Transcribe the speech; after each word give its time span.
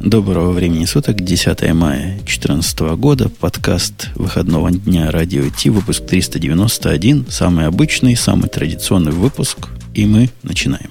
Доброго 0.00 0.52
времени 0.52 0.86
суток, 0.86 1.20
10 1.20 1.74
мая 1.74 2.14
2014 2.24 2.80
года, 2.96 3.28
подкаст 3.28 4.08
выходного 4.14 4.70
дня 4.70 5.10
Радио 5.10 5.50
Ти, 5.50 5.68
выпуск 5.68 6.06
391, 6.06 7.26
самый 7.28 7.66
обычный, 7.66 8.16
самый 8.16 8.48
традиционный 8.48 9.12
выпуск, 9.12 9.68
и 9.92 10.06
мы 10.06 10.30
начинаем. 10.42 10.90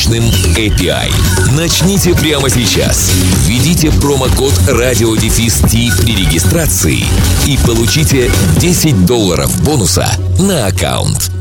мощным 0.01 0.23
API. 0.55 1.11
Начните 1.55 2.15
прямо 2.15 2.49
сейчас. 2.49 3.11
Введите 3.45 3.91
промокод 3.91 4.53
RadioDefist 4.67 6.01
при 6.01 6.15
регистрации 6.15 7.03
и 7.45 7.59
получите 7.67 8.31
10 8.57 9.05
долларов 9.05 9.63
бонуса 9.63 10.07
на 10.39 10.65
аккаунт. 10.65 11.31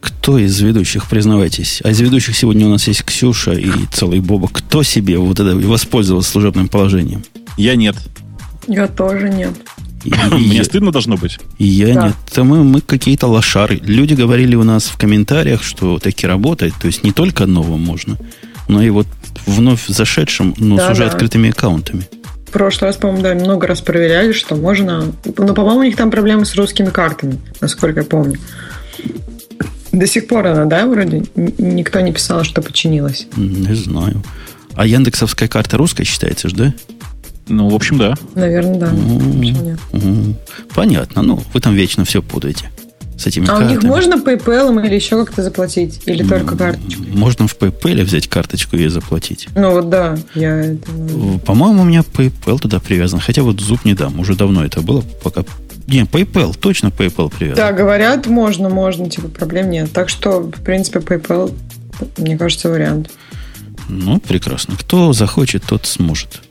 Кто 0.00 0.38
из 0.38 0.58
ведущих, 0.60 1.06
признавайтесь? 1.10 1.82
А 1.84 1.90
из 1.90 2.00
ведущих 2.00 2.34
сегодня 2.36 2.66
у 2.66 2.70
нас 2.70 2.86
есть 2.88 3.04
Ксюша 3.04 3.52
и 3.52 3.70
целый 3.92 4.20
Боба. 4.20 4.48
Кто 4.50 4.82
себе 4.82 5.18
вот 5.18 5.40
это 5.40 5.54
воспользовался 5.54 6.30
служебным 6.30 6.68
положением? 6.68 7.22
Я 7.58 7.76
нет. 7.76 7.96
Я 8.66 8.86
тоже 8.88 9.28
нет. 9.28 9.52
Мне 10.30 10.64
стыдно 10.64 10.92
должно 10.92 11.16
быть. 11.16 11.38
Я 11.58 11.94
да. 11.94 12.06
нет. 12.06 12.36
Мы, 12.36 12.64
мы 12.64 12.80
какие-то 12.80 13.26
лошары. 13.26 13.80
Люди 13.82 14.14
говорили 14.14 14.54
у 14.54 14.64
нас 14.64 14.84
в 14.86 14.96
комментариях, 14.96 15.62
что 15.62 15.98
таки 15.98 16.26
работает. 16.26 16.74
То 16.80 16.86
есть 16.86 17.04
не 17.04 17.12
только 17.12 17.46
новым 17.46 17.80
можно, 17.80 18.16
но 18.68 18.82
и 18.82 18.90
вот 18.90 19.06
вновь 19.46 19.86
зашедшим, 19.86 20.54
но 20.58 20.76
да, 20.76 20.88
с 20.88 20.90
уже 20.92 21.04
да. 21.04 21.10
открытыми 21.10 21.50
аккаунтами. 21.50 22.04
В 22.46 22.50
прошлый 22.52 22.90
раз, 22.90 22.96
по-моему, 22.96 23.22
да, 23.22 23.34
много 23.34 23.66
раз 23.66 23.80
проверяли, 23.80 24.32
что 24.32 24.56
можно... 24.56 25.12
Но, 25.38 25.54
по-моему, 25.54 25.80
у 25.80 25.84
них 25.84 25.96
там 25.96 26.10
проблемы 26.10 26.44
с 26.44 26.54
русскими 26.54 26.90
картами, 26.90 27.38
насколько 27.60 28.00
я 28.00 28.06
помню. 28.06 28.38
До 29.90 30.06
сих 30.06 30.26
пор 30.26 30.46
она, 30.46 30.66
да, 30.66 30.86
вроде? 30.86 31.22
Никто 31.34 32.00
не 32.00 32.12
писал, 32.12 32.44
что 32.44 32.60
починилось. 32.60 33.26
Не 33.36 33.74
знаю. 33.74 34.22
А 34.74 34.86
Яндексовская 34.86 35.48
карта 35.48 35.76
русская 35.76 36.04
считается 36.04 36.48
же, 36.48 36.56
да? 36.56 36.74
Ну, 37.48 37.68
в 37.68 37.74
общем, 37.74 37.98
да. 37.98 38.14
Наверное, 38.34 38.78
да. 38.78 38.86
Mm-hmm. 38.86 40.34
Понятно. 40.74 41.22
Ну, 41.22 41.42
вы 41.52 41.60
там 41.60 41.74
вечно 41.74 42.04
все 42.04 42.22
путаете 42.22 42.70
с 43.22 43.26
этими 43.26 43.44
а 43.44 43.48
картами. 43.48 43.68
у 43.68 43.70
них 43.70 43.82
можно 43.82 44.14
PayPal 44.14 44.84
или 44.84 44.94
еще 44.94 45.24
как-то 45.24 45.42
заплатить? 45.42 46.00
Или 46.06 46.24
только 46.24 46.56
карточкой? 46.56 47.06
Можно 47.08 47.46
в 47.46 47.56
PayPal 47.56 48.02
взять 48.02 48.28
карточку 48.28 48.76
и 48.76 48.88
заплатить. 48.88 49.48
Ну 49.54 49.72
вот 49.72 49.90
да, 49.90 50.16
я 50.34 50.76
По-моему, 51.44 51.82
у 51.82 51.84
меня 51.84 52.00
PayPal 52.00 52.58
туда 52.58 52.80
привязан. 52.80 53.20
Хотя 53.20 53.42
вот 53.42 53.60
зуб 53.60 53.84
не 53.84 53.94
дам. 53.94 54.18
Уже 54.18 54.34
давно 54.34 54.64
это 54.64 54.80
было, 54.80 55.02
пока 55.22 55.44
не, 55.86 56.02
PayPal, 56.02 56.56
точно 56.56 56.88
PayPal 56.88 57.30
привязан. 57.30 57.56
Да, 57.56 57.72
говорят, 57.72 58.26
можно, 58.26 58.68
можно, 58.68 59.10
типа, 59.10 59.28
проблем 59.28 59.70
нет. 59.70 59.92
Так 59.92 60.08
что, 60.08 60.40
в 60.40 60.62
принципе, 60.62 61.00
PayPal, 61.00 61.52
мне 62.18 62.38
кажется, 62.38 62.70
вариант. 62.70 63.10
Ну, 63.88 64.20
прекрасно. 64.20 64.76
Кто 64.76 65.12
захочет, 65.12 65.64
тот 65.64 65.86
сможет. 65.86 66.42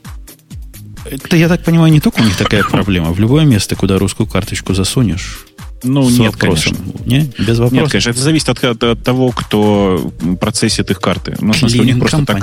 Это, 1.12 1.36
я 1.36 1.48
так 1.48 1.62
понимаю, 1.62 1.92
не 1.92 2.00
только 2.00 2.20
у 2.20 2.24
них 2.24 2.36
такая 2.36 2.64
проблема. 2.64 3.12
В 3.12 3.20
любое 3.20 3.44
место, 3.44 3.76
куда 3.76 3.98
русскую 3.98 4.26
карточку 4.26 4.72
засунешь, 4.74 5.44
ну, 5.82 6.08
с 6.08 6.18
нет, 6.18 6.32
вопросом. 6.32 6.76
конечно. 6.76 7.08
Не? 7.08 7.20
Без 7.38 7.58
вопросов? 7.58 7.72
Нет, 7.72 7.90
конечно. 7.90 8.10
Это 8.10 8.20
зависит 8.20 8.48
от, 8.48 8.64
от, 8.64 8.82
от 8.82 9.02
того, 9.02 9.30
кто 9.30 10.12
процессит 10.40 10.90
их 10.90 11.00
карты. 11.00 11.36
Ну, 11.40 11.52
в 11.52 11.56
смысле, 11.56 11.80
у 11.80 11.84
них 11.84 11.98
просто 11.98 12.24
так, 12.24 12.42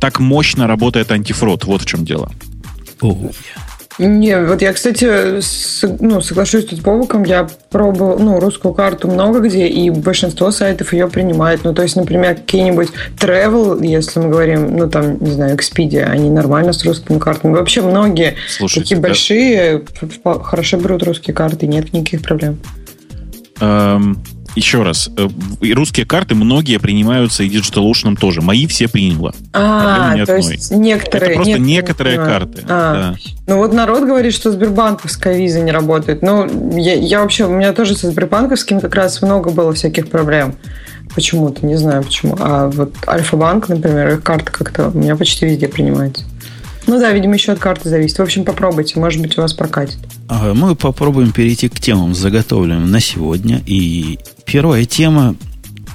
так 0.00 0.20
мощно 0.20 0.66
работает 0.66 1.12
антифрод. 1.12 1.64
Вот 1.64 1.82
в 1.82 1.86
чем 1.86 2.04
дело. 2.04 2.32
Oh. 3.00 3.34
Не, 3.98 4.40
вот 4.40 4.62
я, 4.62 4.72
кстати, 4.72 5.40
с, 5.40 5.84
ну, 6.00 6.20
соглашусь 6.20 6.66
тут 6.66 6.78
с 6.78 6.82
Бобуком, 6.82 7.24
я 7.24 7.46
пробовал, 7.70 8.18
ну, 8.18 8.40
русскую 8.40 8.74
карту 8.74 9.08
много 9.08 9.40
где, 9.40 9.66
и 9.66 9.90
большинство 9.90 10.50
сайтов 10.50 10.92
ее 10.92 11.08
принимает. 11.08 11.64
Ну, 11.64 11.74
то 11.74 11.82
есть, 11.82 11.96
например, 11.96 12.36
какие-нибудь 12.36 12.88
travel, 13.18 13.84
если 13.84 14.20
мы 14.20 14.28
говорим, 14.30 14.76
ну, 14.76 14.88
там, 14.88 15.18
не 15.22 15.30
знаю, 15.30 15.56
Expedia, 15.56 16.04
они 16.04 16.30
нормально 16.30 16.72
с 16.72 16.84
русскими 16.84 17.18
картами. 17.18 17.54
Вообще 17.54 17.82
многие 17.82 18.36
Слушайте, 18.48 18.80
такие 18.80 18.96
да. 18.96 19.08
большие 19.08 19.82
хорошо 20.24 20.78
берут 20.78 21.02
русские 21.02 21.34
карты, 21.34 21.66
нет 21.66 21.92
никаких 21.92 22.22
проблем. 22.22 22.58
Эм, 23.60 24.22
еще 24.54 24.82
раз, 24.82 25.10
э, 25.16 25.28
русские 25.72 26.06
карты 26.06 26.34
многие 26.34 26.78
принимаются 26.78 27.42
и 27.42 27.48
DigitalOcean 27.48 28.16
тоже. 28.16 28.40
Мои 28.40 28.66
все 28.66 28.88
приняла. 28.88 29.32
А, 29.52 30.14
то 30.26 30.36
есть 30.36 30.70
некоторые... 30.70 31.30
Это 31.30 31.36
просто 31.36 31.58
некоторые, 31.58 32.16
некоторые 32.16 32.16
карты. 32.16 32.64
А. 32.68 32.92
Да. 32.94 33.16
Ну 33.46 33.58
вот 33.58 33.72
народ 33.72 34.04
говорит, 34.04 34.34
что 34.34 34.52
Сбербанковская 34.52 35.36
виза 35.36 35.60
не 35.60 35.72
работает. 35.72 36.22
Ну, 36.22 36.76
я, 36.76 36.94
я 36.94 37.20
вообще, 37.20 37.46
у 37.46 37.50
меня 37.50 37.72
тоже 37.72 37.96
со 37.96 38.10
Сбербанковским 38.10 38.80
как 38.80 38.94
раз 38.94 39.22
много 39.22 39.50
было 39.50 39.72
всяких 39.72 40.08
проблем. 40.08 40.54
Почему-то, 41.14 41.64
не 41.66 41.76
знаю 41.76 42.02
почему. 42.02 42.36
А 42.40 42.68
вот 42.68 42.94
Альфа-банк, 43.06 43.68
например, 43.68 44.14
их 44.14 44.22
карта 44.22 44.50
как-то 44.50 44.88
у 44.88 44.98
меня 44.98 45.16
почти 45.16 45.46
везде 45.46 45.68
принимается. 45.68 46.24
Ну 46.86 46.98
да, 46.98 47.12
видимо, 47.12 47.34
еще 47.34 47.52
от 47.52 47.58
карты 47.58 47.88
зависит. 47.88 48.18
В 48.18 48.22
общем, 48.22 48.44
попробуйте, 48.44 48.98
может 48.98 49.20
быть, 49.20 49.38
у 49.38 49.42
вас 49.42 49.52
прокатит. 49.52 49.98
Ага, 50.28 50.54
мы 50.54 50.74
попробуем 50.74 51.32
перейти 51.32 51.68
к 51.68 51.78
темам, 51.78 52.14
заготовленным 52.14 52.90
на 52.90 53.00
сегодня. 53.00 53.62
И 53.66 54.18
первая 54.44 54.84
тема 54.84 55.36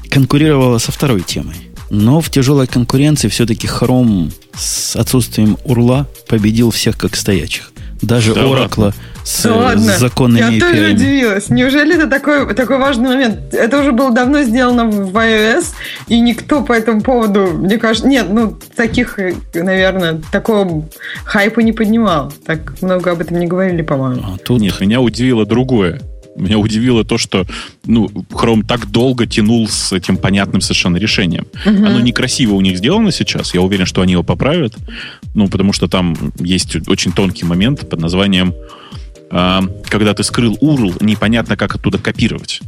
конкурировала 0.09 0.77
со 0.77 0.91
второй 0.91 1.21
темой. 1.21 1.55
Но 1.89 2.21
в 2.21 2.29
тяжелой 2.29 2.67
конкуренции 2.67 3.27
все-таки 3.27 3.67
Chrome 3.67 4.31
с 4.55 4.95
отсутствием 4.95 5.57
урла 5.63 6.07
победил 6.27 6.71
всех 6.71 6.97
как 6.97 7.15
стоячих. 7.15 7.71
Даже 8.01 8.33
да 8.33 8.41
Oracle 8.41 8.93
с, 9.27 9.43
да 9.43 9.55
ладно. 9.55 9.97
законными 9.97 10.39
Я 10.39 10.49
API. 10.51 10.59
тоже 10.61 10.91
удивилась. 10.93 11.49
Неужели 11.49 11.95
это 11.95 12.07
такой, 12.07 12.55
такой 12.55 12.77
важный 12.77 13.09
момент? 13.09 13.53
Это 13.53 13.81
уже 13.81 13.91
было 13.91 14.13
давно 14.13 14.41
сделано 14.43 14.85
в 14.85 15.13
iOS, 15.13 15.65
и 16.07 16.21
никто 16.21 16.63
по 16.63 16.71
этому 16.71 17.01
поводу, 17.01 17.47
мне 17.47 17.77
кажется, 17.77 18.07
нет, 18.07 18.27
ну, 18.29 18.57
таких, 18.77 19.19
наверное, 19.53 20.21
такого 20.31 20.85
хайпа 21.25 21.59
не 21.59 21.73
поднимал. 21.73 22.31
Так 22.45 22.81
много 22.81 23.11
об 23.11 23.19
этом 23.19 23.37
не 23.37 23.47
говорили, 23.47 23.81
по-моему. 23.81 24.21
А 24.23 24.37
тут... 24.37 24.61
Нет, 24.61 24.79
меня 24.79 25.01
удивило 25.01 25.45
другое. 25.45 25.99
Меня 26.37 26.59
удивило 26.59 27.03
то, 27.03 27.17
что 27.17 27.45
ну, 27.85 28.05
Chrome 28.05 28.63
так 28.66 28.89
долго 28.91 29.25
тянул 29.25 29.67
с 29.67 29.91
этим 29.91 30.17
понятным 30.17 30.61
совершенно 30.61 30.97
решением. 30.97 31.47
Угу. 31.66 31.85
Оно 31.85 31.99
некрасиво 31.99 32.53
у 32.53 32.61
них 32.61 32.77
сделано 32.77 33.11
сейчас. 33.11 33.53
Я 33.55 33.61
уверен, 33.61 33.87
что 33.87 34.01
они 34.01 34.13
его 34.13 34.23
поправят. 34.23 34.75
Ну, 35.33 35.47
потому 35.49 35.73
что 35.73 35.87
там 35.87 36.16
есть 36.39 36.87
очень 36.87 37.11
тонкий 37.11 37.43
момент 37.43 37.89
под 37.89 37.99
названием 37.99 38.53
э, 38.53 38.86
когда 39.29 40.13
ты 40.13 40.23
скрыл 40.23 40.57
URL, 40.61 41.03
непонятно, 41.03 41.57
как 41.57 41.75
оттуда 41.75 41.97
копировать. 41.97 42.61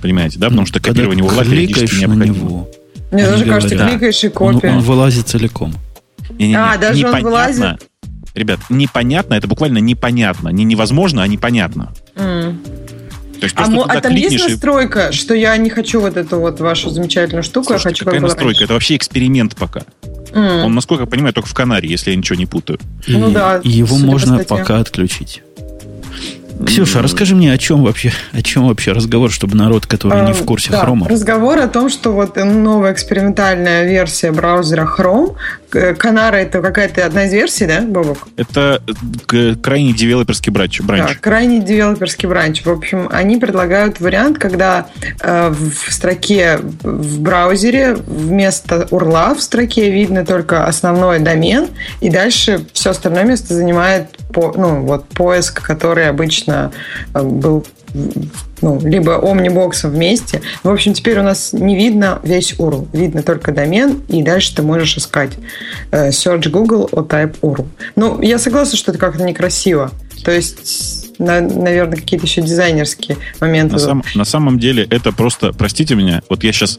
Понимаете, 0.00 0.38
да? 0.38 0.48
Потому 0.48 0.66
что 0.66 0.80
когда 0.80 1.02
копирование 1.02 1.24
URL 1.24 1.50
периодически 1.50 2.00
необходимо. 2.00 2.36
Него, 2.36 2.70
Мне 3.10 3.24
даже 3.24 3.44
кажется, 3.44 3.76
да. 3.76 3.88
кликаешь 3.88 4.24
и 4.24 4.28
копия. 4.28 4.70
Он, 4.70 4.76
он 4.76 4.82
вылазит 4.82 5.28
целиком. 5.28 5.74
Не, 6.30 6.46
не, 6.46 6.48
не, 6.48 6.54
а, 6.56 6.76
даже 6.76 6.98
непонятно. 6.98 7.18
он 7.18 7.24
вылазит? 7.24 7.88
Ребят, 8.34 8.60
непонятно, 8.70 9.34
это 9.34 9.46
буквально 9.46 9.78
непонятно. 9.78 10.48
Не 10.48 10.64
невозможно, 10.64 11.22
а 11.22 11.26
непонятно. 11.26 11.92
Mm. 12.16 12.56
То 13.38 13.44
есть, 13.44 13.56
а, 13.58 13.64
а 13.64 14.00
там 14.00 14.14
есть 14.14 14.48
настройка, 14.48 15.08
и... 15.08 15.12
что 15.12 15.34
я 15.34 15.56
не 15.56 15.68
хочу 15.68 16.00
вот 16.00 16.16
эту 16.16 16.38
вот 16.38 16.60
вашу 16.60 16.90
замечательную 16.90 17.42
штуку, 17.42 17.66
Слушайте, 17.66 17.88
я 17.88 17.90
хочу 17.90 18.04
какая 18.04 18.20
настройка? 18.20 18.46
Раньше. 18.46 18.64
Это 18.64 18.72
вообще 18.72 18.96
эксперимент 18.96 19.56
пока. 19.56 19.82
Mm. 20.30 20.64
Он, 20.64 20.74
насколько 20.74 21.02
я 21.02 21.06
понимаю, 21.06 21.34
только 21.34 21.48
в 21.48 21.54
Канаре, 21.54 21.88
если 21.88 22.10
я 22.10 22.16
ничего 22.16 22.38
не 22.38 22.46
путаю. 22.46 22.78
И, 23.06 23.16
ну 23.16 23.30
да. 23.30 23.60
И 23.62 23.68
его 23.68 23.98
можно 23.98 24.44
пока 24.44 24.78
отключить. 24.78 25.42
Ксюша, 26.66 27.02
расскажи 27.02 27.34
мне, 27.34 27.52
о 27.52 27.58
чем 27.58 27.82
вообще, 27.82 28.12
о 28.32 28.42
чем 28.42 28.66
вообще 28.68 28.92
разговор, 28.92 29.30
чтобы 29.30 29.56
народ, 29.56 29.86
который 29.86 30.22
а, 30.22 30.26
не 30.26 30.32
в 30.32 30.44
курсе 30.44 30.70
да, 30.70 30.84
Chrome. 30.84 31.08
Разговор 31.08 31.58
о 31.58 31.68
том, 31.68 31.88
что 31.88 32.12
вот 32.12 32.36
новая 32.36 32.92
экспериментальная 32.92 33.84
версия 33.84 34.32
браузера 34.32 34.86
Chrome. 34.86 35.36
Канара 35.98 36.36
это 36.36 36.60
какая-то 36.60 37.06
одна 37.06 37.24
из 37.24 37.32
версий, 37.32 37.66
да, 37.66 37.80
Бобок? 37.80 38.28
Это 38.36 38.82
э, 39.32 39.54
крайний 39.54 39.94
девелоперский 39.94 40.52
бранч. 40.52 40.80
Да, 40.80 41.08
крайний 41.18 41.60
девелоперский 41.60 42.28
бранч. 42.28 42.62
В 42.62 42.70
общем, 42.70 43.08
они 43.10 43.38
предлагают 43.38 43.98
вариант, 43.98 44.38
когда 44.38 44.88
э, 45.20 45.50
в 45.50 45.90
строке 45.90 46.58
в 46.82 47.20
браузере 47.20 47.94
вместо 47.94 48.86
урла 48.90 49.34
в 49.34 49.42
строке 49.42 49.90
видно 49.90 50.26
только 50.26 50.66
основной 50.66 51.20
домен, 51.20 51.68
и 52.02 52.10
дальше 52.10 52.66
все 52.74 52.90
остальное 52.90 53.24
место 53.24 53.54
занимает 53.54 54.08
по, 54.32 54.52
ну, 54.56 54.82
вот 54.82 55.08
поиск, 55.08 55.62
который 55.62 56.08
обычно 56.08 56.41
э, 56.46 56.70
был 57.14 57.64
ну, 58.62 58.80
либо 58.80 59.18
Omnibox 59.18 59.88
вместе. 59.88 60.40
В 60.62 60.68
общем, 60.68 60.94
теперь 60.94 61.18
у 61.18 61.22
нас 61.22 61.52
не 61.52 61.76
видно 61.76 62.20
весь 62.22 62.54
URL. 62.54 62.88
Видно 62.92 63.22
только 63.22 63.52
домен, 63.52 64.00
и 64.08 64.22
дальше 64.22 64.54
ты 64.54 64.62
можешь 64.62 64.96
искать 64.96 65.32
э, 65.90 66.10
search 66.10 66.48
Google 66.48 66.88
о 66.92 67.02
type 67.02 67.38
URL. 67.40 67.66
Ну, 67.96 68.20
я 68.22 68.38
согласна, 68.38 68.78
что 68.78 68.92
это 68.92 68.98
как-то 68.98 69.24
некрасиво. 69.24 69.90
То 70.24 70.30
есть, 70.30 71.18
на, 71.18 71.40
наверное, 71.40 71.96
какие-то 71.96 72.26
еще 72.26 72.40
дизайнерские 72.40 73.18
моменты. 73.40 73.74
На, 73.74 73.78
сам, 73.78 74.02
на 74.14 74.24
самом 74.24 74.58
деле 74.58 74.86
это 74.88 75.12
просто, 75.12 75.52
простите 75.52 75.94
меня, 75.94 76.22
вот 76.28 76.44
я 76.44 76.52
сейчас 76.52 76.78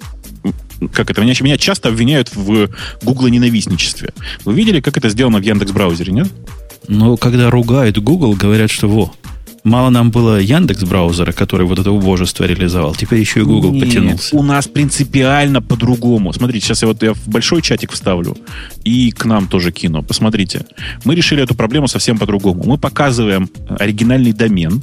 как 0.93 1.09
это, 1.09 1.21
меня, 1.21 1.33
меня 1.39 1.57
часто 1.57 1.89
обвиняют 1.89 2.35
в 2.35 2.69
Google 3.01 3.27
ненавистничестве. 3.29 4.09
Вы 4.43 4.53
видели, 4.53 4.81
как 4.81 4.97
это 4.97 5.07
сделано 5.07 5.39
в 5.39 5.41
Яндекс 5.41 5.71
браузере, 5.71 6.11
нет? 6.11 6.27
Ну, 6.89 7.15
когда 7.15 7.49
ругают 7.49 7.97
Google, 7.99 8.33
говорят, 8.33 8.69
что 8.69 8.89
во, 8.89 9.13
Мало 9.63 9.89
нам 9.89 10.11
было 10.11 10.39
Яндекс 10.39 10.83
браузера, 10.83 11.31
который 11.31 11.65
вот 11.65 11.79
это 11.79 11.91
убожество 11.91 12.43
реализовал, 12.43 12.95
теперь 12.95 13.19
еще 13.19 13.41
и 13.41 13.43
Google 13.43 13.71
Нет, 13.71 13.85
потянулся. 13.85 14.35
У 14.35 14.43
нас 14.43 14.67
принципиально 14.67 15.61
по-другому. 15.61 16.33
Смотрите, 16.33 16.65
сейчас 16.65 16.81
я 16.81 16.89
вот 16.89 17.01
я 17.01 17.13
в 17.13 17.27
большой 17.29 17.61
чатик 17.61 17.93
вставлю 17.93 18.37
и 18.83 19.11
к 19.11 19.23
нам 19.23 19.47
тоже 19.47 19.71
кину. 19.71 20.03
Посмотрите. 20.03 20.65
Мы 21.05 21.15
решили 21.15 21.41
эту 21.41 21.55
проблему 21.55 21.87
совсем 21.87 22.17
по-другому. 22.17 22.63
Мы 22.65 22.77
показываем 22.77 23.49
оригинальный 23.79 24.33
домен, 24.33 24.81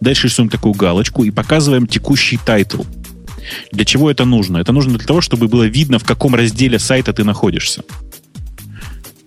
дальше 0.00 0.26
рисуем 0.26 0.50
такую 0.50 0.74
галочку 0.74 1.24
и 1.24 1.30
показываем 1.30 1.86
текущий 1.86 2.36
title. 2.36 2.82
Для 3.72 3.86
чего 3.86 4.10
это 4.10 4.26
нужно? 4.26 4.58
Это 4.58 4.72
нужно 4.72 4.98
для 4.98 5.06
того, 5.06 5.22
чтобы 5.22 5.48
было 5.48 5.64
видно, 5.64 5.98
в 5.98 6.04
каком 6.04 6.34
разделе 6.34 6.78
сайта 6.78 7.14
ты 7.14 7.24
находишься. 7.24 7.82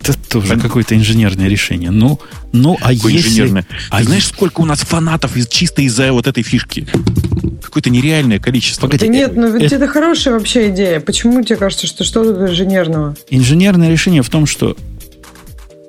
Это 0.02 0.18
тоже 0.30 0.58
какое-то 0.58 0.96
инженерное 0.96 1.48
решение. 1.48 1.92
Ну, 1.92 2.20
ну 2.52 2.78
а 2.82 2.94
Какое 2.94 3.14
если... 3.14 3.30
Инженерное? 3.30 3.66
А 3.90 4.00
Ты 4.00 4.06
знаешь, 4.06 4.28
сколько 4.28 4.62
у 4.62 4.66
нас 4.66 4.80
фанатов 4.80 5.38
из, 5.38 5.48
чисто 5.48 5.82
из-за 5.84 6.12
вот 6.12 6.28
этой 6.28 6.44
фишки? 6.44 6.88
Какое-то 7.62 7.90
нереальное 7.90 8.40
количество. 8.40 8.88
Погоди, 8.88 9.06
да 9.06 9.12
нет, 9.12 9.36
ну 9.36 9.52
ведь 9.52 9.64
это... 9.64 9.76
это 9.76 9.88
хорошая 9.88 10.34
вообще 10.34 10.70
идея. 10.70 11.00
Почему 11.00 11.44
тебе 11.44 11.58
кажется, 11.58 11.86
что 11.86 12.04
что 12.04 12.24
тут 12.24 12.50
инженерного? 12.50 13.16
Инженерное 13.30 13.92
решение 13.92 14.24
в 14.24 14.30
том, 14.30 14.46
что 14.48 14.76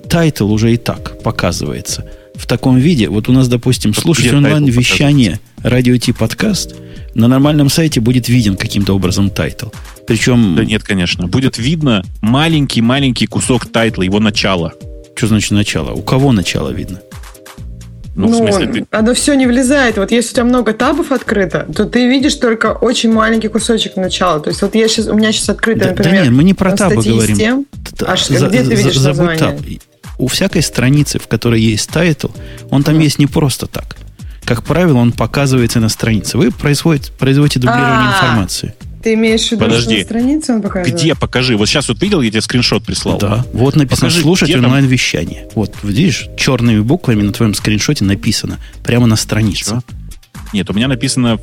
title 0.09 0.53
уже 0.53 0.75
и 0.75 0.77
так 0.77 1.23
показывается 1.23 2.07
в 2.35 2.47
таком 2.47 2.77
виде. 2.77 3.09
Вот 3.09 3.29
у 3.29 3.33
нас, 3.33 3.49
допустим, 3.49 3.95
слушать 3.95 4.33
онлайн-вещание 4.33 5.41
радио 5.63 5.97
Ти 5.97 6.13
подкаст– 6.13 6.75
на 7.15 7.29
нормальном 7.29 7.69
сайте 7.69 8.01
будет 8.01 8.29
виден 8.29 8.57
каким-то 8.57 8.95
образом 8.95 9.31
title. 9.31 9.69
Причем... 10.07 10.57
Да 10.57 10.65
нет, 10.65 10.83
конечно. 10.83 11.27
Будет 11.27 11.59
видно 11.59 12.03
маленький-маленький 12.21 13.27
кусок 13.27 13.67
тайтла, 13.67 14.03
его 14.03 14.21
начало. 14.21 14.75
Что 15.15 15.29
значит 15.29 15.53
начало? 15.53 15.93
У 15.93 16.03
кого 16.03 16.33
начало 16.33 16.71
видно? 16.71 17.01
Ну, 18.15 18.29
ну 18.29 18.33
в 18.33 18.37
смысле, 18.37 18.67
ты... 18.67 18.87
оно 18.91 19.15
все 19.15 19.35
не 19.35 19.47
влезает. 19.47 19.97
Вот 19.97 20.11
если 20.11 20.33
у 20.33 20.35
тебя 20.35 20.45
много 20.45 20.75
табов 20.75 21.13
открыто, 21.13 21.67
то 21.75 21.87
ты 21.87 22.09
видишь 22.09 22.35
только 22.35 22.73
очень 22.73 23.11
маленький 23.11 23.49
кусочек 23.49 23.97
начала. 23.97 24.41
То 24.41 24.51
есть 24.51 24.61
вот 24.61 24.75
я 24.75 24.87
сейчас, 24.89 25.07
у 25.07 25.15
меня 25.15 25.33
сейчас 25.33 25.49
открыто, 25.49 25.81
да, 25.81 25.91
например, 25.91 26.13
да 26.13 26.23
нет, 26.25 26.33
мы 26.33 26.45
не 26.45 26.53
про 26.53 26.77
табы 26.77 27.03
говорим. 27.03 27.37
Тем, 27.37 27.67
а 28.07 28.17
за, 28.17 28.49
где 28.49 28.63
ты 28.65 28.75
видишь 28.75 28.99
за, 28.99 29.11
название? 29.11 29.39
Таб. 29.39 29.61
У 30.19 30.27
всякой 30.27 30.63
страницы, 30.63 31.19
в 31.19 31.27
которой 31.27 31.61
есть 31.61 31.89
title, 31.89 32.29
он 32.71 32.83
там 32.83 32.97
да. 32.97 33.03
есть 33.03 33.19
не 33.19 33.27
просто 33.27 33.67
так 33.67 33.97
как 34.45 34.65
правило, 34.65 34.99
он 34.99 35.13
показывается 35.13 35.81
на 35.81 35.89
странице. 35.89 36.37
Вы 36.37 36.51
производите, 36.51 37.13
производите 37.13 37.61
дублирование 37.61 38.09
А-а-а. 38.09 38.17
информации. 38.17 38.75
Ты 39.03 39.15
имеешь 39.15 39.49
в 39.49 39.53
виду, 39.53 39.65
Подожди. 39.65 39.85
что 39.85 39.99
на 39.99 40.05
странице 40.05 40.53
он 40.53 40.63
показывает? 40.63 40.95
Где? 40.95 41.15
Покажи. 41.15 41.57
Вот 41.57 41.69
сейчас 41.69 41.89
вот 41.89 42.01
видел, 42.01 42.21
я 42.21 42.31
тебе 42.31 42.41
скриншот 42.41 42.85
прислал. 42.85 43.19
Да. 43.19 43.45
Вот 43.53 43.75
написано 43.75 44.09
Покажи, 44.09 44.23
слушать 44.23 44.55
онлайн-вещание. 44.55 45.49
Вот, 45.55 45.75
видишь, 45.83 46.29
черными 46.37 46.81
буквами 46.81 47.23
на 47.23 47.33
твоем 47.33 47.55
скриншоте 47.55 48.05
написано. 48.05 48.59
Прямо 48.85 49.07
на 49.07 49.17
странице. 49.17 49.65
Что? 49.65 49.83
Нет, 50.53 50.69
у 50.71 50.75
меня 50.75 50.87
написано... 50.87 51.39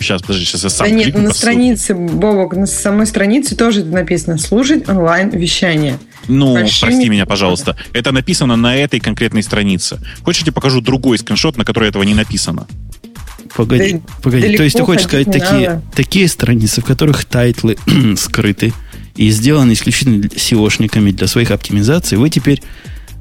Сейчас, 0.00 0.22
подожди, 0.22 0.44
сейчас 0.44 0.64
я 0.64 0.70
сам 0.70 0.88
Да 0.88 0.94
нет, 0.94 1.16
на 1.16 1.32
странице, 1.32 1.94
Бобок, 1.94 2.54
на 2.56 2.66
самой 2.66 3.06
странице 3.06 3.54
тоже 3.54 3.84
написано 3.84 4.38
«Слушать 4.38 4.88
онлайн-вещание». 4.88 5.98
Ну, 6.28 6.54
Большими... 6.54 6.90
прости 6.90 7.08
меня, 7.08 7.26
пожалуйста. 7.26 7.76
Это 7.92 8.12
написано 8.12 8.56
на 8.56 8.74
этой 8.74 8.98
конкретной 8.98 9.42
странице. 9.42 10.00
Хочешь, 10.24 10.40
я 10.40 10.46
тебе 10.46 10.54
покажу 10.54 10.80
другой 10.80 11.18
скриншот, 11.18 11.56
на 11.56 11.64
которой 11.64 11.88
этого 11.88 12.02
не 12.02 12.14
написано? 12.14 12.66
Погоди, 13.54 13.94
да 13.94 14.00
погоди. 14.22 14.56
То 14.56 14.62
есть 14.62 14.76
ты 14.76 14.84
хочешь 14.84 15.04
сказать 15.04 15.26
такие, 15.26 15.82
такие 15.94 16.28
страницы, 16.28 16.80
в 16.80 16.84
которых 16.84 17.24
тайтлы 17.24 17.76
скрыты 18.16 18.72
и 19.14 19.30
сделаны 19.30 19.72
исключительно 19.72 20.24
SEO 20.26 20.49
шниками 20.49 21.10
для 21.10 21.26
своих 21.26 21.50
оптимизаций, 21.50 22.18
вы 22.18 22.30
теперь 22.30 22.62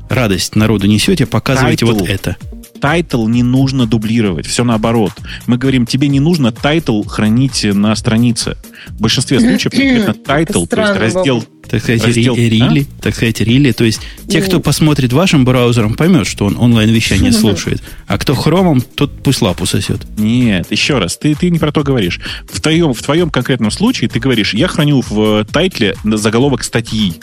радость 0.09 0.55
народу 0.55 0.87
несете, 0.87 1.25
показываете 1.25 1.85
title. 1.85 1.99
вот 1.99 2.09
это 2.09 2.37
title 2.85 3.27
не 3.27 3.41
нужно 3.41 3.87
дублировать. 3.87 4.45
Все 4.45 4.63
наоборот. 4.63 5.11
Мы 5.47 5.57
говорим, 5.57 5.87
тебе 5.87 6.07
не 6.07 6.19
нужно 6.19 6.51
title 6.51 7.01
хранить 7.01 7.63
на 7.63 7.95
странице. 7.95 8.57
В 8.89 9.01
большинстве 9.01 9.39
случаев 9.39 9.71
конкретно 9.71 10.13
title, 10.13 10.67
то 10.67 10.79
есть 10.79 10.95
раздел... 10.95 11.43
Так 11.67 11.81
сказать, 11.81 12.05
раздел, 12.05 12.35
really, 12.35 12.85
а? 12.99 13.01
так 13.01 13.15
сказать, 13.15 13.41
really. 13.41 13.71
То 13.71 13.85
есть 13.85 13.99
те, 14.27 14.39
кто 14.43 14.59
посмотрит 14.59 15.13
вашим 15.13 15.45
браузером, 15.45 15.95
поймет, 15.95 16.27
что 16.27 16.45
он 16.45 16.57
онлайн-вещание 16.59 17.31
слушает. 17.33 17.81
А 18.05 18.19
кто 18.19 18.35
хромом, 18.35 18.81
тот 18.81 19.23
пусть 19.23 19.41
лапу 19.41 19.65
сосет. 19.65 20.01
Нет, 20.15 20.67
еще 20.69 20.99
раз, 20.99 21.17
ты, 21.17 21.33
ты 21.33 21.49
не 21.49 21.57
про 21.57 21.71
то 21.71 21.81
говоришь. 21.81 22.19
В 22.47 22.61
твоем, 22.61 22.93
в 22.93 23.01
твоем 23.01 23.31
конкретном 23.31 23.71
случае 23.71 24.11
ты 24.11 24.19
говоришь, 24.19 24.53
я 24.53 24.67
храню 24.67 25.01
в 25.09 25.43
тайтле 25.45 25.95
заголовок 26.03 26.63
статьи. 26.63 27.15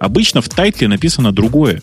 Обычно 0.00 0.40
в 0.40 0.48
тайтле 0.48 0.88
написано 0.88 1.30
другое. 1.30 1.82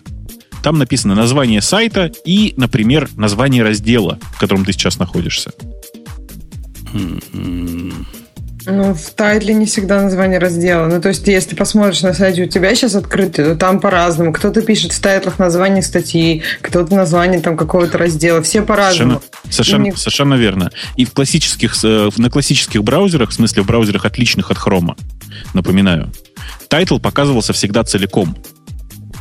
Там 0.64 0.78
написано 0.78 1.16
название 1.16 1.62
сайта 1.62 2.12
и, 2.26 2.54
например, 2.58 3.10
название 3.16 3.64
раздела, 3.64 4.20
в 4.34 4.40
котором 4.40 4.66
ты 4.66 4.74
сейчас 4.74 5.00
находишься. 5.00 5.52
Ну, 8.66 8.94
в 8.94 9.10
тайтле 9.12 9.56
не 9.56 9.66
всегда 9.66 10.02
название 10.04 10.38
раздела. 10.38 10.88
Ну, 10.88 11.02
то 11.02 11.10
есть, 11.10 11.28
если 11.28 11.56
посмотришь 11.56 12.02
на 12.04 12.14
сайте 12.14 12.44
у 12.44 12.48
тебя 12.48 12.76
сейчас 12.76 12.94
открытый, 12.94 13.44
то 13.44 13.56
там 13.56 13.80
по-разному. 13.80 14.32
Кто-то 14.34 14.62
пишет 14.62 14.92
в 14.92 15.02
тайтлах 15.02 15.40
название 15.40 15.82
статьи, 15.82 16.44
кто-то 16.62 16.94
название 16.96 17.42
там 17.42 17.58
какого-то 17.58 17.98
раздела. 17.98 18.44
Все 18.44 18.62
по-разному. 18.62 19.22
Совершенно, 19.44 19.52
совершенно, 19.52 19.84
не... 19.84 19.92
совершенно 19.94 20.34
верно. 20.36 20.72
И 20.96 21.06
в 21.06 21.12
классических, 21.12 21.74
э, 21.84 22.10
на 22.18 22.30
классических 22.30 22.84
браузерах, 22.84 23.32
в 23.32 23.34
смысле 23.34 23.64
в 23.64 23.66
браузерах 23.66 24.06
отличных 24.06 24.52
от 24.52 24.58
Chrome, 24.58 24.96
напоминаю, 25.56 26.12
title 26.68 27.00
показывался 27.00 27.54
всегда 27.54 27.84
целиком. 27.84 28.38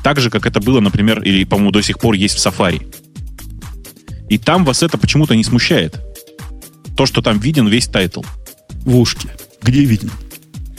Так 0.02 0.20
же, 0.20 0.30
как 0.30 0.46
это 0.46 0.60
было, 0.60 0.80
например, 0.80 1.22
или, 1.22 1.44
по-моему, 1.44 1.70
до 1.72 1.82
сих 1.82 1.98
пор 1.98 2.14
есть 2.14 2.36
в 2.38 2.46
Safari. 2.46 2.86
И 4.28 4.38
там 4.38 4.64
вас 4.64 4.82
это 4.82 4.96
почему-то 4.96 5.34
не 5.34 5.44
смущает. 5.44 6.00
То, 6.96 7.06
что 7.06 7.20
там 7.22 7.38
виден 7.38 7.66
весь 7.66 7.88
title. 7.88 8.22
В 8.84 8.96
ушке. 8.96 9.28
Где 9.62 9.84
виден? 9.84 10.10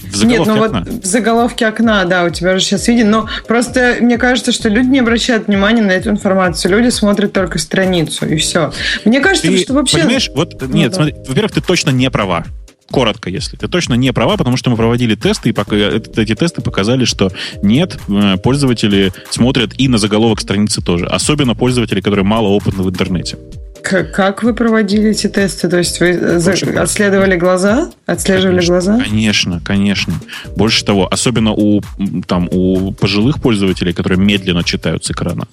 В 0.03 0.15
заголовке 0.15 0.51
Нет, 0.51 0.57
ну 0.57 0.65
окна. 0.65 0.85
вот 0.85 1.03
в 1.03 1.06
заголовке 1.06 1.68
окна, 1.68 2.06
да, 2.06 2.23
у 2.25 2.29
тебя 2.29 2.57
же 2.57 2.65
сейчас 2.65 2.88
виден. 2.88 3.12
Но 3.12 3.29
просто 3.47 3.97
мне 4.01 4.18
кажется, 4.18 4.51
что 4.51 4.68
люди 4.68 4.87
не 4.87 4.99
обращают 4.99 5.47
внимания 5.47 5.81
на 5.81 5.92
эту 5.92 6.09
информацию. 6.09 6.71
Люди 6.71 6.90
смотрят 6.90 7.33
только 7.33 7.59
страницу, 7.59 8.25
и 8.25 8.35
все. 8.37 8.73
Мне 9.06 9.21
кажется, 9.21 9.47
ты 9.47 9.57
что 9.57 9.73
вообще... 9.73 9.99
Понимаешь, 9.99 10.30
вот, 10.35 10.59
ну, 10.59 10.68
нет, 10.68 10.92
да. 10.92 10.95
смотри, 10.95 11.16
во-первых, 11.28 11.51
ты 11.54 11.61
точно 11.61 11.92
не 11.92 12.09
права 12.09 12.45
коротко, 12.92 13.30
если. 13.30 13.57
Ты 13.57 13.68
точно 13.68 13.95
не 13.95 14.14
права, 14.14 14.38
потому 14.38 14.57
что 14.57 14.69
мы 14.69 14.78
проводили 14.78 15.16
тесты, 15.16 15.50
и 15.50 15.52
пока, 15.52 15.76
эти 15.76 16.36
тесты 16.36 16.62
показали, 16.62 17.06
что 17.06 17.31
нет, 17.64 17.98
э, 18.07 18.38
пользователи 18.38 19.12
смотрят 19.30 19.74
и 19.78 19.88
на 19.88 19.98
заголовок 19.98 20.42
страницы 20.42 20.81
тоже. 20.81 21.06
Особенно 21.06 21.56
пользователи, 21.56 22.02
которые 22.02 22.26
мало 22.26 22.48
опытны 22.48 22.83
в 22.83 22.90
интернете. 22.90 23.38
Как 23.81 24.44
вы 24.44 24.54
проводили 24.54 25.10
эти 25.10 25.28
тесты? 25.28 25.68
То 25.68 25.78
есть 25.78 26.00
вы 26.00 26.12
Очень 26.38 26.78
отследовали 26.78 27.36
глаза? 27.36 27.92
Отслеживали 28.06 28.57
конечно, 28.57 28.74
глаза? 28.74 29.00
Конечно, 29.04 29.62
конечно. 29.64 30.14
Больше 30.56 30.86
того, 30.86 31.07
особенно 31.12 31.52
у, 31.52 31.81
там, 32.28 32.48
у 32.52 32.92
пожилых 32.94 33.42
пользователей, 33.42 33.94
которые 33.94 34.19
медленно 34.19 34.64
читают 34.64 35.04
с 35.04 35.12
экрана, 35.12 35.48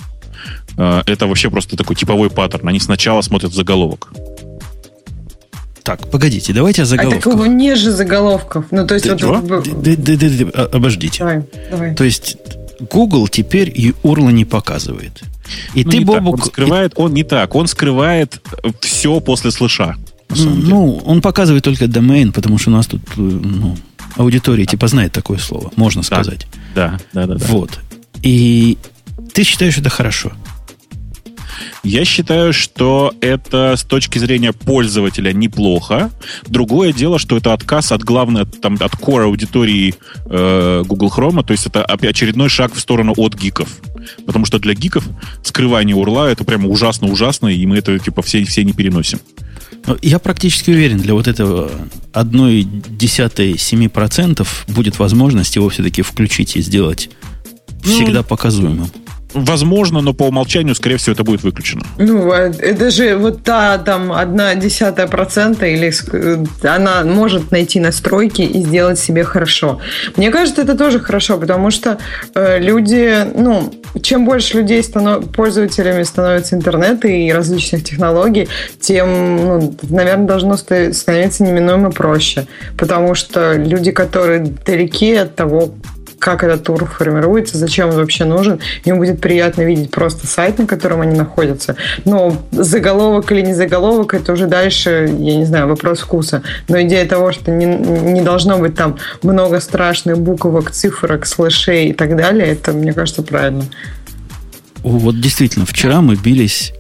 э, 0.77 1.03
это 1.07 1.27
вообще 1.27 1.51
просто 1.51 1.77
такой 1.77 1.97
типовой 1.97 2.31
паттерн. 2.31 2.69
Они 2.69 2.81
сначала 2.81 3.23
смотрят 3.23 3.53
заголовок. 3.53 4.09
Так, 5.89 6.07
погодите, 6.11 6.53
давайте 6.53 6.83
о 6.83 6.85
заголовках. 6.85 7.27
А 7.27 7.31
такого 7.31 7.47
не 7.47 7.75
же 7.75 7.91
заголовков. 7.93 8.67
Ну, 8.71 8.87
то 8.87 8.93
есть... 8.93 9.07
Да, 9.07 9.17
вот, 9.17 9.47
да, 9.47 9.63
да, 9.63 9.95
да, 9.97 10.17
да, 10.17 10.45
да, 10.45 10.65
обождите. 10.65 11.21
Давай, 11.21 11.43
давай. 11.71 11.95
То 11.95 12.05
есть 12.05 12.37
Google 12.79 13.27
теперь 13.27 13.73
и 13.75 13.95
URL 14.03 14.31
не 14.33 14.45
показывает. 14.45 15.23
И 15.73 15.87
ну, 15.87 15.91
ты, 15.91 16.01
Бобук... 16.03 16.41
Он 16.41 16.45
скрывает, 16.45 16.93
он 16.97 17.15
не 17.15 17.25
так. 17.25 17.55
Он 17.55 17.67
скрывает 17.67 18.39
все 18.81 19.19
после 19.21 19.51
слыша. 19.51 19.97
Ну, 20.29 21.01
он 21.07 21.23
показывает 21.23 21.65
только 21.65 21.89
домен, 21.89 22.35
потому 22.35 22.59
что 22.59 22.69
у 22.69 22.75
нас 22.75 22.87
тут 22.87 23.01
ну, 23.17 23.75
аудитория 24.17 24.67
типа 24.67 24.89
знает 24.89 25.13
такое 25.13 25.39
слово, 25.39 25.73
можно 25.77 26.03
сказать. 26.03 26.47
Да, 26.75 26.99
да, 27.15 27.27
да. 27.27 27.37
да. 27.37 27.47
Вот. 27.47 27.81
И 28.23 28.77
ты 29.33 29.43
считаешь 29.43 29.79
это 29.79 29.89
хорошо? 29.89 30.33
Я 31.83 32.05
считаю, 32.05 32.53
что 32.53 33.13
это 33.21 33.75
с 33.77 33.85
точки 33.85 34.19
зрения 34.19 34.53
пользователя 34.53 35.33
неплохо. 35.33 36.11
Другое 36.47 36.93
дело, 36.93 37.19
что 37.19 37.37
это 37.37 37.53
отказ 37.53 37.93
от 37.93 38.03
главной, 38.03 38.47
там, 38.47 38.75
от 38.75 38.93
core 38.95 39.25
аудитории 39.25 39.95
э, 40.27 40.83
Google 40.87 41.13
Chrome, 41.15 41.45
то 41.45 41.53
есть 41.53 41.67
это 41.67 41.85
очередной 41.85 42.49
шаг 42.49 42.75
в 42.75 42.81
сторону 42.81 43.15
от 43.17 43.35
гиков. 43.35 43.69
Потому 44.27 44.45
что 44.45 44.59
для 44.59 44.75
гиков 44.75 45.05
скрывание 45.43 45.97
урла 45.97 46.29
это 46.29 46.45
прямо 46.45 46.69
ужасно-ужасно, 46.69 47.49
и 47.49 47.67
мы 47.67 47.79
это 47.79 47.99
типа 47.99 48.23
все, 48.23 48.45
все 48.45 48.65
не 48.65 48.73
переносим. 48.73 49.21
Ну, 49.87 49.97
я 50.03 50.19
практически 50.19 50.71
уверен, 50.71 50.99
для 50.99 51.15
вот 51.15 51.29
этого 51.29 51.71
одной 52.13 52.63
десятой 52.63 53.57
семи 53.59 53.89
процентов 53.89 54.65
будет 54.69 54.99
возможность 54.99 55.57
его 55.57 55.69
все-таки 55.71 56.03
включить 56.03 56.57
и 56.57 56.63
сделать 56.63 57.11
ну, 57.85 57.93
всегда 57.93 58.23
показуемым. 58.23 58.91
Возможно, 59.35 60.01
но 60.01 60.15
по 60.15 60.25
умолчанию, 60.25 60.75
скорее 60.75 60.97
всего, 60.97 61.13
это 61.13 61.25
будет 61.25 61.43
выключено. 61.43 61.83
Ну, 61.99 62.31
а 62.33 62.49
это 62.49 62.91
же 62.91 63.17
вот 63.17 63.43
та 63.43 63.79
там 63.79 64.13
одна 64.13 64.55
десятая 64.55 65.07
процента, 65.07 65.67
или 65.67 65.93
э, 66.13 66.45
она 66.67 67.05
может 67.05 67.51
найти 67.51 67.81
настройки 67.81 68.43
и 68.43 68.63
сделать 68.63 68.99
себе 68.99 69.25
хорошо. 69.25 69.81
Мне 70.17 70.31
кажется, 70.31 70.63
это 70.63 70.77
тоже 70.77 70.99
хорошо, 70.99 71.39
потому 71.39 71.71
что 71.71 71.99
э, 72.35 72.59
люди, 72.59 73.27
ну, 73.35 73.73
чем 74.03 74.25
больше 74.25 74.59
людей 74.59 74.83
станов... 74.83 75.31
пользователями 75.33 76.03
становится 76.05 76.57
интернета 76.57 77.09
и 77.09 77.31
различных 77.31 77.85
технологий, 77.85 78.49
тем, 78.81 79.37
ну, 79.37 79.77
наверное, 79.91 80.27
должно 80.27 80.57
становиться 80.57 81.43
неминуемо 81.45 81.91
проще. 81.91 82.47
Потому 82.77 83.15
что 83.15 83.55
люди, 83.55 83.91
которые 83.91 84.41
далеки 84.67 85.15
от 85.15 85.37
того, 85.37 85.75
как 86.19 86.45
этот 86.45 86.65
тур 86.65 86.85
формируется, 86.87 87.59
зачем 87.59 87.91
он 87.91 87.97
вообще 87.97 88.25
нужен. 88.25 88.61
Им 88.85 88.99
будет 88.99 89.21
приятно 89.21 89.63
видеть 89.63 89.91
просто 89.91 90.27
сайт, 90.27 90.59
на 90.59 90.67
котором 90.67 91.01
они 91.01 91.17
находятся. 91.17 91.77
Но 92.05 92.37
заголовок 92.51 93.31
или 93.33 93.41
не 93.41 93.55
заголовок, 93.55 94.15
это 94.15 94.33
уже 94.33 94.47
дальше, 94.47 95.09
я 95.19 95.37
не 95.37 95.45
знаю, 95.45 95.69
вопрос 95.69 96.01
вкуса. 96.01 96.43
Но 96.69 96.81
идея 96.83 97.07
того, 97.07 97.33
что 97.33 97.51
не, 97.51 97.67
не 97.67 98.23
должно 98.23 98.59
быть 98.59 98.75
там 98.75 98.97
много 99.23 99.61
страшных 99.61 100.19
буквок, 100.19 100.71
цифрок, 100.71 101.27
слэшей 101.27 101.89
и 101.89 101.93
так 101.93 102.17
далее, 102.17 102.49
это, 102.49 102.73
мне 102.73 102.93
кажется, 102.93 103.23
правильно. 103.23 103.65
Вот 104.83 105.21
действительно, 105.21 105.67
вчера 105.67 106.01
мы 106.01 106.17
бились 106.17 106.73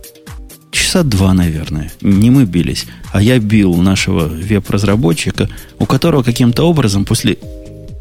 часа 0.70 1.02
два, 1.02 1.34
наверное. 1.34 1.90
Не 2.00 2.30
мы 2.30 2.44
бились, 2.44 2.86
а 3.12 3.22
я 3.22 3.38
бил 3.38 3.74
нашего 3.74 4.26
веб-разработчика, 4.26 5.48
у 5.78 5.86
которого 5.86 6.22
каким-то 6.22 6.64
образом 6.64 7.04
после 7.04 7.38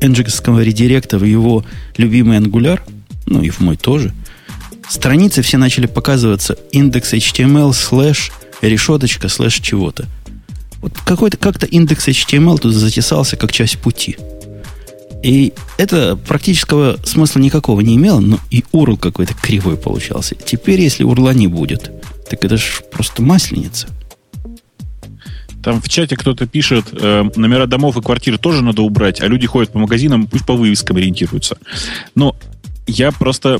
энджикского 0.01 0.61
редиректа 0.61 1.17
в 1.17 1.23
его 1.23 1.65
любимый 1.97 2.37
Angular, 2.37 2.79
ну 3.25 3.41
и 3.41 3.49
в 3.49 3.59
мой 3.59 3.77
тоже, 3.77 4.13
страницы 4.89 5.41
все 5.41 5.57
начали 5.57 5.85
показываться 5.85 6.57
index 6.71 7.13
HTML 7.13 7.73
слэш 7.73 8.31
решеточка 8.61 9.29
слэш 9.29 9.55
чего-то. 9.55 10.05
Вот 10.81 10.93
какой-то 11.05 11.37
как-то 11.37 11.65
index 11.65 12.07
HTML 12.07 12.59
тут 12.59 12.73
затесался 12.73 13.35
как 13.35 13.51
часть 13.51 13.79
пути. 13.79 14.17
И 15.23 15.53
это 15.77 16.15
практического 16.15 16.97
смысла 17.03 17.39
никакого 17.39 17.81
не 17.81 17.95
имело, 17.95 18.19
но 18.19 18.39
и 18.51 18.63
URL 18.71 18.97
какой-то 18.97 19.33
кривой 19.33 19.75
получался. 19.75 20.35
Теперь, 20.35 20.79
если 20.79 21.03
урла 21.03 21.33
не 21.33 21.47
будет, 21.47 21.91
так 22.29 22.45
это 22.45 22.57
же 22.57 22.65
просто 22.91 23.21
масленица. 23.23 23.87
Там 25.67 25.81
в 25.81 25.89
чате 25.89 26.15
кто-то 26.15 26.47
пишет, 26.47 26.85
э, 26.93 27.29
номера 27.35 27.65
домов 27.65 27.97
и 27.97 28.01
квартир 28.01 28.37
тоже 28.37 28.63
надо 28.63 28.83
убрать, 28.83 29.19
а 29.19 29.27
люди 29.27 29.47
ходят 29.47 29.73
по 29.73 29.79
магазинам, 29.79 30.25
пусть 30.25 30.45
по 30.45 30.53
вывескам 30.53 30.95
ориентируются. 30.95 31.57
Но 32.15 32.37
я 32.87 33.11
просто 33.11 33.59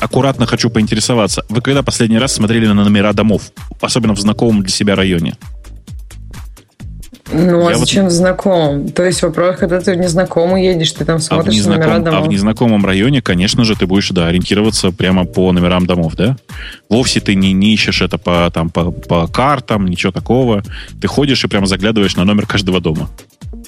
аккуратно 0.00 0.46
хочу 0.46 0.70
поинтересоваться. 0.70 1.44
Вы 1.50 1.60
когда 1.60 1.82
последний 1.82 2.16
раз 2.16 2.32
смотрели 2.32 2.66
на 2.66 2.72
номера 2.72 3.12
домов, 3.12 3.52
особенно 3.82 4.14
в 4.14 4.18
знакомом 4.18 4.62
для 4.62 4.70
себя 4.70 4.96
районе? 4.96 5.36
Ну, 7.32 7.66
а 7.66 7.74
зачем 7.74 8.04
вот... 8.04 8.12
в 8.12 8.14
знакомом? 8.14 8.88
То 8.90 9.04
есть 9.04 9.22
вопрос, 9.22 9.56
когда 9.56 9.80
ты 9.80 9.94
в 9.94 9.96
незнакомый 9.96 10.64
едешь, 10.64 10.92
ты 10.92 11.04
там 11.04 11.18
смотришь 11.18 11.54
а 11.54 11.56
незнаком... 11.56 11.84
номера 11.84 12.04
домов. 12.04 12.20
А 12.20 12.24
в 12.24 12.28
незнакомом 12.28 12.84
районе, 12.86 13.22
конечно 13.22 13.64
же, 13.64 13.76
ты 13.76 13.86
будешь, 13.86 14.10
да, 14.10 14.26
ориентироваться 14.28 14.90
прямо 14.90 15.24
по 15.24 15.52
номерам 15.52 15.86
домов, 15.86 16.14
да? 16.14 16.36
Вовсе 16.88 17.20
ты 17.20 17.34
не, 17.34 17.52
не 17.52 17.74
ищешь 17.74 18.02
это 18.02 18.18
по, 18.18 18.50
там, 18.52 18.70
по, 18.70 18.90
по 18.90 19.26
картам, 19.26 19.86
ничего 19.86 20.12
такого. 20.12 20.62
Ты 21.00 21.08
ходишь 21.08 21.44
и 21.44 21.48
прямо 21.48 21.66
заглядываешь 21.66 22.16
на 22.16 22.24
номер 22.24 22.46
каждого 22.46 22.80
дома. 22.80 23.08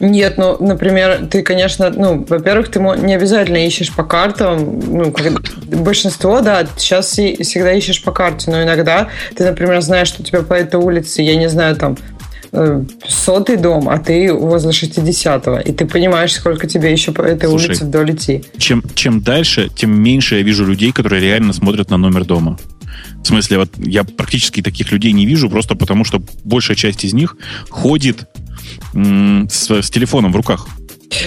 Нет, 0.00 0.38
ну, 0.38 0.56
например, 0.60 1.26
ты, 1.30 1.42
конечно, 1.42 1.90
ну, 1.90 2.24
во-первых, 2.28 2.70
ты 2.70 2.80
не 2.80 3.14
обязательно 3.14 3.64
ищешь 3.64 3.92
по 3.92 4.02
картам. 4.02 4.80
Ну, 4.80 5.12
как, 5.12 5.42
большинство, 5.66 6.40
да, 6.40 6.66
сейчас 6.76 7.06
всегда 7.10 7.72
ищешь 7.72 8.02
по 8.02 8.10
карте, 8.10 8.50
но 8.50 8.62
иногда 8.62 9.08
ты, 9.36 9.44
например, 9.44 9.80
знаешь, 9.82 10.08
что 10.08 10.22
у 10.22 10.24
тебя 10.24 10.42
по 10.42 10.54
этой 10.54 10.80
улице, 10.80 11.22
я 11.22 11.36
не 11.36 11.48
знаю, 11.48 11.76
там, 11.76 11.96
сотый 13.06 13.56
дом, 13.56 13.88
а 13.88 13.98
ты 13.98 14.32
возле 14.32 14.70
60-го. 14.70 15.60
И 15.60 15.72
ты 15.72 15.86
понимаешь, 15.86 16.32
сколько 16.32 16.66
тебе 16.66 16.92
еще 16.92 17.12
по 17.12 17.22
этой 17.22 17.48
Слушай, 17.48 17.70
улице 17.70 17.84
вдоль 17.84 18.12
идти. 18.12 18.44
Чем, 18.58 18.82
чем 18.94 19.20
дальше, 19.20 19.70
тем 19.74 19.90
меньше 19.90 20.36
я 20.36 20.42
вижу 20.42 20.64
людей, 20.64 20.92
которые 20.92 21.20
реально 21.20 21.52
смотрят 21.52 21.90
на 21.90 21.96
номер 21.96 22.24
дома. 22.24 22.58
В 23.22 23.26
смысле, 23.26 23.58
вот 23.58 23.70
я 23.78 24.04
практически 24.04 24.62
таких 24.62 24.92
людей 24.92 25.12
не 25.12 25.26
вижу, 25.26 25.48
просто 25.48 25.74
потому 25.74 26.04
что 26.04 26.22
большая 26.44 26.76
часть 26.76 27.04
из 27.04 27.14
них 27.14 27.36
ходит 27.70 28.28
с, 28.92 29.70
с 29.70 29.90
телефоном 29.90 30.32
в 30.32 30.36
руках. 30.36 30.66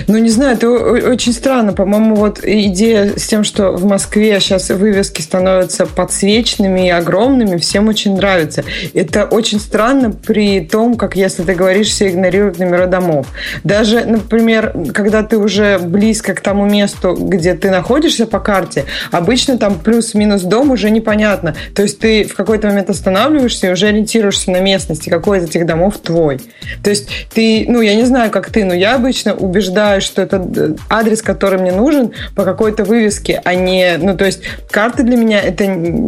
Ну, 0.08 0.18
не 0.18 0.30
знаю, 0.30 0.56
это 0.56 0.70
очень 0.70 1.34
странно. 1.34 1.74
По-моему, 1.74 2.16
вот 2.16 2.40
идея 2.44 3.14
с 3.16 3.28
тем, 3.28 3.44
что 3.44 3.72
в 3.72 3.86
Москве 3.86 4.40
сейчас 4.40 4.70
вывески 4.70 5.22
становятся 5.22 5.86
подсвеченными 5.86 6.88
и 6.88 6.90
огромными, 6.90 7.58
всем 7.58 7.88
очень 7.88 8.16
нравится. 8.16 8.64
Это 8.94 9.26
очень 9.26 9.60
странно 9.60 10.12
при 10.12 10.62
том, 10.62 10.96
как, 10.96 11.16
если 11.16 11.44
ты 11.44 11.54
говоришь, 11.54 11.88
все 11.88 12.10
игнорируют 12.10 12.60
номера 12.60 12.88
домов. 12.88 13.28
Даже, 13.64 14.06
например, 14.06 14.74
когда 14.94 15.24
ты 15.24 15.38
уже 15.38 15.80
близко 15.80 16.34
к 16.34 16.42
тому 16.42 16.66
месту, 16.66 17.16
где 17.16 17.54
ты 17.54 17.70
находишься 17.70 18.26
по 18.26 18.40
карте, 18.40 18.86
обычно 19.12 19.58
там 19.58 19.80
плюс-минус 19.80 20.42
дом 20.44 20.72
уже 20.72 20.90
непонятно. 20.90 21.56
То 21.74 21.84
есть 21.84 22.00
ты 22.00 22.24
в 22.24 22.36
какой-то 22.36 22.68
момент 22.68 22.90
останавливаешься 22.90 23.68
и 23.68 23.72
уже 23.72 23.88
ориентируешься 23.88 24.52
на 24.52 24.60
местности, 24.60 25.10
какой 25.10 25.40
из 25.40 25.44
этих 25.46 25.66
домов 25.66 25.98
твой. 25.98 26.40
То 26.84 26.90
есть 26.90 27.10
ты, 27.34 27.66
ну, 27.68 27.82
я 27.82 27.96
не 27.96 28.04
знаю, 28.04 28.32
как 28.32 28.52
ты, 28.52 28.66
но 28.66 28.74
я 28.74 28.96
обычно 28.96 29.34
убеждаю 29.34 29.77
утверждаю, 29.78 30.02
что 30.02 30.22
это 30.22 30.38
э, 30.38 30.76
адрес, 30.90 31.22
который 31.22 31.60
мне 31.60 31.72
нужен 31.72 32.12
по 32.36 32.44
какой-то 32.44 32.84
вывеске, 32.84 33.42
а 33.44 33.54
не... 33.54 33.98
Ну, 33.98 34.18
то 34.18 34.26
есть, 34.26 34.42
карты 34.70 35.04
для 35.04 35.16
меня 35.16 35.40
это... 35.42 35.66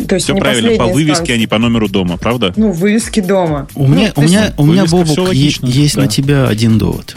То 0.07 0.15
есть, 0.15 0.25
Все 0.25 0.33
не 0.33 0.41
правильно, 0.41 0.77
по 0.77 0.85
вывеске, 0.85 1.11
инстанция. 1.11 1.35
а 1.35 1.37
не 1.37 1.47
по 1.47 1.57
номеру 1.59 1.87
дома, 1.87 2.17
правда? 2.17 2.53
Ну, 2.55 2.71
вывески 2.71 3.19
дома. 3.19 3.67
У 3.75 3.87
ну, 3.87 3.95
меня, 3.95 4.13
у 4.15 4.21
меня, 4.21 4.53
у 4.57 4.65
меня 4.65 4.85
Бобук, 4.85 5.33
есть 5.33 5.95
да. 5.95 6.01
на 6.01 6.07
тебя 6.07 6.47
один 6.47 6.77
довод. 6.77 7.15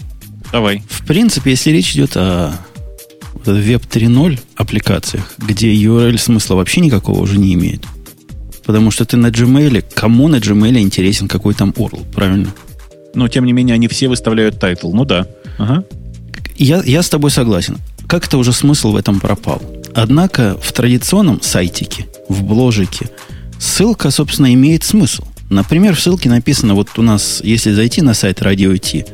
Давай. 0.52 0.82
В 0.88 1.06
принципе, 1.06 1.52
если 1.52 1.71
речь 1.71 1.94
идет 1.94 2.16
о 2.16 2.52
Web 3.44 3.88
3.0 3.90 4.38
аппликациях, 4.56 5.32
где 5.38 5.73
URL 5.73 6.18
смысла 6.18 6.56
вообще 6.56 6.80
никакого 6.80 7.21
уже 7.21 7.38
не 7.38 7.54
имеет, 7.54 7.85
потому 8.64 8.90
что 8.90 9.04
ты 9.04 9.16
на 9.16 9.28
Gmail, 9.28 9.85
кому 9.94 10.28
на 10.28 10.37
Gmail 10.37 10.78
интересен 10.80 11.28
какой 11.28 11.54
там 11.54 11.71
URL, 11.71 12.04
правильно? 12.14 12.52
Но, 13.14 13.28
тем 13.28 13.44
не 13.44 13.52
менее, 13.52 13.75
они 13.75 13.88
все 13.88 14.09
выставляют 14.09 14.59
title. 14.59 14.92
Ну 14.92 15.04
да. 15.04 15.26
Ага 15.59 15.85
я, 16.62 16.83
я 16.85 17.02
с 17.02 17.09
тобой 17.09 17.31
согласен. 17.31 17.78
Как-то 18.07 18.38
уже 18.38 18.52
смысл 18.52 18.92
в 18.92 18.97
этом 18.97 19.21
пропал. 19.21 19.62
Однако 19.95 20.59
в 20.62 20.73
традиционном 20.73 21.42
сайтике, 21.42 22.07
в 22.28 22.42
бложике, 22.42 23.11
ссылка, 23.59 24.11
собственно, 24.11 24.52
имеет 24.54 24.85
смысл. 24.85 25.25
Например, 25.50 25.95
в 25.95 26.00
ссылке 26.00 26.31
написано, 26.31 26.75
вот 26.75 26.99
у 26.99 27.02
нас, 27.02 27.40
если 27.45 27.73
зайти 27.73 28.00
на 28.00 28.14
сайт 28.14 28.40
Radio 28.40 28.78
T 28.78 29.04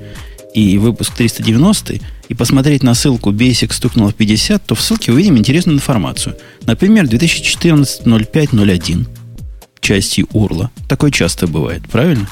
и 0.55 0.78
выпуск 0.78 1.14
390, 1.14 1.99
и 2.28 2.35
посмотреть 2.35 2.83
на 2.83 2.95
ссылку 2.95 3.33
Basic 3.33 3.73
стукнуло 3.73 4.11
в 4.11 4.14
50, 4.14 4.64
то 4.64 4.75
в 4.75 4.81
ссылке 4.81 5.12
увидим 5.12 5.38
интересную 5.38 5.76
информацию. 5.76 6.37
Например, 6.62 7.05
2014-05-01 7.07 9.07
части 9.81 10.21
URL. 10.21 10.69
Такое 10.88 11.11
часто 11.11 11.47
бывает, 11.47 11.83
правильно? 11.90 12.28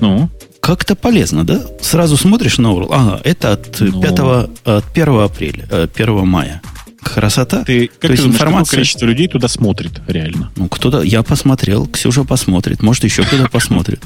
Ну? 0.00 0.28
Как-то 0.76 0.94
полезно, 0.94 1.44
да? 1.44 1.62
Сразу 1.80 2.18
смотришь 2.18 2.58
на 2.58 2.66
URL. 2.66 2.88
Ага, 2.90 3.20
это 3.24 3.52
от, 3.52 3.80
ну... 3.80 4.02
5, 4.02 4.20
от 4.64 4.84
1 4.94 5.20
апреля, 5.20 5.64
1 5.70 5.88
э, 5.96 6.24
мая. 6.24 6.60
Красота. 7.00 7.64
Ты, 7.64 7.86
как 7.86 8.00
То 8.00 8.06
ты 8.08 8.12
есть 8.12 8.22
думаешь, 8.22 8.40
информация... 8.40 8.76
количество 8.76 9.06
людей 9.06 9.28
туда 9.28 9.48
смотрит 9.48 9.92
реально? 10.06 10.50
Ну, 10.56 10.68
кто-то... 10.68 11.00
Я 11.00 11.22
посмотрел, 11.22 11.86
Ксюша 11.86 12.24
посмотрит. 12.24 12.82
Может, 12.82 13.04
еще 13.04 13.22
кто-то 13.22 13.48
посмотрит. 13.50 14.02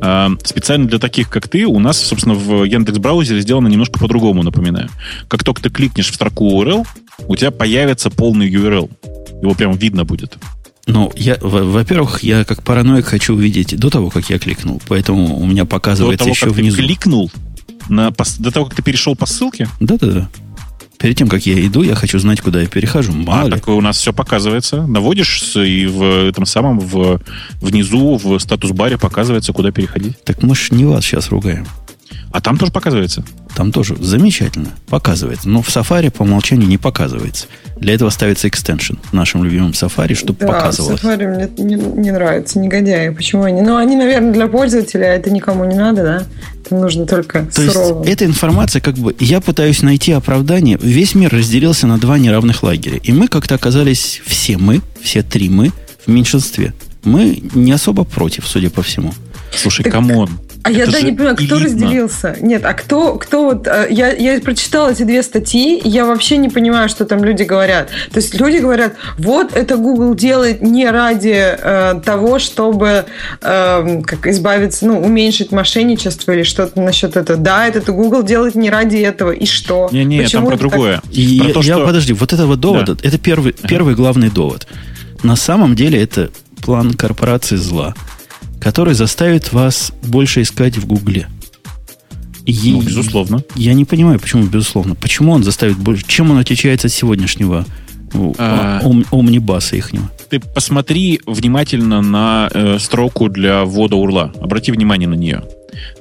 А, 0.00 0.30
специально 0.42 0.88
для 0.88 0.98
таких, 0.98 1.28
как 1.28 1.48
ты, 1.48 1.66
у 1.66 1.78
нас, 1.78 1.98
собственно, 1.98 2.34
в 2.34 2.64
Яндекс 2.64 2.98
браузере 2.98 3.42
сделано 3.42 3.68
немножко 3.68 3.98
по-другому, 3.98 4.42
напоминаю. 4.42 4.88
Как 5.28 5.44
только 5.44 5.60
ты 5.60 5.68
кликнешь 5.68 6.10
в 6.10 6.14
строку 6.14 6.62
URL, 6.62 6.86
у 7.26 7.36
тебя 7.36 7.50
появится 7.50 8.08
полный 8.08 8.50
URL. 8.50 8.90
Его 9.42 9.54
прям 9.54 9.72
видно 9.72 10.06
будет. 10.06 10.38
Ну, 10.92 11.12
я, 11.16 11.36
во-первых, 11.40 12.22
я 12.22 12.44
как 12.44 12.62
параноик 12.62 13.06
хочу 13.06 13.34
увидеть 13.34 13.78
до 13.78 13.90
того, 13.90 14.10
как 14.10 14.28
я 14.30 14.38
кликнул. 14.38 14.82
Поэтому 14.88 15.38
у 15.38 15.46
меня 15.46 15.64
показывается 15.64 16.18
до 16.18 16.24
того, 16.24 16.30
еще 16.30 16.46
как 16.46 16.54
внизу. 16.54 16.76
Ты 16.76 16.82
кликнул? 16.82 17.30
На, 17.88 18.10
до 18.10 18.50
того, 18.50 18.66
как 18.66 18.74
ты 18.74 18.82
перешел 18.82 19.16
по 19.16 19.26
ссылке? 19.26 19.68
Да-да-да. 19.80 20.28
Перед 20.98 21.16
тем, 21.16 21.28
как 21.28 21.46
я 21.46 21.66
иду, 21.66 21.82
я 21.82 21.94
хочу 21.94 22.18
знать, 22.18 22.42
куда 22.42 22.60
я 22.60 22.66
перехожу. 22.66 23.12
Мало 23.12 23.42
а, 23.42 23.44
ли. 23.46 23.52
так 23.52 23.68
у 23.68 23.80
нас 23.80 23.96
все 23.96 24.12
показывается. 24.12 24.86
Наводишь, 24.86 25.56
и 25.56 25.86
в 25.86 26.28
этом 26.28 26.44
самом, 26.44 26.78
в, 26.78 27.20
внизу, 27.60 28.16
в 28.16 28.38
статус-баре 28.38 28.98
показывается, 28.98 29.54
куда 29.54 29.70
переходить. 29.70 30.22
Так 30.24 30.42
мы 30.42 30.54
ж 30.54 30.72
не 30.72 30.84
вас 30.84 31.04
сейчас 31.04 31.30
ругаем. 31.30 31.66
А 32.32 32.40
там 32.40 32.56
тоже 32.58 32.70
показывается? 32.70 33.24
Там 33.56 33.72
тоже 33.72 33.96
замечательно 33.96 34.68
показывается. 34.88 35.48
Но 35.48 35.62
в 35.62 35.68
Safari 35.68 36.10
по 36.10 36.22
умолчанию 36.22 36.68
не 36.68 36.78
показывается. 36.78 37.46
Для 37.76 37.94
этого 37.94 38.10
ставится 38.10 38.46
extension 38.46 38.94
в 39.10 39.12
нашем 39.12 39.42
любимом 39.42 39.70
Safari, 39.72 40.14
чтобы 40.14 40.38
да, 40.38 40.46
показывалось. 40.46 41.00
Safari 41.00 41.26
мне 41.26 41.48
не, 41.58 41.74
не 41.74 42.10
нравится, 42.12 42.60
негодяи. 42.60 43.08
Почему 43.08 43.42
они? 43.44 43.60
Ну, 43.62 43.76
они, 43.76 43.96
наверное, 43.96 44.32
для 44.32 44.46
пользователя, 44.46 45.06
а 45.06 45.14
это 45.14 45.30
никому 45.30 45.64
не 45.64 45.74
надо, 45.76 46.02
да? 46.04 46.22
Это 46.64 46.76
нужно 46.76 47.04
только 47.06 47.46
То 47.46 47.62
суровым. 47.62 48.02
есть 48.02 48.12
эта 48.12 48.26
информация, 48.26 48.80
как 48.80 48.94
бы, 48.94 49.16
я 49.18 49.40
пытаюсь 49.40 49.82
найти 49.82 50.12
оправдание. 50.12 50.78
Весь 50.80 51.16
мир 51.16 51.32
разделился 51.32 51.86
на 51.88 51.98
два 51.98 52.18
неравных 52.18 52.62
лагеря. 52.62 52.98
И 53.02 53.12
мы 53.12 53.26
как-то 53.26 53.56
оказались, 53.56 54.22
все 54.24 54.56
мы, 54.56 54.82
все 55.02 55.22
три 55.24 55.48
мы, 55.48 55.72
в 56.06 56.08
меньшинстве. 56.10 56.74
Мы 57.02 57.42
не 57.54 57.72
особо 57.72 58.04
против, 58.04 58.46
судя 58.46 58.70
по 58.70 58.82
всему. 58.82 59.12
Слушай, 59.54 59.82
Так- 59.82 59.94
come 59.94 60.15
on. 60.15 60.30
А 60.62 60.70
я 60.70 60.82
Это 60.82 60.92
да 60.92 60.98
же 60.98 61.04
не 61.06 61.12
понимаю, 61.12 61.36
кто 61.36 61.44
элитно. 61.44 61.64
разделился? 61.64 62.36
Нет, 62.40 62.64
а 62.66 62.74
кто, 62.74 63.14
кто 63.16 63.44
вот... 63.44 63.66
э, 63.66 63.86
Я, 63.90 64.12
я 64.12 64.38
прочитала 64.40 64.90
эти 64.90 65.04
две 65.04 65.22
статьи, 65.22 65.78
и 65.78 65.88
я 65.88 66.04
вообще 66.04 66.36
не 66.36 66.48
понимаю, 66.50 66.88
что 66.88 67.04
там 67.06 67.24
люди 67.24 67.44
говорят. 67.44 67.88
То 68.12 68.18
есть 68.18 68.34
люди 68.38 68.58
говорят, 68.58 68.94
вот 69.18 69.54
это 69.56 69.76
Google 69.76 70.14
делает 70.14 70.60
не 70.60 70.88
ради 70.90 71.34
э, 71.58 72.00
того, 72.04 72.38
чтобы 72.38 73.06
э, 73.40 74.02
как 74.02 74.26
избавиться, 74.26 74.86
ну, 74.86 75.00
уменьшить 75.00 75.50
мошенничество 75.50 76.32
или 76.32 76.42
что-то 76.42 76.80
насчет 76.80 77.16
этого. 77.16 77.38
Да, 77.38 77.66
это 77.66 77.92
Google 77.92 78.22
делает 78.22 78.54
не 78.54 78.68
ради 78.70 78.98
этого. 78.98 79.30
И 79.30 79.46
что? 79.46 79.88
Не-не, 79.92 80.28
там 80.28 80.44
про 80.44 80.54
это 80.54 80.62
так? 80.62 80.70
другое. 80.70 81.02
И 81.10 81.38
Про 81.40 81.48
я, 81.48 81.54
то, 81.54 81.60
я- 81.62 81.74
что- 81.76 81.86
подожди, 81.86 82.12
вот 82.12 82.32
этого 82.32 82.56
довода, 82.56 82.96
это 83.02 83.18
первый, 83.18 83.52
первый 83.52 83.94
главный 83.94 84.28
довод. 84.28 84.66
На 85.22 85.36
самом 85.36 85.74
деле 85.74 86.02
это 86.02 86.30
план 86.62 86.92
корпорации 86.94 87.56
зла, 87.56 87.94
который 88.60 88.94
заставит 88.94 89.52
вас 89.52 89.92
больше 90.02 90.42
искать 90.42 90.76
в 90.76 90.86
Гугле. 90.86 91.26
И 92.46 92.72
Ну, 92.72 92.82
безусловно. 92.82 93.42
Я 93.54 93.74
не 93.74 93.84
понимаю, 93.84 94.18
почему 94.18 94.44
безусловно. 94.44 94.94
Почему 94.94 95.32
он 95.32 95.44
заставит 95.44 95.76
больше? 95.76 96.04
Чем 96.06 96.30
он 96.30 96.38
отличается 96.38 96.88
от 96.88 96.92
сегодняшнего 96.92 97.64
А. 98.38 98.80
ом- 98.82 99.06
омнибаса 99.10 99.76
ихнего? 99.76 100.10
Ты 100.30 100.40
посмотри 100.40 101.20
внимательно 101.26 102.02
на 102.02 102.48
э, 102.52 102.78
строку 102.78 103.28
для 103.28 103.64
ввода 103.64 103.96
урла. 103.96 104.32
Обрати 104.40 104.72
внимание 104.72 105.08
на 105.08 105.14
нее. 105.14 105.44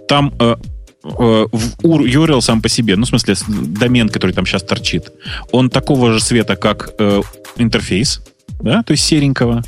Там 0.08 0.34
э, 0.39 0.56
э, 1.04 1.46
в 1.51 1.86
URL 1.86 2.42
сам 2.42 2.62
по 2.62 2.70
себе, 2.70 2.96
ну, 2.96 3.06
в 3.06 3.10
смысле, 3.10 3.36
домен, 3.48 4.10
который 4.10 4.32
там 4.32 4.46
сейчас 4.46 4.63
торчит, 4.63 5.12
он 5.51 5.70
такого 5.70 6.13
же 6.13 6.20
цвета, 6.20 6.56
как 6.56 6.94
э, 7.00 7.22
интерфейс, 7.58 8.22
да, 8.62 8.84
то 8.84 8.92
есть 8.92 9.04
серенького. 9.04 9.63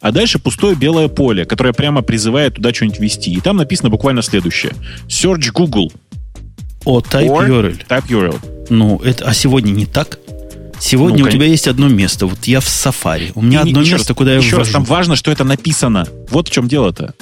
А 0.00 0.12
дальше 0.12 0.38
пустое 0.38 0.74
белое 0.74 1.08
поле, 1.08 1.44
которое 1.44 1.72
прямо 1.72 2.02
призывает 2.02 2.54
туда 2.54 2.72
что-нибудь 2.72 3.00
ввести. 3.00 3.32
И 3.32 3.40
там 3.40 3.56
написано 3.56 3.90
буквально 3.90 4.22
следующее. 4.22 4.72
Search 5.08 5.50
Google. 5.52 5.92
О, 6.84 7.00
type 7.00 7.28
or 7.28 7.48
URL. 7.48 7.82
Type 7.88 8.06
URL. 8.08 8.38
Ну, 8.70 8.98
это, 8.98 9.24
а 9.26 9.34
сегодня 9.34 9.70
не 9.72 9.86
так? 9.86 10.18
Сегодня 10.80 11.18
Ну, 11.24 11.26
у 11.26 11.28
тебя 11.30 11.46
есть 11.46 11.66
одно 11.66 11.88
место. 11.88 12.26
Вот 12.26 12.44
я 12.46 12.60
в 12.60 12.66
Safari. 12.66 13.32
У 13.34 13.42
меня 13.42 13.60
И- 13.62 13.68
одно 13.70 13.80
еще 13.80 13.92
место, 13.94 14.10
раз- 14.10 14.16
куда 14.16 14.32
я 14.32 14.38
Еще 14.38 14.56
раз, 14.56 14.68
ввожу. 14.68 14.72
там 14.72 14.84
важно, 14.84 15.16
что 15.16 15.30
это 15.32 15.42
написано. 15.44 16.06
Вот 16.30 16.48
в 16.48 16.50
чем 16.52 16.68
дело-то. 16.68 17.14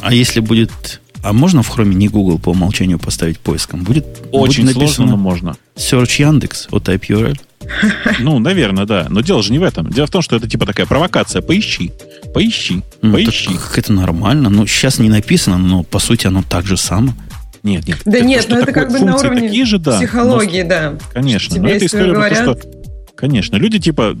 А 0.00 0.12
если 0.14 0.40
будет... 0.40 1.00
А 1.22 1.34
можно 1.34 1.62
в 1.62 1.68
хроме 1.68 1.94
не 1.94 2.08
Google 2.08 2.38
по 2.38 2.50
умолчанию 2.50 2.98
поставить 2.98 3.38
поиском? 3.40 3.82
Будет, 3.84 4.06
Очень 4.32 4.62
будет 4.64 4.72
сложно, 4.74 4.80
написано 4.80 5.06
но 5.10 5.16
можно. 5.18 5.56
Search 5.76 6.22
Яндекс 6.22 6.68
от 6.70 6.88
Type 6.88 7.02
URL. 7.08 7.38
Ну, 8.20 8.38
наверное, 8.38 8.86
да. 8.86 9.06
Но 9.08 9.20
дело 9.20 9.42
же 9.42 9.52
не 9.52 9.58
в 9.58 9.62
этом. 9.62 9.90
Дело 9.90 10.06
в 10.06 10.10
том, 10.10 10.22
что 10.22 10.36
это 10.36 10.48
типа 10.48 10.66
такая 10.66 10.86
провокация. 10.86 11.42
Поищи. 11.42 11.92
Поищи. 12.34 12.82
Ну, 13.02 13.12
поищи. 13.12 13.48
так 13.54 13.78
это 13.78 13.92
нормально. 13.92 14.48
Ну, 14.50 14.66
сейчас 14.66 14.98
не 14.98 15.08
написано, 15.08 15.58
но 15.58 15.82
по 15.82 15.98
сути 15.98 16.26
оно 16.26 16.42
так 16.42 16.66
же 16.66 16.76
само. 16.76 17.14
Нет, 17.62 17.86
нет. 17.86 17.98
Да 18.04 18.18
Это 18.18 18.26
нет, 18.26 18.42
что 18.42 18.54
ну 18.54 18.62
это 18.62 18.72
как 18.72 18.90
бы 18.90 19.00
на 19.00 19.16
уровне 19.16 19.42
такие 19.42 19.66
же, 19.66 19.78
да. 19.78 19.98
психологии, 19.98 20.62
да. 20.62 20.92
но- 20.92 20.98
конечно. 21.12 21.56
Тебе 21.56 21.62
но 21.62 21.68
это 21.68 21.86
история 21.86 22.12
про 22.14 22.30
то, 22.30 22.34
что... 22.34 22.70
Конечно. 23.16 23.56
Люди 23.56 23.78
типа... 23.78 24.16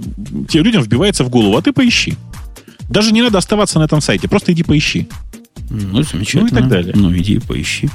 Тебе 0.48 0.62
людям 0.62 0.82
вбивается 0.82 1.24
в 1.24 1.30
голову, 1.30 1.56
а 1.56 1.62
ты 1.62 1.72
поищи. 1.72 2.16
Даже 2.90 3.12
не 3.12 3.22
надо 3.22 3.38
оставаться 3.38 3.78
на 3.78 3.84
этом 3.84 4.00
сайте. 4.00 4.28
Просто 4.28 4.52
иди 4.52 4.62
поищи. 4.62 5.08
Ну, 5.70 6.02
замечательно. 6.02 6.42
Ну 6.42 6.46
и 6.48 6.60
так 6.60 6.68
далее. 6.68 6.92
Ну, 6.94 7.16
иди 7.16 7.38
поищи. 7.38 7.88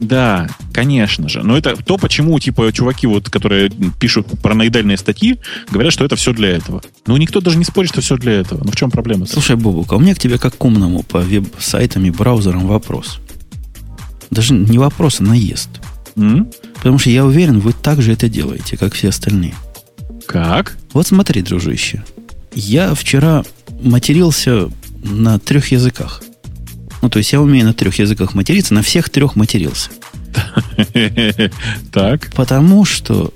Да, 0.00 0.48
конечно 0.72 1.28
же. 1.28 1.42
Но 1.42 1.56
это 1.56 1.76
то, 1.76 1.96
почему, 1.98 2.38
типа, 2.38 2.72
чуваки, 2.72 3.06
вот, 3.06 3.30
которые 3.30 3.70
пишут 3.98 4.26
параноидальные 4.42 4.96
статьи, 4.96 5.38
говорят, 5.70 5.92
что 5.92 6.04
это 6.04 6.16
все 6.16 6.32
для 6.32 6.50
этого. 6.50 6.82
Ну, 7.06 7.16
никто 7.16 7.40
даже 7.40 7.58
не 7.58 7.64
спорит, 7.64 7.90
что 7.90 8.00
все 8.00 8.16
для 8.16 8.32
этого. 8.32 8.62
Ну, 8.64 8.70
в 8.70 8.76
чем 8.76 8.90
проблема? 8.90 9.26
Слушай, 9.26 9.56
Бобук, 9.56 9.92
а 9.92 9.96
у 9.96 10.00
меня 10.00 10.14
к 10.14 10.18
тебе 10.18 10.38
как 10.38 10.56
к 10.56 10.64
умному 10.64 11.02
по 11.02 11.20
веб-сайтам 11.20 12.04
и 12.04 12.10
браузерам 12.10 12.66
вопрос. 12.66 13.20
Даже 14.30 14.54
не 14.54 14.78
вопрос, 14.78 15.20
а 15.20 15.24
наезд. 15.24 15.68
М? 16.16 16.50
Потому 16.74 16.98
что 16.98 17.10
я 17.10 17.24
уверен, 17.24 17.60
вы 17.60 17.72
так 17.72 18.02
же 18.02 18.12
это 18.12 18.28
делаете, 18.28 18.76
как 18.76 18.94
все 18.94 19.08
остальные. 19.08 19.54
Как? 20.26 20.76
Вот 20.92 21.06
смотри, 21.06 21.42
дружище. 21.42 22.04
Я 22.54 22.94
вчера 22.94 23.44
матерился 23.82 24.70
на 25.02 25.38
трех 25.38 25.72
языках. 25.72 26.22
Ну, 27.04 27.10
то 27.10 27.18
есть 27.18 27.34
я 27.34 27.42
умею 27.42 27.66
на 27.66 27.74
трех 27.74 27.98
языках 27.98 28.32
материться, 28.32 28.72
на 28.72 28.80
всех 28.80 29.10
трех 29.10 29.36
матерился. 29.36 29.90
Так. 31.92 32.30
Потому 32.34 32.86
что 32.86 33.30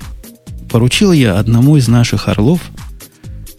поручил 0.71 1.13
я 1.13 1.39
одному 1.39 1.77
из 1.77 1.87
наших 1.87 2.29
орлов 2.29 2.63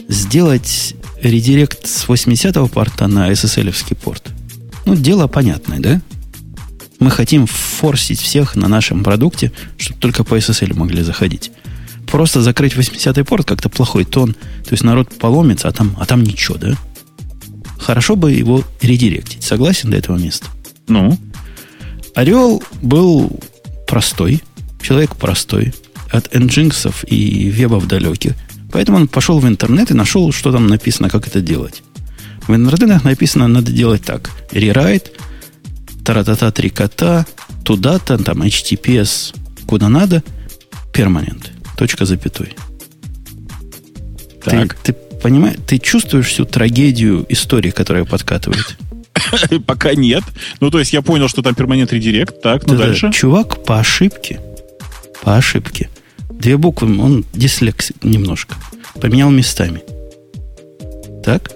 сделать 0.08 0.96
редирект 1.22 1.86
с 1.86 2.06
80-го 2.08 2.68
порта 2.70 3.06
на 3.06 3.30
SSL-овский 3.30 3.96
порт. 3.96 4.32
Ну, 4.86 4.96
дело 4.96 5.28
понятное, 5.28 5.78
да? 5.78 6.02
Мы 7.00 7.12
хотим 7.12 7.46
форсить 7.46 8.20
всех 8.20 8.56
на 8.56 8.68
нашем 8.68 9.04
продукте, 9.04 9.52
чтобы 9.78 10.00
только 10.00 10.24
по 10.24 10.36
SSL 10.40 10.74
могли 10.74 11.04
заходить. 11.04 11.52
Просто 12.08 12.42
закрыть 12.42 12.74
80-й 12.74 13.24
порт 13.24 13.46
как-то 13.46 13.70
плохой 13.70 14.06
тон. 14.06 14.34
То 14.34 14.72
есть 14.72 14.84
народ 14.84 15.10
поломится, 15.20 15.68
а 15.68 15.72
там, 15.72 15.96
а 16.00 16.08
там 16.08 16.24
ничего, 16.24 16.58
да? 16.58 16.76
Хорошо 17.80 18.16
бы 18.16 18.32
его 18.32 18.64
редиректить. 18.82 19.44
Согласен 19.44 19.90
до 19.90 19.98
этого 19.98 20.18
места? 20.18 20.48
Ну, 20.88 21.18
Орел 22.16 22.62
был 22.82 23.40
простой, 23.88 24.44
человек 24.82 25.16
простой, 25.16 25.74
от 26.12 26.36
энджинксов 26.36 27.06
и 27.08 27.50
вебов 27.50 27.88
далеких. 27.88 28.34
Поэтому 28.72 28.98
он 28.98 29.08
пошел 29.08 29.40
в 29.40 29.48
интернет 29.48 29.92
и 29.92 29.94
нашел, 29.96 30.32
что 30.32 30.52
там 30.52 30.68
написано, 30.68 31.10
как 31.10 31.28
это 31.28 31.42
делать. 31.42 31.82
В 32.48 32.56
интернетах 32.56 33.04
написано, 33.04 33.48
надо 33.48 33.72
делать 33.72 34.04
так. 34.04 34.32
Рерайт, 34.52 35.12
таратата 36.04 36.52
три 36.52 36.70
кота, 36.70 37.26
туда-то, 37.64 38.18
там, 38.18 38.42
HTTPS, 38.42 39.36
куда 39.66 39.90
надо, 39.90 40.24
перманент, 40.94 41.52
точка 41.78 42.06
запятой. 42.06 42.56
так. 44.44 44.74
Ты, 44.76 44.94
ты 44.94 45.09
понимаешь, 45.22 45.58
ты 45.68 45.78
чувствуешь 45.78 46.28
всю 46.28 46.46
трагедию 46.46 47.26
истории, 47.30 47.72
которая 47.72 48.06
подкатывает? 48.06 48.78
Пока 49.66 49.94
нет. 49.94 50.24
Ну, 50.60 50.72
то 50.72 50.80
есть 50.80 50.94
я 50.94 51.02
понял, 51.02 51.28
что 51.28 51.42
там 51.42 51.56
перманент 51.56 51.92
редирект. 51.94 52.42
Так, 52.42 52.66
ну 52.68 52.76
дальше. 52.76 53.12
Чувак 53.12 53.64
по 53.64 53.80
ошибке, 53.80 54.40
по 55.22 55.38
ошибке, 55.38 55.90
две 56.30 56.58
буквы, 56.58 57.00
он 57.00 57.26
дислексик 57.34 58.04
немножко, 58.04 58.56
поменял 59.02 59.30
местами. 59.30 59.82
Так? 61.24 61.52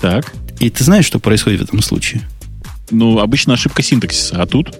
Так. 0.00 0.32
И 0.60 0.70
ты 0.70 0.82
знаешь, 0.82 1.04
что 1.04 1.18
происходит 1.18 1.60
в 1.60 1.64
этом 1.64 1.82
случае? 1.82 2.22
Ну, 2.90 3.18
обычно 3.18 3.54
ошибка 3.54 3.82
синтаксиса. 3.82 4.40
А 4.42 4.46
тут? 4.46 4.74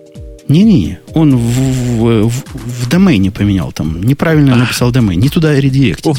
Не-не-не, 0.49 0.99
он 1.15 1.37
в, 1.37 1.41
в, 1.43 2.29
в- 2.29 2.45
в 2.55 2.89
домене 2.89 3.31
поменял 3.31 3.71
там, 3.73 4.03
неправильно 4.03 4.57
написал 4.57 4.91
домен, 4.91 5.21
не 5.21 5.29
туда 5.29 5.55
редиректить. 5.61 6.07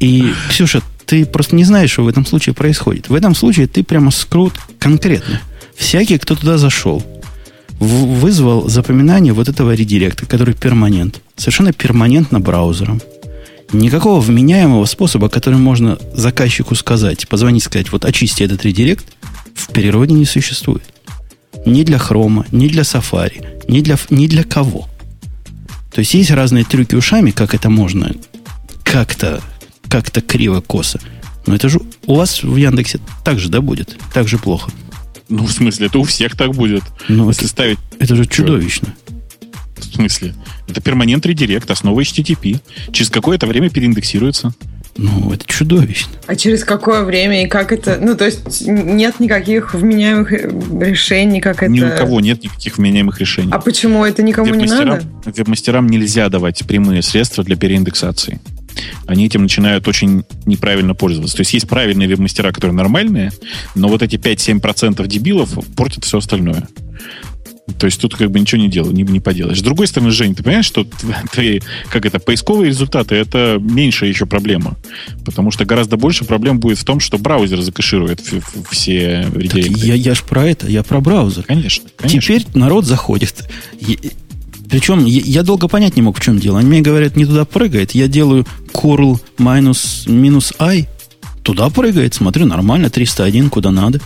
И, 0.00 0.32
Ксюша, 0.48 0.82
ты 1.06 1.26
просто 1.26 1.56
не 1.56 1.64
знаешь, 1.64 1.90
что 1.90 2.04
в 2.04 2.08
этом 2.08 2.24
случае 2.26 2.54
происходит. 2.54 3.08
В 3.08 3.14
этом 3.14 3.34
случае 3.34 3.66
ты 3.66 3.82
прямо 3.82 4.10
скрут 4.10 4.54
конкретно. 4.78 5.40
Всякий, 5.76 6.18
кто 6.18 6.34
туда 6.36 6.58
зашел, 6.58 7.02
вызвал 7.78 8.68
запоминание 8.68 9.32
вот 9.32 9.48
этого 9.48 9.74
редиректа, 9.74 10.26
который 10.26 10.54
перманент. 10.54 11.20
Совершенно 11.36 11.72
перманентно 11.72 12.40
браузером. 12.40 13.00
Никакого 13.72 14.20
вменяемого 14.20 14.84
способа, 14.84 15.28
который 15.28 15.58
можно 15.58 15.98
заказчику 16.12 16.74
сказать, 16.74 17.28
позвонить, 17.28 17.62
сказать, 17.64 17.92
вот 17.92 18.04
очисти 18.04 18.42
этот 18.42 18.64
редирект, 18.64 19.04
в 19.54 19.72
перероде 19.72 20.14
не 20.14 20.24
существует. 20.24 20.82
Ни 21.66 21.82
для 21.82 21.98
хрома, 21.98 22.46
ни 22.52 22.68
для 22.68 22.84
сафари, 22.84 23.42
ни 23.68 23.80
для, 23.80 23.96
ни 24.10 24.26
для 24.26 24.44
кого. 24.44 24.88
То 25.92 26.00
есть 26.00 26.14
есть 26.14 26.30
разные 26.30 26.64
трюки 26.64 26.94
ушами, 26.94 27.30
как 27.30 27.54
это 27.54 27.68
можно 27.68 28.12
как-то 28.84 29.40
как-то 29.88 30.20
криво-косо. 30.20 31.00
Но 31.46 31.54
это 31.54 31.68
же 31.68 31.80
у 32.06 32.14
вас 32.14 32.42
в 32.42 32.56
Яндексе 32.56 33.00
так 33.24 33.38
же, 33.38 33.48
да, 33.48 33.60
будет? 33.60 33.96
Так 34.14 34.28
же 34.28 34.38
плохо. 34.38 34.70
Ну, 35.28 35.44
в 35.46 35.52
смысле, 35.52 35.86
это 35.86 35.98
у 35.98 36.04
всех 36.04 36.36
так 36.36 36.54
будет. 36.54 36.82
Ну, 37.08 37.28
Если 37.28 37.44
это, 37.44 37.50
ставить... 37.50 37.78
это 37.98 38.16
же 38.16 38.26
чудовищно. 38.26 38.94
В 39.76 39.84
смысле? 39.84 40.34
Это 40.68 40.80
перманент 40.80 41.24
редирект, 41.26 41.70
основа 41.70 42.00
HTTP. 42.00 42.60
Через 42.92 43.10
какое-то 43.10 43.46
время 43.46 43.70
переиндексируется. 43.70 44.54
Ну, 44.96 45.32
это 45.32 45.46
чудовищно. 45.46 46.12
А 46.26 46.36
через 46.36 46.64
какое 46.64 47.02
время 47.04 47.44
и 47.44 47.46
как 47.46 47.72
это... 47.72 47.98
Ну, 48.00 48.16
то 48.16 48.26
есть 48.26 48.66
нет 48.66 49.20
никаких 49.20 49.74
вменяемых 49.74 50.32
э, 50.32 50.50
решений, 50.80 51.40
как 51.40 51.62
это... 51.62 51.70
Ни 51.70 51.80
у 51.80 51.96
кого 51.96 52.20
нет 52.20 52.42
никаких 52.42 52.78
вменяемых 52.78 53.20
решений. 53.20 53.50
А 53.52 53.60
почему 53.60 54.04
это 54.04 54.22
никому 54.22 54.54
не 54.54 54.66
надо? 54.66 55.02
Веб-мастерам 55.24 55.88
нельзя 55.88 56.28
давать 56.28 56.66
прямые 56.66 57.02
средства 57.02 57.44
для 57.44 57.56
переиндексации. 57.56 58.40
Они 59.06 59.26
этим 59.26 59.42
начинают 59.42 59.88
очень 59.88 60.24
неправильно 60.46 60.94
пользоваться. 60.94 61.36
То 61.36 61.40
есть 61.42 61.54
есть 61.54 61.68
правильные 61.68 62.08
веб-мастера, 62.08 62.52
которые 62.52 62.74
нормальные, 62.76 63.32
но 63.74 63.88
вот 63.88 64.02
эти 64.02 64.16
5-7% 64.16 65.06
дебилов 65.06 65.50
портят 65.76 66.04
все 66.04 66.18
остальное. 66.18 66.68
То 67.78 67.86
есть 67.86 68.00
тут 68.00 68.16
как 68.16 68.30
бы 68.30 68.40
ничего 68.40 68.60
не 68.60 68.68
делал, 68.68 68.90
не, 68.90 69.02
не 69.02 69.20
поделаешь. 69.20 69.58
С 69.58 69.62
другой 69.62 69.86
стороны, 69.86 70.10
Жень, 70.10 70.34
ты 70.34 70.42
понимаешь, 70.42 70.66
что 70.66 70.86
твои, 71.32 71.60
как 71.90 72.06
это, 72.06 72.18
поисковые 72.18 72.68
результаты 72.68 73.14
это 73.14 73.58
меньшая 73.60 74.08
еще 74.08 74.26
проблема. 74.26 74.76
Потому 75.24 75.50
что 75.50 75.64
гораздо 75.64 75.96
больше 75.96 76.24
проблем 76.24 76.60
будет 76.60 76.78
в 76.78 76.84
том, 76.84 77.00
что 77.00 77.18
браузер 77.18 77.60
закэширует 77.60 78.20
все 78.70 79.26
редиректы. 79.34 79.86
Я, 79.86 79.94
я 79.94 80.14
ж 80.14 80.22
про 80.22 80.46
это, 80.46 80.68
я 80.68 80.82
про 80.82 81.00
браузер. 81.00 81.44
Конечно, 81.44 81.88
конечно. 81.96 82.20
Теперь 82.20 82.46
народ 82.54 82.84
заходит. 82.84 83.48
Причем 84.70 85.04
я, 85.04 85.20
я 85.20 85.42
долго 85.42 85.68
понять 85.68 85.96
не 85.96 86.02
мог, 86.02 86.18
в 86.18 86.22
чем 86.22 86.38
дело. 86.38 86.58
Они 86.58 86.68
мне 86.68 86.80
говорят, 86.80 87.16
не 87.16 87.26
туда 87.26 87.44
прыгает. 87.44 87.92
Я 87.92 88.08
делаю 88.08 88.46
curl 88.72 89.20
минус, 89.38 90.04
минус 90.06 90.52
i. 90.58 90.86
Туда 91.42 91.70
прыгает, 91.70 92.14
смотрю, 92.14 92.46
нормально, 92.46 92.90
301, 92.90 93.50
куда 93.50 93.70
надо. 93.70 94.00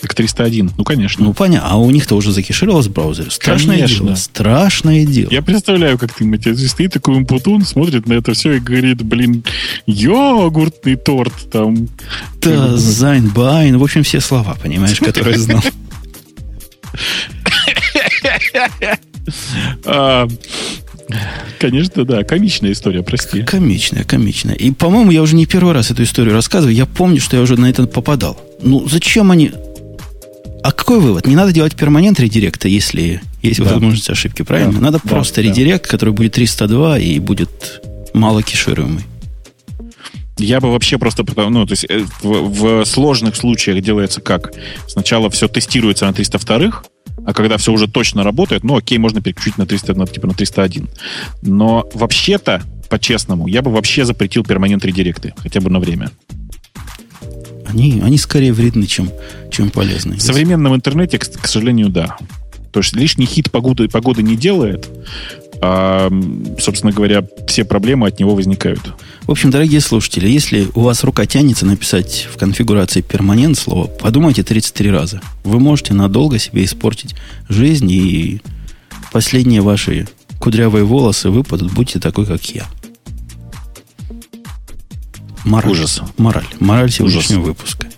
Так 0.00 0.14
301, 0.14 0.72
ну, 0.78 0.84
конечно. 0.84 1.24
Ну, 1.24 1.34
понятно. 1.34 1.68
А 1.68 1.76
у 1.76 1.90
них-то 1.90 2.16
уже 2.16 2.32
закэшировалось 2.32 2.86
в 2.86 2.92
браузере. 2.92 3.30
Страшное 3.30 3.76
конечно. 3.76 4.06
дело. 4.06 4.16
Страшное 4.16 5.04
дело. 5.04 5.28
Я 5.30 5.42
представляю, 5.42 5.98
как 5.98 6.14
ты, 6.14 6.24
Матья, 6.24 6.54
стоит 6.54 6.92
такой 6.92 7.18
импутун, 7.18 7.64
смотрит 7.64 8.06
на 8.06 8.14
это 8.14 8.32
все 8.32 8.52
и 8.54 8.60
говорит, 8.60 9.02
блин, 9.02 9.44
йогуртный 9.86 10.96
торт 10.96 11.34
там. 11.52 11.88
Да, 12.40 12.76
зайн, 12.76 13.28
байн. 13.28 13.76
В 13.76 13.82
общем, 13.82 14.02
все 14.02 14.20
слова, 14.20 14.56
понимаешь, 14.62 14.98
которые 14.98 15.38
знал. 15.38 15.62
А, 19.84 20.26
Конечно, 21.58 22.04
да. 22.04 22.24
Комичная 22.24 22.72
история, 22.72 23.02
прости. 23.02 23.42
Комичная, 23.42 24.04
комичная. 24.04 24.54
И, 24.54 24.70
по-моему, 24.70 25.10
я 25.10 25.22
уже 25.22 25.34
не 25.34 25.46
первый 25.46 25.74
раз 25.74 25.90
эту 25.90 26.02
историю 26.04 26.34
рассказываю. 26.34 26.74
Я 26.74 26.86
помню, 26.86 27.20
что 27.20 27.36
я 27.36 27.42
уже 27.42 27.58
на 27.58 27.68
это 27.68 27.86
попадал. 27.86 28.40
Ну, 28.62 28.88
зачем 28.88 29.30
они... 29.30 29.52
А 30.62 30.72
какой 30.72 31.00
вывод? 31.00 31.26
Не 31.26 31.36
надо 31.36 31.52
делать 31.52 31.74
перманент 31.74 32.20
редиректа, 32.20 32.68
если 32.68 33.22
есть 33.42 33.60
да. 33.60 33.72
возможность 33.72 34.10
ошибки, 34.10 34.42
правильно? 34.42 34.74
Да. 34.74 34.80
Надо 34.80 35.00
да, 35.02 35.10
просто 35.10 35.36
да. 35.36 35.48
редирект, 35.48 35.86
который 35.86 36.12
будет 36.12 36.32
302 36.32 36.98
и 36.98 37.18
будет 37.18 37.80
мало 38.12 38.42
кешируемый. 38.42 39.04
Я 40.38 40.60
бы 40.60 40.72
вообще 40.72 40.98
просто, 40.98 41.24
ну, 41.36 41.66
то 41.66 41.72
есть 41.72 41.84
э, 41.88 42.04
в, 42.22 42.82
в 42.82 42.84
сложных 42.86 43.36
случаях 43.36 43.82
делается 43.82 44.20
как? 44.20 44.52
Сначала 44.86 45.28
все 45.28 45.48
тестируется 45.48 46.06
на 46.06 46.14
302, 46.14 46.82
а 47.26 47.34
когда 47.34 47.58
все 47.58 47.72
уже 47.72 47.88
точно 47.88 48.24
работает, 48.24 48.64
ну, 48.64 48.76
окей, 48.76 48.96
можно 48.98 49.20
переключить 49.20 49.58
на 49.58 49.66
300, 49.66 49.94
на, 49.94 50.06
типа 50.06 50.26
на 50.28 50.34
301. 50.34 50.88
Но 51.42 51.88
вообще-то, 51.92 52.62
по-честному, 52.88 53.46
я 53.48 53.60
бы 53.60 53.70
вообще 53.70 54.04
запретил 54.04 54.42
перманент 54.42 54.84
редиректы, 54.84 55.34
хотя 55.36 55.60
бы 55.60 55.68
на 55.68 55.78
время. 55.78 56.10
Они, 57.70 58.00
они 58.04 58.18
скорее 58.18 58.52
вредны, 58.52 58.86
чем, 58.86 59.10
чем 59.50 59.70
полезны. 59.70 60.16
В 60.16 60.22
современном 60.22 60.74
интернете, 60.74 61.18
к, 61.18 61.28
к 61.28 61.46
сожалению, 61.46 61.88
да. 61.88 62.16
То 62.72 62.80
есть 62.80 62.94
лишний 62.94 63.26
хит 63.26 63.50
погоды, 63.50 63.88
погоды 63.88 64.22
не 64.22 64.36
делает, 64.36 64.88
а, 65.62 66.10
собственно 66.58 66.92
говоря, 66.92 67.24
все 67.46 67.64
проблемы 67.64 68.06
от 68.06 68.18
него 68.18 68.34
возникают. 68.34 68.80
В 69.22 69.30
общем, 69.30 69.50
дорогие 69.50 69.80
слушатели, 69.80 70.28
если 70.28 70.68
у 70.74 70.80
вас 70.80 71.04
рука 71.04 71.26
тянется 71.26 71.66
написать 71.66 72.28
в 72.32 72.38
конфигурации 72.38 73.02
перманент 73.02 73.58
слово, 73.58 73.86
подумайте 73.86 74.42
33 74.42 74.90
раза. 74.90 75.20
Вы 75.44 75.58
можете 75.58 75.92
надолго 75.92 76.38
себе 76.38 76.64
испортить 76.64 77.14
жизнь, 77.48 77.90
и 77.90 78.40
последние 79.12 79.60
ваши 79.60 80.08
кудрявые 80.38 80.84
волосы 80.84 81.28
выпадут, 81.28 81.72
будьте 81.72 81.98
такой, 81.98 82.24
как 82.24 82.42
я. 82.46 82.66
Мораль. 85.44 85.72
Ужас. 85.72 86.02
Мораль. 86.16 86.46
Мораль 86.58 86.90
сегодняшнего 86.90 87.40
Ужас. 87.40 87.48
выпуска. 87.48 87.88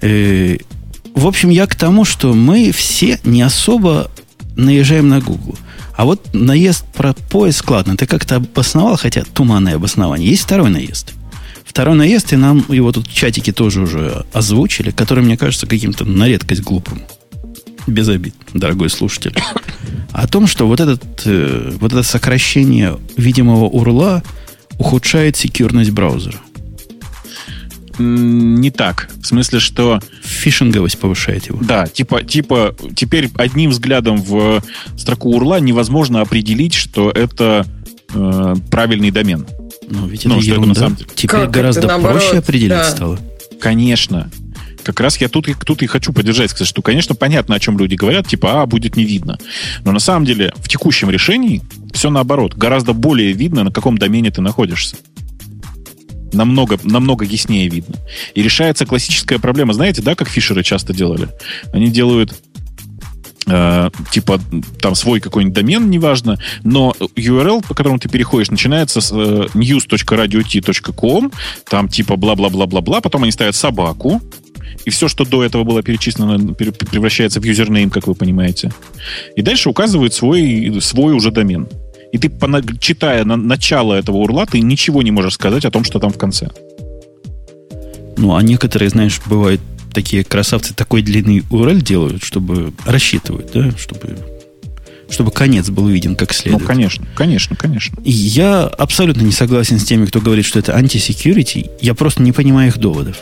Э, 0.00 0.56
в 1.14 1.26
общем, 1.26 1.50
я 1.50 1.66
к 1.66 1.74
тому, 1.74 2.04
что 2.04 2.32
мы 2.34 2.70
все 2.72 3.18
не 3.24 3.42
особо 3.42 4.10
наезжаем 4.56 5.08
на 5.08 5.20
Google. 5.20 5.56
А 5.96 6.04
вот 6.04 6.32
наезд 6.32 6.84
про 6.94 7.12
поиск, 7.12 7.70
ладно, 7.70 7.96
ты 7.96 8.06
как-то 8.06 8.36
обосновал, 8.36 8.96
хотя 8.96 9.24
туманное 9.24 9.76
обоснование. 9.76 10.30
Есть 10.30 10.44
второй 10.44 10.70
наезд. 10.70 11.12
Второй 11.64 11.96
наезд, 11.96 12.32
и 12.32 12.36
нам 12.36 12.64
его 12.68 12.92
тут 12.92 13.08
в 13.08 13.14
чатике 13.14 13.52
тоже 13.52 13.82
уже 13.82 14.24
озвучили, 14.32 14.90
который, 14.90 15.24
мне 15.24 15.36
кажется, 15.36 15.66
каким-то 15.66 16.04
на 16.04 16.28
редкость 16.28 16.62
глупым. 16.62 17.02
Без 17.86 18.08
обид, 18.08 18.34
дорогой 18.52 18.90
слушатель. 18.90 19.34
О 20.12 20.26
том, 20.28 20.46
что 20.46 20.66
вот, 20.66 20.80
этот, 20.80 21.02
э, 21.24 21.72
вот 21.80 21.92
это 21.92 22.02
сокращение 22.02 22.98
видимого 23.16 23.64
урла 23.64 24.22
ухудшает 24.78 25.36
секьюрность 25.36 25.90
браузера 25.90 26.38
не 27.98 28.70
так. 28.70 29.10
В 29.22 29.26
смысле, 29.26 29.60
что... 29.60 30.00
Фишинговость 30.22 30.98
повышает 30.98 31.46
его. 31.46 31.58
Да, 31.62 31.86
типа, 31.86 32.22
типа 32.22 32.74
теперь 32.94 33.30
одним 33.36 33.70
взглядом 33.70 34.22
в 34.22 34.62
строку 34.96 35.30
урла 35.30 35.60
невозможно 35.60 36.20
определить, 36.20 36.74
что 36.74 37.10
это 37.10 37.66
э, 38.14 38.54
правильный 38.70 39.10
домен. 39.10 39.46
Ну, 39.90 40.06
ведь 40.06 40.24
ну, 40.24 40.34
это 40.34 40.42
что 40.42 40.50
ерунда. 40.50 40.70
это 40.70 40.80
на 40.80 40.86
самом 40.86 40.96
деле. 40.96 41.10
Теперь 41.14 41.40
как 41.40 41.50
гораздо 41.50 41.98
проще 41.98 42.38
определить 42.38 42.70
да. 42.70 42.84
стало. 42.84 43.18
Конечно. 43.60 44.30
Как 44.82 45.00
раз 45.00 45.18
я 45.18 45.28
тут, 45.28 45.48
тут 45.66 45.82
и 45.82 45.86
хочу 45.86 46.12
поддержать, 46.12 46.50
сказать, 46.50 46.68
что, 46.68 46.80
конечно, 46.80 47.14
понятно, 47.14 47.54
о 47.54 47.60
чем 47.60 47.78
люди 47.78 47.94
говорят, 47.94 48.26
типа, 48.26 48.62
а, 48.62 48.66
будет 48.66 48.96
не 48.96 49.04
видно. 49.04 49.38
Но 49.84 49.92
на 49.92 49.98
самом 49.98 50.24
деле 50.24 50.52
в 50.56 50.68
текущем 50.68 51.10
решении 51.10 51.62
все 51.92 52.10
наоборот. 52.10 52.54
Гораздо 52.54 52.92
более 52.92 53.32
видно, 53.32 53.64
на 53.64 53.72
каком 53.72 53.98
домене 53.98 54.30
ты 54.30 54.40
находишься 54.40 54.96
намного, 56.32 56.78
намного 56.82 57.24
яснее 57.24 57.68
видно. 57.68 57.96
И 58.34 58.42
решается 58.42 58.86
классическая 58.86 59.38
проблема. 59.38 59.72
Знаете, 59.72 60.02
да, 60.02 60.14
как 60.14 60.28
фишеры 60.28 60.62
часто 60.62 60.92
делали? 60.92 61.28
Они 61.72 61.88
делают 61.88 62.34
э, 63.46 63.90
типа 64.10 64.40
там 64.80 64.94
свой 64.94 65.20
какой-нибудь 65.20 65.54
домен, 65.54 65.90
неважно, 65.90 66.38
но 66.62 66.94
URL, 67.16 67.66
по 67.66 67.74
которому 67.74 67.98
ты 67.98 68.08
переходишь, 68.08 68.50
начинается 68.50 69.00
с 69.00 69.12
э, 69.12 69.46
news.radiot.com, 69.54 71.32
там 71.68 71.88
типа 71.88 72.16
бла-бла-бла-бла-бла, 72.16 73.00
потом 73.00 73.22
они 73.22 73.32
ставят 73.32 73.56
собаку, 73.56 74.20
и 74.84 74.90
все, 74.90 75.08
что 75.08 75.24
до 75.24 75.44
этого 75.44 75.64
было 75.64 75.82
перечислено, 75.82 76.54
превращается 76.54 77.40
в 77.40 77.44
юзернейм, 77.44 77.90
как 77.90 78.06
вы 78.06 78.14
понимаете. 78.14 78.72
И 79.36 79.42
дальше 79.42 79.68
указывают 79.68 80.14
свой, 80.14 80.78
свой 80.80 81.12
уже 81.14 81.30
домен 81.30 81.68
и 82.12 82.18
ты, 82.18 82.30
читая 82.80 83.24
на 83.24 83.36
начало 83.36 83.94
этого 83.94 84.16
урла, 84.16 84.46
ты 84.46 84.60
ничего 84.60 85.02
не 85.02 85.10
можешь 85.10 85.34
сказать 85.34 85.64
о 85.64 85.70
том, 85.70 85.84
что 85.84 85.98
там 85.98 86.10
в 86.10 86.18
конце. 86.18 86.48
Ну, 88.16 88.34
а 88.34 88.42
некоторые, 88.42 88.90
знаешь, 88.90 89.20
бывают 89.26 89.60
такие 89.92 90.24
красавцы 90.24 90.74
такой 90.74 91.02
длинный 91.02 91.38
URL 91.38 91.82
делают, 91.82 92.22
чтобы 92.22 92.72
рассчитывают, 92.84 93.50
да, 93.52 93.70
чтобы 93.76 94.18
чтобы 95.10 95.30
конец 95.30 95.70
был 95.70 95.88
виден 95.88 96.16
как 96.16 96.34
следует. 96.34 96.62
Ну, 96.62 96.66
конечно, 96.66 97.06
конечно, 97.14 97.56
конечно. 97.56 97.98
И 98.04 98.10
я 98.10 98.64
абсолютно 98.64 99.22
не 99.22 99.32
согласен 99.32 99.78
с 99.78 99.84
теми, 99.84 100.04
кто 100.04 100.20
говорит, 100.20 100.44
что 100.44 100.58
это 100.58 100.76
антисекьюрити. 100.76 101.70
Я 101.80 101.94
просто 101.94 102.22
не 102.22 102.32
понимаю 102.32 102.68
их 102.68 102.78
доводов. 102.78 103.16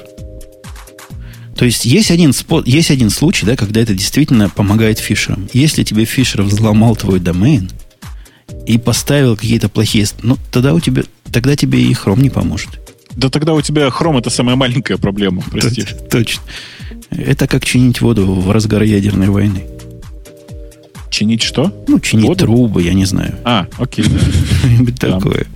То 1.57 1.65
есть 1.65 1.85
есть 1.85 2.11
один, 2.11 2.33
спот, 2.33 2.67
есть 2.67 2.91
один 2.91 3.09
случай, 3.09 3.47
да, 3.47 3.57
когда 3.57 3.81
это 3.81 3.95
действительно 3.95 4.51
помогает 4.51 4.99
фишерам. 4.99 5.49
Если 5.53 5.85
тебе 5.85 6.05
фишер 6.05 6.43
взломал 6.43 6.97
твой 6.97 7.19
домен, 7.19 7.71
и 8.67 8.79
поставил 8.79 9.37
какие-то 9.37 9.69
плохие... 9.69 10.07
Ну, 10.23 10.37
тогда 10.51 10.75
у 10.75 10.81
тебя... 10.81 11.03
Тогда 11.33 11.57
тебе 11.57 11.81
и 11.81 11.93
Chrome 11.93 12.21
не 12.21 12.31
поможет. 12.31 12.69
Да 13.15 13.31
тогда 13.31 13.55
у 13.55 13.63
тебя 13.63 13.89
Chrome 13.89 14.19
это 14.19 14.31
самая 14.31 14.57
маленькая 14.57 14.99
проблема, 14.99 15.43
прости. 15.51 15.85
Точно. 16.11 16.43
Это 17.11 17.47
как 17.47 17.65
чинить 17.65 18.01
воду 18.01 18.27
в 18.27 18.51
разгар 18.51 18.83
ядерной 18.83 19.29
войны. 19.29 19.65
Чинить 21.11 21.43
что? 21.43 21.73
Ну, 21.89 21.99
чинить 22.01 22.27
воду? 22.27 22.41
трубы, 22.41 22.83
я 22.83 22.93
не 22.93 23.05
знаю. 23.05 23.37
А, 23.45 23.67
окей. 23.79 24.05
Такое. 25.01 25.47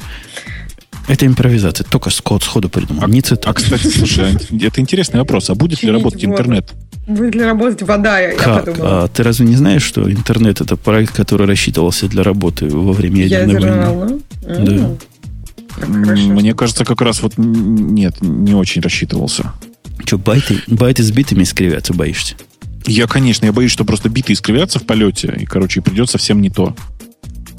Это 1.08 1.26
импровизация. 1.26 1.84
Только 1.84 2.10
Скотт 2.10 2.44
сходу 2.44 2.68
придумал. 2.68 3.04
А, 3.04 3.08
не 3.08 3.20
цитата. 3.20 3.50
А, 3.50 3.52
кстати, 3.52 3.88
слушай, 3.88 4.36
это 4.62 4.80
интересный 4.80 5.18
вопрос. 5.18 5.50
А 5.50 5.54
будет 5.54 5.82
ли 5.82 5.90
работать 5.90 6.24
интернет? 6.24 6.72
Будет 7.10 7.34
ли 7.34 7.42
работать 7.42 7.82
вода, 7.82 8.20
я 8.20 8.36
как? 8.36 8.64
подумала. 8.64 9.04
А 9.04 9.08
ты 9.08 9.22
разве 9.22 9.46
не 9.46 9.56
знаешь, 9.56 9.82
что 9.82 10.10
интернет 10.10 10.60
это 10.60 10.76
проект, 10.76 11.14
который 11.14 11.46
рассчитывался 11.46 12.06
для 12.06 12.22
работы 12.22 12.68
во 12.68 12.92
время 12.92 13.26
ядерной 13.26 13.94
войны? 13.94 14.20
Да. 14.42 15.86
Мне 15.86 16.54
кажется, 16.54 16.84
как 16.84 17.00
раз 17.00 17.22
вот 17.22 17.34
нет, 17.36 18.16
не 18.20 18.54
очень 18.54 18.80
рассчитывался. 18.80 19.52
Что, 20.04 20.18
байты, 20.18 20.60
байты 20.68 21.02
с 21.02 21.10
битами 21.10 21.42
искривятся, 21.42 21.94
боишься? 21.94 22.34
Я, 22.86 23.06
конечно, 23.06 23.44
я 23.44 23.52
боюсь, 23.52 23.72
что 23.72 23.84
просто 23.84 24.08
биты 24.08 24.32
искривятся 24.32 24.78
в 24.78 24.84
полете, 24.84 25.34
и, 25.38 25.44
короче, 25.44 25.82
придет 25.82 26.10
совсем 26.10 26.40
не 26.40 26.50
то. 26.50 26.74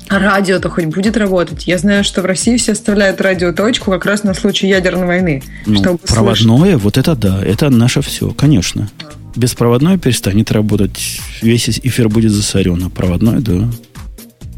А 0.08 0.20
радио-то 0.20 0.70
хоть 0.70 0.86
будет 0.86 1.16
работать? 1.16 1.68
Я 1.68 1.78
знаю, 1.78 2.04
что 2.04 2.22
в 2.22 2.26
России 2.26 2.58
все 2.58 2.74
оставляют 2.74 3.22
радиоточку 3.22 3.92
как 3.92 4.06
раз 4.06 4.24
на 4.24 4.34
случай 4.34 4.68
ядерной 4.68 5.08
войны. 5.08 5.44
Ну, 5.66 5.76
чтобы 5.76 6.00
проводное, 6.00 6.72
слышать. 6.72 6.82
вот 6.84 6.98
это 6.98 7.16
да, 7.16 7.42
это 7.42 7.70
наше 7.70 8.02
все, 8.02 8.32
конечно. 8.32 8.90
Беспроводное 9.36 9.98
перестанет 9.98 10.52
работать, 10.52 11.20
весь 11.42 11.70
эфир 11.70 12.10
будет 12.10 12.32
засорен, 12.32 12.84
а 12.84 12.90
проводное, 12.90 13.40
да. 13.40 13.70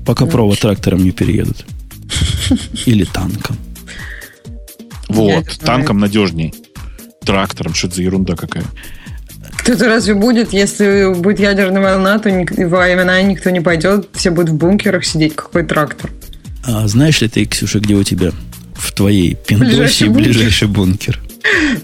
Пока 0.05 0.25
провод 0.25 0.59
трактором 0.59 1.03
не 1.03 1.11
переедут. 1.11 1.65
Или 2.85 3.03
танком. 3.05 3.55
Вот, 5.09 5.45
танком 5.59 5.99
надежней. 5.99 6.53
Трактором, 7.23 7.73
что 7.73 7.87
это 7.87 7.97
за 7.97 8.01
ерунда 8.03 8.35
какая. 8.35 8.65
Кто-то 9.59 9.85
разве 9.87 10.13
будет, 10.15 10.51
если 10.51 11.13
будет 11.17 11.39
ядерная 11.39 11.81
волна, 11.81 12.19
то 12.19 12.29
ник- 12.29 12.51
война 12.69 13.21
никто 13.21 13.49
не 13.49 13.61
пойдет, 13.61 14.09
все 14.13 14.31
будут 14.31 14.49
в 14.49 14.55
бункерах 14.55 15.05
сидеть, 15.05 15.35
какой 15.35 15.63
трактор. 15.63 16.11
А 16.65 16.85
знаешь 16.87 17.21
ли 17.21 17.29
ты, 17.29 17.45
Ксюша, 17.45 17.79
где 17.79 17.93
у 17.95 18.03
тебя 18.03 18.31
в 18.75 18.91
твоей 18.91 19.35
пиндосе 19.35 19.69
Ближайший 19.71 20.07
бункер. 20.09 20.23
ближайший 20.33 20.67
бункер? 20.67 21.19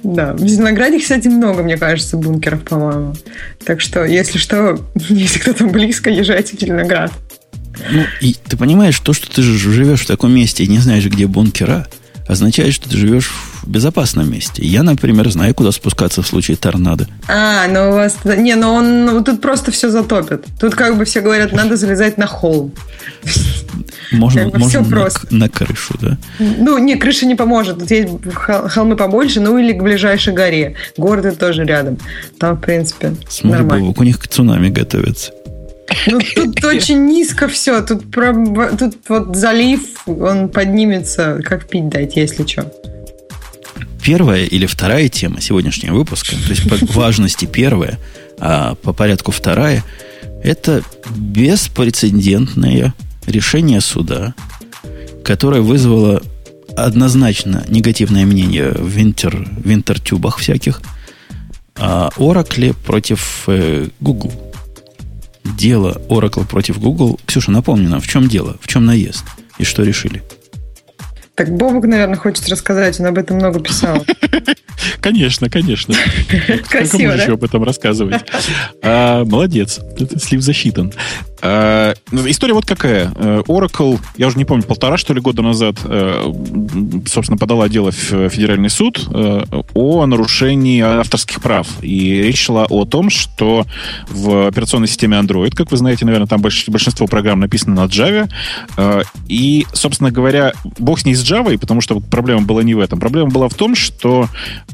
Да, 0.04 0.34
в 0.34 0.48
Зеленограде, 0.48 1.00
кстати, 1.00 1.28
много, 1.28 1.64
мне 1.64 1.78
кажется, 1.78 2.18
бункеров, 2.18 2.64
по-моему. 2.64 3.16
Так 3.66 3.82
что, 3.82 4.06
если 4.06 4.38
что, 4.38 4.80
если 5.10 5.40
кто-то 5.40 5.66
близко, 5.68 6.10
езжайте 6.10 6.56
в 6.56 6.60
Зеленоград. 6.60 7.12
Ну, 7.92 8.04
и 8.22 8.36
ты 8.48 8.58
понимаешь, 8.58 9.00
то, 9.00 9.14
что 9.14 9.34
ты 9.34 9.42
живешь 9.42 10.02
в 10.02 10.08
таком 10.08 10.34
месте 10.34 10.64
и 10.64 10.68
не 10.68 10.80
знаешь, 10.80 11.06
где 11.06 11.28
бункера, 11.28 11.88
означает, 12.30 12.74
что 12.76 12.88
ты 12.88 12.96
живешь 12.96 13.32
в 13.64 13.68
безопасном 13.68 14.32
месте. 14.32 14.64
Я, 14.64 14.84
например, 14.84 15.30
знаю, 15.32 15.56
куда 15.56 15.72
спускаться 15.72 16.22
в 16.22 16.28
случае 16.28 16.58
торнадо. 16.58 17.08
А, 17.28 17.68
ну 17.68 17.90
у 17.90 17.94
вас... 17.94 18.18
Не, 18.24 18.56
ну 18.56 18.72
он 18.72 19.06
ну, 19.06 19.24
тут 19.24 19.42
просто 19.42 19.72
все 19.72 19.90
затопит. 19.90 20.46
Тут 20.60 20.76
как 20.76 20.96
бы 20.98 21.06
все 21.06 21.22
говорят, 21.22 21.54
надо 21.54 21.76
залезать 21.76 22.18
на 22.18 22.28
холм. 22.28 22.72
Можно, 24.12 24.44
Как 24.44 24.52
бы 24.54 24.60
можно 24.60 24.70
всё 24.70 24.82
на, 24.82 24.90
просто. 24.90 25.28
на 25.36 25.50
крышу, 25.50 25.94
да? 26.02 26.18
Ну, 26.40 26.78
не, 26.80 26.96
крыша 26.96 27.26
не 27.26 27.36
поможет. 27.36 27.80
Тут 27.80 27.92
есть 27.92 28.08
хол- 28.34 28.68
холмы 28.70 28.96
побольше, 28.96 29.40
ну 29.40 29.58
или 29.58 29.72
к 29.74 29.84
ближайшей 29.84 30.34
горе. 30.34 30.76
Город 30.98 31.38
тоже 31.38 31.64
рядом. 31.66 31.98
Там, 32.40 32.58
в 32.58 32.62
принципе, 32.62 33.14
Смотри, 33.30 33.60
нормально. 33.62 33.86
Бобок, 33.88 34.02
у 34.02 34.04
них 34.04 34.18
к 34.20 34.28
цунами 34.28 34.70
готовятся. 34.70 35.32
Ну, 36.08 36.20
тут 36.36 36.64
очень 36.64 37.06
низко 37.06 37.48
все. 37.48 37.82
Тут, 37.82 38.10
про- 38.12 38.72
тут 38.78 38.96
вот 39.10 39.36
залив, 39.36 39.82
он 40.08 40.50
поднимется, 40.50 41.40
как 41.44 41.68
пить 41.68 41.90
дать, 41.90 42.16
если 42.16 42.46
что. 42.48 42.72
Первая 44.04 44.46
или 44.46 44.66
вторая 44.66 45.10
тема 45.10 45.42
сегодняшнего 45.42 45.96
выпуска, 45.96 46.32
то 46.36 46.50
есть 46.50 46.68
по 46.68 46.94
важности 47.00 47.46
первая, 47.46 48.00
а 48.40 48.76
по 48.76 48.94
порядку 48.94 49.32
вторая, 49.32 49.84
это 50.44 50.82
беспрецедентное 51.16 52.94
решение 53.30 53.82
суда, 53.82 54.34
которое 55.24 55.62
вызвало 55.62 56.22
однозначно 56.76 57.66
негативное 57.68 58.26
мнение 58.26 58.72
в 58.72 58.88
винтер, 58.88 59.48
винтертюбах 59.64 60.38
всяких, 60.38 60.82
о 61.76 62.10
Oracle 62.18 62.74
против 62.74 63.44
э, 63.48 63.88
Google. 64.00 64.34
Дело 65.44 66.02
Oracle 66.10 66.46
против 66.46 66.80
Google. 66.80 67.20
Ксюша, 67.26 67.52
напомни 67.52 67.88
нам, 67.88 68.02
в 68.02 68.08
чем 68.08 68.28
дело, 68.28 68.58
в 68.62 68.68
чем 68.68 68.86
наезд 68.86 69.24
и 69.60 69.64
что 69.64 69.84
решили? 69.84 70.24
Так 71.36 71.56
Бобок, 71.56 71.86
наверное, 71.86 72.18
хочет 72.18 72.50
рассказать, 72.50 73.00
он 73.00 73.06
об 73.06 73.18
этом 73.18 73.38
много 73.38 73.62
писал. 73.62 74.06
Конечно, 75.02 75.50
конечно. 75.50 75.94
Сколько 76.28 76.64
Красиво, 76.70 77.08
можно 77.08 77.22
еще 77.22 77.34
об 77.34 77.44
этом 77.44 77.64
рассказывать? 77.64 78.22
А, 78.82 79.24
молодец. 79.24 79.80
Слив 80.22 80.42
засчитан. 80.42 80.94
А, 81.42 81.94
ну, 82.12 82.30
история 82.30 82.54
вот 82.54 82.66
какая. 82.66 83.12
Э, 83.16 83.42
Oracle, 83.48 84.00
я 84.18 84.28
уже 84.28 84.38
не 84.38 84.46
помню, 84.46 84.64
полтора, 84.64 84.98
что 84.98 85.14
ли, 85.14 85.22
года 85.22 85.42
назад, 85.42 85.76
э, 85.84 86.34
собственно, 87.08 87.38
подала 87.38 87.70
дело 87.70 87.92
в 87.92 88.30
Федеральный 88.30 88.70
суд 88.70 89.08
э, 89.14 89.44
о 89.74 90.06
нарушении 90.06 90.82
авторских 90.82 91.42
прав. 91.42 91.68
И 91.82 92.22
речь 92.22 92.42
шла 92.42 92.66
о 92.70 92.86
том, 92.86 93.10
что 93.10 93.66
в 94.10 94.48
операционной 94.48 94.88
системе 94.88 95.18
Android, 95.18 95.52
как 95.56 95.72
вы 95.72 95.78
знаете, 95.78 96.06
наверное, 96.06 96.28
там 96.28 96.42
больш- 96.42 96.70
большинство 96.70 97.08
программ 97.08 97.40
написано 97.40 97.76
на 97.76 97.88
Java. 97.88 98.30
э, 98.78 99.04
И, 99.28 99.66
собственно 99.74 100.12
говоря, 100.12 100.54
бог 100.78 101.00
с 101.00 101.06
ней 101.06 101.16
с 101.16 101.24
Java, 101.24 101.58
потому 101.58 101.82
что 101.82 102.00
проблема 102.00 102.42
была 102.42 102.64
не 102.64 102.74
в 102.74 102.80
этом. 102.80 103.00
Проблема 103.00 103.30
была 103.30 103.48
в 103.48 103.54
том, 103.54 103.76
что 103.76 104.28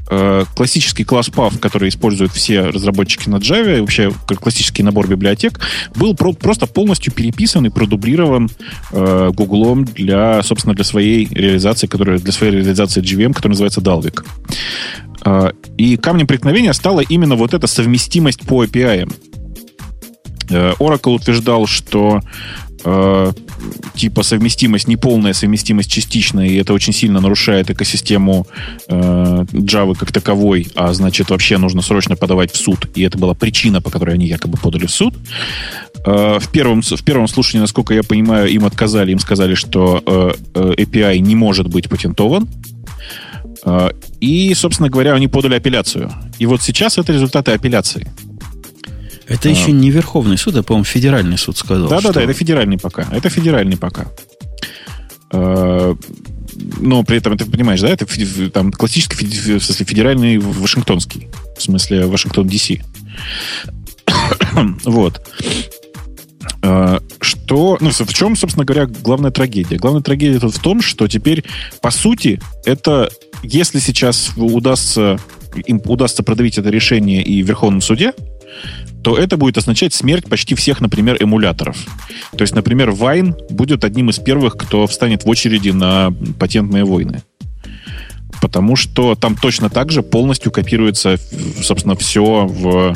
э, 0.09 0.45
классический 0.55 1.03
класс 1.03 1.29
PAV, 1.29 1.59
который 1.59 1.89
используют 1.89 2.31
все 2.31 2.61
разработчики 2.61 3.29
на 3.29 3.37
Java, 3.37 3.81
вообще 3.81 4.11
классический 4.25 4.83
набор 4.83 5.07
библиотек, 5.07 5.59
был 5.95 6.15
про- 6.15 6.33
просто 6.55 6.73
полностью 6.73 7.13
переписан 7.13 7.65
и 7.65 7.69
продублирован 7.69 8.49
э, 8.91 9.31
для, 9.95 10.41
собственно, 10.43 10.73
для 10.73 10.85
своей 10.85 11.27
реализации, 11.27 11.87
которая, 11.87 12.19
для 12.19 12.31
своей 12.31 12.53
реализации 12.53 13.01
GVM, 13.01 13.33
которая 13.33 13.51
называется 13.51 13.81
Dalvik. 13.81 14.23
Э, 15.25 15.51
и 15.77 15.97
камнем 15.97 16.27
преткновения 16.27 16.73
стала 16.73 17.01
именно 17.01 17.35
вот 17.35 17.53
эта 17.53 17.67
совместимость 17.67 18.41
по 18.41 18.63
API. 18.63 19.11
Э, 20.49 20.73
Oracle 20.79 21.15
утверждал, 21.15 21.67
что 21.67 22.21
э, 22.85 23.33
типа 23.95 24.23
совместимость, 24.23 24.87
неполная 24.87 25.33
совместимость 25.33 25.91
частичная, 25.91 26.47
и 26.47 26.55
это 26.55 26.73
очень 26.73 26.93
сильно 26.93 27.19
нарушает 27.19 27.69
экосистему 27.69 28.47
э, 28.87 29.45
Java 29.51 29.95
как 29.95 30.11
таковой, 30.11 30.67
а 30.75 30.93
значит 30.93 31.29
вообще 31.29 31.57
нужно 31.57 31.81
срочно 31.81 32.15
подавать 32.15 32.51
в 32.51 32.57
суд, 32.57 32.87
и 32.95 33.01
это 33.01 33.17
была 33.17 33.33
причина, 33.33 33.81
по 33.81 33.89
которой 33.89 34.15
они 34.15 34.27
якобы 34.27 34.57
подали 34.57 34.85
в 34.85 34.91
суд. 34.91 35.15
Э, 36.05 36.39
в, 36.39 36.49
первом, 36.49 36.81
в 36.81 37.03
первом 37.03 37.27
слушании, 37.27 37.61
насколько 37.61 37.93
я 37.93 38.03
понимаю, 38.03 38.49
им 38.49 38.65
отказали, 38.65 39.11
им 39.11 39.19
сказали, 39.19 39.55
что 39.55 40.03
э, 40.05 40.31
э, 40.53 40.73
API 40.77 41.19
не 41.19 41.35
может 41.35 41.67
быть 41.67 41.89
патентован. 41.89 42.47
Э, 43.65 43.89
И, 44.21 44.53
собственно 44.53 44.89
говоря, 44.89 45.13
они 45.13 45.27
подали 45.27 45.55
апелляцию. 45.55 46.11
И 46.39 46.45
вот 46.45 46.61
сейчас 46.61 46.97
это 46.97 47.13
результаты 47.13 47.51
апелляции. 47.51 48.07
Это 49.27 49.49
А. 49.49 49.51
еще 49.51 49.71
не 49.71 49.89
Верховный 49.91 50.37
суд, 50.37 50.55
а, 50.55 50.63
по-моему, 50.63 50.85
Федеральный 50.85 51.37
суд 51.37 51.57
сказал. 51.57 51.87
Да-да-да, 51.89 52.11
что- 52.11 52.19
это 52.21 52.33
федеральный 52.33 52.77
пока. 52.77 53.07
Это 53.11 53.29
федеральный 53.29 53.77
пока. 53.77 54.05
Э, 55.31 55.95
Но 56.79 57.03
при 57.03 57.17
этом, 57.17 57.37
ты 57.37 57.45
понимаешь, 57.45 57.81
да, 57.81 57.89
это 57.89 58.05
там 58.51 58.71
классический, 58.71 59.25
в 59.25 59.61
смысле, 59.63 59.85
федеральный 59.85 60.37
Вашингтонский. 60.37 61.27
В 61.57 61.61
смысле, 61.61 62.05
Вашингтон, 62.05 62.47
Д.С. 62.47 62.71
Вот. 64.85 65.21
Э, 66.61 66.99
Что, 67.19 67.77
ну, 67.81 67.89
в 67.91 68.13
чем, 68.13 68.35
собственно 68.35 68.65
говоря, 68.65 68.85
главная 68.87 69.31
трагедия? 69.31 69.77
Главная 69.77 70.01
трагедия 70.01 70.39
тут 70.39 70.55
в 70.55 70.59
том, 70.61 70.81
что 70.81 71.07
теперь, 71.07 71.43
по 71.81 71.91
сути, 71.91 72.39
это, 72.65 73.09
если 73.43 73.79
сейчас 73.79 74.31
удастся, 74.37 75.19
им 75.65 75.81
удастся 75.85 76.23
продавить 76.23 76.57
это 76.57 76.69
решение 76.69 77.21
и 77.23 77.43
в 77.43 77.47
Верховном 77.47 77.81
суде, 77.81 78.13
то 79.05 79.15
это 79.15 79.37
будет 79.37 79.55
означать 79.59 79.93
смерть 79.93 80.25
почти 80.27 80.55
всех, 80.55 80.81
например, 80.81 81.17
эмуляторов. 81.19 81.77
То 82.31 82.41
есть, 82.41 82.55
например, 82.55 82.89
Wine 82.89 83.35
будет 83.51 83.85
одним 83.85 84.09
из 84.09 84.17
первых, 84.17 84.57
кто 84.57 84.87
встанет 84.87 85.25
в 85.25 85.29
очереди 85.29 85.69
на 85.69 86.11
патентные 86.39 86.85
войны. 86.85 87.21
Потому 88.41 88.75
что 88.75 89.13
там 89.13 89.35
точно 89.35 89.69
так 89.69 89.91
же 89.91 90.01
полностью 90.01 90.51
копируется, 90.51 91.17
собственно, 91.61 91.95
все 91.95 92.47
в 92.47 92.95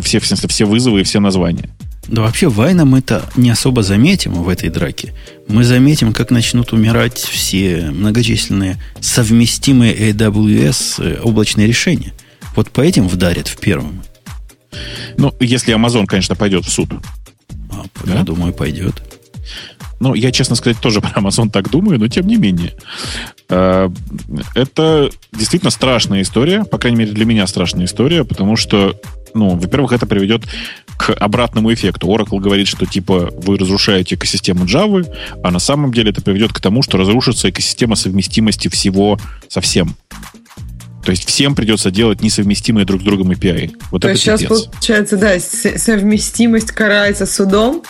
все, 0.00 0.18
в 0.18 0.26
смысле, 0.26 0.48
все 0.48 0.64
вызовы 0.64 1.02
и 1.02 1.04
все 1.04 1.20
названия. 1.20 1.68
Да 2.08 2.22
вообще 2.22 2.48
Вайна 2.48 2.86
мы-то 2.86 3.22
не 3.36 3.50
особо 3.50 3.82
заметим 3.82 4.32
в 4.32 4.48
этой 4.48 4.70
драке. 4.70 5.12
Мы 5.46 5.64
заметим, 5.64 6.14
как 6.14 6.30
начнут 6.30 6.72
умирать 6.72 7.18
все 7.18 7.90
многочисленные 7.90 8.78
совместимые 9.00 9.94
AWS 10.10 11.04
э, 11.04 11.20
облачные 11.20 11.66
решения. 11.66 12.14
Вот 12.56 12.70
по 12.70 12.80
этим 12.80 13.06
вдарят 13.08 13.46
в 13.46 13.58
первом. 13.58 14.02
Ну, 15.16 15.34
если 15.40 15.74
Amazon, 15.74 16.06
конечно, 16.06 16.34
пойдет 16.36 16.64
в 16.64 16.70
суд. 16.70 16.88
А, 17.70 17.84
Да? 18.04 18.18
Я 18.18 18.22
думаю, 18.22 18.52
пойдет. 18.52 19.02
Ну, 20.00 20.14
я, 20.14 20.32
честно 20.32 20.56
сказать, 20.56 20.78
тоже 20.80 21.02
про 21.02 21.20
Amazon 21.20 21.50
так 21.50 21.70
думаю, 21.70 21.98
но 21.98 22.08
тем 22.08 22.26
не 22.26 22.36
менее. 22.36 22.72
Э, 23.50 23.90
Это 24.54 25.10
действительно 25.32 25.70
страшная 25.70 26.22
история, 26.22 26.64
по 26.64 26.78
крайней 26.78 26.98
мере, 26.98 27.12
для 27.12 27.26
меня 27.26 27.46
страшная 27.46 27.84
история, 27.84 28.24
потому 28.24 28.56
что, 28.56 28.98
ну, 29.34 29.56
во-первых, 29.56 29.92
это 29.92 30.06
приведет 30.06 30.42
к 30.96 31.12
обратному 31.12 31.72
эффекту. 31.72 32.06
Oracle 32.08 32.40
говорит, 32.40 32.66
что, 32.66 32.86
типа, 32.86 33.30
вы 33.42 33.58
разрушаете 33.58 34.14
экосистему 34.14 34.64
Java, 34.64 35.06
а 35.42 35.50
на 35.50 35.58
самом 35.58 35.92
деле 35.92 36.10
это 36.10 36.22
приведет 36.22 36.54
к 36.54 36.60
тому, 36.60 36.82
что 36.82 36.96
разрушится 36.96 37.50
экосистема 37.50 37.94
совместимости 37.94 38.68
всего 38.68 39.18
со 39.48 39.60
всем. 39.60 39.96
То 41.04 41.10
есть 41.12 41.26
всем 41.26 41.54
придется 41.54 41.90
делать 41.90 42.22
несовместимые 42.22 42.84
друг 42.84 43.00
с 43.00 43.04
другом 43.04 43.30
API. 43.30 43.72
Вот 43.90 44.02
То 44.02 44.08
это 44.08 44.12
есть 44.12 44.22
сейчас, 44.22 44.40
пипец. 44.40 44.64
получается, 44.64 45.16
да, 45.16 45.38
совместимость 45.40 46.72
карается 46.72 47.26
судом, 47.26 47.82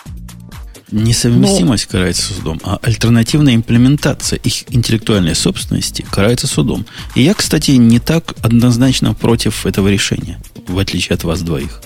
Несовместимость 0.93 1.87
Ну. 1.89 1.93
карается 1.99 2.33
судом, 2.35 2.61
а 2.65 2.79
альтернативная 2.83 3.55
имплементация 3.55 4.39
их 4.41 4.65
интеллектуальной 4.75 5.37
собственности 5.37 6.05
карается 6.11 6.49
судом. 6.49 6.85
И 7.15 7.23
я, 7.23 7.35
кстати, 7.35 7.71
не 7.73 8.01
так 8.01 8.35
однозначно 8.43 9.15
против 9.15 9.67
этого 9.67 9.87
решения, 9.89 10.41
в 10.67 10.77
отличие 10.81 11.15
от 11.15 11.23
вас 11.23 11.43
двоих. 11.43 11.81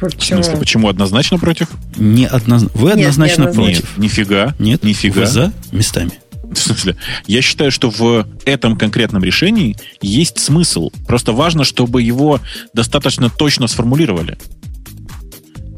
Почему? 0.00 0.40
В 0.40 0.44
смысле, 0.44 0.56
почему 0.58 0.88
однозначно 0.88 1.38
против? 1.38 1.68
Не 1.96 2.26
одноз... 2.26 2.64
Вы 2.74 2.88
Нет, 2.90 2.98
однозначно 2.98 3.42
не 3.42 3.48
однозначно. 3.48 3.82
против. 3.82 3.96
Нет, 3.96 3.98
нифига. 3.98 4.54
Нет? 4.58 4.82
Нифига. 4.84 5.20
Вы 5.20 5.26
за 5.26 5.52
местами? 5.72 6.12
В 6.50 6.58
смысле, 6.58 6.96
я 7.26 7.42
считаю, 7.42 7.70
что 7.70 7.90
в 7.90 8.26
этом 8.44 8.76
конкретном 8.76 9.22
решении 9.22 9.76
есть 10.00 10.38
смысл. 10.38 10.90
Просто 11.06 11.32
важно, 11.32 11.64
чтобы 11.64 12.02
его 12.02 12.40
достаточно 12.72 13.28
точно 13.30 13.66
сформулировали. 13.66 14.38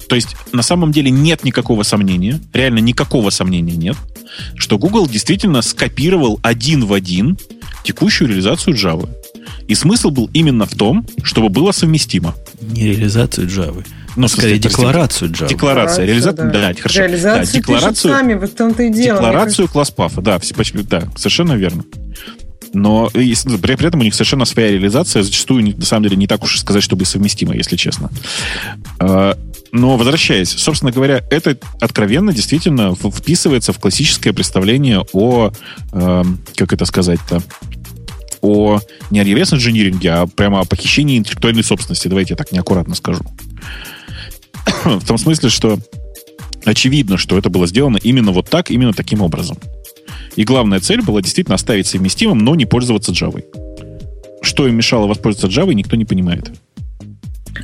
То 0.08 0.16
есть, 0.16 0.36
на 0.52 0.62
самом 0.62 0.90
деле 0.90 1.10
нет 1.10 1.44
никакого 1.44 1.84
сомнения, 1.84 2.40
реально 2.52 2.80
никакого 2.80 3.30
сомнения 3.30 3.76
нет, 3.76 3.96
что 4.56 4.76
Google 4.76 5.06
действительно 5.08 5.62
скопировал 5.62 6.40
один 6.42 6.84
в 6.84 6.92
один 6.92 7.38
текущую 7.84 8.28
реализацию 8.28 8.74
Java. 8.74 9.08
И 9.68 9.74
смысл 9.76 10.10
был 10.10 10.28
именно 10.32 10.66
в 10.66 10.74
том, 10.74 11.06
чтобы 11.22 11.48
было 11.48 11.70
совместимо. 11.70 12.34
Не 12.60 12.88
реализацию 12.88 13.46
Java. 13.46 13.86
Ну, 14.16 14.28
скорее 14.28 14.58
декларацию 14.58 15.30
Java. 15.30 15.48
Декларация, 15.48 16.04
реализация, 16.04 16.50
да, 16.50 16.74
хорошо. 16.74 17.00
Реализацию 17.00 17.46
да, 17.46 17.52
декларацию, 17.52 18.14
сами, 18.14 18.34
вот 18.34 18.50
в 18.50 18.54
том-то 18.54 18.82
и 18.82 18.90
дело. 18.90 19.18
декларацию 19.18 19.68
класс 19.68 19.90
пафа, 19.90 20.20
да, 20.20 20.38
все, 20.38 20.54
почти- 20.54 20.78
да, 20.82 21.08
совершенно 21.16 21.52
верно. 21.52 21.84
Но 22.72 23.10
и 23.14 23.34
с- 23.34 23.44
при, 23.44 23.74
при 23.74 23.88
этом 23.88 24.00
у 24.00 24.04
них 24.04 24.14
совершенно 24.14 24.44
своя 24.44 24.70
реализация, 24.70 25.22
зачастую, 25.22 25.76
на 25.76 25.84
самом 25.84 26.04
деле, 26.04 26.16
не 26.16 26.26
так 26.26 26.42
уж 26.44 26.56
и 26.56 26.58
сказать, 26.58 26.82
чтобы 26.82 27.04
совместима, 27.04 27.54
если 27.54 27.76
честно. 27.76 28.10
А, 28.98 29.36
Но 29.72 29.96
возвращаясь, 29.96 30.50
собственно 30.50 30.90
говоря, 30.90 31.22
это 31.30 31.56
откровенно 31.80 32.32
действительно 32.32 32.94
вписывается 32.96 33.72
в 33.72 33.78
классическое 33.78 34.32
представление 34.32 35.04
о, 35.12 35.52
эм, 35.92 36.40
как 36.56 36.72
это 36.72 36.84
сказать-то, 36.84 37.40
о 38.40 38.80
не 39.10 39.20
о 39.20 39.24
reverse 39.24 39.54
инжиниринге, 39.54 40.10
а 40.12 40.26
прямо 40.26 40.60
о 40.60 40.64
похищении 40.64 41.16
интеллектуальной 41.18 41.62
собственности. 41.62 42.08
Давайте 42.08 42.32
я 42.32 42.36
так 42.36 42.50
неаккуратно 42.52 42.94
скажу. 42.96 43.22
В 44.84 45.06
том 45.06 45.18
смысле, 45.18 45.48
что 45.48 45.78
очевидно, 46.64 47.16
что 47.16 47.38
это 47.38 47.50
было 47.50 47.66
сделано 47.66 47.98
именно 48.02 48.32
вот 48.32 48.48
так, 48.48 48.70
именно 48.70 48.92
таким 48.92 49.22
образом. 49.22 49.56
И 50.36 50.44
главная 50.44 50.80
цель 50.80 51.02
была 51.02 51.20
действительно 51.22 51.56
оставить 51.56 51.86
совместимым, 51.86 52.38
но 52.38 52.54
не 52.54 52.66
пользоваться 52.66 53.12
Java. 53.12 53.44
Что 54.42 54.66
им 54.66 54.76
мешало 54.76 55.06
воспользоваться 55.06 55.60
Java, 55.60 55.74
никто 55.74 55.96
не 55.96 56.04
понимает. 56.04 56.50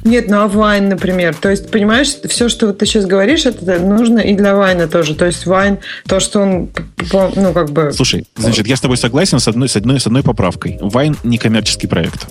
Нет, 0.05 0.29
ну 0.29 0.41
а 0.41 0.49
Вайн, 0.49 0.89
например. 0.89 1.35
То 1.35 1.51
есть, 1.51 1.71
понимаешь, 1.71 2.09
все, 2.29 2.49
что 2.49 2.69
вот 2.69 2.79
ты 2.79 2.87
сейчас 2.87 3.07
говоришь, 3.07 3.47
это 3.47 3.79
нужно 3.79 4.19
и 4.19 4.35
для 4.35 4.55
Вайна 4.55 4.89
тоже. 4.89 5.15
То 5.15 5.27
есть 5.27 5.47
Вайн, 5.47 5.79
то, 6.07 6.21
что 6.21 6.41
он, 6.41 6.71
ну, 7.13 7.53
как 7.53 7.71
бы... 7.71 7.93
Слушай, 7.93 8.27
значит, 8.37 8.67
я 8.67 8.77
с 8.77 8.81
тобой 8.81 8.97
согласен 8.97 9.39
с 9.39 9.49
одной, 9.49 9.69
с 9.69 9.77
одной, 9.77 10.01
с 10.01 10.07
одной 10.07 10.23
поправкой. 10.23 10.79
Вайн 10.81 11.17
не 11.25 11.39
коммерческий 11.39 11.87
проект. 11.87 12.27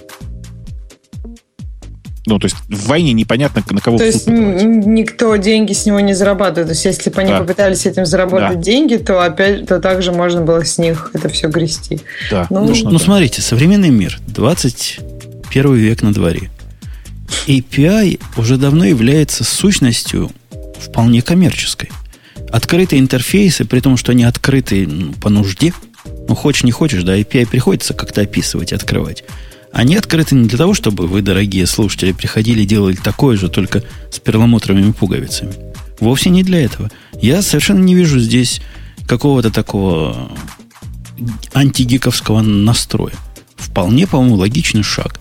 Ну, 2.27 2.39
то 2.39 2.45
есть 2.45 2.55
в 2.67 2.88
Вайне 2.88 3.13
непонятно, 3.13 3.63
на 3.69 3.81
кого 3.81 3.97
То 3.97 4.05
есть 4.05 4.27
никто 4.27 5.35
деньги 5.35 5.73
с 5.73 5.85
него 5.85 5.99
не 5.99 6.13
зарабатывает. 6.13 6.67
То 6.67 6.73
есть 6.73 6.85
если 6.85 7.09
бы 7.09 7.21
они 7.21 7.31
Да. 7.31 7.39
попытались 7.39 7.85
этим 7.85 8.05
заработать 8.05 8.57
Да. 8.57 8.63
деньги, 8.63 8.95
то 8.95 9.21
опять 9.23 9.67
то 9.67 9.79
также 9.79 10.11
можно 10.11 10.41
было 10.41 10.63
с 10.65 10.77
них 10.77 11.11
это 11.13 11.29
все 11.29 11.47
грести. 11.49 11.99
Да, 12.31 12.47
ну, 12.49 12.65
Ну, 12.65 12.91
да. 12.91 12.99
смотрите, 12.99 13.41
современный 13.41 13.89
мир, 13.89 14.19
21 14.27 15.75
век 15.75 16.01
на 16.01 16.13
дворе. 16.13 16.49
API 17.47 18.19
уже 18.38 18.57
давно 18.57 18.85
является 18.85 19.43
сущностью 19.43 20.31
вполне 20.79 21.21
коммерческой. 21.21 21.89
Открытые 22.51 22.99
интерфейсы, 22.99 23.65
при 23.65 23.79
том, 23.79 23.97
что 23.97 24.11
они 24.11 24.23
открыты 24.23 24.88
ну, 24.88 25.13
по 25.13 25.29
нужде, 25.29 25.73
ну, 26.27 26.35
хочешь 26.35 26.63
не 26.63 26.71
хочешь, 26.71 27.03
да, 27.03 27.17
API 27.17 27.47
приходится 27.47 27.93
как-то 27.93 28.21
описывать, 28.21 28.73
открывать. 28.73 29.23
Они 29.75 29.97
открыты 29.97 30.35
не 30.35 30.47
для 30.47 30.57
того, 30.57 30.73
чтобы 30.73 31.05
вы, 31.05 31.21
дорогие 31.21 31.67
слушатели, 31.67 32.13
приходили 32.13 32.61
и 32.61 32.65
делали 32.65 32.95
такое 32.95 33.35
же, 33.35 33.49
только 33.49 33.83
с 34.09 34.19
перламутровыми 34.19 34.93
пуговицами. 34.93 35.53
Вовсе 35.99 36.29
не 36.29 36.43
для 36.43 36.63
этого. 36.63 36.89
Я 37.21 37.41
совершенно 37.41 37.83
не 37.83 37.93
вижу 37.93 38.17
здесь 38.17 38.61
какого-то 39.05 39.51
такого 39.51 40.31
антигиковского 41.53 42.41
настроя. 42.41 43.15
Вполне, 43.57 44.07
по-моему, 44.07 44.35
логичный 44.35 44.83
шаг. 44.83 45.19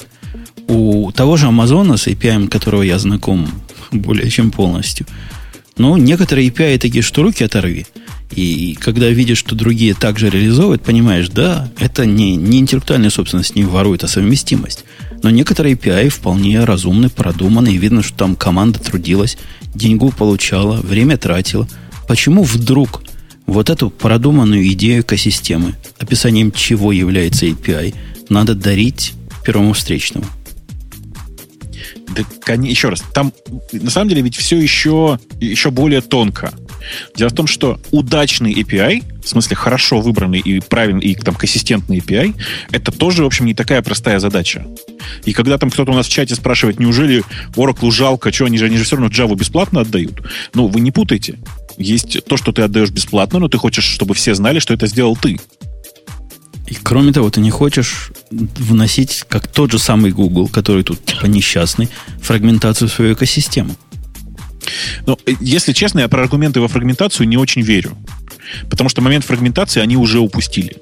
У 0.69 1.11
того 1.11 1.37
же 1.37 1.47
Амазона, 1.47 1.97
с 1.97 2.07
API, 2.07 2.47
которого 2.47 2.83
я 2.83 3.01
знаком 3.01 3.49
более 3.91 4.31
чем 4.31 4.53
полностью, 4.53 5.05
но 5.77 5.99
некоторые 5.99 6.49
API 6.49 6.79
такие, 6.79 7.03
что 7.03 7.23
руки 7.23 7.45
оторви. 7.45 7.87
И 8.31 8.77
когда 8.81 9.09
видишь, 9.09 9.39
что 9.39 9.55
другие 9.55 9.95
также 9.95 10.31
реализовывают, 10.31 10.83
понимаешь, 10.83 11.29
да, 11.29 11.69
это 11.79 12.07
не, 12.07 12.37
не 12.37 12.59
интеллектуальная 12.59 13.11
собственность 13.11 13.55
не 13.55 13.65
ворует, 13.65 14.03
а 14.03 14.09
совместимость. 14.09 14.85
Но 15.23 15.31
некоторые 15.31 15.75
API 15.75 16.09
вполне 16.09 16.65
разумны, 16.65 17.11
продуманы, 17.11 17.69
и 17.69 17.79
видно, 17.79 18.03
что 18.03 18.17
там 18.17 18.37
команда 18.37 18.79
трудилась, 18.79 19.39
деньгу 19.75 20.11
получала, 20.11 20.81
время 20.81 21.17
тратила. 21.17 21.69
Почему 22.09 22.43
вдруг 22.43 23.03
вот 23.47 23.71
эту 23.71 23.91
продуманную 23.91 24.67
идею 24.73 25.03
экосистемы, 25.03 25.75
описанием 25.99 26.51
чего 26.51 26.93
является 26.93 27.47
API, 27.47 27.95
надо 28.29 28.55
дарить 28.55 29.13
первому 29.45 29.75
встречному? 29.75 30.27
Да, 32.15 32.55
еще 32.55 32.89
раз, 32.89 33.03
там 33.13 33.33
на 33.73 33.91
самом 33.91 34.09
деле 34.09 34.23
ведь 34.23 34.37
все 34.37 34.59
еще, 34.59 35.19
еще 35.41 35.71
более 35.71 36.01
тонко. 36.01 36.53
Дело 37.17 37.31
в 37.31 37.35
том, 37.35 37.47
что 37.47 37.81
удачный 37.91 38.53
API, 38.53 39.03
в 39.23 39.29
смысле 39.29 39.57
хорошо 39.57 40.01
выбранный 40.01 40.41
и 40.41 40.61
правильный, 40.61 41.01
и 41.01 41.15
там 41.15 41.35
консистентный 41.35 41.99
API, 41.99 42.35
это 42.73 42.93
тоже, 42.93 43.23
в 43.23 43.27
общем, 43.27 43.47
не 43.47 43.55
такая 43.55 43.83
простая 43.83 44.19
задача. 44.19 44.67
И 45.25 45.33
когда 45.33 45.59
там 45.59 45.71
кто-то 45.71 45.93
у 45.93 45.95
нас 45.95 46.07
в 46.07 46.11
чате 46.11 46.35
спрашивает, 46.35 46.79
неужели 46.79 47.25
Oracle 47.57 47.91
жалко, 47.91 48.33
что 48.33 48.45
они 48.47 48.59
же, 48.59 48.67
они 48.67 48.77
же 48.77 48.85
все 48.85 48.97
равно 48.97 49.11
Java 49.11 49.37
бесплатно 49.37 49.81
отдают? 49.81 50.23
Ну, 50.55 50.69
вы 50.69 50.81
не 50.81 50.91
путайте. 50.91 51.39
Есть 51.79 52.25
то, 52.25 52.37
что 52.37 52.53
ты 52.53 52.63
отдаешь 52.63 52.91
бесплатно, 52.91 53.39
но 53.39 53.49
ты 53.49 53.59
хочешь, 53.59 53.85
чтобы 53.85 54.15
все 54.15 54.35
знали, 54.35 54.59
что 54.59 54.75
это 54.75 54.87
сделал 54.87 55.17
ты. 55.17 55.39
И 56.67 56.75
кроме 56.75 57.13
того, 57.13 57.31
ты 57.31 57.41
не 57.41 57.51
хочешь 57.51 58.11
вносить, 58.31 59.25
как 59.29 59.47
тот 59.49 59.71
же 59.73 59.79
самый 59.79 60.13
Google, 60.13 60.49
который 60.49 60.83
тут 60.83 61.05
типа 61.05 61.27
несчастный, 61.27 61.89
фрагментацию 62.23 62.89
в 62.89 62.93
свою 62.93 63.13
экосистему. 63.15 63.75
Но, 65.07 65.19
э, 65.27 65.33
если 65.41 65.73
честно, 65.75 66.01
я 66.01 66.09
про 66.09 66.23
аргументы 66.23 66.61
во 66.61 66.69
фрагментацию 66.69 67.29
не 67.29 67.37
очень 67.37 67.61
верю. 67.63 67.97
Потому 68.71 68.89
что 68.89 69.03
момент 69.03 69.25
фрагментации 69.25 69.81
они 69.83 69.97
уже 69.97 70.21
упустили. 70.21 70.77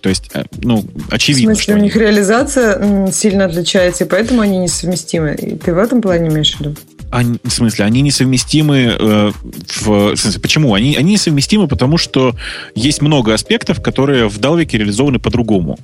То 0.00 0.08
есть, 0.08 0.30
э, 0.34 0.44
ну, 0.62 0.80
В 1.08 1.12
очевидно, 1.12 1.54
смысле, 1.54 1.62
что 1.62 1.72
у 1.72 1.76
они- 1.76 1.84
них 1.84 1.94
реализация 1.96 2.74
м, 2.78 3.12
сильно 3.12 3.44
отличается, 3.44 4.02
и 4.02 4.08
поэтому 4.08 4.40
они 4.40 4.58
несовместимы. 4.58 5.34
И 5.40 5.54
ты 5.56 5.72
в 5.72 5.78
этом 5.78 6.02
плане 6.02 6.28
имеешь 6.28 6.54
в 6.56 6.60
виду? 6.60 6.76
Они- 7.12 7.38
в 7.44 7.50
смысле, 7.50 7.84
они 7.84 8.00
несовместимы 8.00 8.96
э, 8.98 9.32
в, 9.82 10.14
в 10.14 10.16
смысле, 10.16 10.40
почему? 10.40 10.72
Они, 10.74 10.96
они 10.96 11.12
несовместимы, 11.12 11.68
потому 11.68 11.98
что 11.98 12.34
есть 12.74 13.02
много 13.02 13.34
аспектов, 13.34 13.82
которые 13.82 14.28
в 14.28 14.38
Далвике 14.38 14.78
реализованы 14.78 15.18
по-другому. 15.18 15.78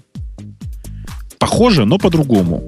Похоже, 1.39 1.85
но 1.85 1.99
по-другому. 1.99 2.63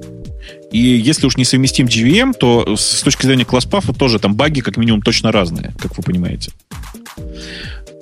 И 0.71 0.77
если 0.79 1.25
уж 1.27 1.37
не 1.37 1.43
совместим 1.45 1.87
GVM, 1.87 2.33
то 2.39 2.75
с 2.77 3.01
точки 3.01 3.25
зрения 3.25 3.45
класс-пафа 3.45 3.93
тоже 3.93 4.19
там 4.19 4.35
баги 4.35 4.61
как 4.61 4.77
минимум 4.77 5.01
точно 5.01 5.31
разные, 5.31 5.73
как 5.79 5.97
вы 5.97 6.03
понимаете. 6.03 6.51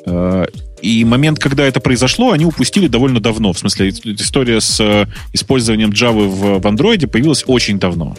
Э, 0.05 0.45
И 0.81 1.05
момент, 1.05 1.39
когда 1.39 1.63
это 1.65 1.79
произошло, 1.79 2.31
они 2.31 2.45
упустили 2.45 2.87
довольно 2.87 3.19
давно. 3.19 3.53
В 3.53 3.59
смысле, 3.59 3.89
история 3.89 4.59
с 4.61 4.79
э, 4.79 5.05
использованием 5.33 5.89
Java 5.91 6.27
в, 6.27 6.59
в 6.61 6.65
Android 6.65 7.07
появилась 7.07 7.43
очень 7.47 7.79
давно. 7.79 8.15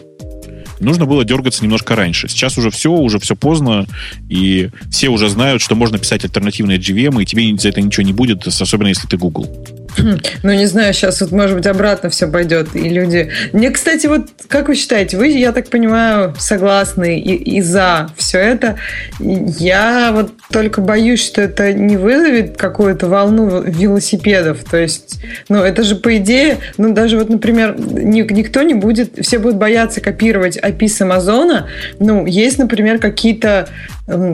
Нужно 0.80 1.06
было 1.06 1.24
дергаться 1.24 1.62
немножко 1.62 1.94
раньше. 1.94 2.28
Сейчас 2.28 2.58
уже 2.58 2.70
все, 2.70 2.90
уже 2.90 3.18
все 3.18 3.36
поздно, 3.36 3.86
и 4.28 4.70
все 4.90 5.08
уже 5.08 5.28
знают, 5.28 5.62
что 5.62 5.74
можно 5.74 5.98
писать 5.98 6.24
альтернативные 6.24 6.78
GVM, 6.78 7.22
и 7.22 7.26
тебе 7.26 7.56
за 7.58 7.68
это 7.68 7.80
ничего 7.80 8.04
не 8.04 8.12
будет, 8.12 8.46
особенно 8.46 8.88
если 8.88 9.06
ты 9.06 9.16
Google. 9.16 9.48
Ну, 10.42 10.52
не 10.52 10.66
знаю, 10.66 10.92
сейчас 10.94 11.20
вот, 11.20 11.32
может 11.32 11.56
быть, 11.56 11.66
обратно 11.66 12.10
все 12.10 12.26
пойдет, 12.28 12.74
и 12.74 12.88
люди... 12.88 13.30
Мне, 13.52 13.70
кстати, 13.70 14.06
вот, 14.06 14.28
как 14.48 14.68
вы 14.68 14.74
считаете, 14.74 15.16
вы, 15.16 15.28
я 15.28 15.52
так 15.52 15.68
понимаю, 15.68 16.34
согласны 16.38 17.18
и, 17.18 17.34
и 17.34 17.60
за 17.60 18.10
все 18.16 18.38
это. 18.38 18.76
Я 19.18 20.10
вот 20.12 20.32
только 20.50 20.80
боюсь, 20.80 21.24
что 21.24 21.42
это 21.42 21.72
не 21.72 21.96
вызовет 21.96 22.56
какую-то 22.56 23.08
волну 23.08 23.62
велосипедов. 23.62 24.64
То 24.64 24.78
есть, 24.78 25.20
ну, 25.48 25.62
это 25.62 25.82
же, 25.82 25.96
по 25.96 26.16
идее, 26.16 26.58
ну, 26.78 26.92
даже 26.92 27.18
вот, 27.18 27.28
например, 27.28 27.78
ни- 27.78 28.32
никто 28.32 28.62
не 28.62 28.74
будет, 28.74 29.24
все 29.24 29.38
будут 29.38 29.56
бояться 29.56 30.00
копировать 30.00 30.56
API 30.56 30.88
с 30.88 31.00
Амазона. 31.00 31.68
Ну, 31.98 32.26
есть, 32.26 32.58
например, 32.58 32.98
какие-то 32.98 33.68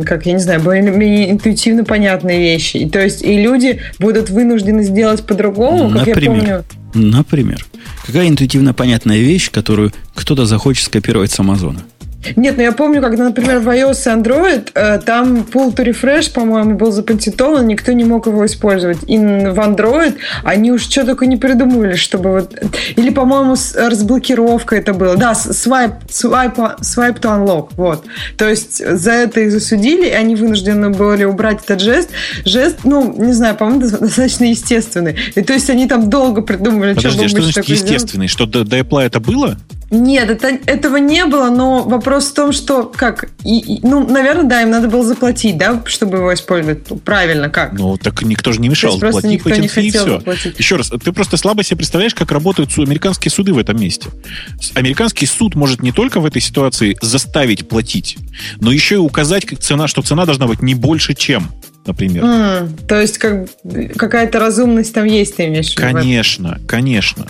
как 0.05 0.27
я 0.27 0.33
не 0.33 0.39
знаю, 0.39 0.61
более-менее 0.61 1.31
интуитивно 1.31 1.85
понятные 1.85 2.41
вещи. 2.41 2.79
И, 2.79 2.89
то 2.89 3.01
есть 3.03 3.23
и 3.23 3.41
люди 3.41 3.81
будут 3.99 4.31
вынуждены 4.31 4.83
сделать 4.83 5.25
по-другому, 5.25 5.91
как 5.91 6.07
я 6.07 6.15
помню. 6.15 6.65
Например. 6.95 7.65
Какая 8.07 8.29
интуитивно 8.29 8.73
понятная 8.73 9.19
вещь, 9.19 9.51
которую 9.51 9.93
кто-то 10.15 10.47
захочет 10.47 10.87
скопировать 10.87 11.31
с 11.31 11.41
Амазона? 11.41 11.83
Нет, 12.35 12.57
ну 12.57 12.63
я 12.63 12.73
помню, 12.73 13.01
когда, 13.01 13.25
например, 13.25 13.61
в 13.61 13.69
iOS 13.69 13.93
и 14.07 14.21
Android 14.21 14.71
э, 14.75 14.99
там 15.05 15.47
pull 15.53 15.75
to 15.75 15.85
refresh, 15.85 16.33
по-моему, 16.33 16.77
был 16.77 16.91
запатентован, 16.91 17.67
никто 17.67 17.93
не 17.93 18.05
мог 18.05 18.27
его 18.27 18.45
использовать. 18.47 18.99
И 19.07 19.17
в 19.17 19.59
Android 19.59 20.17
они 20.43 20.73
уж 20.73 20.83
что 20.83 21.05
только 21.05 21.27
не 21.27 21.37
придумывали, 21.37 21.95
чтобы 21.95 22.31
вот... 22.31 22.55
Или, 22.97 23.11
по-моему, 23.11 23.55
разблокировка 23.75 24.77
это 24.77 24.95
было. 24.95 25.17
Да, 25.17 25.33
swipe, 25.33 26.07
swipe, 26.09 26.79
swipe 26.81 27.21
to 27.21 27.45
unlock, 27.45 27.69
вот. 27.77 28.05
То 28.37 28.49
есть 28.49 28.85
за 28.85 29.13
это 29.13 29.41
их 29.41 29.53
засудили, 29.53 30.07
и 30.07 30.13
они 30.13 30.37
вынуждены 30.37 30.91
были 30.91 31.25
убрать 31.25 31.59
этот 31.65 31.81
жест. 31.81 32.11
Жест, 32.45 32.81
ну, 32.85 33.15
не 33.17 33.33
знаю, 33.33 33.57
по-моему, 33.57 33.81
достаточно 33.81 34.45
естественный. 34.45 35.17
И 35.35 35.43
то 35.43 35.53
есть 35.53 35.71
они 35.71 35.87
там 35.87 36.09
долго 36.09 36.43
придумывали, 36.43 36.95
Подожди, 36.95 37.29
что, 37.29 37.41
что 37.41 37.43
значит 37.43 37.69
естественный? 37.69 38.29
Что 38.29 38.47
до, 38.47 38.65
до 38.65 38.79
Apple 38.79 39.03
это 39.03 39.21
было? 39.21 39.57
Нет, 39.91 40.31
это, 40.31 40.49
этого 40.67 40.97
не 40.97 41.25
было, 41.27 41.49
но 41.51 41.83
вопрос 41.83 42.27
в 42.27 42.35
том, 42.35 42.53
что 42.53 42.85
как, 42.85 43.29
и, 43.45 43.59
и, 43.59 43.87
ну, 43.87 44.07
наверное, 44.09 44.45
да, 44.45 44.63
им 44.63 44.71
надо 44.71 44.89
было 44.89 45.05
заплатить, 45.05 45.57
да, 45.57 45.83
чтобы 45.87 46.19
его 46.19 46.35
использовать. 46.35 46.91
Ну, 46.91 46.97
правильно, 46.97 47.49
как? 47.49 47.73
Ну, 47.73 47.97
так 47.97 48.23
никто 48.23 48.53
же 48.53 48.61
не 48.61 48.69
мешал. 48.69 48.95
То 48.95 48.99
просто 48.99 49.29
никто 49.29 49.51
не 49.51 49.69
хотел 49.69 49.85
и 49.85 49.91
все. 49.91 50.19
Заплатить. 50.19 50.59
Еще 50.59 50.77
раз, 50.77 50.91
ты 50.91 51.13
просто 51.13 51.37
слабо 51.37 51.63
себе 51.63 51.77
представляешь, 51.77 52.15
как 52.15 52.33
работают 52.33 52.77
американские 52.77 53.31
суды 53.31 53.53
в 53.53 53.59
этом 53.59 53.81
месте. 53.81 54.09
Американский 54.75 55.27
суд 55.27 55.55
может 55.55 55.83
не 55.83 55.93
только 55.93 56.21
в 56.21 56.27
этой 56.27 56.43
ситуации 56.43 56.97
заставить 57.01 57.69
платить, 57.69 58.17
но 58.61 58.73
еще 58.73 58.97
и 58.97 58.99
указать 58.99 59.45
как 59.45 59.61
цена, 59.61 59.87
что 59.87 60.03
цена 60.03 60.27
должна 60.27 60.47
быть 60.47 60.63
не 60.63 60.75
больше, 60.75 61.15
чем 61.15 61.49
например. 61.87 62.25
Mm, 62.25 62.87
то 62.87 63.01
есть 63.01 63.19
как, 63.19 63.49
какая-то 63.97 64.39
разумность 64.39 64.95
там 64.95 65.05
есть, 65.05 65.37
ты 65.37 65.47
имеешь 65.47 65.75
в 65.75 65.79
виду? 65.79 65.83
Конечно, 65.83 66.61
конечно. 66.67 67.27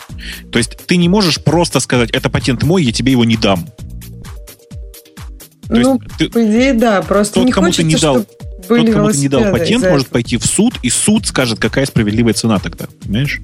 То 0.50 0.58
есть 0.58 0.76
ты 0.86 0.96
не 0.96 1.08
можешь 1.08 1.42
просто 1.42 1.80
сказать, 1.80 2.10
это 2.10 2.30
патент 2.30 2.62
мой, 2.62 2.82
я 2.82 2.92
тебе 2.92 3.12
его 3.12 3.24
не 3.24 3.36
дам. 3.36 3.66
То 5.68 5.74
ну, 5.74 6.00
есть, 6.18 6.32
по 6.32 6.44
идее, 6.44 6.74
да. 6.74 7.02
Просто 7.02 7.40
не 7.40 7.50
хочется, 7.50 7.82
ты 7.82 7.88
не 7.88 7.96
дал, 7.96 8.24
были 8.68 8.86
Тот, 8.86 8.94
кому 8.94 9.10
ты 9.10 9.18
не 9.18 9.28
дал 9.28 9.42
патент, 9.52 9.84
может 9.84 10.08
пойти 10.08 10.36
в 10.36 10.44
суд, 10.44 10.74
и 10.82 10.90
суд 10.90 11.26
скажет, 11.26 11.58
какая 11.58 11.86
справедливая 11.86 12.34
цена 12.34 12.58
тогда. 12.58 12.86
Понимаешь? 13.02 13.40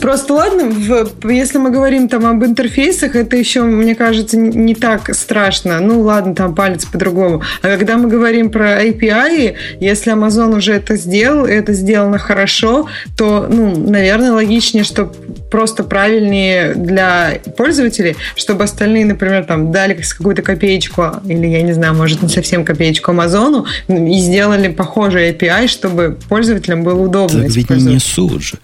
Просто 0.00 0.34
ладно, 0.34 0.70
в, 0.70 1.28
если 1.28 1.58
мы 1.58 1.70
говорим 1.70 2.08
там 2.08 2.26
об 2.26 2.44
интерфейсах, 2.44 3.16
это 3.16 3.36
еще, 3.36 3.62
мне 3.62 3.94
кажется, 3.94 4.36
не 4.36 4.74
так 4.74 5.14
страшно. 5.14 5.80
Ну, 5.80 6.00
ладно, 6.00 6.34
там 6.34 6.54
палец 6.54 6.84
по-другому. 6.84 7.42
А 7.62 7.76
когда 7.76 7.96
мы 7.96 8.08
говорим 8.08 8.50
про 8.50 8.84
API, 8.84 9.54
если 9.80 10.12
Amazon 10.12 10.56
уже 10.56 10.74
это 10.74 10.96
сделал, 10.96 11.46
и 11.46 11.52
это 11.52 11.72
сделано 11.72 12.18
хорошо, 12.18 12.88
то, 13.16 13.46
ну, 13.48 13.76
наверное, 13.76 14.32
логичнее, 14.32 14.84
что 14.84 15.12
просто 15.50 15.84
правильнее 15.84 16.74
для 16.74 17.38
пользователей, 17.56 18.16
чтобы 18.36 18.64
остальные, 18.64 19.06
например, 19.06 19.44
там 19.44 19.72
дали 19.72 19.94
какую-то 19.94 20.42
копеечку, 20.42 21.06
или, 21.26 21.46
я 21.46 21.62
не 21.62 21.72
знаю, 21.72 21.94
может, 21.94 22.22
не 22.22 22.28
совсем 22.28 22.64
копеечку 22.64 23.10
Амазону, 23.10 23.66
и 23.88 24.18
сделали 24.18 24.51
сделали 24.52 24.72
похожий 24.72 25.30
API, 25.30 25.68
чтобы 25.68 26.18
пользователям 26.28 26.84
было 26.84 27.00
удобно. 27.00 27.42
Так 27.42 27.50
ведь 27.50 27.70
не 27.70 27.98
суд 27.98 28.42
же. 28.42 28.58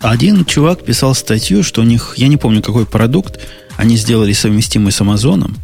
Один 0.00 0.44
чувак 0.44 0.84
писал 0.84 1.14
статью, 1.14 1.62
что 1.62 1.80
у 1.82 1.84
них, 1.84 2.14
я 2.16 2.28
не 2.28 2.36
помню, 2.36 2.60
какой 2.60 2.86
продукт, 2.86 3.40
они 3.76 3.96
сделали 3.96 4.32
совместимый 4.32 4.92
с 4.92 5.00
Амазоном. 5.00 5.56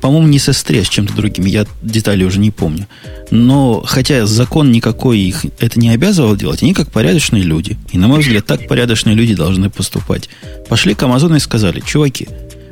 По-моему, 0.00 0.28
не 0.28 0.38
со 0.38 0.52
S3, 0.52 0.80
а 0.80 0.84
с 0.84 0.88
чем-то 0.88 1.14
другим. 1.14 1.44
Я 1.44 1.66
детали 1.82 2.24
уже 2.24 2.38
не 2.38 2.50
помню. 2.50 2.86
Но, 3.30 3.82
хотя 3.86 4.26
закон 4.26 4.72
никакой 4.72 5.18
их 5.18 5.44
это 5.58 5.78
не 5.78 5.90
обязывал 5.90 6.36
делать, 6.36 6.62
они 6.62 6.72
как 6.72 6.90
порядочные 6.90 7.42
люди. 7.42 7.76
И, 7.92 7.98
на 7.98 8.08
мой 8.08 8.20
взгляд, 8.20 8.46
так 8.46 8.68
порядочные 8.68 9.14
люди 9.14 9.34
должны 9.34 9.68
поступать. 9.68 10.28
Пошли 10.68 10.94
к 10.94 11.02
Амазону 11.02 11.36
и 11.36 11.40
сказали, 11.40 11.80
чуваки, 11.80 12.28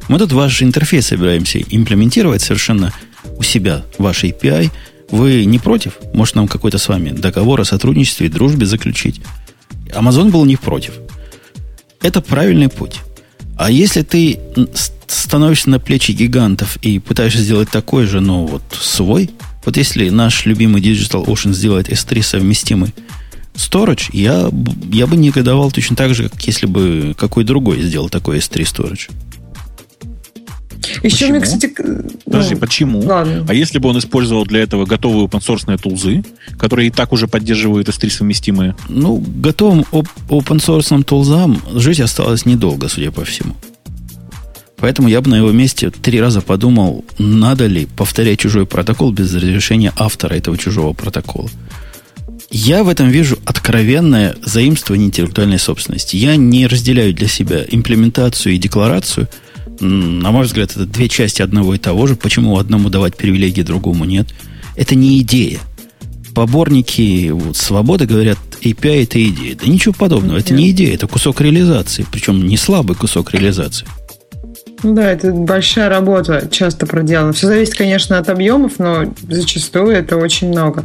мы 0.08 0.18
тут 0.18 0.32
ваш 0.32 0.62
интерфейс 0.62 1.06
собираемся 1.06 1.58
имплементировать 1.58 2.42
совершенно 2.42 2.92
у 3.36 3.42
себя, 3.42 3.82
ваш 3.98 4.24
API, 4.24 4.70
вы 5.14 5.44
не 5.44 5.58
против? 5.58 5.98
Может, 6.12 6.34
нам 6.34 6.48
какой-то 6.48 6.78
с 6.78 6.88
вами 6.88 7.10
договор 7.10 7.60
о 7.60 7.64
сотрудничестве 7.64 8.26
и 8.26 8.30
дружбе 8.30 8.66
заключить? 8.66 9.20
Амазон 9.94 10.30
был 10.30 10.44
не 10.44 10.56
против. 10.56 10.94
Это 12.02 12.20
правильный 12.20 12.68
путь. 12.68 12.96
А 13.56 13.70
если 13.70 14.02
ты 14.02 14.38
становишься 15.06 15.70
на 15.70 15.78
плечи 15.78 16.12
гигантов 16.12 16.76
и 16.82 16.98
пытаешься 16.98 17.38
сделать 17.38 17.70
такой 17.70 18.06
же, 18.06 18.20
но 18.20 18.46
вот 18.46 18.62
свой, 18.72 19.30
вот 19.64 19.76
если 19.76 20.08
наш 20.08 20.44
любимый 20.44 20.82
Digital 20.82 21.24
Ocean 21.26 21.52
сделает 21.52 21.88
S3 21.88 22.22
совместимый 22.22 22.92
storage, 23.54 24.10
я, 24.12 24.50
я 24.92 25.06
бы 25.06 25.16
негодовал 25.16 25.70
точно 25.70 25.96
так 25.96 26.14
же, 26.14 26.28
как 26.28 26.42
если 26.42 26.66
бы 26.66 27.14
какой 27.16 27.44
другой 27.44 27.80
сделал 27.80 28.08
такой 28.08 28.38
S3 28.38 28.62
storage. 28.62 29.10
Еще 31.02 31.28
мне, 31.28 31.40
кстати... 31.40 31.72
Подожди, 32.24 32.54
ну, 32.54 32.60
почему? 32.60 33.00
Ладно. 33.00 33.44
А 33.48 33.54
если 33.54 33.78
бы 33.78 33.88
он 33.88 33.98
использовал 33.98 34.44
для 34.44 34.62
этого 34.62 34.86
готовые 34.86 35.26
open-source 35.26 35.78
тулзы, 35.78 36.24
которые 36.58 36.88
и 36.88 36.90
так 36.90 37.12
уже 37.12 37.26
поддерживают 37.26 37.88
S3 37.88 38.10
совместимые? 38.10 38.76
Ну, 38.88 39.16
готовым 39.16 39.84
open 39.92 40.58
source 40.58 41.02
тулзам 41.04 41.60
жить 41.74 42.00
осталось 42.00 42.46
недолго, 42.46 42.88
судя 42.88 43.10
по 43.10 43.24
всему. 43.24 43.54
Поэтому 44.76 45.08
я 45.08 45.20
бы 45.20 45.30
на 45.30 45.36
его 45.36 45.50
месте 45.50 45.90
три 45.90 46.20
раза 46.20 46.40
подумал, 46.40 47.04
надо 47.18 47.66
ли 47.66 47.86
повторять 47.86 48.40
чужой 48.40 48.66
протокол 48.66 49.12
без 49.12 49.32
разрешения 49.34 49.92
автора 49.96 50.34
этого 50.34 50.58
чужого 50.58 50.92
протокола. 50.92 51.48
Я 52.50 52.84
в 52.84 52.88
этом 52.88 53.08
вижу 53.08 53.38
откровенное 53.46 54.36
заимствование 54.44 55.08
интеллектуальной 55.08 55.58
собственности. 55.58 56.16
Я 56.16 56.36
не 56.36 56.66
разделяю 56.66 57.14
для 57.14 57.28
себя 57.28 57.64
имплементацию 57.66 58.54
и 58.54 58.58
декларацию– 58.58 59.28
на 59.80 60.30
мой 60.30 60.44
взгляд, 60.44 60.70
это 60.70 60.86
две 60.86 61.08
части 61.08 61.42
одного 61.42 61.74
и 61.74 61.78
того 61.78 62.06
же. 62.06 62.16
Почему 62.16 62.58
одному 62.58 62.88
давать 62.88 63.16
привилегии, 63.16 63.62
другому 63.62 64.04
нет? 64.04 64.28
Это 64.76 64.94
не 64.94 65.20
идея. 65.20 65.60
Поборники 66.34 67.30
вот, 67.30 67.56
свободы 67.56 68.06
говорят, 68.06 68.38
API 68.62 69.04
это 69.04 69.22
идея. 69.28 69.56
Да 69.56 69.66
ничего 69.66 69.94
подобного. 69.94 70.38
Это 70.38 70.54
не 70.54 70.70
идея, 70.70 70.94
это 70.94 71.06
кусок 71.06 71.40
реализации. 71.40 72.06
Причем 72.10 72.46
не 72.46 72.56
слабый 72.56 72.96
кусок 72.96 73.32
реализации. 73.32 73.86
Да, 74.84 75.12
это 75.12 75.32
большая 75.32 75.88
работа, 75.88 76.46
часто 76.50 76.84
проделана. 76.84 77.32
Все 77.32 77.46
зависит, 77.46 77.74
конечно, 77.74 78.18
от 78.18 78.28
объемов, 78.28 78.72
но 78.78 79.06
зачастую 79.30 79.92
это 79.92 80.18
очень 80.18 80.48
много. 80.48 80.84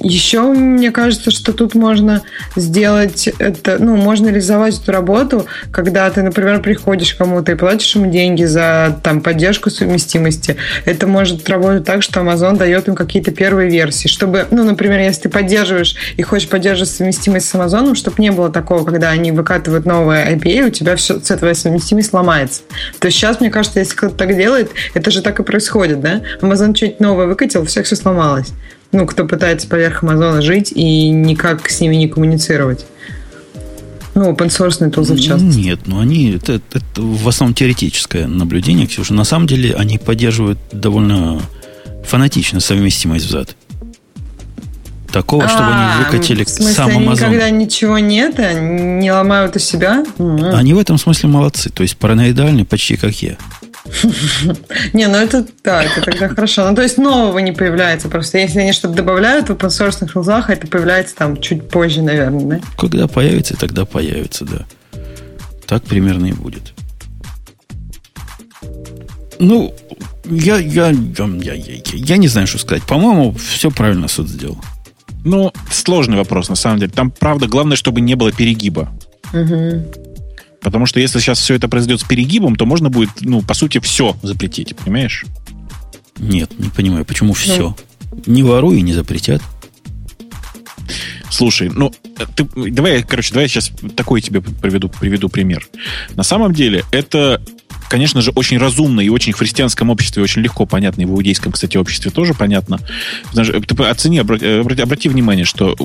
Еще 0.00 0.42
мне 0.42 0.90
кажется, 0.90 1.30
что 1.30 1.52
тут 1.52 1.76
можно 1.76 2.22
сделать 2.56 3.28
это, 3.38 3.76
ну, 3.78 3.94
можно 3.94 4.26
реализовать 4.26 4.82
эту 4.82 4.90
работу, 4.90 5.46
когда 5.70 6.10
ты, 6.10 6.22
например, 6.22 6.60
приходишь 6.60 7.14
кому-то 7.14 7.52
и 7.52 7.54
платишь 7.54 7.94
ему 7.94 8.10
деньги 8.10 8.42
за 8.42 8.98
там 9.04 9.20
поддержку 9.20 9.70
совместимости. 9.70 10.56
Это 10.84 11.06
может 11.06 11.48
работать 11.48 11.84
так, 11.84 12.02
что 12.02 12.20
Amazon 12.20 12.56
дает 12.56 12.88
им 12.88 12.96
какие-то 12.96 13.30
первые 13.30 13.70
версии, 13.70 14.08
чтобы, 14.08 14.46
ну, 14.50 14.64
например, 14.64 14.98
если 14.98 15.22
ты 15.22 15.28
поддерживаешь 15.28 15.94
и 16.16 16.22
хочешь 16.22 16.48
поддерживать 16.48 16.90
совместимость 16.90 17.48
с 17.48 17.54
Amazon, 17.54 17.94
чтобы 17.94 18.16
не 18.18 18.32
было 18.32 18.50
такого, 18.50 18.84
когда 18.84 19.10
они 19.10 19.30
выкатывают 19.30 19.86
новое 19.86 20.34
IPA, 20.34 20.66
у 20.66 20.70
тебя 20.70 20.96
все 20.96 21.20
этого 21.28 21.54
совместимость 21.54 22.10
сломается. 22.10 22.62
То 22.98 23.11
сейчас, 23.12 23.40
мне 23.40 23.50
кажется, 23.50 23.78
если 23.78 23.94
кто-то 23.94 24.14
так 24.14 24.36
делает, 24.36 24.70
это 24.94 25.10
же 25.10 25.22
так 25.22 25.38
и 25.40 25.42
происходит, 25.42 26.00
да? 26.00 26.22
Amazon 26.40 26.74
что-нибудь 26.74 27.00
новое 27.00 27.26
выкатил, 27.26 27.64
всех 27.64 27.86
все 27.86 27.96
сломалось. 27.96 28.48
Ну, 28.90 29.06
кто 29.06 29.24
пытается 29.24 29.68
поверх 29.68 30.02
Амазона 30.02 30.42
жить 30.42 30.72
и 30.74 31.08
никак 31.08 31.70
с 31.70 31.80
ними 31.80 31.96
не 31.96 32.08
коммуницировать. 32.08 32.84
Ну, 34.14 34.30
open 34.32 34.48
source 34.48 34.90
тулзы 34.90 35.14
в 35.14 35.20
частности. 35.20 35.58
Нет, 35.58 35.80
ну 35.86 36.00
они, 36.00 36.32
это, 36.32 36.60
это 36.72 37.00
в 37.00 37.26
основном 37.26 37.54
теоретическое 37.54 38.26
наблюдение, 38.26 38.86
Ксюша. 38.86 39.14
На 39.14 39.24
самом 39.24 39.46
деле 39.46 39.74
они 39.74 39.96
поддерживают 39.96 40.58
довольно 40.70 41.40
фанатично 42.04 42.60
совместимость 42.60 43.26
взад. 43.26 43.56
Такого, 45.12 45.46
чтобы 45.46 45.68
а, 45.68 45.94
они 45.94 46.04
выкатили 46.04 46.44
в 46.44 46.48
смысле, 46.48 46.74
сам 46.74 46.90
Amazon. 46.90 47.18
Когда 47.18 47.50
ничего 47.50 47.98
нет, 47.98 48.38
не 48.38 49.12
ломают 49.12 49.56
у 49.56 49.58
себя. 49.58 50.04
Они 50.18 50.72
в 50.72 50.78
этом 50.78 50.96
смысле 50.98 51.28
молодцы. 51.28 51.68
То 51.70 51.82
есть 51.82 51.98
параноидальны 51.98 52.64
почти 52.64 52.96
как 52.96 53.12
я. 53.22 53.36
Не, 54.92 55.08
ну 55.08 55.16
это 55.16 55.44
да, 55.64 55.82
это 55.82 56.02
тогда 56.02 56.28
хорошо. 56.28 56.68
Ну, 56.68 56.76
то 56.76 56.82
есть 56.82 56.98
нового 56.98 57.38
не 57.40 57.52
появляется. 57.52 58.08
Просто 58.08 58.38
если 58.38 58.60
они 58.60 58.72
что-то 58.72 58.94
добавляют 58.94 59.48
в 59.48 59.52
open 59.52 59.68
source 59.68 60.52
это 60.52 60.66
появляется 60.68 61.16
там 61.16 61.40
чуть 61.40 61.68
позже, 61.68 62.00
наверное, 62.00 62.44
да? 62.44 62.60
Когда 62.78 63.08
появится, 63.08 63.56
тогда 63.56 63.84
появится, 63.84 64.44
да. 64.44 64.64
Так 65.66 65.82
примерно 65.82 66.26
и 66.26 66.32
будет. 66.32 66.72
Ну, 69.38 69.74
я, 70.24 70.58
я, 70.58 70.90
я, 70.90 71.26
я, 71.26 71.54
я, 71.54 71.74
я 71.92 72.16
не 72.16 72.28
знаю, 72.28 72.46
что 72.46 72.58
сказать. 72.58 72.84
По-моему, 72.84 73.32
все 73.34 73.70
правильно 73.70 74.06
суд 74.06 74.28
сделал. 74.28 74.58
Ну, 75.24 75.52
сложный 75.70 76.16
вопрос, 76.16 76.48
на 76.48 76.56
самом 76.56 76.78
деле. 76.78 76.92
Там, 76.92 77.10
правда, 77.10 77.46
главное, 77.46 77.76
чтобы 77.76 78.00
не 78.00 78.14
было 78.14 78.32
перегиба. 78.32 78.90
Угу. 79.32 79.86
Потому 80.60 80.86
что 80.86 81.00
если 81.00 81.18
сейчас 81.18 81.38
все 81.38 81.54
это 81.54 81.68
произойдет 81.68 82.00
с 82.00 82.04
перегибом, 82.04 82.56
то 82.56 82.66
можно 82.66 82.88
будет, 82.88 83.10
ну, 83.20 83.42
по 83.42 83.54
сути, 83.54 83.80
все 83.80 84.16
запретить, 84.22 84.76
понимаешь? 84.76 85.24
Нет, 86.18 86.58
не 86.58 86.70
понимаю, 86.70 87.04
почему 87.04 87.32
все? 87.32 87.74
Ну. 88.10 88.22
Не 88.26 88.42
воруй 88.42 88.78
и 88.78 88.82
не 88.82 88.92
запретят. 88.92 89.42
Слушай, 91.30 91.70
ну, 91.70 91.92
ты, 92.36 92.44
давай, 92.70 93.02
короче, 93.02 93.32
давай 93.32 93.44
я 93.44 93.48
сейчас 93.48 93.72
такой 93.96 94.20
тебе 94.20 94.42
приведу, 94.42 94.88
приведу 94.88 95.28
пример. 95.28 95.66
На 96.14 96.22
самом 96.22 96.52
деле, 96.52 96.84
это 96.92 97.40
конечно 97.92 98.22
же, 98.22 98.30
очень 98.30 98.56
разумно 98.56 99.02
и 99.02 99.10
очень 99.10 99.34
в 99.34 99.36
христианском 99.36 99.90
обществе 99.90 100.22
очень 100.22 100.40
легко 100.40 100.64
понятно, 100.64 101.02
и 101.02 101.04
в 101.04 101.10
иудейском, 101.10 101.52
кстати, 101.52 101.76
обществе 101.76 102.10
тоже 102.10 102.32
понятно. 102.32 102.80
Ты 103.34 103.84
оцени, 103.84 104.18
обрати, 104.18 104.46
обрати 104.80 105.10
внимание, 105.10 105.44
что, 105.44 105.76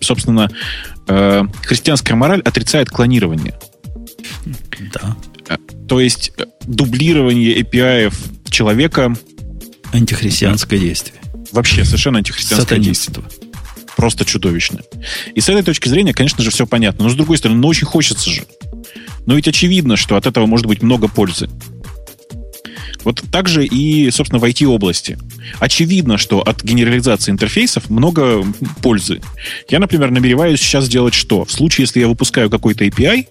собственно, 0.00 0.50
э, 1.06 1.44
христианская 1.62 2.14
мораль 2.14 2.40
отрицает 2.40 2.88
клонирование. 2.88 3.58
Да. 4.94 5.14
Э, 5.50 5.58
то 5.86 6.00
есть 6.00 6.32
э, 6.38 6.46
дублирование 6.62 7.60
API 7.60 8.10
человека... 8.48 9.14
Антихристианское 9.92 10.78
действие. 10.78 11.20
Вообще, 11.52 11.84
совершенно 11.84 12.20
антихристианское 12.20 12.78
действие 12.78 13.26
просто 13.96 14.24
чудовищно. 14.24 14.80
И 15.34 15.42
с 15.42 15.50
этой 15.50 15.62
точки 15.62 15.90
зрения, 15.90 16.14
конечно 16.14 16.42
же, 16.42 16.50
все 16.50 16.66
понятно. 16.66 17.04
Но 17.04 17.10
с 17.10 17.14
другой 17.14 17.36
стороны, 17.36 17.60
ну 17.60 17.68
очень 17.68 17.86
хочется 17.86 18.30
же. 18.30 18.46
Но 19.26 19.34
ведь 19.34 19.48
очевидно, 19.48 19.96
что 19.96 20.16
от 20.16 20.26
этого 20.26 20.46
может 20.46 20.66
быть 20.66 20.82
много 20.82 21.08
пользы. 21.08 21.48
Вот 23.04 23.22
так 23.30 23.48
же 23.48 23.64
и, 23.64 24.10
собственно, 24.10 24.38
в 24.38 24.44
IT-области. 24.44 25.18
Очевидно, 25.58 26.18
что 26.18 26.40
от 26.40 26.62
генерализации 26.62 27.30
интерфейсов 27.30 27.88
много 27.88 28.44
пользы. 28.82 29.20
Я, 29.68 29.78
например, 29.78 30.10
намереваюсь 30.10 30.60
сейчас 30.60 30.84
сделать 30.84 31.14
что? 31.14 31.44
В 31.44 31.52
случае, 31.52 31.84
если 31.84 32.00
я 32.00 32.08
выпускаю 32.08 32.50
какой-то 32.50 32.84
API, 32.84 33.26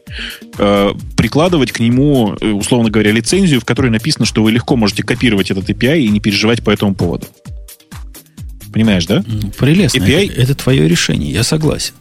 э, 0.58 0.92
прикладывать 1.16 1.72
к 1.72 1.80
нему, 1.80 2.36
э, 2.40 2.50
условно 2.50 2.90
говоря, 2.90 3.12
лицензию, 3.12 3.62
в 3.62 3.66
которой 3.66 3.92
написано, 3.92 4.26
что 4.26 4.42
вы 4.44 4.52
легко 4.52 4.76
можете 4.76 5.04
копировать 5.04 5.52
этот 5.52 5.70
API 5.70 6.02
и 6.02 6.10
не 6.10 6.20
переживать 6.20 6.64
по 6.64 6.72
этому 6.72 6.96
поводу. 6.96 7.28
Понимаешь, 8.74 9.06
да? 9.06 9.24
Ну, 9.26 9.52
прелестно. 9.52 10.00
API... 10.00 10.32
Это, 10.32 10.42
это 10.42 10.56
твое 10.56 10.88
решение, 10.88 11.32
я 11.32 11.44
согласен. 11.44 11.94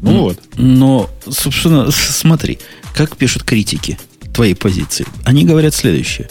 Ну, 0.00 0.12
ну 0.12 0.20
вот. 0.22 0.40
Но, 0.56 1.08
собственно, 1.28 1.90
смотри, 1.92 2.58
как 2.94 3.16
пишут 3.16 3.44
критики 3.44 3.98
твоей 4.32 4.54
позиции. 4.54 5.06
Они 5.24 5.44
говорят 5.44 5.74
следующее. 5.74 6.28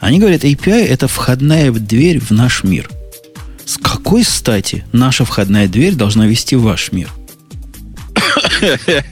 Они 0.00 0.18
говорят, 0.18 0.44
API 0.44 0.86
это 0.86 1.08
входная 1.08 1.70
дверь 1.70 2.20
в 2.20 2.30
наш 2.30 2.64
мир. 2.64 2.90
С 3.64 3.78
какой 3.78 4.24
стати 4.24 4.84
наша 4.92 5.24
входная 5.24 5.68
дверь 5.68 5.94
должна 5.94 6.26
вести 6.26 6.56
в 6.56 6.62
ваш 6.62 6.92
мир? 6.92 7.10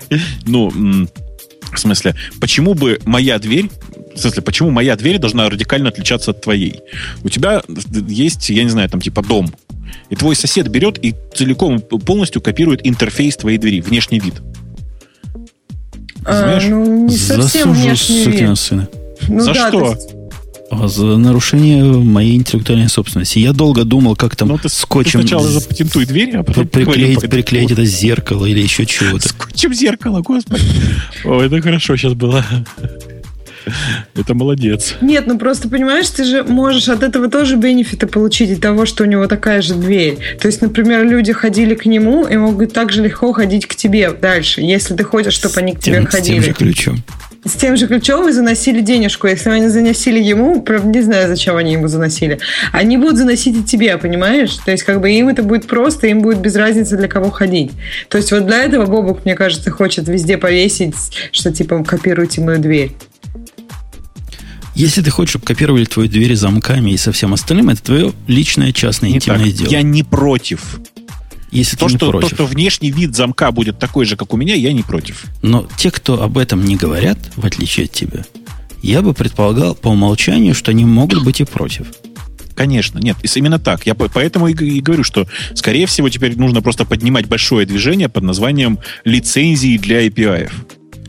Ну, 0.47 0.71
в 0.71 1.79
смысле, 1.79 2.15
почему 2.41 2.75
бы 2.75 3.01
моя 3.05 3.39
дверь 3.39 3.69
в 4.15 4.19
смысле, 4.19 4.43
почему 4.43 4.71
моя 4.71 4.95
дверь 4.97 5.19
должна 5.19 5.49
радикально 5.51 5.89
отличаться 5.89 6.31
от 6.31 6.41
твоей? 6.41 6.81
У 7.23 7.29
тебя 7.29 7.63
есть, 8.09 8.49
я 8.49 8.63
не 8.63 8.71
знаю, 8.71 8.89
там 8.89 9.01
типа 9.01 9.23
дом, 9.23 9.53
и 10.11 10.17
твой 10.17 10.37
сосед 10.37 10.69
берет 10.69 11.05
и 11.05 11.15
целиком 11.35 11.81
полностью 11.81 12.41
копирует 12.41 12.87
интерфейс 12.87 13.37
твоей 13.37 13.59
двери, 13.59 13.81
внешний 13.81 14.21
вид. 14.21 14.35
А, 16.27 16.59
ну, 16.68 17.07
не 17.07 17.16
совсем 17.16 17.72
внешний 17.72 18.25
вид. 18.25 18.59
Сына. 18.59 18.89
Ну, 19.29 19.41
За 19.41 19.53
да, 19.53 19.68
что? 19.68 19.91
Есть... 19.91 20.14
А, 20.70 20.89
за 20.89 21.05
нарушение 21.18 21.85
моей 21.85 22.37
интеллектуальной 22.37 22.89
собственности. 22.89 23.39
Я 23.39 23.53
долго 23.53 23.85
думал, 23.85 24.16
как 24.16 24.35
там 24.37 24.49
ну, 24.49 24.59
ты, 24.59 24.68
скотчем... 24.68 25.20
Ты 25.20 25.29
сначала 25.29 25.49
запатентуй 25.49 26.07
дверь, 26.07 26.37
а 26.37 26.43
потом 26.43 26.66
приклеить, 26.68 27.20
приклеить 27.20 27.70
это 27.70 27.85
зеркало 27.85 28.47
или 28.47 28.61
еще 28.61 28.87
чего-то. 28.87 29.29
Скотчем 29.29 29.75
зеркало, 29.75 30.20
господи. 30.20 30.62
О, 31.25 31.41
это 31.41 31.61
хорошо 31.61 31.97
сейчас 31.97 32.14
было. 32.14 32.45
Это 34.15 34.35
молодец. 34.35 34.95
Нет, 35.01 35.27
ну 35.27 35.39
просто 35.39 35.69
понимаешь, 35.69 36.09
ты 36.09 36.25
же 36.25 36.43
можешь 36.43 36.89
от 36.89 37.03
этого 37.03 37.29
тоже 37.29 37.57
бенефиты 37.57 38.07
получить 38.07 38.53
от 38.53 38.61
того, 38.61 38.87
что 38.87 39.05
у 39.05 39.07
него 39.07 39.27
такая 39.27 39.62
же 39.62 39.75
дверь. 39.75 40.19
То 40.41 40.49
есть, 40.49 40.62
например, 40.62 41.05
люди 41.05 41.33
ходили 41.33 41.75
к 41.75 41.87
нему 41.87 42.27
и 42.27 42.37
могут 42.37 42.73
так 42.73 42.93
же 42.93 43.03
легко 43.03 43.33
ходить 43.33 43.67
к 43.67 43.75
тебе 43.75 44.11
дальше, 44.11 44.61
если 44.61 44.95
ты 44.95 45.05
хочешь, 45.05 45.35
чтобы 45.35 45.57
они 45.59 45.73
к 45.75 45.81
тебе 45.81 45.97
тем, 45.97 46.07
ходили. 46.07 46.41
С 46.41 46.45
тем 46.45 46.45
же 46.45 46.53
ключом. 46.55 47.03
С 47.45 47.53
тем 47.53 47.77
же 47.77 47.87
ключом 47.87 48.27
и 48.29 48.33
заносили 48.33 48.81
денежку. 48.81 49.27
Если 49.27 49.51
они 49.51 49.69
заносили 49.69 50.19
ему, 50.19 50.62
правда, 50.62 50.89
не 50.89 51.03
знаю, 51.03 51.29
зачем 51.29 51.57
они 51.57 51.75
ему 51.75 51.89
заносили, 51.89 52.39
они 52.73 52.97
будут 52.97 53.19
заносить 53.19 53.57
и 53.59 53.62
тебе, 53.62 53.99
понимаешь? 53.99 54.55
То 54.65 54.71
есть, 54.71 54.83
как 54.83 55.01
бы 55.03 55.11
им 55.11 55.29
это 55.29 55.43
будет 55.43 55.67
просто, 55.67 56.07
им 56.07 56.23
будет 56.23 56.39
без 56.39 56.57
разницы, 56.57 56.97
для 56.97 57.07
кого 57.07 57.31
ходить. 57.31 57.73
То 58.09 58.17
есть, 58.17 58.33
вот 58.33 58.47
для 58.47 58.62
этого 58.62 58.87
Бобук, 58.87 59.27
мне 59.27 59.35
кажется, 59.35 59.71
хочет 59.71 60.09
везде 60.09 60.39
повесить, 60.39 60.95
что 61.33 61.53
типа 61.53 61.85
копируйте 61.85 62.41
мою 62.41 62.59
дверь. 62.59 62.93
Если 64.75 65.03
ты 65.03 65.11
хочешь, 65.11 65.31
чтобы 65.31 65.45
копировали 65.45 65.85
твои 65.85 66.09
двери 66.09 66.35
замками 66.35 66.91
и 66.91 66.97
со 66.97 67.12
всем 67.12 67.33
остальным, 67.33 67.70
это 67.70 67.83
твое 67.83 68.12
личное, 68.27 68.72
частное, 68.72 69.11
не 69.11 69.16
интимное 69.16 69.47
так. 69.47 69.55
дело. 69.55 69.70
Я 69.70 69.83
не 69.83 70.03
против. 70.03 70.81
Если 71.53 71.77
то, 71.77 71.87
ты 71.87 71.97
что, 71.97 72.07
не 72.07 72.11
против. 72.11 72.29
то, 72.31 72.35
что 72.35 72.47
внешний 72.47 72.91
вид 72.91 73.14
замка 73.14 73.53
будет 73.53 73.79
такой 73.79 74.05
же, 74.05 74.16
как 74.16 74.35
у 74.35 74.37
меня, 74.37 74.55
я 74.55 74.72
не 74.72 74.83
против. 74.83 75.27
Но 75.43 75.68
те, 75.77 75.93
кто 75.93 76.20
об 76.22 76.37
этом 76.39 76.64
не 76.64 76.77
говорят, 76.77 77.18
в 77.37 77.47
отличие 77.47 77.85
от 77.85 77.93
тебя, 77.93 78.25
я 78.83 79.01
бы 79.01 79.14
предполагал 79.14 79.77
по 79.77 79.89
умолчанию, 79.89 80.55
что 80.55 80.72
они 80.72 80.85
могут 80.85 81.22
быть 81.22 81.41
и 81.41 81.45
против. 81.45 81.87
Конечно, 82.57 82.99
нет, 82.99 83.16
именно 83.35 83.59
так. 83.59 83.87
Я 83.87 83.95
поэтому 83.95 84.49
и 84.49 84.81
говорю, 84.81 85.05
что, 85.05 85.29
скорее 85.55 85.87
всего, 85.87 86.09
теперь 86.09 86.37
нужно 86.37 86.62
просто 86.62 86.85
поднимать 86.85 87.27
большое 87.27 87.66
движение 87.66 88.09
под 88.09 88.25
названием 88.25 88.79
лицензии 89.05 89.77
для 89.77 90.07
API. 90.07 90.51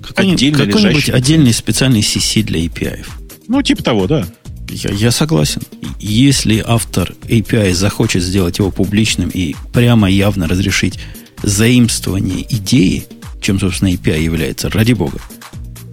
Какой-нибудь, 0.08 0.58
какой-нибудь 0.58 1.10
отдельный 1.10 1.54
специальный 1.54 2.02
CC 2.02 2.44
для 2.44 2.66
API. 2.66 3.06
Ну, 3.48 3.62
типа 3.62 3.84
того, 3.84 4.08
да. 4.08 4.26
Я, 4.70 4.92
я 4.92 5.12
согласен. 5.12 5.62
Если 6.00 6.64
автор 6.66 7.14
API 7.28 7.74
захочет 7.74 8.24
сделать 8.24 8.58
его 8.58 8.72
публичным 8.72 9.30
и 9.30 9.56
прямо 9.74 10.10
явно 10.10 10.48
разрешить 10.48 11.00
заимствование 11.44 12.46
идеи, 12.50 13.06
чем, 13.42 13.60
собственно, 13.60 13.90
API 13.90 14.22
является, 14.22 14.70
ради 14.70 14.94
бога, 14.94 15.20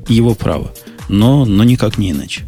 его 0.09 0.35
право. 0.35 0.73
Но, 1.09 1.45
но 1.45 1.65
никак 1.65 1.99
не 1.99 2.13
иначе. 2.13 2.43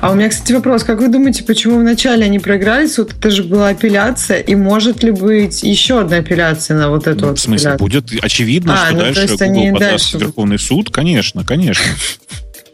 А 0.00 0.12
у 0.12 0.14
меня, 0.14 0.28
кстати, 0.28 0.52
вопрос. 0.52 0.84
Как 0.84 1.00
вы 1.00 1.08
думаете, 1.08 1.42
почему 1.42 1.80
вначале 1.80 2.24
они 2.24 2.38
проиграли 2.38 2.86
суд? 2.86 3.12
Это 3.18 3.30
же 3.30 3.42
была 3.42 3.70
апелляция. 3.70 4.38
И 4.38 4.54
может 4.54 5.02
ли 5.02 5.10
быть 5.10 5.64
еще 5.64 6.00
одна 6.00 6.18
апелляция 6.18 6.76
на 6.76 6.90
вот 6.90 7.08
эту 7.08 7.22
ну, 7.22 7.26
вот 7.28 7.38
В 7.38 7.42
смысле, 7.42 7.72
апелляцию? 7.72 8.02
будет 8.02 8.24
очевидно, 8.24 8.74
а, 8.74 8.86
что 8.86 8.94
ну, 8.94 9.00
дальше 9.00 9.36
Google 9.36 9.72
подаст 9.72 9.80
дальше... 9.80 10.18
в 10.18 10.20
Верховный 10.20 10.58
суд? 10.60 10.90
Конечно, 10.90 11.44
конечно 11.44 11.84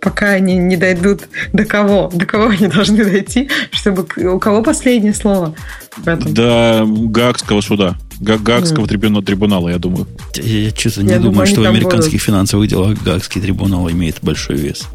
пока 0.00 0.30
они 0.30 0.56
не 0.56 0.76
дойдут 0.76 1.28
до 1.52 1.64
кого, 1.64 2.10
до 2.12 2.26
кого 2.26 2.48
они 2.48 2.66
должны 2.68 3.04
дойти, 3.04 3.50
чтобы 3.72 4.06
у 4.16 4.38
кого 4.38 4.62
последнее 4.62 5.14
слово 5.14 5.54
в 5.96 6.08
этом? 6.08 6.32
До 6.32 6.86
Гаагского 6.86 7.60
суда. 7.60 7.96
Гаагского 8.20 8.84
mm. 8.84 9.24
трибунала, 9.24 9.68
я 9.70 9.78
думаю. 9.78 10.06
Я, 10.34 10.64
я 10.64 10.70
что-то 10.70 11.02
не 11.02 11.10
я 11.10 11.18
думаю, 11.18 11.46
что 11.46 11.62
в 11.62 11.64
американских 11.64 12.12
будут. 12.12 12.26
финансовых 12.26 12.68
делах 12.68 13.02
Гаагский 13.02 13.40
трибунал 13.40 13.90
имеет 13.90 14.18
большой 14.22 14.56
вес. 14.56 14.88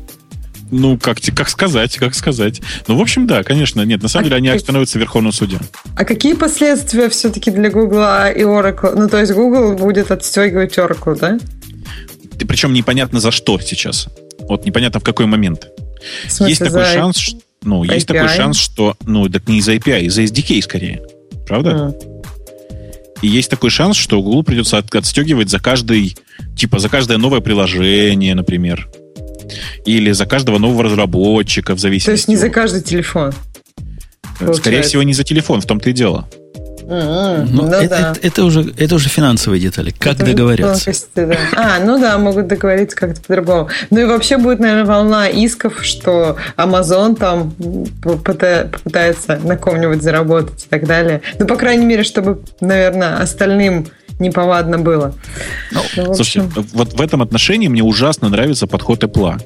Ну, 0.72 0.98
как, 0.98 1.18
как 1.36 1.50
сказать, 1.50 1.98
как 1.98 2.16
сказать. 2.16 2.62
Ну, 2.88 2.98
в 2.98 3.02
общем, 3.02 3.28
да, 3.28 3.44
конечно. 3.44 3.82
Нет, 3.84 4.02
на 4.02 4.10
самом 4.10 4.26
а 4.26 4.30
деле 4.30 4.38
они 4.38 4.50
как... 4.50 4.60
становятся 4.60 4.98
в 4.98 5.02
Верховном 5.02 5.32
суде. 5.32 5.60
А 5.96 6.06
какие 6.06 6.34
последствия 6.34 7.10
все-таки 7.10 7.52
для 7.52 7.70
Google 7.70 8.02
и 8.36 8.42
Oracle? 8.42 8.94
Ну, 8.96 9.08
то 9.08 9.20
есть 9.20 9.32
Google 9.34 9.74
будет 9.74 10.12
отстегивать 10.12 10.78
Oracle, 10.78 11.18
да? 11.20 11.38
Причем 12.48 12.74
непонятно 12.74 13.20
за 13.20 13.32
что 13.32 13.60
сейчас. 13.60 14.08
Вот 14.48 14.66
непонятно 14.66 15.00
в 15.00 15.04
какой 15.04 15.26
момент. 15.26 15.68
В 16.28 16.32
смысле, 16.32 16.50
есть 16.50 16.64
такой 16.64 16.86
шанс, 16.86 17.36
ну, 17.64 17.84
API? 17.84 17.94
есть 17.94 18.08
такой 18.08 18.28
шанс, 18.30 18.58
что, 18.58 18.96
ну, 19.06 19.28
так 19.30 19.48
не 19.48 19.60
из 19.60 19.68
API, 19.68 20.02
из 20.02 20.18
SDK 20.18 20.62
скорее. 20.62 21.02
Правда? 21.48 21.72
Mm. 21.72 22.16
И 23.22 23.28
есть 23.28 23.50
такой 23.50 23.70
шанс, 23.70 23.98
что 23.98 24.22
Google 24.22 24.44
придется 24.44 24.78
от, 24.78 24.94
отстегивать 24.94 25.50
за 25.50 25.60
каждый, 25.60 26.16
типа, 26.56 26.80
за 26.80 26.90
каждое 26.90 27.18
новое 27.18 27.40
приложение, 27.40 28.36
например. 28.36 28.88
Или 29.86 30.12
за 30.12 30.26
каждого 30.26 30.58
нового 30.58 30.84
разработчика, 30.84 31.76
в 31.76 31.80
зависимости. 31.80 32.06
То 32.06 32.12
есть 32.12 32.28
не 32.28 32.36
за 32.36 32.50
каждый 32.50 32.82
телефон? 32.82 33.34
Скорее 34.36 34.48
получается. 34.48 34.90
всего, 34.90 35.04
не 35.04 35.14
за 35.14 35.24
телефон, 35.24 35.62
в 35.62 35.66
том-то 35.66 35.90
и 35.90 35.94
дело. 35.94 36.28
Mm-hmm. 36.88 37.48
Ну, 37.52 37.68
это, 37.68 37.90
да. 37.90 38.12
это, 38.12 38.20
это, 38.22 38.44
уже, 38.44 38.74
это 38.78 38.96
уже 38.96 39.10
финансовые 39.10 39.60
детали. 39.60 39.94
Как 39.98 40.16
это 40.16 40.26
договорятся? 40.26 40.92
да. 41.16 41.36
А, 41.56 41.80
ну 41.84 42.00
да, 42.00 42.18
могут 42.18 42.48
договориться 42.48 42.96
как-то 42.96 43.22
по-другому. 43.22 43.70
Ну 43.90 44.00
и 44.02 44.06
вообще 44.06 44.38
будет, 44.38 44.60
наверное, 44.60 44.86
волна 44.86 45.28
исков, 45.28 45.84
что 45.84 46.38
Amazon 46.58 47.16
там 47.16 47.54
попытается 48.04 49.40
на 49.44 49.58
ком-нибудь 49.58 50.04
заработать 50.04 50.66
и 50.66 50.68
так 50.70 50.86
далее. 50.86 51.22
Ну, 51.40 51.48
по 51.48 51.56
крайней 51.56 51.86
мере, 51.86 52.04
чтобы, 52.04 52.42
наверное, 52.62 53.18
остальным 53.18 53.88
неповадно 54.20 54.78
было. 54.78 55.14
Ну, 55.72 55.82
ну, 55.98 56.14
слушайте, 56.14 56.50
вот 56.74 56.94
в 56.94 57.02
этом 57.02 57.22
отношении 57.22 57.68
мне 57.68 57.84
ужасно 57.84 58.30
нравится 58.30 58.68
подход 58.68 59.04
Apple. 59.04 59.42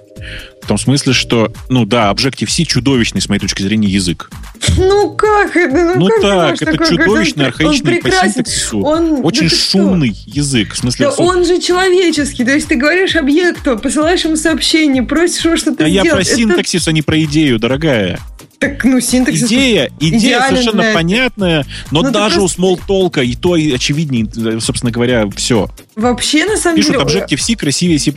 В 0.62 0.68
том 0.68 0.78
смысле, 0.78 1.14
что, 1.14 1.52
ну 1.70 1.86
да, 1.86 2.12
Objective-C 2.12 2.66
чудовищный, 2.66 3.22
с 3.22 3.30
моей 3.30 3.40
точки 3.40 3.64
зрения, 3.64 3.88
язык. 3.88 4.30
Ну 4.78 5.16
как 5.16 5.56
это? 5.56 5.96
Ну, 5.96 5.96
ну 5.96 6.08
как 6.10 6.60
так, 6.60 6.62
это 6.62 6.86
чудовищный, 6.86 7.29
архаичный 7.38 8.02
по 8.02 8.12
синтаксису. 8.12 8.82
Он, 8.82 9.26
очень 9.26 9.50
да 9.50 9.56
шумный 9.56 10.14
что? 10.14 10.30
язык. 10.30 10.74
В 10.74 10.78
смысле, 10.78 11.06
да 11.06 11.24
он 11.24 11.46
же 11.46 11.60
человеческий. 11.60 12.46
То 12.46 12.52
есть 12.52 12.68
ты 12.68 12.76
говоришь 12.76 13.16
объекту, 13.16 13.78
посылаешь 13.78 14.24
ему 14.26 14.36
сообщение, 14.36 15.04
просишь 15.04 15.46
его 15.46 15.58
что-то 15.58 15.86
а 15.86 15.90
сделать. 15.90 16.08
А 16.08 16.10
я 16.10 16.16
про 16.16 16.24
синтаксис, 16.24 16.82
это... 16.84 16.92
а 16.92 16.94
не 16.94 17.02
про 17.02 17.22
идею, 17.24 17.60
дорогая. 17.60 18.20
Так, 18.60 18.84
ну, 18.84 19.00
синтаксис... 19.00 19.48
Идея, 19.48 19.90
идея 20.02 20.42
совершенно 20.50 20.84
понятная, 20.94 21.66
но 21.92 22.02
ну, 22.02 22.12
даже 22.12 22.40
просто... 22.40 22.62
у 22.62 22.76
Smalltalk 22.76 23.24
и 23.24 23.36
то 23.36 23.54
очевиднее, 23.54 24.60
собственно 24.60 24.92
говоря, 24.92 25.30
все. 25.34 25.70
Вообще, 25.96 26.46
на 26.46 26.58
самом 26.58 26.76
Пишут 26.76 26.94
деле, 26.94 27.04
Objective-C 27.04 27.56
красивее 27.56 28.00
C++. 28.00 28.14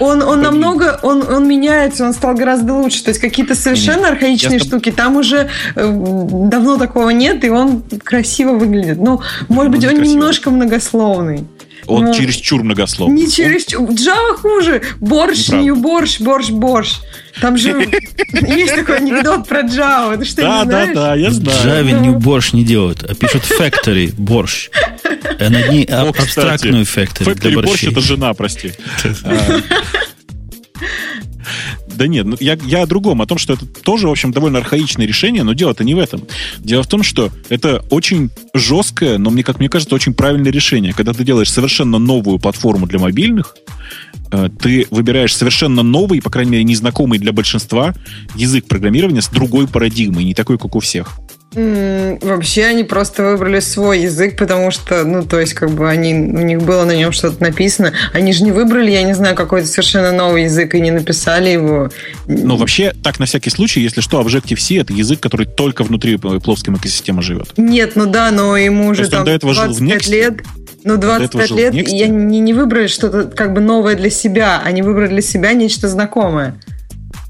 он, 0.00 0.22
он 0.22 0.42
намного, 0.42 0.98
он, 1.02 1.22
он 1.22 1.48
меняется, 1.48 2.04
он 2.04 2.12
стал 2.12 2.34
гораздо 2.34 2.74
лучше. 2.74 3.04
То 3.04 3.10
есть 3.10 3.20
какие-то 3.20 3.54
совершенно 3.54 4.08
архаичные 4.08 4.58
Я 4.58 4.64
штуки, 4.64 4.92
там 4.92 5.16
уже 5.16 5.48
э, 5.74 6.28
давно 6.46 6.76
такого 6.76 7.08
нет, 7.10 7.42
и 7.44 7.48
он 7.48 7.82
красиво 8.04 8.52
выглядит. 8.52 8.98
Ну, 8.98 9.22
может 9.48 9.72
быть, 9.72 9.80
не 9.80 9.88
он 9.88 9.96
красиво. 9.96 10.14
немножко 10.14 10.50
многословный. 10.50 11.46
Он 11.86 12.04
Ну, 12.06 12.14
чересчур 12.14 12.62
многословный. 12.62 13.22
Не 13.22 13.30
через... 13.30 13.66
Java 13.68 14.36
хуже. 14.36 14.82
Борщ, 15.00 15.48
не 15.48 15.72
борщ, 15.72 16.20
борщ, 16.20 16.50
борщ. 16.50 16.94
Там 17.40 17.56
же 17.56 17.88
есть 18.32 18.74
такой 18.74 18.98
анекдот 18.98 19.48
про 19.48 19.62
Java. 19.62 20.16
Ты 20.18 20.24
что, 20.24 20.42
Да, 20.42 20.64
не 20.64 20.70
да, 20.70 20.86
да, 20.94 21.14
я 21.14 21.30
В 21.30 21.32
знаю. 21.32 21.84
Java 21.86 22.00
не 22.00 22.10
борщ 22.10 22.52
не 22.52 22.64
делают, 22.64 23.02
а 23.02 23.14
пишут 23.14 23.42
factory 23.44 24.12
борщ. 24.16 24.70
А 25.38 25.50
над 25.50 25.68
ней 25.70 25.84
О, 25.86 26.02
аб- 26.08 26.12
кстати, 26.16 26.26
абстрактную 26.26 26.84
factory 26.84 27.34
для 27.34 27.50
Factory 27.50 27.62
борщ 27.66 27.84
это 27.84 28.00
жена, 28.00 28.34
прости. 28.34 28.72
Да 31.96 32.06
нет, 32.06 32.26
ну, 32.26 32.36
я, 32.40 32.58
я 32.64 32.82
о 32.82 32.86
другом, 32.86 33.22
о 33.22 33.26
том, 33.26 33.38
что 33.38 33.54
это 33.54 33.66
тоже, 33.66 34.08
в 34.08 34.10
общем, 34.10 34.32
довольно 34.32 34.58
архаичное 34.58 35.06
решение, 35.06 35.42
но 35.42 35.52
дело-то 35.52 35.84
не 35.84 35.94
в 35.94 35.98
этом. 35.98 36.22
Дело 36.58 36.82
в 36.82 36.88
том, 36.88 37.02
что 37.02 37.30
это 37.48 37.84
очень 37.90 38.30
жесткое, 38.52 39.18
но, 39.18 39.30
мне, 39.30 39.42
как 39.42 39.58
мне 39.58 39.68
кажется, 39.68 39.94
очень 39.94 40.14
правильное 40.14 40.52
решение. 40.52 40.92
Когда 40.92 41.12
ты 41.12 41.24
делаешь 41.24 41.50
совершенно 41.50 41.98
новую 41.98 42.38
платформу 42.38 42.86
для 42.86 42.98
мобильных, 42.98 43.56
э, 44.32 44.48
ты 44.60 44.86
выбираешь 44.90 45.34
совершенно 45.34 45.82
новый, 45.82 46.20
по 46.20 46.30
крайней 46.30 46.52
мере, 46.52 46.64
незнакомый 46.64 47.18
для 47.18 47.32
большинства 47.32 47.94
язык 48.34 48.66
программирования 48.66 49.22
с 49.22 49.28
другой 49.28 49.68
парадигмой, 49.68 50.24
не 50.24 50.34
такой, 50.34 50.58
как 50.58 50.74
у 50.74 50.80
всех. 50.80 51.18
Вообще 51.54 52.64
они 52.64 52.84
просто 52.84 53.22
выбрали 53.22 53.60
свой 53.60 54.00
язык, 54.00 54.36
потому 54.36 54.70
что, 54.70 55.04
ну, 55.04 55.22
то 55.24 55.38
есть, 55.38 55.54
как 55.54 55.70
бы 55.70 55.88
они, 55.88 56.14
у 56.14 56.40
них 56.40 56.62
было 56.62 56.84
на 56.84 56.96
нем 56.96 57.12
что-то 57.12 57.42
написано. 57.42 57.92
Они 58.12 58.32
же 58.32 58.44
не 58.44 58.52
выбрали, 58.52 58.90
я 58.90 59.02
не 59.02 59.14
знаю, 59.14 59.36
какой-то 59.36 59.68
совершенно 59.68 60.12
новый 60.12 60.44
язык 60.44 60.74
и 60.74 60.80
не 60.80 60.90
написали 60.90 61.50
его. 61.50 61.90
Но 62.26 62.56
вообще, 62.56 62.92
так 63.02 63.18
на 63.20 63.26
всякий 63.26 63.50
случай, 63.50 63.80
если 63.80 64.00
что, 64.00 64.20
Objective-C— 64.20 64.76
это 64.80 64.92
язык, 64.92 65.20
который 65.20 65.46
только 65.46 65.84
внутри 65.84 66.16
плоским 66.16 66.76
экосистемы 66.76 67.22
живет. 67.22 67.52
Нет, 67.56 67.92
ну 67.94 68.06
да, 68.06 68.30
но 68.30 68.56
ему 68.56 68.88
уже 68.88 69.08
там 69.08 69.24
до 69.24 69.30
этого 69.30 69.54
жил 69.54 69.72
в 69.72 69.78
25 69.78 70.02
Next? 70.02 70.10
лет. 70.10 70.34
Ну, 70.82 70.96
25 70.96 71.48
жил 71.48 71.56
в 71.56 71.60
лет, 71.60 71.88
и 71.88 72.02
они 72.02 72.40
не 72.40 72.52
выбрали 72.52 72.88
что-то 72.88 73.24
как 73.24 73.54
бы 73.54 73.60
новое 73.60 73.94
для 73.94 74.10
себя. 74.10 74.60
Они 74.64 74.82
выбрали 74.82 75.08
для 75.08 75.22
себя 75.22 75.52
нечто 75.52 75.88
знакомое. 75.88 76.56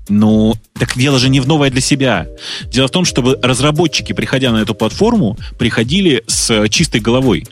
Ну, 0.09 0.55
так 0.75 0.97
дело 0.97 1.19
же 1.19 1.29
не 1.29 1.41
в 1.41 1.47
новое 1.47 1.71
для 1.71 1.81
себя. 1.81 2.27
Дело 2.67 2.89
в 2.89 2.91
том, 2.91 3.05
чтобы 3.05 3.39
разработчики, 3.43 4.13
приходя 4.13 4.53
на 4.53 4.59
эту 4.59 4.75
платформу, 4.75 5.39
приходили 5.59 6.23
с 6.27 6.51
э, 6.51 6.69
чистой 6.69 7.01
головой. 7.01 7.47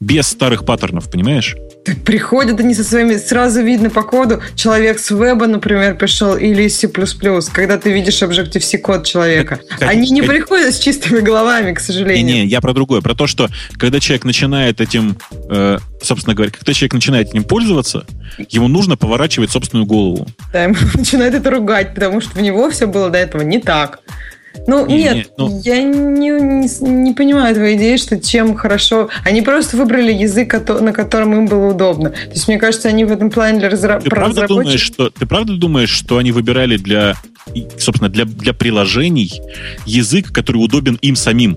Без 0.00 0.28
старых 0.28 0.64
паттернов, 0.64 1.10
понимаешь? 1.10 1.56
Приходят 2.04 2.60
они 2.60 2.74
со 2.74 2.84
своими, 2.84 3.16
сразу 3.16 3.62
видно 3.62 3.88
по 3.88 4.02
коду, 4.02 4.42
человек 4.54 4.98
с 4.98 5.10
веба, 5.10 5.46
например, 5.46 5.96
пришел, 5.96 6.36
или 6.36 6.64
из 6.64 6.76
C++, 6.78 6.88
когда 7.52 7.78
ты 7.78 7.92
видишь 7.92 8.22
Objective-C 8.22 8.78
код 8.78 9.06
человека. 9.06 9.60
Так, 9.78 9.88
Они 9.88 10.10
не 10.10 10.20
так- 10.20 10.30
приходят 10.30 10.74
с 10.74 10.78
чистыми 10.78 11.20
головами, 11.20 11.72
к 11.72 11.80
сожалению. 11.80 12.26
Не-не, 12.26 12.46
я 12.46 12.60
про 12.60 12.74
другое. 12.74 13.00
Про 13.00 13.14
то, 13.14 13.26
что 13.26 13.48
когда 13.78 14.00
человек 14.00 14.24
начинает 14.24 14.80
этим, 14.80 15.16
э, 15.50 15.78
собственно 16.02 16.34
говоря, 16.34 16.52
когда 16.52 16.74
человек 16.74 16.92
начинает 16.94 17.28
этим 17.30 17.44
пользоваться, 17.44 18.04
ему 18.50 18.68
нужно 18.68 18.96
поворачивать 18.96 19.50
собственную 19.50 19.86
голову. 19.86 20.26
Да, 20.52 20.64
ему 20.64 20.74
начинает 20.94 21.34
это 21.34 21.50
ругать, 21.50 21.94
потому 21.94 22.20
что 22.20 22.38
в 22.38 22.42
него 22.42 22.70
все 22.70 22.86
было 22.86 23.08
до 23.08 23.18
этого 23.18 23.42
не 23.42 23.60
так. 23.60 24.00
Ну, 24.66 24.86
Не, 24.86 24.98
нет, 24.98 25.14
не, 25.16 25.26
ну- 25.38 25.60
я 25.64 25.82
не, 25.82 26.28
не, 26.30 26.88
не 26.90 27.12
понимаю 27.14 27.54
твоей 27.54 27.76
идеи, 27.76 27.96
что 27.96 28.18
чем 28.18 28.54
хорошо... 28.54 29.08
Они 29.24 29.42
просто 29.42 29.76
выбрали 29.76 30.12
язык, 30.12 30.52
на 30.80 30.92
котором 30.92 31.34
им 31.34 31.46
было 31.46 31.70
удобно. 31.72 32.10
То 32.10 32.30
есть, 32.30 32.48
мне 32.48 32.58
кажется, 32.58 32.88
они 32.88 33.04
в 33.04 33.12
этом 33.12 33.30
плане 33.30 33.58
для 33.58 33.70
разра... 33.70 34.00
Ты 34.00 34.10
правда, 34.10 34.42
разработчиков- 34.42 34.48
думаешь, 34.48 34.80
что, 34.80 35.10
ты 35.10 35.26
правда 35.26 35.56
думаешь, 35.56 35.90
что 35.90 36.18
они 36.18 36.32
выбирали 36.32 36.76
для, 36.76 37.14
собственно, 37.78 38.10
для, 38.10 38.24
для 38.24 38.52
приложений 38.52 39.40
язык, 39.86 40.32
который 40.32 40.58
удобен 40.58 40.98
им 41.00 41.16
самим? 41.16 41.56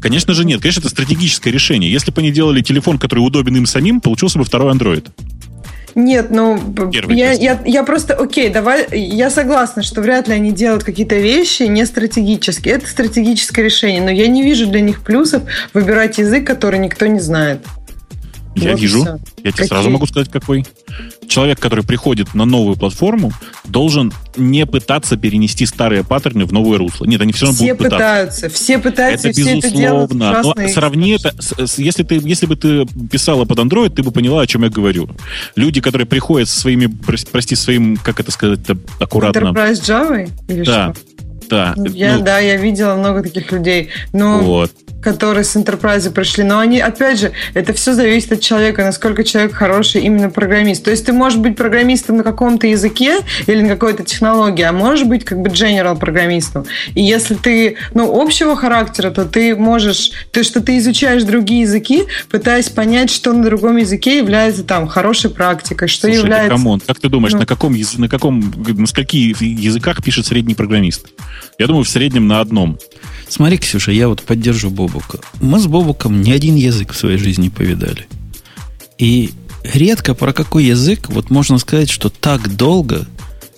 Конечно 0.00 0.34
же 0.34 0.44
нет. 0.44 0.60
Конечно, 0.60 0.80
это 0.80 0.88
стратегическое 0.88 1.50
решение. 1.52 1.90
Если 1.90 2.10
бы 2.10 2.20
они 2.20 2.32
делали 2.32 2.60
телефон, 2.60 2.98
который 2.98 3.20
удобен 3.20 3.56
им 3.56 3.66
самим, 3.66 4.00
получился 4.00 4.36
бы 4.38 4.44
второй 4.44 4.72
Android. 4.74 5.06
Нет, 5.94 6.30
ну, 6.30 6.58
Первый 6.90 7.16
я, 7.16 7.32
я, 7.32 7.60
я 7.64 7.82
просто, 7.84 8.14
окей, 8.14 8.48
давай, 8.48 8.86
я 8.92 9.30
согласна, 9.30 9.82
что 9.82 10.00
вряд 10.00 10.28
ли 10.28 10.34
они 10.34 10.52
делают 10.52 10.84
какие-то 10.84 11.16
вещи 11.16 11.64
не 11.64 11.84
стратегические. 11.86 12.74
Это 12.74 12.88
стратегическое 12.88 13.62
решение, 13.62 14.00
но 14.00 14.10
я 14.10 14.26
не 14.28 14.42
вижу 14.42 14.66
для 14.66 14.80
них 14.80 15.02
плюсов 15.02 15.42
выбирать 15.74 16.18
язык, 16.18 16.46
который 16.46 16.78
никто 16.78 17.06
не 17.06 17.20
знает. 17.20 17.60
Я 18.54 18.72
Вот 18.72 18.80
вижу. 18.80 19.00
всё. 19.02 19.12
Я 19.12 19.18
тебе 19.44 19.52
Какие? 19.52 19.66
сразу 19.66 19.90
могу 19.90 20.06
сказать, 20.06 20.30
какой. 20.30 20.66
Человек, 21.32 21.58
который 21.60 21.82
приходит 21.82 22.34
на 22.34 22.44
новую 22.44 22.76
платформу, 22.76 23.32
должен 23.64 24.12
не 24.36 24.66
пытаться 24.66 25.16
перенести 25.16 25.64
старые 25.64 26.04
паттерны 26.04 26.44
в 26.44 26.52
новое 26.52 26.76
русло. 26.76 27.06
Нет, 27.06 27.22
они 27.22 27.32
все 27.32 27.46
равно 27.46 27.56
Все 27.56 27.72
будут 27.72 27.78
пытаться. 27.78 27.96
пытаются, 27.96 28.48
все 28.50 28.78
пытаются, 28.78 29.28
Это 29.30 29.40
все 29.40 29.58
это 29.58 29.70
делают 29.70 30.10
безусловно. 30.12 30.40
ужасно. 30.40 30.62
Но 30.62 30.68
сравни 30.68 31.10
это, 31.12 31.34
с- 31.66 31.78
если, 31.78 32.02
ты, 32.02 32.20
если 32.22 32.44
бы 32.44 32.54
ты 32.56 32.84
писала 33.10 33.46
под 33.46 33.58
Android, 33.60 33.88
ты 33.88 34.02
бы 34.02 34.10
поняла, 34.10 34.42
о 34.42 34.46
чем 34.46 34.64
я 34.64 34.68
говорю. 34.68 35.08
Люди, 35.56 35.80
которые 35.80 36.06
приходят 36.06 36.50
со 36.50 36.60
своими, 36.60 36.84
прос- 36.84 37.26
прости, 37.32 37.54
своим, 37.54 37.96
как 37.96 38.20
это 38.20 38.30
сказать 38.30 38.60
аккуратно. 39.00 39.38
Enterprise 39.38 39.80
Java? 39.80 40.30
Или 40.48 40.64
Да, 40.64 40.92
что? 40.92 41.02
Да. 41.52 41.74
Я, 41.90 42.16
ну, 42.16 42.24
да, 42.24 42.38
я 42.38 42.56
видела 42.56 42.94
много 42.94 43.22
таких 43.22 43.52
людей, 43.52 43.90
но 44.12 44.38
Вот. 44.38 44.72
которые 45.02 45.44
с 45.44 45.54
Enterprise 45.56 46.10
пришли. 46.10 46.44
Но 46.44 46.58
они, 46.60 46.78
опять 46.80 47.18
же, 47.20 47.32
это 47.54 47.72
все 47.74 47.92
зависит 47.92 48.32
от 48.32 48.40
человека, 48.40 48.84
насколько 48.84 49.24
человек 49.24 49.52
хороший 49.52 50.00
именно 50.02 50.30
программист. 50.30 50.84
То 50.84 50.90
есть 50.90 51.04
ты 51.04 51.12
можешь 51.12 51.38
быть 51.38 51.56
программистом 51.56 52.16
на 52.16 52.22
каком-то 52.22 52.66
языке 52.66 53.18
или 53.46 53.60
на 53.62 53.68
какой-то 53.68 54.04
технологии, 54.04 54.62
а 54.62 54.72
можешь 54.72 55.04
быть 55.04 55.24
как 55.24 55.40
бы 55.42 55.50
general 55.50 55.98
программистом. 55.98 56.64
И 56.94 57.02
если 57.02 57.34
ты, 57.34 57.76
ну, 57.94 58.20
общего 58.22 58.56
характера, 58.56 59.10
то 59.10 59.24
ты 59.24 59.54
можешь, 59.56 60.12
то 60.30 60.42
что 60.44 60.60
ты 60.60 60.78
изучаешь 60.78 61.24
другие 61.24 61.62
языки, 61.62 62.04
пытаясь 62.30 62.68
понять, 62.68 63.10
что 63.10 63.32
на 63.32 63.42
другом 63.44 63.76
языке 63.78 64.18
является 64.18 64.62
там 64.62 64.86
хорошей 64.86 65.30
практикой, 65.30 65.88
что 65.88 66.06
Слушай, 66.06 66.18
является... 66.20 66.50
come 66.50 66.67
on, 66.67 66.80
как 66.80 66.98
ты 67.00 67.08
думаешь, 67.08 67.32
Ну. 67.32 67.40
на 67.40 67.46
каком, 67.46 67.74
на 67.98 68.08
каком, 68.08 68.52
на 68.56 68.86
скольких 68.86 69.42
языках 69.42 70.02
пишет 70.02 70.26
средний 70.26 70.54
программист? 70.54 71.08
Я 71.58 71.66
думаю, 71.66 71.84
в 71.84 71.88
среднем 71.88 72.26
на 72.28 72.40
одном. 72.40 72.78
Смотри, 73.28 73.58
Ксюша, 73.58 73.92
я 73.92 74.08
вот 74.08 74.22
поддержу 74.22 74.70
Бобука. 74.70 75.18
Мы 75.40 75.58
с 75.58 75.66
Бобуком 75.66 76.20
не 76.22 76.32
один 76.32 76.56
язык 76.56 76.92
в 76.92 76.96
своей 76.96 77.18
жизни 77.18 77.48
повидали. 77.48 78.06
И 78.98 79.30
редко 79.64 80.14
про 80.14 80.32
какой 80.32 80.64
язык, 80.64 81.08
вот 81.08 81.30
можно 81.30 81.58
сказать, 81.58 81.90
что 81.90 82.08
так 82.08 82.56
долго 82.56 83.06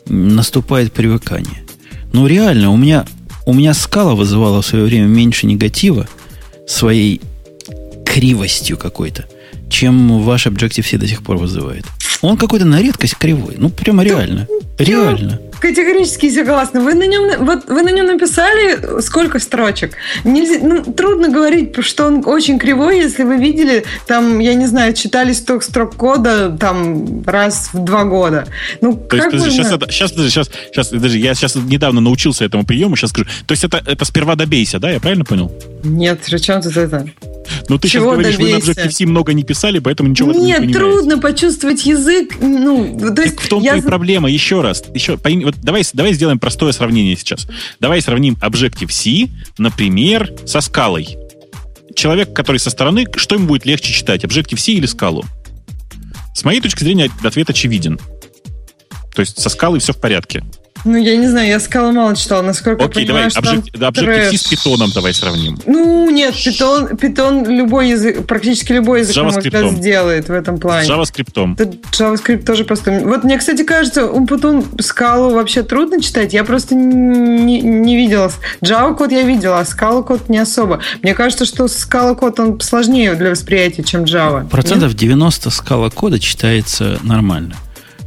наступает 0.07 0.93
привыкание. 0.93 1.65
Ну, 2.13 2.27
реально, 2.27 2.71
у 2.71 2.77
меня, 2.77 3.07
у 3.47 3.53
меня 3.53 3.75
скала 3.75 4.15
вызывала 4.15 4.63
в 4.63 4.67
свое 4.67 4.85
время 4.85 5.07
меньше 5.07 5.47
негатива 5.47 6.07
своей 6.69 7.21
кривостью 8.07 8.77
какой-то, 8.79 9.27
чем 9.69 10.23
ваш 10.23 10.47
Objective-C 10.47 10.99
до 10.99 11.09
сих 11.09 11.23
пор 11.23 11.37
вызывает. 11.37 11.85
Он 12.23 12.37
какой-то 12.37 12.65
на 12.65 12.81
редкость 12.81 13.17
кривой. 13.17 13.57
Ну, 13.59 13.71
прямо 13.71 14.05
реально. 14.05 14.47
Реально. 14.79 15.41
Категорически 15.61 16.31
согласна. 16.31 16.81
Вы 16.81 16.95
на 16.95 17.07
нем, 17.07 17.45
вот 17.45 17.69
вы 17.69 17.83
на 17.83 17.91
нем 17.91 18.07
написали 18.07 19.01
сколько 19.01 19.39
строчек? 19.39 19.95
Нельзя, 20.25 20.59
ну, 20.63 20.83
трудно 20.83 21.29
говорить, 21.29 21.75
что 21.85 22.07
он 22.07 22.23
очень 22.27 22.59
кривой, 22.59 22.99
если 22.99 23.23
вы 23.23 23.37
видели, 23.37 23.85
там, 24.07 24.39
я 24.39 24.55
не 24.55 24.67
знаю, 24.67 24.95
читали 24.95 25.33
100 25.33 25.61
строк 25.61 25.97
кода 25.97 26.51
там 26.59 27.23
раз 27.25 27.71
в 27.73 27.79
два 27.85 28.05
года. 28.05 28.47
Ну, 28.81 28.95
То 28.95 29.17
есть, 29.17 29.25
как 29.25 29.33
подожди, 29.33 29.57
можно- 29.57 29.65
сейчас, 29.65 29.73
это- 29.83 29.93
сейчас, 29.93 30.11
сейчас, 30.13 30.51
сейчас, 30.71 30.89
подожди, 30.89 31.19
я 31.19 31.35
сейчас 31.35 31.55
недавно 31.57 32.01
научился 32.01 32.45
этому 32.45 32.65
приему, 32.65 32.97
сейчас 32.97 33.11
скажу. 33.11 33.27
То 33.47 33.53
есть 33.53 33.65
это, 33.65 33.83
это 33.87 34.05
сперва 34.05 34.35
добейся, 34.37 34.79
да? 34.79 34.91
Я 34.91 35.01
правильно 35.01 35.25
понял? 35.25 35.51
Нет, 35.83 36.21
при 36.27 36.39
чем 36.39 36.61
тут 36.63 36.77
это? 36.77 37.07
Ну, 37.69 37.79
ты 37.79 37.89
Чего 37.89 38.05
сейчас 38.05 38.13
говоришь, 38.15 38.39
вы 38.39 38.45
на 38.53 38.59
добейся? 38.61 38.81
Objective-C 38.89 39.05
много 39.07 39.35
не 39.35 39.45
писали, 39.45 39.79
поэтому 39.79 40.09
ничего 40.09 40.31
этом 40.31 40.41
не 40.43 40.47
Нет, 40.49 40.59
понимаете. 40.61 40.79
трудно 40.79 41.19
почувствовать 41.19 41.85
язык. 41.85 42.37
Ну, 42.41 42.99
то 43.15 43.21
есть 43.23 43.37
Так 43.37 43.45
в 43.45 43.49
том-то 43.49 43.67
я 43.67 43.77
и 43.77 43.81
проблема. 43.83 44.31
Еще 44.31 44.63
раз. 44.63 44.83
Еще, 44.95 45.19
пойми- 45.19 45.45
вот 45.55 45.65
давай, 45.65 45.85
давай 45.93 46.13
сделаем 46.13 46.39
простое 46.39 46.73
сравнение 46.73 47.17
сейчас. 47.17 47.47
Давай 47.81 48.01
сравним 48.01 48.35
Objective-C, 48.35 49.31
например, 49.59 50.33
со 50.47 50.61
скалой. 50.61 51.17
Человек, 51.95 52.35
который 52.35 52.59
со 52.59 52.71
стороны, 52.71 53.07
что 53.17 53.37
ему 53.37 53.47
будет 53.47 53.67
легче 53.67 53.93
читать, 53.93 54.25
Objective-C 54.25 54.73
или 54.73 54.87
скалу? 54.87 55.25
С 56.35 56.45
моей 56.45 56.61
точки 56.61 56.83
зрения, 56.83 57.11
ответ 57.23 57.51
очевиден. 57.51 57.99
То 59.15 59.21
есть 59.21 59.41
со 59.41 59.49
скалой 59.49 59.79
все 59.79 59.93
в 59.93 60.01
порядке. 60.01 60.45
Ну, 60.85 60.97
я 60.97 61.17
не 61.17 61.27
знаю, 61.29 61.49
я 61.49 61.61
скала 61.61 61.93
мало 61.93 62.15
читала, 62.15 62.43
насколько 62.43 62.85
Окей, 62.85 63.03
я 63.03 63.07
понимаю, 63.09 63.31
давай, 63.31 63.59
что 63.59 63.73
там 63.73 63.89
Objective-C 63.89 64.31
трэш. 64.31 64.41
с 64.41 64.49
питоном 64.49 64.91
давай 64.95 65.15
сравним. 65.15 65.59
Ну, 65.67 66.11
нет, 66.11 66.35
питон, 66.35 66.97
питон 66.97 67.49
любой 67.49 67.91
язык, 67.91 68.27
практически 68.27 68.73
любой 68.73 69.01
язык, 69.01 69.15
С 69.15 69.17
на 69.17 69.23
мой 69.25 69.33
взгляд, 69.33 69.55
JavaScript. 69.65 69.77
сделает 69.77 70.29
в 70.29 70.33
этом 70.33 70.57
С 70.57 70.61
плане. 70.61 70.89
JavaScript. 70.89 71.57
Тут 71.57 71.77
JavaScript 71.93 72.45
тоже 72.45 72.65
просто... 72.65 72.91
Вот 73.05 73.25
мне, 73.25 73.39
кстати, 73.39 73.65
кажется, 73.65 74.07
Умпутун 74.07 74.65
скалу 74.81 75.31
вообще 75.35 75.63
трудно 75.63 76.03
читать. 76.03 76.33
Я 76.35 76.45
просто 76.45 76.75
не, 76.75 77.61
не 77.63 77.97
видела. 77.97 78.31
Java 78.63 78.95
код 78.95 79.11
я 79.13 79.23
видела, 79.23 79.61
а 79.61 79.65
скала 79.65 80.03
код 80.03 80.29
не 80.29 80.39
особо. 80.39 80.81
Мне 81.03 81.15
кажется, 81.15 81.45
что 81.47 81.67
скала 81.69 82.15
код 82.15 82.39
он 82.41 82.61
сложнее 82.61 83.15
для 83.15 83.31
восприятия, 83.31 83.83
чем 83.83 84.05
Java. 84.05 84.49
Процентов 84.49 84.95
90 84.95 85.51
скала 85.51 85.91
кода 85.91 86.19
читается 86.19 86.99
нормально. 87.03 87.55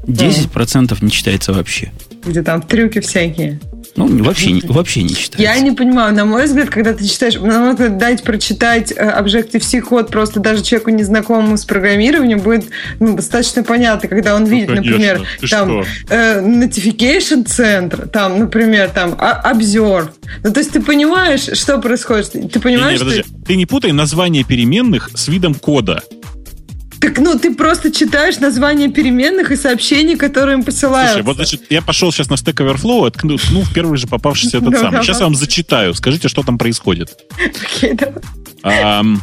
10% 0.08 0.98
не 1.02 1.12
читается 1.12 1.54
вообще. 1.54 1.92
Где 2.28 2.44
там 2.44 2.62
трюки 2.62 3.00
всякие. 3.00 3.60
Ну, 3.96 4.24
вообще, 4.24 4.52
не- 4.52 4.62
вообще 4.62 5.02
не 5.02 5.16
читается. 5.16 5.42
Я 5.42 5.58
не 5.60 5.72
понимаю, 5.72 6.14
на 6.14 6.26
мой 6.26 6.46
взгляд, 6.46 6.70
когда 6.70 6.94
ты 6.94 7.06
читаешь, 7.08 7.36
на 7.36 7.60
мой 7.60 7.72
взгляд, 7.72 7.98
дать 7.98 8.22
прочитать 8.22 8.92
э, 8.96 9.20
Objective-C 9.20 9.82
код 9.82 10.10
просто 10.12 10.40
даже 10.40 10.62
человеку 10.62 10.92
незнакомому 10.92 11.58
с 11.58 11.66
программированием 11.66 12.40
будет 12.40 12.66
ну, 13.00 13.16
достаточно 13.16 13.64
понятно, 13.64 14.08
когда 14.10 14.36
он 14.36 14.46
видит, 14.46 14.68
конечно. 14.68 14.92
например, 14.92 15.28
Ты 15.40 15.48
там 15.48 15.84
что? 15.84 16.14
э, 16.14 16.42
notification 16.42 17.46
центр, 17.46 18.08
там, 18.08 18.38
например, 18.40 18.90
там 18.90 19.16
а- 19.18 19.52
observe. 19.54 20.10
Ну, 20.44 20.52
то 20.52 20.60
есть 20.60 20.72
ты 20.74 20.82
понимаешь, 20.82 21.48
что 21.58 21.80
происходит, 21.80 22.32
ты 22.34 22.40
Не, 22.40 22.44
не, 22.44 22.50
понимаешь, 22.60 23.00
подожди. 23.00 23.22
что... 23.24 23.32
Ты 23.48 23.56
не 23.56 23.66
путай 23.66 23.94
название 23.94 24.44
переменных 24.44 25.10
с 25.16 25.28
видом 25.28 25.56
кода. 25.56 26.04
Так, 27.00 27.20
ну, 27.20 27.38
ты 27.38 27.54
просто 27.54 27.92
читаешь 27.92 28.40
название 28.40 28.90
переменных 28.90 29.52
и 29.52 29.56
сообщений, 29.56 30.16
которые 30.16 30.58
им 30.58 30.64
посылаются. 30.64 31.14
Слушай, 31.14 31.26
вот 31.26 31.36
значит, 31.36 31.62
я 31.70 31.82
пошел 31.82 32.12
сейчас 32.12 32.30
на 32.30 32.36
Stack 32.36 32.56
Overflow, 32.56 33.08
откну 33.08 33.38
ну, 33.52 33.62
в 33.62 33.74
первый 33.74 33.98
же 33.98 34.08
попавшийся 34.08 34.58
этот 34.58 34.78
самый. 34.78 35.04
Сейчас 35.04 35.20
я 35.20 35.26
вам 35.26 35.36
зачитаю. 35.36 35.94
Скажите, 35.94 36.28
что 36.28 36.44
там 36.44 36.58
происходит. 36.58 37.18
Окей, 37.76 37.94
давай. 37.94 39.16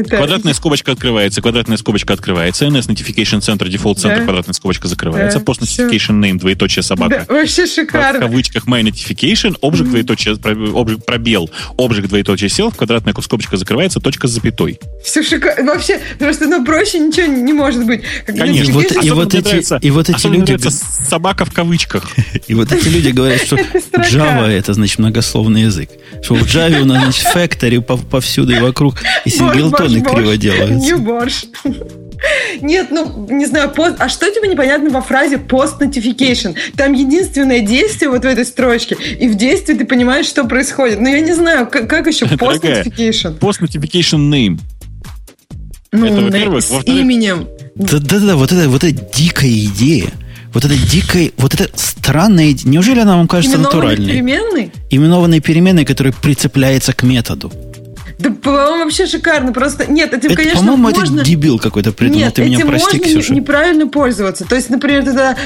Это- 0.00 0.16
Квадратная 0.16 0.54
скобочка 0.54 0.92
открывается, 0.92 1.40
квадратная 1.42 1.76
скобочка 1.76 2.12
открывается, 2.14 2.64
NS 2.66 2.88
Notification 2.88 3.40
Center, 3.40 3.68
Default 3.68 3.96
Center, 3.96 4.18
Да. 4.18 4.24
квадратная 4.24 4.54
скобочка 4.54 4.88
закрывается, 4.88 5.38
Да, 5.40 5.44
Post 5.44 5.60
Notification 5.60 6.20
Name, 6.20 6.38
двоеточие 6.38 6.82
собака. 6.82 7.24
Да, 7.28 7.34
вообще 7.34 7.66
В 7.66 7.72
шикарно. 7.72 8.20
кавычках 8.20 8.66
My 8.66 8.82
Notification, 8.82 9.56
Object, 9.60 9.84
двоеточие, 9.90 10.34
объект, 10.34 11.04
пробел, 11.06 11.50
Object, 11.76 12.08
двоеточие 12.08 12.48
сел, 12.48 12.70
квадратная 12.70 13.14
скобочка 13.20 13.56
закрывается, 13.56 14.00
точка 14.00 14.28
с 14.28 14.30
запятой. 14.32 14.78
Все 15.04 15.22
шикарно. 15.22 15.72
Вообще, 15.74 16.00
просто 16.18 16.46
ну, 16.46 16.64
проще 16.64 16.98
ничего 17.00 17.26
не 17.26 17.52
может 17.52 17.84
быть. 17.84 18.02
Как 18.26 18.36
Конечно. 18.36 18.72
Вот- 18.74 18.84
notification- 18.84 19.06
и 19.06 19.10
вот 19.10 19.34
эти- 19.34 19.44
нравится- 19.48 19.78
и 19.82 19.90
вот 19.90 20.08
эти 20.08 20.26
люди- 20.28 20.56
собака 21.08 21.44
в 21.44 21.52
кавычках. 21.52 22.04
И 22.48 22.54
вот 22.54 22.70
эти 22.72 22.88
люди 22.88 23.08
говорят, 23.10 23.40
что. 23.42 23.56
Java 23.92 24.46
это 24.48 24.72
значит 24.74 24.98
многословный 24.98 25.62
язык. 25.62 25.90
Что 26.22 26.34
в 26.34 26.42
Java 26.44 26.80
у 26.82 26.84
нас 26.84 27.02
значит 27.02 27.26
factory 27.34 27.84
пов- 27.84 28.06
повсюду 28.06 28.52
и 28.54 28.58
вокруг, 28.60 28.96
и 29.24 29.30
Борщ, 29.38 29.87
синглтоны 29.88 30.14
борщ, 30.14 30.24
криво 30.24 30.36
делаются. 30.36 30.74
Не 30.86 30.94
борщ. 30.96 31.44
Нет, 32.60 32.88
ну, 32.90 33.28
не 33.30 33.46
знаю, 33.46 33.70
пост... 33.70 33.94
а 33.98 34.08
что 34.08 34.30
тебе 34.32 34.48
непонятно 34.48 34.90
во 34.90 35.00
фразе 35.00 35.36
post 35.36 35.78
notification? 35.80 36.56
Там 36.76 36.92
единственное 36.92 37.60
действие 37.60 38.10
вот 38.10 38.22
в 38.22 38.26
этой 38.26 38.44
строчке, 38.44 38.96
и 39.20 39.28
в 39.28 39.36
действии 39.36 39.74
ты 39.74 39.84
понимаешь, 39.84 40.26
что 40.26 40.44
происходит. 40.44 41.00
Ну, 41.00 41.08
я 41.08 41.20
не 41.20 41.32
знаю, 41.32 41.68
как, 41.68 41.88
как 41.88 42.06
еще 42.08 42.26
post 42.26 42.60
notification? 42.62 43.38
Post 43.38 43.60
Notification 43.60 44.30
Name. 44.30 44.58
Ну, 45.92 46.06
это, 46.06 46.20
во-первых. 46.20 46.64
с 46.64 46.70
Во-вторых- 46.70 47.00
именем. 47.00 47.48
Да-да-да, 47.76 48.34
вот 48.36 48.50
это, 48.52 48.68
вот 48.68 48.82
эта 48.82 49.00
дикая 49.14 49.50
идея. 49.50 50.10
Вот 50.52 50.64
эта 50.64 50.74
дикая, 50.74 51.30
вот 51.36 51.54
эта 51.54 51.68
странная 51.76 52.50
идея. 52.50 52.72
Неужели 52.72 52.98
она 53.00 53.16
вам 53.16 53.28
кажется 53.28 53.56
Именованный 53.58 53.80
натуральной? 53.80 54.12
переменный? 54.12 54.72
Именованной 54.90 55.40
переменной, 55.40 55.84
которая 55.84 56.12
прицепляется 56.12 56.92
к 56.94 57.02
методу. 57.04 57.52
Да, 58.18 58.30
по-моему, 58.30 58.84
вообще 58.84 59.06
шикарно. 59.06 59.52
Просто, 59.52 59.90
нет, 59.90 60.12
этим, 60.12 60.30
Это, 60.30 60.36
конечно, 60.36 60.58
по-моему, 60.60 60.88
можно... 60.88 61.20
это 61.20 61.24
дебил 61.28 61.58
какой-то 61.58 61.92
придумал. 61.92 62.20
Нет, 62.24 62.34
Ты 62.34 62.42
меня 62.42 62.56
этим 62.58 62.68
прости, 62.68 62.96
можно 62.98 63.04
Ксюша. 63.08 63.32
не- 63.32 63.40
неправильно 63.40 63.86
пользоваться. 63.86 64.44
То 64.44 64.56
есть, 64.56 64.70
например, 64.70 65.00
ты 65.04 65.12
тогда 65.12 65.36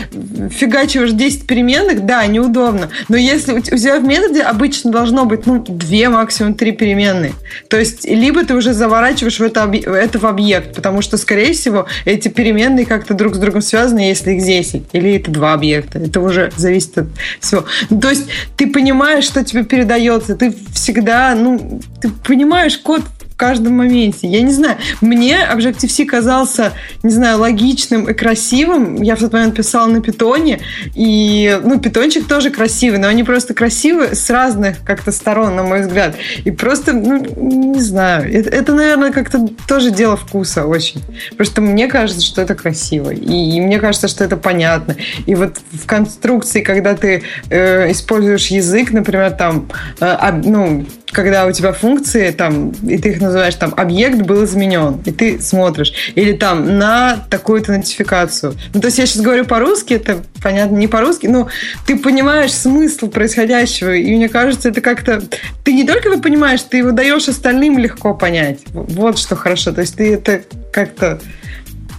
фигачиваешь 0.50 1.12
10 1.12 1.46
переменных, 1.46 2.04
да, 2.06 2.26
неудобно. 2.26 2.88
Но 3.08 3.16
если 3.16 3.52
у 3.52 3.60
те- 3.60 3.74
у 3.74 3.78
тебя 3.78 3.98
в 3.98 4.04
методе 4.04 4.42
обычно 4.42 4.90
должно 4.90 5.24
быть, 5.24 5.46
ну, 5.46 5.62
2, 5.66 6.08
максимум 6.10 6.54
3 6.54 6.72
переменные. 6.72 7.32
То 7.68 7.78
есть, 7.78 8.04
либо 8.06 8.44
ты 8.44 8.54
уже 8.54 8.72
заворачиваешь 8.72 9.38
в 9.38 9.42
это, 9.42 9.70
это 9.86 10.18
в 10.18 10.24
объект, 10.26 10.74
потому 10.74 11.02
что, 11.02 11.16
скорее 11.16 11.52
всего, 11.52 11.86
эти 12.04 12.28
переменные 12.28 12.86
как-то 12.86 13.14
друг 13.14 13.34
с 13.34 13.38
другом 13.38 13.60
связаны, 13.62 14.00
если 14.00 14.32
их 14.32 14.44
10. 14.44 14.82
Или 14.92 15.16
это 15.16 15.30
два 15.30 15.52
объекта. 15.52 15.98
Это 15.98 16.20
уже 16.20 16.50
зависит 16.56 16.96
от 16.98 17.06
всего. 17.40 17.64
Ну, 17.90 18.00
то 18.00 18.08
есть, 18.10 18.24
ты 18.56 18.66
понимаешь, 18.66 19.24
что 19.24 19.44
тебе 19.44 19.64
передается. 19.64 20.36
Ты 20.36 20.54
всегда, 20.72 21.34
ну, 21.34 21.80
ты 22.00 22.08
понимаешь 22.24 22.61
код 22.70 23.02
в 23.32 23.36
каждом 23.36 23.76
моменте. 23.76 24.28
Я 24.28 24.42
не 24.42 24.52
знаю. 24.52 24.76
Мне 25.00 25.38
Objective-C 25.52 26.04
казался, 26.04 26.72
не 27.02 27.10
знаю, 27.10 27.38
логичным 27.38 28.08
и 28.08 28.14
красивым. 28.14 29.00
Я 29.00 29.16
в 29.16 29.20
тот 29.20 29.32
момент 29.32 29.56
писала 29.56 29.88
на 29.88 30.00
питоне. 30.02 30.60
И, 30.94 31.58
ну, 31.64 31.80
питончик 31.80 32.28
тоже 32.28 32.50
красивый, 32.50 32.98
но 32.98 33.08
они 33.08 33.24
просто 33.24 33.54
красивы 33.54 34.14
с 34.14 34.28
разных 34.30 34.84
как-то 34.84 35.12
сторон, 35.12 35.56
на 35.56 35.62
мой 35.62 35.80
взгляд. 35.80 36.14
И 36.44 36.50
просто, 36.50 36.92
ну, 36.92 37.24
не 37.36 37.80
знаю. 37.80 38.32
Это, 38.32 38.50
это, 38.50 38.74
наверное, 38.74 39.12
как-то 39.12 39.48
тоже 39.66 39.90
дело 39.90 40.16
вкуса 40.16 40.66
очень. 40.66 41.02
Просто 41.36 41.62
мне 41.62 41.88
кажется, 41.88 42.24
что 42.24 42.42
это 42.42 42.54
красиво. 42.54 43.10
И, 43.10 43.56
и 43.56 43.60
мне 43.60 43.78
кажется, 43.78 44.08
что 44.08 44.24
это 44.24 44.36
понятно. 44.36 44.96
И 45.26 45.34
вот 45.34 45.56
в 45.72 45.86
конструкции, 45.86 46.60
когда 46.60 46.94
ты 46.94 47.22
э, 47.48 47.90
используешь 47.90 48.48
язык, 48.48 48.92
например, 48.92 49.30
там, 49.32 49.68
э, 50.00 50.32
ну, 50.44 50.84
когда 51.12 51.46
у 51.46 51.52
тебя 51.52 51.72
функции 51.72 52.30
там, 52.30 52.70
и 52.70 52.98
ты 52.98 53.10
их 53.10 53.20
называешь 53.20 53.54
там, 53.54 53.72
объект 53.76 54.22
был 54.22 54.44
изменен, 54.44 55.00
и 55.04 55.12
ты 55.12 55.40
смотришь, 55.40 55.92
или 56.14 56.32
там 56.32 56.78
на 56.78 57.24
такую-то 57.30 57.72
нотификацию. 57.72 58.54
Ну, 58.72 58.80
то 58.80 58.86
есть 58.86 58.98
я 58.98 59.06
сейчас 59.06 59.22
говорю 59.22 59.44
по-русски, 59.44 59.94
это 59.94 60.22
понятно 60.42 60.76
не 60.76 60.88
по-русски, 60.88 61.26
но 61.26 61.48
ты 61.86 61.98
понимаешь 61.98 62.52
смысл 62.52 63.08
происходящего, 63.08 63.94
и 63.94 64.14
мне 64.16 64.28
кажется, 64.28 64.70
это 64.70 64.80
как-то... 64.80 65.22
Ты 65.64 65.74
не 65.74 65.84
только 65.84 66.08
его 66.08 66.20
понимаешь, 66.20 66.62
ты 66.62 66.78
его 66.78 66.92
даешь 66.92 67.28
остальным 67.28 67.78
легко 67.78 68.14
понять. 68.14 68.60
Вот 68.72 69.18
что 69.18 69.36
хорошо. 69.36 69.72
То 69.72 69.82
есть 69.82 69.96
ты 69.96 70.14
это 70.14 70.42
как-то... 70.72 71.20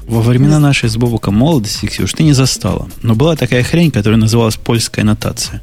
Во 0.08 0.22
времена 0.22 0.60
нашей 0.60 0.90
с 0.90 0.98
Бобуком 0.98 1.36
молодости, 1.36 1.86
Ксюш, 1.86 2.14
ты 2.14 2.24
не 2.24 2.34
застала. 2.34 2.90
Но 3.04 3.16
была 3.16 3.36
такая 3.36 3.64
хрень, 3.64 3.92
которая 3.92 4.20
называлась 4.20 4.58
польская 4.58 5.04
нотация. 5.04 5.62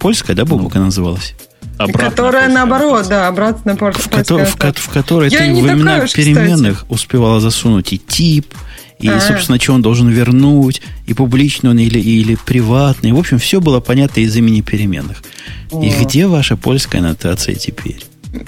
Польская, 0.00 0.34
да, 0.34 0.44
Бобука 0.44 0.78
называлась? 0.78 1.34
Обратно 1.78 2.10
которая 2.10 2.44
пусть 2.44 2.54
наоборот, 2.54 3.06
да, 3.08 3.28
обратно 3.28 3.72
на 3.72 3.92
В, 3.92 4.08
кото- 4.08 4.44
в 4.44 4.56
ко- 4.56 4.72
в 4.74 4.88
которой 4.90 5.30
Я 5.30 5.38
ты 5.38 5.54
времена 5.54 5.92
такая 5.92 6.04
уж, 6.04 6.10
кстати. 6.10 6.26
переменных 6.34 6.84
успевала 6.88 7.40
засунуть 7.40 7.92
и 7.92 7.98
тип, 7.98 8.52
и, 8.98 9.08
А. 9.08 9.20
собственно, 9.20 9.60
что 9.60 9.74
он 9.74 9.82
должен 9.82 10.08
вернуть, 10.08 10.82
и 11.06 11.14
публичный 11.14 11.70
он 11.70 11.78
или, 11.78 12.00
или 12.00 12.34
приватный. 12.34 13.12
В 13.12 13.18
общем, 13.18 13.38
все 13.38 13.60
было 13.60 13.78
понятно 13.80 14.20
из 14.20 14.34
имени 14.36 14.60
переменных. 14.60 15.22
И 15.70 15.74
О. 15.90 16.02
где 16.02 16.26
ваша 16.26 16.56
польская 16.56 17.00
нотация 17.00 17.54
теперь? 17.54 18.02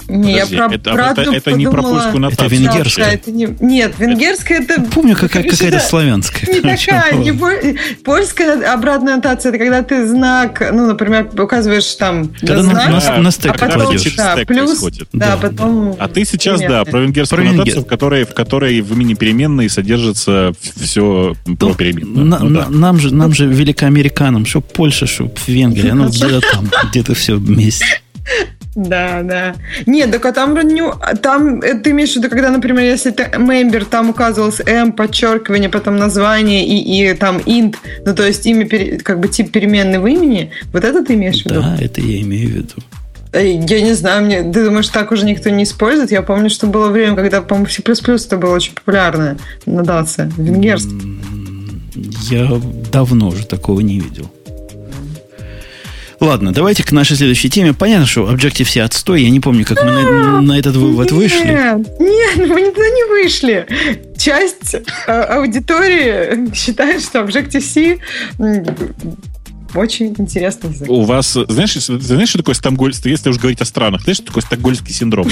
Не, 0.07 0.33
я 0.33 0.45
Подожди, 0.45 0.57
про 0.57 0.65
это, 0.75 0.93
правду 0.93 1.21
это- 1.21 1.35
это 1.35 1.51
не 1.53 1.65
про 1.69 1.81
польскую 1.81 2.19
нотацию. 2.19 2.45
Это 2.47 2.55
венгерская. 2.55 3.05
Да, 3.05 3.11
это 3.13 3.31
не- 3.31 3.55
Нет, 3.59 3.93
венгерская 3.97 4.61
это... 4.61 4.81
Помню, 4.81 5.15
какая, 5.15 5.43
какая-то 5.43 5.71
да, 5.71 5.79
славянская. 5.79 6.53
Не 6.53 6.61
такая, 6.61 7.13
не 7.15 7.31
пол- 7.31 7.77
польская 8.03 8.73
обратная 8.73 9.15
нотация, 9.15 9.49
это 9.49 9.57
когда 9.59 9.81
ты 9.83 10.07
знак, 10.07 10.61
ну, 10.73 10.87
например, 10.87 11.29
указываешь 11.39 11.93
там 11.95 12.29
Когда 12.39 12.57
на- 12.57 12.63
знак, 12.63 12.89
на- 12.89 13.17
на 13.23 13.31
стек 13.31 13.51
а 13.51 13.57
потом, 13.57 13.95
да, 13.95 14.33
Стек 14.33 14.47
плюс, 14.47 14.69
происходит. 14.69 15.07
да, 15.13 15.31
Да, 15.31 15.37
потом... 15.37 15.95
А 15.99 16.07
ты 16.07 16.25
сейчас, 16.25 16.59
да, 16.59 16.65
переменные. 16.67 16.85
про 16.91 16.99
венгерскую 17.01 17.41
Про 17.41 17.51
нотацию, 17.51 17.75
венгер- 17.77 17.85
в 17.85 17.87
которой, 17.89 18.23
в 18.25 18.33
которой 18.33 18.81
в 18.81 18.93
имени 18.93 19.13
переменной 19.15 19.69
содержится 19.69 20.53
все 20.79 21.35
про 21.57 21.67
Ну, 21.69 21.73
переменную. 21.75 22.25
на- 22.25 22.39
Ну 22.39 22.49
на- 22.49 22.61
да. 22.65 22.69
нам, 22.69 22.99
же, 22.99 23.13
нам 23.13 23.33
же, 23.33 23.47
великоамериканам, 23.47 24.45
что 24.45 24.61
Польша, 24.61 25.07
что 25.07 25.31
Венгрия, 25.47 25.93
ну 25.93 26.07
где-то 26.09 26.41
там, 26.51 26.69
где-то 26.91 27.13
все 27.15 27.35
вместе. 27.35 28.01
Да, 28.75 29.21
да. 29.23 29.55
Нет, 29.85 30.11
так 30.11 30.25
а 30.25 30.31
там, 30.31 30.53
вроде 30.53 30.73
не- 30.73 31.15
там 31.21 31.59
э, 31.59 31.73
ты 31.79 31.91
имеешь 31.91 32.13
в 32.13 32.15
виду, 32.15 32.29
когда, 32.29 32.49
например, 32.51 32.85
если 32.85 33.11
ты 33.11 33.23
member, 33.23 33.83
там 33.85 34.09
указывалось 34.09 34.61
M, 34.65 34.93
подчеркивание, 34.93 35.69
потом 35.69 35.97
название 35.97 36.65
и, 36.65 37.09
и 37.09 37.13
там 37.13 37.37
int, 37.39 37.75
ну, 38.05 38.15
то 38.15 38.25
есть 38.25 38.45
имя, 38.45 38.67
как 39.03 39.19
бы 39.19 39.27
тип 39.27 39.51
переменной 39.51 39.99
в 39.99 40.07
имени, 40.07 40.51
вот 40.71 40.85
это 40.85 41.03
ты 41.03 41.15
имеешь 41.15 41.43
в 41.43 41.45
виду? 41.47 41.61
Да, 41.61 41.77
это 41.81 41.99
я 41.99 42.21
имею 42.21 42.47
в 42.47 42.51
виду. 42.53 42.75
Э, 43.33 43.45
Я 43.45 43.81
не 43.81 43.93
знаю, 43.93 44.23
мне, 44.25 44.41
ты 44.41 44.63
думаешь, 44.63 44.87
так 44.87 45.11
уже 45.11 45.25
никто 45.25 45.49
не 45.49 45.63
использует? 45.63 46.11
Я 46.11 46.21
помню, 46.21 46.49
что 46.49 46.67
было 46.67 46.87
время, 46.89 47.15
когда, 47.17 47.41
по-моему, 47.41 47.67
C++ 47.69 47.81
это 47.83 48.37
была 48.37 48.53
очень 48.53 48.73
популярная 48.73 49.37
нотация, 49.65 50.31
венгерская. 50.37 50.99
Я 52.29 52.49
давно 52.91 53.27
уже 53.27 53.45
такого 53.45 53.81
не 53.81 53.99
видел. 53.99 54.31
Ладно, 56.21 56.53
давайте 56.53 56.83
к 56.83 56.91
нашей 56.91 57.17
следующей 57.17 57.49
теме. 57.49 57.73
Понятно, 57.73 58.05
что 58.05 58.31
Objective-C 58.31 58.79
отстой. 58.81 59.23
Я 59.23 59.31
не 59.31 59.39
помню, 59.39 59.65
как 59.65 59.83
мы 59.83 59.91
на, 59.91 60.39
на 60.41 60.59
этот 60.59 60.75
вывод 60.75 61.11
вышли. 61.11 61.47
Нет, 61.47 61.99
нет, 61.99 62.37
мы 62.47 62.61
никуда 62.61 62.87
не 62.89 63.09
вышли. 63.09 63.65
часть 64.19 64.75
э, 64.75 65.11
аудитории 65.11 66.53
считает, 66.53 67.01
что 67.01 67.21
Objective-C 67.21 67.97
очень 69.73 70.13
интересный 70.19 70.69
язык. 70.69 70.89
У 70.89 71.01
вас, 71.01 71.31
знаешь, 71.31 71.73
знаешь, 71.73 72.29
что 72.29 72.37
такое 72.37 72.53
стокгольмский, 72.53 73.09
если 73.09 73.29
уж 73.29 73.39
говорить 73.39 73.61
о 73.61 73.65
странах, 73.65 74.03
знаешь, 74.03 74.17
что 74.17 74.27
такое 74.27 74.43
стокгольмский 74.43 74.93
синдром? 74.93 75.27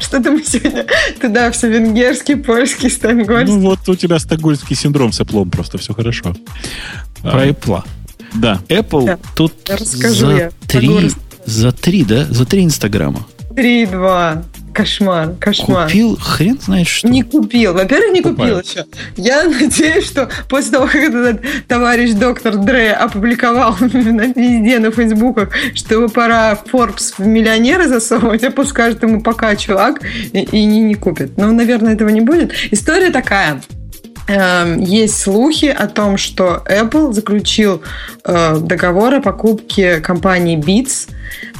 Что-то 0.00 0.32
мы 0.32 0.42
сегодня 0.42 0.86
туда 1.20 1.52
все 1.52 1.68
венгерский, 1.68 2.34
польский, 2.34 2.90
стокгольмский. 2.90 3.54
Ну 3.54 3.60
вот 3.60 3.88
у 3.88 3.94
тебя 3.94 4.18
стокгольмский 4.18 4.74
синдром 4.74 5.12
с 5.12 5.24
просто 5.24 5.78
все 5.78 5.94
хорошо. 5.94 6.34
Про 7.22 7.46
Apple. 7.46 7.84
Да. 8.34 8.60
Apple 8.68 9.06
Да. 9.06 9.18
тут 9.36 9.52
расскажу, 9.68 10.14
за 10.26 10.32
я 10.36 10.50
три, 10.66 11.10
за 11.44 11.72
три, 11.72 12.04
да? 12.04 12.24
За 12.30 12.44
три 12.44 12.64
Инстаграма. 12.64 13.26
3-2. 13.54 14.42
Кошмар, 14.72 15.34
кошмар. 15.38 15.86
Купил 15.86 16.16
хрен 16.20 16.58
знает 16.60 16.88
что. 16.88 17.06
Не 17.06 17.22
купил. 17.22 17.74
Во-первых, 17.74 18.12
не 18.12 18.22
купил 18.22 18.58
еще. 18.58 18.84
Я 19.16 19.44
надеюсь, 19.44 20.04
что 20.04 20.28
после 20.48 20.72
того, 20.72 20.86
как 20.86 20.96
этот 20.96 21.42
товарищ 21.68 22.10
доктор 22.14 22.56
Дре 22.56 22.90
опубликовал 22.92 23.76
на- 23.80 23.86
везде 24.34 24.80
на 24.80 24.90
фейсбуках, 24.90 25.50
что 25.76 25.94
его 25.94 26.08
пора 26.08 26.58
Forbes 26.72 27.14
в 27.16 27.24
миллионеры 27.24 27.86
засовывать, 27.86 28.42
Apple 28.42 28.66
скажет 28.66 29.04
ему 29.04 29.22
пока, 29.22 29.54
чувак, 29.54 30.00
и, 30.32 30.40
и 30.40 30.64
не, 30.64 30.80
не 30.80 30.96
купит. 30.96 31.38
Но, 31.38 31.52
наверное, 31.52 31.94
этого 31.94 32.08
не 32.08 32.22
будет. 32.22 32.52
История 32.72 33.10
такая. 33.10 33.62
Эм, 34.26 34.80
Есть 34.80 35.20
слухи 35.20 35.66
о 35.66 35.86
том, 35.86 36.16
что 36.16 36.62
Apple 36.66 37.12
заключил 37.12 37.82
э, 38.24 38.58
договор 38.58 39.14
о 39.14 39.20
покупке 39.20 40.00
компании 40.00 40.56
Beats. 40.58 41.08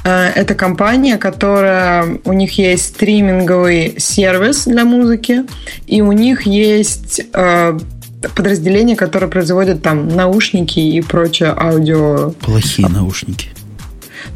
Э, 0.05 0.31
Это 0.35 0.55
компания, 0.55 1.19
которая 1.19 2.19
у 2.25 2.33
них 2.33 2.57
есть 2.59 2.87
стриминговый 2.87 3.97
сервис 3.99 4.65
для 4.65 4.85
музыки, 4.85 5.43
и 5.87 6.01
у 6.01 6.13
них 6.13 6.47
есть 6.47 7.21
э, 7.35 7.79
подразделение, 8.35 8.97
которое 8.97 9.27
производит 9.29 9.83
там 9.83 10.09
наушники 10.09 10.79
и 10.81 11.03
прочее 11.03 11.53
аудио. 11.55 12.31
Плохие 12.41 12.89
наушники. 12.89 13.49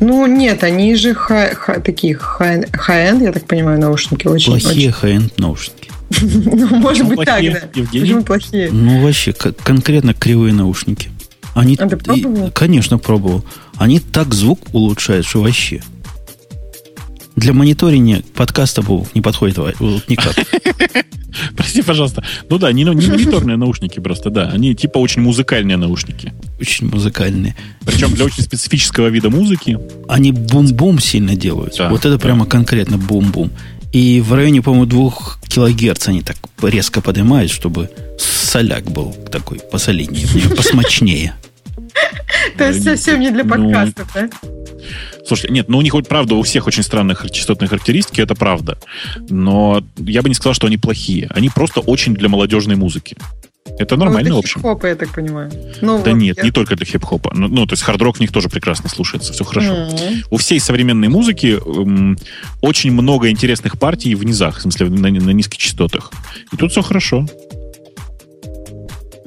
Ну 0.00 0.26
нет, 0.26 0.62
они 0.64 0.94
же 0.96 1.14
high- 1.14 1.54
high- 1.54 1.80
такие 1.80 2.14
high- 2.14 2.66
high-end, 2.72 3.22
я 3.22 3.32
так 3.32 3.46
понимаю, 3.46 3.80
наушники 3.80 4.26
очень. 4.28 4.52
Плохие 4.60 4.92
high-end 4.92 5.38
наушники. 5.38 5.77
Ну, 6.20 6.66
может 6.78 7.06
быть 7.06 7.24
так, 7.24 7.42
да. 7.42 7.60
Почему 7.74 8.22
плохие? 8.22 8.70
Ну, 8.72 9.02
вообще, 9.02 9.32
конкретно 9.32 10.14
кривые 10.14 10.54
наушники. 10.54 11.10
Они, 11.54 11.76
А 11.78 11.88
ты 11.88 11.96
пробовал? 11.96 12.48
и- 12.48 12.50
конечно, 12.50 12.98
пробовал. 12.98 13.44
Они 13.76 14.00
так 14.00 14.32
звук 14.34 14.60
улучшают, 14.72 15.26
что 15.26 15.42
вообще. 15.42 15.82
Для 17.36 17.52
мониторинга 17.52 18.22
подкаста 18.34 18.82
Бог 18.82 19.14
не 19.14 19.20
подходит 19.20 19.58
никак. 20.08 20.34
Прости, 21.56 21.82
пожалуйста. 21.82 22.24
Ну 22.48 22.58
да, 22.58 22.72
не, 22.72 22.82
не 22.82 23.06
мониторные 23.06 23.56
наушники 23.56 24.00
просто, 24.00 24.30
да. 24.30 24.48
Они 24.50 24.74
типа 24.74 24.98
очень 24.98 25.22
музыкальные 25.22 25.76
наушники. 25.76 26.32
Очень 26.60 26.88
музыкальные. 26.88 27.54
Причем 27.84 28.12
для 28.14 28.24
очень 28.24 28.42
специфического 28.42 29.08
вида 29.08 29.30
музыки. 29.30 29.78
Они 30.08 30.32
бум-бум 30.32 30.98
сильно 30.98 31.36
делают. 31.36 31.74
Да, 31.78 31.90
вот 31.90 32.00
это 32.00 32.12
да. 32.12 32.18
прямо 32.18 32.46
конкретно 32.46 32.98
бум-бум. 32.98 33.50
И 33.92 34.20
в 34.20 34.34
районе, 34.34 34.62
по-моему, 34.62 34.86
двух 34.86 35.38
килогерц 35.48 36.08
они 36.08 36.22
так 36.22 36.36
резко 36.62 37.00
поднимают, 37.00 37.50
чтобы 37.50 37.90
соляк 38.18 38.84
был 38.90 39.12
такой 39.30 39.60
посолиднее, 39.60 40.26
посмочнее. 40.56 41.34
То 42.56 42.68
есть 42.68 42.84
совсем 42.84 43.20
не 43.20 43.30
для 43.30 43.44
Ну, 43.44 43.50
подкастов, 43.50 44.10
да? 44.14 44.28
Слушай, 45.26 45.50
нет, 45.50 45.68
ну 45.68 45.78
у 45.78 45.82
них 45.82 45.92
вот 45.92 46.08
правда 46.08 46.34
у 46.34 46.42
всех 46.42 46.66
очень 46.66 46.82
странные 46.82 47.16
частотные 47.30 47.68
характеристики, 47.68 48.20
это 48.20 48.34
правда. 48.34 48.78
Но 49.28 49.84
я 49.98 50.22
бы 50.22 50.28
не 50.28 50.34
сказал, 50.34 50.54
что 50.54 50.66
они 50.66 50.76
плохие. 50.78 51.28
Они 51.30 51.50
просто 51.50 51.80
очень 51.80 52.14
для 52.14 52.28
молодежной 52.28 52.76
музыки. 52.76 53.16
Это 53.78 53.96
нормально, 53.96 54.30
Ну, 54.30 54.36
в 54.36 54.38
это 54.40 54.46
общем. 54.46 54.60
хип-хопа, 54.60 54.86
я 54.86 54.94
так 54.96 55.10
понимаю. 55.14 55.50
Ну, 55.80 56.02
Да 56.02 56.10
вот 56.10 56.18
нет, 56.20 56.36
я- 56.38 56.44
не 56.44 56.50
только 56.50 56.76
для 56.76 56.86
хип-хопа. 56.86 57.32
Ну, 57.34 57.48
ну, 57.48 57.66
то 57.66 57.74
есть 57.74 57.82
хард-рок 57.82 58.16
в 58.16 58.20
них 58.20 58.32
тоже 58.32 58.48
прекрасно 58.48 58.88
слушается, 58.88 59.32
все 59.32 59.44
хорошо. 59.44 59.72
М. 59.74 59.90
У 60.30 60.36
всей 60.36 60.60
современной 60.60 61.08
музыки 61.08 61.58
эм, 61.64 62.18
очень 62.60 62.92
много 62.92 63.30
интересных 63.30 63.78
партий 63.78 64.14
в 64.14 64.24
низах, 64.24 64.58
в 64.58 64.62
смысле 64.62 64.88
на, 64.90 65.10
на 65.10 65.30
низких 65.30 65.58
частотах. 65.58 66.10
И 66.52 66.56
тут 66.56 66.72
все 66.72 66.82
хорошо. 66.82 67.26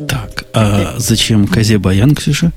Так, 0.08 0.46
а 0.54 0.96
зачем 0.98 1.48
козе 1.48 1.78
баян, 1.78 2.16
Ксюша? 2.16 2.52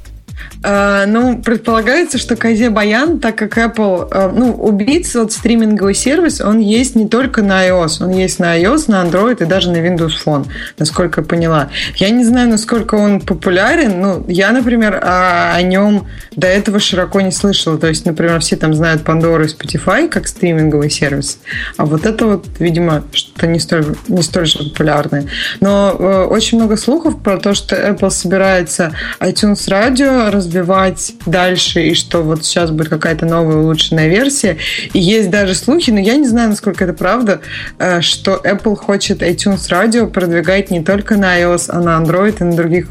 А, 0.66 1.04
ну, 1.04 1.42
предполагается, 1.42 2.16
что 2.16 2.36
Козе 2.36 2.70
Баян, 2.70 3.20
так 3.20 3.36
как 3.36 3.58
Apple, 3.58 4.08
а, 4.10 4.32
ну, 4.34 4.54
у 4.58 4.72
Beats, 4.72 5.10
вот 5.20 5.30
стриминговый 5.32 5.94
сервис, 5.94 6.40
он 6.40 6.58
есть 6.58 6.96
не 6.96 7.06
только 7.06 7.42
на 7.42 7.68
iOS, 7.68 8.02
он 8.02 8.10
есть 8.12 8.38
на 8.38 8.58
iOS, 8.58 8.84
на 8.88 9.04
Android 9.04 9.42
и 9.42 9.46
даже 9.46 9.70
на 9.70 9.76
Windows 9.76 10.12
Phone, 10.24 10.46
насколько 10.78 11.20
я 11.20 11.26
поняла. 11.26 11.68
Я 11.96 12.08
не 12.08 12.24
знаю, 12.24 12.48
насколько 12.48 12.94
он 12.94 13.20
популярен, 13.20 14.00
ну, 14.00 14.24
я, 14.26 14.52
например, 14.52 14.94
о, 15.02 15.52
о 15.54 15.60
нем 15.60 16.06
до 16.34 16.46
этого 16.46 16.80
широко 16.80 17.20
не 17.20 17.30
слышала. 17.30 17.76
То 17.76 17.88
есть, 17.88 18.06
например, 18.06 18.40
все 18.40 18.56
там 18.56 18.72
знают 18.72 19.02
Pandora 19.02 19.44
и 19.44 19.48
Spotify 19.48 20.08
как 20.08 20.26
стриминговый 20.26 20.88
сервис, 20.88 21.40
а 21.76 21.84
вот 21.84 22.06
это 22.06 22.24
вот, 22.24 22.46
видимо, 22.58 23.04
что-то 23.12 23.46
не 23.46 23.58
столь, 23.58 23.96
не 24.08 24.22
столь 24.22 24.46
же 24.46 24.70
популярное. 24.70 25.26
Но 25.60 25.94
э, 25.98 26.24
очень 26.24 26.56
много 26.56 26.78
слухов 26.78 27.20
про 27.20 27.36
то, 27.36 27.52
что 27.52 27.76
Apple 27.76 28.08
собирается 28.08 28.94
iTunes 29.20 29.68
Radio 29.68 30.30
развивать 30.54 31.14
дальше, 31.26 31.88
и 31.88 31.94
что 31.94 32.22
вот 32.22 32.44
сейчас 32.44 32.70
будет 32.70 32.88
какая-то 32.88 33.26
новая 33.26 33.56
улучшенная 33.56 34.08
версия. 34.08 34.56
И 34.92 35.00
есть 35.00 35.30
даже 35.30 35.54
слухи, 35.54 35.90
но 35.90 35.98
я 35.98 36.16
не 36.16 36.26
знаю, 36.26 36.50
насколько 36.50 36.84
это 36.84 36.92
правда, 36.92 37.40
э, 37.78 38.00
что 38.00 38.40
Apple 38.44 38.76
хочет 38.76 39.22
iTunes 39.22 39.68
Radio 39.70 40.08
продвигать 40.08 40.70
не 40.70 40.82
только 40.82 41.16
на 41.16 41.40
iOS, 41.40 41.66
а 41.68 41.80
на 41.80 42.00
Android 42.00 42.36
и 42.40 42.44
на 42.44 42.56
других 42.56 42.86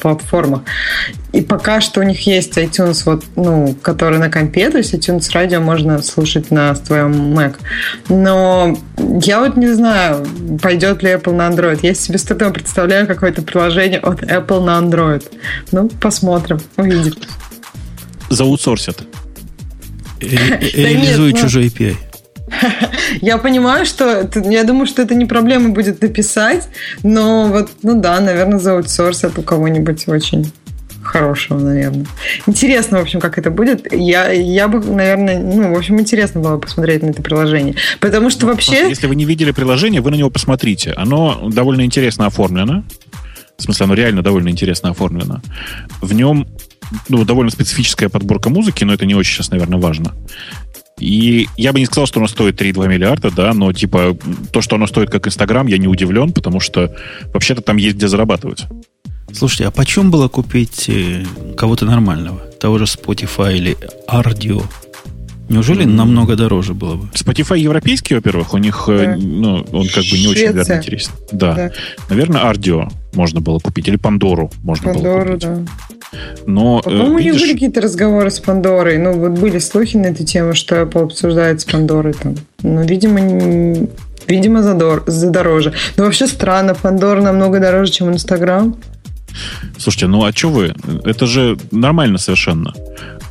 платформах. 0.00 0.62
И 1.32 1.40
пока 1.42 1.80
что 1.80 2.00
у 2.00 2.02
них 2.02 2.26
есть 2.26 2.56
iTunes, 2.56 3.02
вот, 3.04 3.24
ну, 3.36 3.74
который 3.82 4.18
на 4.18 4.30
компе, 4.30 4.70
то 4.70 4.78
есть 4.78 4.94
iTunes 4.94 5.30
радио 5.32 5.60
можно 5.60 6.00
слушать 6.02 6.50
на 6.50 6.74
твоем 6.74 7.12
Mac. 7.38 7.56
Но 8.08 8.76
я 9.22 9.40
вот 9.40 9.56
не 9.56 9.68
знаю, 9.68 10.26
пойдет 10.62 11.02
ли 11.02 11.10
Apple 11.10 11.32
на 11.34 11.48
Android. 11.48 11.80
Я 11.82 11.94
себе 11.94 12.18
с 12.18 12.22
трудом 12.24 12.52
представляю 12.52 13.06
какое-то 13.06 13.42
приложение 13.42 13.98
от 14.00 14.22
Apple 14.22 14.64
на 14.64 14.78
Android. 14.78 15.24
Ну, 15.72 15.88
посмотрим, 16.00 16.60
увидим. 16.76 17.14
Заутсорсят. 18.30 19.02
Ре- 20.20 20.58
Реализуй 20.74 21.32
нет, 21.32 21.36
ну- 21.36 21.40
чужой 21.42 21.66
API. 21.66 21.96
Я 23.20 23.38
понимаю, 23.38 23.86
что 23.86 24.28
я 24.44 24.64
думаю, 24.64 24.86
что 24.86 25.02
это 25.02 25.14
не 25.14 25.26
проблема 25.26 25.70
будет 25.70 26.02
написать, 26.02 26.68
но 27.02 27.46
вот, 27.46 27.70
ну 27.82 28.00
да, 28.00 28.20
наверное, 28.20 28.58
за 28.58 28.74
аутсорсят 28.74 29.38
у 29.38 29.42
кого-нибудь 29.42 30.08
очень 30.08 30.50
хорошего, 31.02 31.58
наверное. 31.58 32.06
Интересно, 32.46 32.98
в 32.98 33.02
общем, 33.02 33.20
как 33.20 33.38
это 33.38 33.50
будет. 33.50 33.92
Я, 33.92 34.30
я 34.30 34.68
бы, 34.68 34.80
наверное, 34.84 35.38
ну, 35.38 35.72
в 35.72 35.78
общем, 35.78 35.98
интересно 35.98 36.40
было 36.40 36.58
посмотреть 36.58 37.02
на 37.02 37.08
это 37.08 37.22
приложение. 37.22 37.76
Потому 38.00 38.30
что 38.30 38.46
вообще... 38.46 38.88
Если 38.88 39.06
вы 39.06 39.16
не 39.16 39.24
видели 39.24 39.52
приложение, 39.52 40.00
вы 40.00 40.10
на 40.10 40.16
него 40.16 40.30
посмотрите. 40.30 40.92
Оно 40.92 41.48
довольно 41.50 41.82
интересно 41.82 42.26
оформлено. 42.26 42.84
В 43.56 43.62
смысле, 43.62 43.84
оно 43.84 43.94
реально 43.94 44.22
довольно 44.22 44.50
интересно 44.50 44.90
оформлено. 44.90 45.40
В 46.00 46.12
нем 46.12 46.46
ну, 47.08 47.24
довольно 47.24 47.50
специфическая 47.50 48.08
подборка 48.08 48.50
музыки, 48.50 48.84
но 48.84 48.94
это 48.94 49.06
не 49.06 49.14
очень 49.14 49.34
сейчас, 49.34 49.50
наверное, 49.50 49.78
важно. 49.78 50.14
И 50.98 51.48
я 51.56 51.72
бы 51.72 51.80
не 51.80 51.86
сказал, 51.86 52.06
что 52.06 52.20
оно 52.20 52.28
стоит 52.28 52.60
3,2 52.60 52.88
миллиарда, 52.88 53.30
да, 53.30 53.52
но 53.54 53.72
типа 53.72 54.16
то, 54.52 54.60
что 54.60 54.76
оно 54.76 54.86
стоит 54.86 55.10
как 55.10 55.26
Инстаграм, 55.26 55.66
я 55.66 55.78
не 55.78 55.88
удивлен, 55.88 56.32
потому 56.32 56.60
что 56.60 56.94
вообще-то 57.32 57.62
там 57.62 57.76
есть 57.76 57.96
где 57.96 58.08
зарабатывать. 58.08 58.64
Слушайте, 59.32 59.66
а 59.66 59.70
почем 59.70 60.10
было 60.10 60.28
купить 60.28 60.88
э, 60.88 61.22
кого-то 61.56 61.84
нормального? 61.84 62.38
Того 62.60 62.78
же 62.78 62.84
Spotify 62.84 63.56
или 63.56 63.76
Ardio? 64.08 64.64
Неужели 65.50 65.84
намного 65.84 66.36
дороже 66.36 66.74
было 66.74 66.96
бы? 66.96 67.08
Spotify 67.14 67.58
европейский, 67.58 68.14
во-первых, 68.14 68.52
у 68.54 68.58
них, 68.58 68.84
э, 68.88 69.04
Да. 69.06 69.16
ну, 69.16 69.66
он 69.72 69.86
как 69.88 70.04
бы 70.04 70.18
не 70.18 70.26
очень, 70.28 70.32
Швеция. 70.48 70.52
наверное, 70.52 70.76
интересен. 70.78 71.12
Да. 71.32 71.54
Да. 71.54 71.70
Наверное, 72.10 72.42
Ardio 72.42 72.90
можно 73.14 73.40
было 73.40 73.58
купить, 73.58 73.88
или 73.88 73.96
Пандору 73.96 74.50
можно 74.62 74.92
было 74.92 75.02
Пандору, 75.02 75.32
купить. 75.34 75.42
да. 75.48 75.64
Но, 76.46 76.80
э, 76.80 76.82
По-моему, 76.82 77.14
у 77.14 77.18
них 77.18 77.26
видишь, 77.26 77.40
были 77.42 77.52
какие-то 77.52 77.80
разговоры 77.80 78.30
с 78.30 78.40
Пандорой. 78.40 78.98
Ну, 78.98 79.12
вот 79.12 79.32
были 79.32 79.58
слухи 79.58 79.96
на 79.96 80.06
эту 80.06 80.24
тему, 80.24 80.54
что 80.54 80.76
Apple 80.76 81.04
обсуждает 81.04 81.60
с 81.60 81.64
Пандорой 81.64 82.14
там. 82.14 82.36
Ну, 82.62 82.82
видимо, 82.84 83.20
видимо, 84.26 84.62
задор... 84.62 85.04
задороже. 85.06 85.74
Но 85.96 86.04
вообще 86.04 86.26
странно, 86.26 86.74
Пандора 86.74 87.20
намного 87.20 87.60
дороже, 87.60 87.92
чем 87.92 88.12
Инстаграм. 88.12 88.76
Слушайте, 89.78 90.06
ну 90.06 90.24
а 90.24 90.32
что 90.32 90.48
вы? 90.48 90.74
Это 91.04 91.26
же 91.26 91.58
нормально 91.70 92.18
совершенно. 92.18 92.72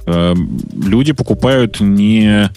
Эм, 0.06 0.60
Люди 0.74 1.12
покупают 1.12 1.82
не, 1.82 2.50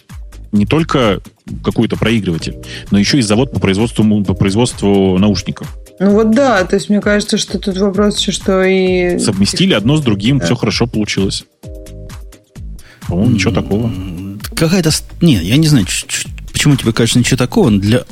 не 0.52 0.66
только 0.66 1.20
какой-то 1.64 1.96
проигрыватель, 1.96 2.56
но 2.90 2.98
еще 2.98 3.18
и 3.18 3.22
завод 3.22 3.52
по 3.52 3.58
производству, 3.58 4.24
по 4.24 4.34
производству 4.34 5.18
наушников. 5.18 5.76
Ну 6.00 6.10
вот 6.12 6.30
да, 6.30 6.64
то 6.64 6.76
есть 6.76 6.88
мне 6.88 7.00
кажется, 7.00 7.36
что 7.36 7.58
тут 7.58 7.76
вопрос 7.76 8.18
еще, 8.18 8.32
что 8.32 8.62
и... 8.62 9.18
Совместили 9.18 9.74
одно 9.74 9.96
с 9.96 10.00
другим, 10.00 10.38
Да. 10.38 10.46
все 10.46 10.56
хорошо 10.56 10.86
получилось. 10.86 11.44
По-моему, 13.06 13.32
ничего 13.34 13.52
такого. 13.52 13.92
Какая-то... 14.56 14.90
с- 14.90 15.04
Не, 15.20 15.34
я 15.36 15.56
не 15.58 15.66
знаю, 15.68 15.86
почему 16.52 16.76
тебе 16.76 16.92
кажется 16.92 17.18
ничего 17.18 17.36
такого. 17.36 17.68
но 17.70 17.78
Для 17.78 18.04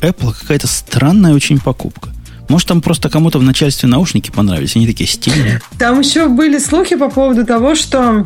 Apple 0.00 0.34
какая-то 0.38 0.66
странная 0.66 1.32
очень 1.34 1.58
покупка. 1.58 2.10
Может, 2.48 2.68
там 2.68 2.82
просто 2.82 3.08
кому-то 3.08 3.38
в 3.38 3.42
начальстве 3.42 3.88
наушники 3.88 4.30
понравились, 4.30 4.76
они 4.76 4.86
такие 4.86 5.08
стильные. 5.08 5.60
Там 5.78 5.98
еще 6.00 6.28
были 6.28 6.58
слухи 6.58 6.96
по 6.96 7.08
поводу 7.08 7.44
того, 7.46 7.74
что 7.74 8.24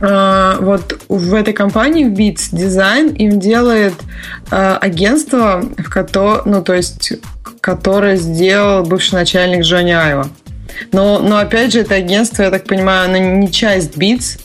э, 0.00 0.56
вот 0.60 0.98
в 1.08 1.34
этой 1.34 1.52
компании, 1.52 2.04
в 2.04 2.12
Beats 2.12 2.52
Design, 2.52 3.14
им 3.16 3.38
делает 3.40 3.94
э, 4.50 4.76
агентство, 4.80 5.62
в 5.76 5.90
котором, 5.90 6.50
ну, 6.50 6.62
то 6.62 6.72
есть, 6.74 7.12
которое 7.66 8.14
сделал 8.14 8.84
бывший 8.84 9.14
начальник 9.14 9.62
Джонни 9.62 9.90
Айва. 9.90 10.28
Но, 10.92 11.18
но 11.18 11.38
опять 11.38 11.72
же, 11.72 11.80
это 11.80 11.96
агентство, 11.96 12.44
я 12.44 12.52
так 12.52 12.62
понимаю, 12.62 13.06
оно 13.06 13.18
не 13.18 13.50
часть 13.50 13.96
Beats, 13.96 14.38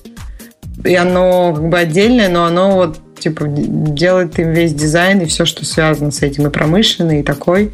и 0.83 0.95
оно 0.95 1.53
как 1.53 1.69
бы 1.69 1.77
отдельное, 1.77 2.29
но 2.29 2.45
оно 2.45 2.71
вот 2.71 2.97
типа 3.19 3.45
делает 3.47 4.39
им 4.39 4.53
весь 4.53 4.73
дизайн 4.73 5.19
и 5.19 5.25
все, 5.25 5.45
что 5.45 5.65
связано 5.65 6.09
с 6.09 6.23
этим, 6.23 6.47
и 6.47 6.49
промышленный, 6.49 7.19
и 7.19 7.23
такой. 7.23 7.71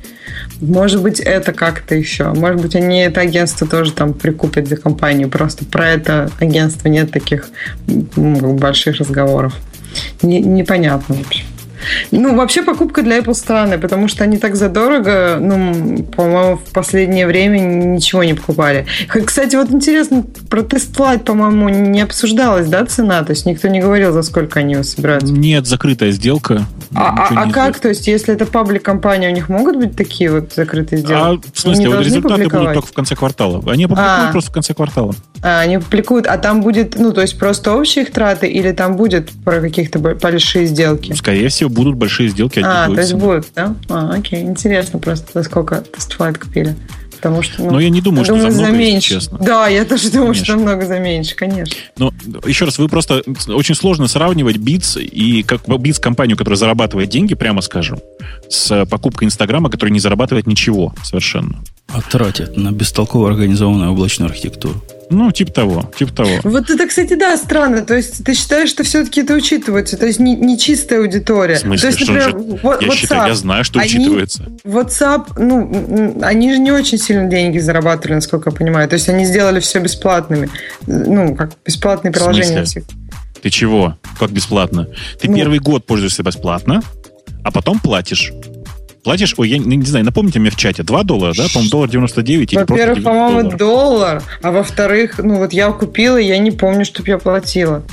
Может 0.60 1.02
быть, 1.02 1.22
это 1.22 1.54
как-то 1.54 1.96
еще. 1.96 2.34
Может 2.34 2.62
быть, 2.62 2.76
они 2.76 3.00
это 3.00 3.22
агентство 3.22 3.66
тоже 3.66 3.94
там 3.94 4.14
прикупят 4.14 4.68
за 4.68 4.76
компанию. 4.76 5.30
Просто 5.30 5.64
про 5.64 5.88
это 5.92 6.30
агентство 6.42 6.90
нет 6.90 7.10
таких 7.10 7.48
больших 8.18 8.98
разговоров. 8.98 9.56
Не, 10.22 10.42
непонятно 10.42 11.16
вообще. 11.16 11.46
Ну, 12.12 12.36
вообще 12.36 12.64
покупка 12.64 13.02
для 13.02 13.20
Apple 13.20 13.34
странная, 13.34 13.78
потому 13.78 14.08
что 14.08 14.24
они 14.24 14.38
так 14.38 14.56
задорого, 14.56 15.38
ну, 15.40 16.04
по-моему, 16.04 16.58
в 16.58 16.74
последнее 16.74 17.28
время 17.28 17.60
ничего 17.60 18.24
не 18.24 18.34
покупали. 18.34 18.86
Кстати, 19.08 19.56
вот 19.56 19.72
интересно, 19.72 20.24
про 20.50 20.62
тест-флайт, 20.62 21.24
по-моему, 21.24 21.70
не 21.70 22.02
обсуждалась, 22.02 22.68
да, 22.68 22.86
цена? 22.86 23.24
То 23.24 23.32
есть 23.32 23.46
никто 23.46 23.68
не 23.68 23.80
говорил, 23.80 24.12
за 24.12 24.24
сколько 24.24 24.60
они 24.60 24.74
его 24.74 24.84
собираются? 24.84 25.34
Нет, 25.34 25.68
закрытая 25.68 26.12
сделка. 26.12 26.66
А, 26.96 27.28
а, 27.30 27.44
а 27.44 27.52
как? 27.52 27.80
То 27.80 27.90
есть, 27.90 28.08
если 28.08 28.34
это 28.34 28.46
паблик-компания, 28.46 29.30
у 29.30 29.34
них 29.34 29.50
могут 29.50 29.78
быть 29.78 29.96
такие 29.96 30.32
вот 30.32 30.54
закрытые 30.54 31.00
сделки? 31.00 31.48
А, 31.48 31.52
в 31.54 31.60
смысле, 31.60 31.90
вот 31.90 32.06
результаты 32.06 32.44
будут 32.48 32.74
только 32.74 32.88
в 32.88 32.94
конце 32.94 33.16
квартала. 33.16 33.64
Они 33.72 33.86
опубликуют 33.86 34.30
а. 34.30 34.32
просто 34.32 34.52
в 34.52 34.54
конце 34.54 34.74
квартала. 34.74 35.14
А, 35.42 35.62
они 35.62 35.78
публикуют, 35.78 36.28
а 36.28 36.38
там 36.38 36.62
будет, 36.62 36.98
ну, 36.98 37.12
то 37.12 37.22
есть 37.22 37.38
просто 37.38 37.74
общие 37.74 38.06
их 38.06 38.12
траты 38.12 38.48
или 38.48 38.72
там 38.72 38.96
будет 38.96 39.30
про 39.44 39.60
каких-то 39.60 40.00
большие 40.00 40.66
сделки? 40.66 41.14
Скорее 41.14 41.50
всего, 41.50 41.70
будут 41.78 41.96
большие 41.96 42.30
сделки. 42.30 42.60
А, 42.64 42.88
то 42.88 43.00
есть 43.00 43.14
будут, 43.14 43.48
да? 43.56 43.76
А, 43.90 44.14
окей, 44.14 44.42
интересно 44.42 45.00
просто, 45.00 45.28
за 45.34 45.44
сколько 45.44 45.82
тестфлайт 45.82 46.38
купили. 46.38 46.76
Потому 47.18 47.42
что, 47.42 47.64
ну, 47.64 47.72
Но 47.72 47.80
я 47.80 47.90
не 47.90 48.02
думаю, 48.02 48.26
что 48.26 48.36
думаю, 48.36 48.52
за 48.52 48.58
много, 48.60 48.72
за 48.72 48.78
меньше. 48.78 49.10
честно. 49.16 49.40
Да, 49.40 49.68
я 49.68 49.86
тоже 49.86 50.12
думаю, 50.12 50.34
конечно. 50.34 50.46
что 50.46 50.58
много 50.58 50.86
за 50.86 51.00
меньше, 51.00 51.36
конечно. 51.36 51.76
Но 51.98 52.14
еще 52.46 52.66
раз, 52.66 52.78
вы 52.78 52.88
просто 52.88 53.24
очень 53.48 53.74
сложно 53.74 54.08
сравнивать 54.08 54.58
Beats 54.58 55.02
и 55.02 55.42
как 55.42 55.64
Beats 55.66 56.00
компанию, 56.00 56.38
которая 56.38 56.58
зарабатывает 56.58 57.10
деньги, 57.10 57.34
прямо 57.34 57.62
скажем, 57.62 58.00
с 58.50 58.86
покупкой 58.86 59.26
Инстаграма, 59.28 59.72
которая 59.72 59.94
не 59.94 60.00
зарабатывает 60.00 60.46
ничего 60.46 60.94
совершенно. 61.04 61.64
А 61.88 62.02
тратят 62.02 62.56
на 62.56 62.72
бестолково 62.72 63.30
организованную 63.30 63.92
облачную 63.92 64.30
архитектуру. 64.30 64.84
Ну, 65.10 65.32
типа 65.32 65.52
того, 65.52 65.92
типа 65.98 66.12
того. 66.12 66.30
Вот 66.44 66.70
это, 66.70 66.86
кстати, 66.88 67.16
да, 67.16 67.38
странно. 67.38 67.82
То 67.82 67.96
есть 67.96 68.24
ты 68.24 68.34
считаешь, 68.34 68.70
что 68.70 68.84
все-таки 68.84 69.22
это 69.22 69.34
учитывается? 69.34 69.98
То 69.98 70.06
есть 70.06 70.20
не, 70.20 70.36
не 70.36 70.58
чистая 70.58 71.00
аудитория. 71.00 71.56
В 71.56 71.60
смысле, 71.60 71.82
то 71.82 71.88
есть, 71.88 72.00
например, 72.02 72.30
же, 72.30 72.60
вот, 72.62 72.82
я 72.82 72.88
WhatsApp, 72.88 72.96
считаю, 72.96 73.28
я 73.28 73.36
знаю, 73.36 73.64
что 73.64 73.80
они, 73.80 73.90
учитывается. 73.90 74.44
WhatsApp, 74.66 75.34
ну, 75.38 76.20
они 76.22 76.54
же 76.54 76.60
не 76.60 76.72
очень 76.72 76.98
сильно 76.98 77.30
деньги 77.30 77.58
зарабатывали, 77.60 78.16
насколько 78.16 78.50
я 78.50 78.56
понимаю. 78.56 78.90
То 78.90 78.96
есть 78.96 79.08
они 79.08 79.26
сделали 79.26 79.60
все 79.60 79.80
бесплатными. 79.80 80.50
Ну, 80.88 81.36
как 81.36 81.52
бесплатные 81.66 82.12
приложения. 82.12 82.66
В 82.66 83.42
Ты 83.42 83.50
чего? 83.50 83.98
Как 84.20 84.32
бесплатно? 84.32 84.88
Ты 85.22 85.30
ну, 85.30 85.36
первый 85.36 85.60
год 85.60 85.86
пользуешься 85.86 86.24
бесплатно, 86.24 86.82
а 87.44 87.52
потом 87.52 87.80
платишь 87.80 88.34
платишь, 89.04 89.34
ой, 89.38 89.50
я 89.50 89.58
не, 89.58 89.82
знаю, 89.84 90.06
напомните 90.06 90.40
мне 90.40 90.50
в 90.50 90.56
чате, 90.56 90.84
2 90.84 91.04
доллара, 91.04 91.34
да? 91.36 91.46
По-моему, 91.54 91.72
доллар 91.72 91.90
99 91.90 92.54
или 92.54 92.60
Во-первых, 92.60 93.04
по-моему, 93.04 93.52
доллар, 93.52 94.24
а 94.42 94.52
во-вторых, 94.52 95.20
ну 95.20 95.38
вот 95.38 95.54
я 95.54 95.72
купила, 95.72 96.18
я 96.18 96.38
не 96.38 96.52
помню, 96.52 96.86
чтобы 96.86 97.10
я 97.10 97.18
платила. 97.18 97.84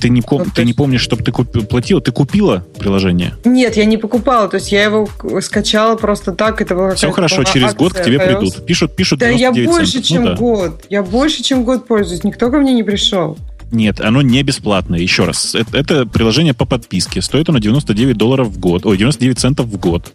Ты 0.00 0.08
не, 0.08 0.22
ну, 0.30 0.46
ты 0.54 0.64
не 0.64 0.72
помнишь, 0.72 1.02
чтобы 1.02 1.22
ты 1.22 1.30
купил, 1.30 1.64
платила? 1.66 2.00
Ты 2.00 2.10
купила 2.10 2.64
приложение? 2.78 3.34
Нет, 3.44 3.76
я 3.76 3.84
не 3.84 3.98
покупала. 3.98 4.48
То 4.48 4.54
есть 4.54 4.72
я 4.72 4.84
его 4.84 5.08
скачала 5.42 5.96
просто 5.96 6.32
так. 6.32 6.62
Это 6.62 6.74
была 6.74 6.94
Все 6.94 7.10
хорошо, 7.10 7.44
через 7.44 7.66
акция, 7.66 7.78
год 7.78 7.92
к 7.92 8.02
тебе 8.02 8.18
придут. 8.18 8.64
Пишут, 8.64 8.96
пишут 8.96 9.20
Да 9.20 9.28
я 9.28 9.52
больше, 9.52 10.00
центов. 10.00 10.08
чем 10.08 10.22
ну, 10.24 10.30
да. 10.30 10.36
год. 10.36 10.84
Я 10.88 11.02
больше, 11.02 11.42
чем 11.42 11.64
год 11.64 11.86
пользуюсь. 11.86 12.24
Никто 12.24 12.50
ко 12.50 12.56
мне 12.58 12.72
не 12.72 12.82
пришел. 12.82 13.36
Нет, 13.70 14.00
оно 14.00 14.22
не 14.22 14.42
бесплатное. 14.42 14.98
Еще 14.98 15.24
раз, 15.24 15.54
это, 15.54 15.76
это 15.76 16.06
приложение 16.06 16.54
по 16.54 16.64
подписке. 16.64 17.22
Стоит 17.22 17.48
оно 17.48 17.58
99 17.58 18.16
долларов 18.16 18.48
в 18.48 18.58
год, 18.58 18.84
ой, 18.84 18.96
99 18.96 19.38
центов 19.38 19.66
в 19.66 19.76
год. 19.76 20.12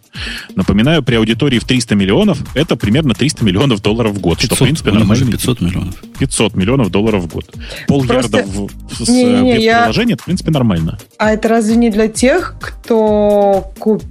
Напоминаю, 0.54 1.02
при 1.02 1.16
аудитории 1.16 1.58
в 1.58 1.64
300 1.64 1.94
миллионов 1.94 2.38
это 2.54 2.76
примерно 2.76 3.14
300 3.14 3.44
миллионов 3.44 3.80
долларов 3.80 4.12
в 4.12 4.20
год, 4.20 4.38
500, 4.38 4.46
что, 4.46 4.54
в 4.56 4.66
принципе, 4.66 4.92
нормально. 4.92 5.30
500 5.30 5.60
миллионов. 5.60 5.94
500 6.18 6.54
миллионов 6.54 6.90
долларов 6.90 7.24
в 7.24 7.32
год. 7.32 7.50
Пол 7.88 8.04
ярда 8.04 8.44
в, 8.44 8.68
с 9.04 9.08
не, 9.08 9.24
не, 9.24 9.40
не, 9.40 9.64
я... 9.64 9.80
приложения, 9.80 10.14
это, 10.14 10.22
в 10.22 10.26
принципе, 10.26 10.50
нормально. 10.50 10.98
А 11.18 11.32
это 11.32 11.48
разве 11.48 11.76
не 11.76 11.90
для 11.90 12.08
тех, 12.08 12.56
кто 12.60 13.72
куп 13.78 14.02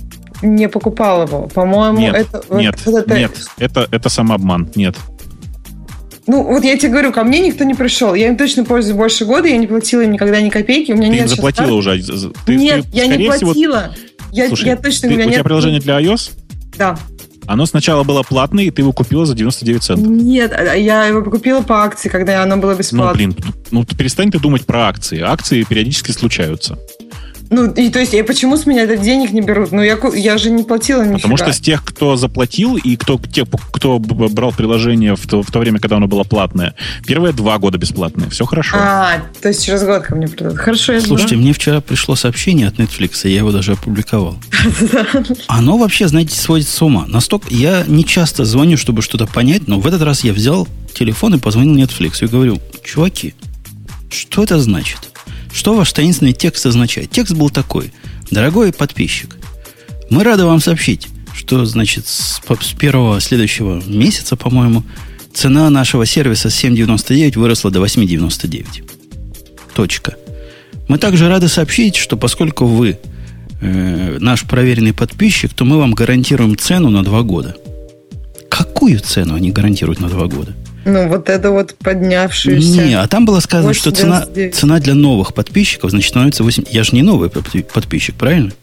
не 0.42 0.68
покупал 0.70 1.24
его. 1.24 1.48
По-моему, 1.48 2.00
нет, 2.00 2.16
это... 2.16 2.44
Нет, 2.56 2.82
вот 2.86 2.96
это... 2.96 3.18
нет, 3.18 3.32
это, 3.58 3.88
это 3.92 4.10
самообман, 4.10 4.70
нет. 4.76 4.96
Ну, 6.28 6.44
вот 6.44 6.64
я 6.64 6.78
тебе 6.78 6.92
говорю, 6.92 7.12
ко 7.12 7.24
мне 7.24 7.40
никто 7.40 7.64
не 7.64 7.76
пришел. 7.76 8.16
Я 8.16 8.28
им 8.28 8.38
точно 8.38 8.66
пользуюсь 8.66 8.98
больше 8.98 9.26
года, 9.26 9.48
я 9.48 9.58
не 9.58 9.68
платила 9.68 10.02
им 10.02 10.12
никогда 10.12 10.42
ни 10.42 10.50
копейки. 10.50 10.92
У 10.92 10.98
меня 10.98 11.10
ты 11.10 11.16
нет 11.16 11.30
заплатила 11.30 11.74
уже. 11.76 12.02
Ты, 12.46 12.56
нет, 12.56 12.86
ты, 12.92 12.98
я 12.98 13.08
не 13.08 13.26
платила. 13.26 13.54
Всего... 13.54 13.72
Я, 14.32 14.48
Слушай, 14.48 14.66
я 14.66 14.76
точно, 14.76 15.08
ты, 15.08 15.16
у, 15.16 15.18
у 15.18 15.22
тебя 15.22 15.26
нет... 15.30 15.44
приложение 15.44 15.80
для 15.80 16.02
iOS? 16.02 16.32
Да. 16.78 16.98
Оно 17.48 17.66
сначала 17.66 18.04
было 18.04 18.24
платное, 18.24 18.66
и 18.66 18.72
ты 18.72 18.82
его 18.82 18.92
купила 18.92 19.26
за 19.26 19.36
99 19.36 19.84
центов. 19.84 20.08
Нет, 20.08 20.52
а, 20.52 20.74
я 20.76 21.06
его 21.06 21.24
купила 21.24 21.62
по 21.62 21.84
акции, 21.84 22.10
когда 22.10 22.42
оно 22.42 22.58
было 22.58 22.76
бесплатно. 22.76 23.12
Ну, 23.12 23.16
блин, 23.16 23.36
ну 23.72 23.86
перестань 23.86 24.32
ты 24.32 24.40
думать 24.40 24.66
про 24.66 24.88
акции. 24.88 25.22
Акции 25.22 25.64
периодически 25.64 26.12
случаются. 26.12 26.78
Ну, 27.50 27.72
и 27.72 27.90
то 27.90 28.00
есть, 28.00 28.14
и 28.14 28.22
почему 28.24 28.58
с 28.58 28.66
меня 28.66 28.84
этот 28.84 29.02
денег 29.02 29.32
не 29.32 29.42
берут? 29.42 29.72
Ну, 29.72 29.82
я, 29.82 29.98
я 30.16 30.38
же 30.38 30.50
не 30.50 30.64
платила 30.64 31.02
нифига. 31.02 31.18
Потому 31.18 31.38
что 31.38 31.54
с 31.54 31.60
тех, 31.60 31.84
кто 31.84 32.16
заплатил, 32.16 32.76
и 32.78 32.96
кто, 32.96 33.20
те, 33.20 33.46
кто 33.46 34.00
брал 34.00 34.52
приложение 34.52 35.16
в 35.16 35.28
то, 35.28 35.44
в 35.44 35.52
то 35.52 35.60
время, 35.60 35.80
когда 35.80 35.98
оно 35.98 36.08
было 36.08 36.24
платное, 36.24 36.76
первые 37.06 37.34
два 37.34 37.58
года 37.58 37.78
бесплатные. 37.78 38.30
Все 38.30 38.46
хорошо. 38.46 38.76
А, 38.80 39.22
то 39.42 39.50
есть 39.50 39.64
через 39.64 39.84
год 39.84 40.04
ко 40.04 40.16
мне 40.16 40.28
придут. 40.28 40.58
Хорошо, 40.58 40.94
я 40.94 41.02
Слушайте, 41.02 41.36
мне 41.36 41.54
вчера 41.54 41.82
пришло 41.82 42.16
сообщение 42.16 42.68
от 42.68 42.76
Netflix, 42.76 43.28
я 43.28 43.38
его 43.38 43.52
даже 43.52 43.74
опубликовал. 43.74 44.38
Оно 45.48 45.78
вообще, 45.78 46.08
знаете, 46.08 46.36
сводит 46.36 46.68
с 46.68 46.82
ума. 46.82 47.06
Настолько 47.08 47.48
я 47.50 47.84
не 47.88 48.06
часто 48.06 48.46
звоню, 48.46 48.78
чтобы 48.78 49.02
что-то 49.02 49.28
понять, 49.28 49.68
но 49.68 49.80
в 49.80 49.88
этот 49.88 50.02
раз 50.02 50.24
я 50.24 50.34
взял 50.34 50.68
телефон 50.94 51.36
и 51.36 51.40
позвонил 51.40 51.76
Netflix 51.78 52.24
и 52.24 52.28
говорю, 52.28 52.60
чуваки, 52.84 53.36
что 54.10 54.44
это 54.44 54.60
значит? 54.60 55.15
Что 55.56 55.74
ваш 55.74 55.94
таинственный 55.94 56.34
текст 56.34 56.66
означает? 56.66 57.12
Текст 57.12 57.34
был 57.34 57.50
такой. 57.50 57.94
Дорогой 58.30 58.74
подписчик, 58.74 59.38
мы 60.10 60.26
рады 60.26 60.44
вам 60.44 60.60
сообщить, 60.60 61.08
что, 61.34 61.64
значит, 61.66 62.08
с, 62.08 62.42
с 62.60 62.74
первого 62.74 63.22
следующего 63.22 63.82
месяца, 63.88 64.36
по-моему, 64.36 64.84
цена 65.34 65.70
нашего 65.70 66.06
сервиса 66.06 66.50
с 66.50 66.62
7,99 66.62 67.40
выросла 67.40 67.72
до 67.72 67.80
8,99. 67.80 68.92
Точка. 69.74 70.16
Мы 70.90 70.98
также 70.98 71.30
рады 71.30 71.48
сообщить, 71.48 71.96
что 71.96 72.18
поскольку 72.18 72.66
вы 72.66 73.00
э, 73.62 74.18
наш 74.20 74.44
проверенный 74.44 74.94
подписчик, 74.94 75.54
то 75.54 75.64
мы 75.64 75.78
вам 75.78 75.94
гарантируем 75.94 76.58
цену 76.58 76.90
на 76.90 77.02
два 77.02 77.22
года. 77.22 77.56
Какую 78.50 79.00
цену 79.00 79.36
они 79.36 79.52
гарантируют 79.52 80.02
на 80.02 80.10
два 80.10 80.28
года? 80.28 80.54
Ну, 80.86 81.08
вот 81.08 81.30
это 81.30 81.50
вот 81.50 81.76
поднявшуюся. 81.80 82.84
Не, 82.84 82.94
а 82.94 83.08
там 83.08 83.26
было 83.26 83.40
сказано, 83.40 83.74
что 83.74 83.92
цена, 83.92 84.28
цена 84.54 84.80
для 84.80 84.94
новых 84.94 85.34
подписчиков, 85.34 85.90
значит, 85.90 86.10
становится 86.10 86.44
8... 86.44 86.66
Я 86.70 86.84
же 86.84 86.92
не 86.94 87.02
новый 87.02 87.30
подписчик, 87.30 88.14
правильно? 88.16 88.54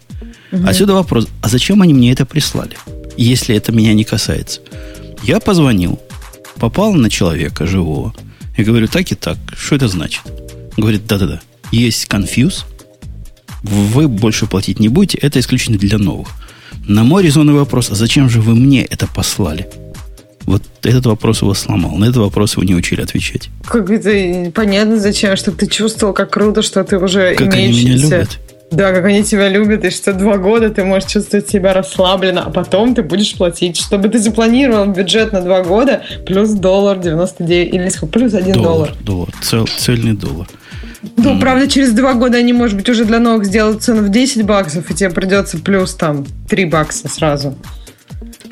Угу. 0.52 0.66
Отсюда 0.66 0.94
вопрос, 0.94 1.26
а 1.42 1.48
зачем 1.48 1.82
они 1.82 1.92
мне 1.94 2.12
это 2.12 2.24
прислали, 2.24 2.76
если 3.16 3.56
это 3.56 3.72
меня 3.72 3.92
не 3.92 4.04
касается? 4.04 4.60
Я 5.24 5.40
позвонил, 5.40 5.98
попал 6.56 6.92
на 6.94 7.10
человека 7.10 7.66
живого, 7.66 8.14
и 8.56 8.62
говорю, 8.62 8.86
так 8.86 9.10
и 9.10 9.14
так, 9.16 9.38
что 9.56 9.74
это 9.74 9.88
значит? 9.88 10.22
Говорит, 10.76 11.06
да-да-да, 11.06 11.40
есть 11.72 12.06
конфьюз, 12.06 12.66
вы 13.62 14.06
больше 14.06 14.46
платить 14.46 14.78
не 14.78 14.88
будете, 14.88 15.18
это 15.18 15.40
исключительно 15.40 15.78
для 15.78 15.98
новых. 15.98 16.28
На 16.86 17.02
мой 17.02 17.22
резонный 17.24 17.54
вопрос, 17.54 17.90
а 17.90 17.94
зачем 17.94 18.28
же 18.30 18.40
вы 18.40 18.54
мне 18.54 18.84
это 18.84 19.06
послали? 19.06 19.68
Вот 20.45 20.62
этот 20.82 21.07
вопрос 21.07 21.43
его 21.43 21.55
сломал. 21.55 21.97
На 21.97 22.07
этот 22.07 22.18
вопрос 22.18 22.55
его 22.55 22.64
не 22.64 22.74
учили 22.74 23.03
отвечать. 23.03 23.51
Как 23.66 23.90
это 23.90 24.51
понятно 24.51 24.99
зачем, 24.99 25.36
чтобы 25.36 25.59
ты 25.59 25.66
чувствовал, 25.66 26.12
как 26.12 26.30
круто, 26.30 26.62
что 26.62 26.82
ты 26.84 26.99
уже 26.99 27.34
как 27.34 27.55
они 27.55 27.68
меня 27.68 27.97
любят. 27.97 28.38
Да, 28.70 28.93
как 28.93 29.05
они 29.05 29.22
тебя 29.22 29.51
любят, 29.51 29.84
и 29.84 29.90
что 29.90 30.14
два 30.14 30.38
года 30.38 30.70
ты 30.70 30.82
можешь 30.82 31.11
чувствовать 31.11 31.49
себя 31.49 31.74
расслабленно, 31.74 32.43
а 32.43 32.51
потом 32.51 32.95
ты 32.95 33.03
будешь 33.03 33.34
платить, 33.34 33.76
чтобы 33.76 34.09
ты 34.09 34.18
запланировал 34.18 34.86
бюджет 34.86 35.32
на 35.32 35.43
два 35.43 35.62
года, 35.62 36.03
плюс 36.24 36.51
доллар 36.53 36.99
99, 36.99 37.74
или 37.74 37.88
сколько, 37.90 38.18
плюс 38.18 38.32
один 38.32 38.55
доллар. 38.55 38.95
Доллар, 39.03 39.05
доллар, 39.05 39.34
цел, 39.43 39.68
цельный 39.76 40.14
доллар. 40.14 40.49
Ну, 41.16 41.38
правда, 41.38 41.68
через 41.68 41.93
два 41.93 42.14
года 42.14 42.38
они, 42.38 42.55
может 42.55 42.76
быть, 42.76 42.88
уже 42.88 43.05
для 43.05 43.18
новых 43.18 43.45
сделают 43.45 43.82
цену 43.82 44.03
в 44.05 44.09
10 44.09 44.47
баксов, 44.47 44.90
и 44.90 44.95
тебе 44.95 45.11
придется 45.11 45.59
плюс 45.59 45.95
там 45.95 46.24
3 46.49 46.64
бакса 46.66 47.09
сразу. 47.09 47.55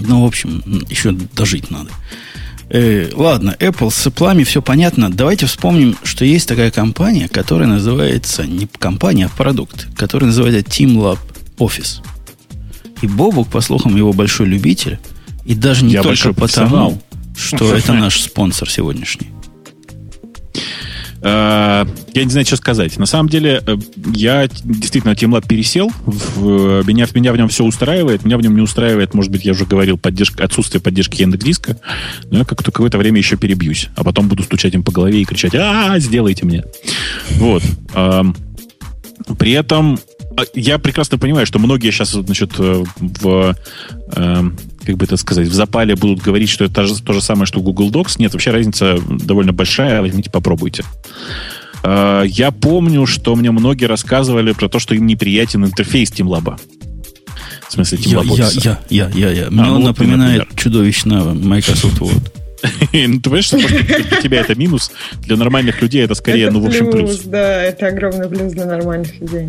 Ну, 0.01 0.23
в 0.23 0.27
общем, 0.27 0.63
еще 0.89 1.13
дожить 1.13 1.71
надо. 1.71 1.91
Э, 2.69 3.11
ладно, 3.15 3.57
Apple 3.59 3.91
с 3.91 4.07
Apple 4.07 4.45
все 4.45 4.63
понятно. 4.63 5.11
Давайте 5.11 5.47
вспомним, 5.47 5.97
что 6.05 6.25
есть 6.25 6.49
такая 6.49 6.71
компания, 6.71 7.29
которая 7.29 7.69
называется 7.69 8.45
не 8.45 8.67
компания, 8.67 9.27
а 9.27 9.29
продукт, 9.29 9.89
который 9.97 10.27
называется 10.27 10.61
TeamLab 10.61 11.19
Office. 11.59 12.01
И 13.03 13.07
Бобук, 13.07 13.49
по 13.49 13.61
слухам, 13.61 13.97
его 13.97 14.13
большой 14.13 14.47
любитель. 14.47 14.99
И 15.45 15.55
даже 15.55 15.85
не 15.85 15.95
Я 15.95 16.03
только 16.03 16.33
потому, 16.33 17.03
что 17.37 17.75
это 17.75 17.93
наш 17.93 18.21
спонсор 18.21 18.71
сегодняшний. 18.71 19.31
Э, 21.23 21.85
я 22.15 22.25
не 22.25 22.31
знаю, 22.31 22.47
что 22.47 22.57
сказать. 22.57 22.99
На 22.99 23.07
самом 23.07 23.29
деле, 23.29 23.63
э, 23.67 23.77
я 24.15 24.49
действительно 24.49 25.13
TeamLab 25.13 25.47
пересел. 25.47 25.91
В, 26.07 26.87
меня, 26.87 27.07
меня 27.15 27.33
в 27.33 27.37
нем 27.37 27.49
все 27.49 27.65
устраивает. 27.65 28.25
Меня 28.25 28.39
в 28.39 28.43
нем 28.43 28.55
не 28.55 28.63
устраивает, 28.63 29.15
может 29.15 29.31
быть, 29.31 29.45
я 29.45 29.53
уже 29.53 29.65
говорил, 29.65 29.99
поддержка, 29.99 30.45
отсутствие 30.45 30.81
поддержки 30.81 31.21
Яндекс.Диска. 31.21 31.77
Но 32.31 32.39
я 32.39 32.45
как-то 32.45 32.73
какое-то 32.73 32.99
время 32.99 33.19
еще 33.19 33.37
перебьюсь. 33.37 33.89
А 33.97 34.05
потом 34.05 34.29
буду 34.29 34.43
стучать 34.43 34.75
им 34.75 34.83
по 34.83 34.93
голове 34.93 35.21
и 35.21 35.25
кричать, 35.25 35.55
а, 35.55 35.99
сделайте 35.99 36.47
мне. 36.47 36.65
Вот. 37.37 37.63
При 39.39 39.53
этом 39.53 39.99
я 40.55 40.79
прекрасно 40.79 41.19
понимаю, 41.19 41.47
что 41.47 41.59
многие 41.59 41.91
сейчас, 41.91 42.11
значит, 42.11 42.53
э, 42.59 42.85
в, 42.97 43.57
э, 44.13 44.43
как 44.85 44.97
бы 44.97 45.05
это 45.05 45.17
сказать, 45.17 45.49
в 45.49 45.55
запале 45.55 45.97
будут 45.97 46.21
говорить, 46.21 46.49
что 46.49 46.65
это 46.65 46.75
то 46.75 46.87
же, 46.87 47.03
то 47.03 47.13
же 47.13 47.21
самое, 47.21 47.47
что 47.47 47.61
Google 47.61 47.91
Docs. 47.91 48.17
Нет, 48.19 48.33
вообще 48.33 48.51
разница 48.51 48.99
довольно 49.09 49.53
большая. 49.53 50.01
Возьмите, 50.01 50.31
попробуйте. 50.31 50.85
Э, 51.83 52.25
я 52.27 52.51
помню, 52.51 53.07
что 53.07 53.35
мне 53.37 53.51
многие 53.51 53.87
рассказывали 53.87 54.53
про 54.53 54.69
то, 54.69 54.79
что 54.79 54.95
им 54.95 55.07
неприятен 55.07 55.65
интерфейс 55.65 56.11
TeamLab. 56.13 56.59
В 57.69 57.73
смысле, 57.73 57.99
TeamLab 57.99 58.37
я, 58.37 58.49
я, 58.51 58.81
я, 58.91 59.11
я, 59.15 59.31
я. 59.31 59.51
Мне 59.51 59.63
а, 59.63 59.73
он 59.73 59.81
ну, 59.81 59.87
напоминает 59.89 60.41
например. 60.41 60.61
чудовищно 60.61 61.35
Microsoft 61.35 61.99
Word. 62.01 62.33
ну, 62.93 63.21
ты 63.21 63.21
понимаешь, 63.21 63.45
что 63.45 63.59
для 63.59 64.21
тебя 64.21 64.41
это 64.41 64.55
минус, 64.55 64.91
для 65.23 65.37
нормальных 65.37 65.81
людей 65.81 66.05
это 66.05 66.15
скорее, 66.15 66.51
ну, 66.51 66.61
в 66.61 66.67
общем, 66.67 66.91
плюс. 66.91 67.21
Да, 67.21 67.63
это 67.63 67.87
огромный 67.87 68.29
плюс 68.29 68.53
для 68.53 68.67
нормальных 68.67 69.19
людей. 69.21 69.49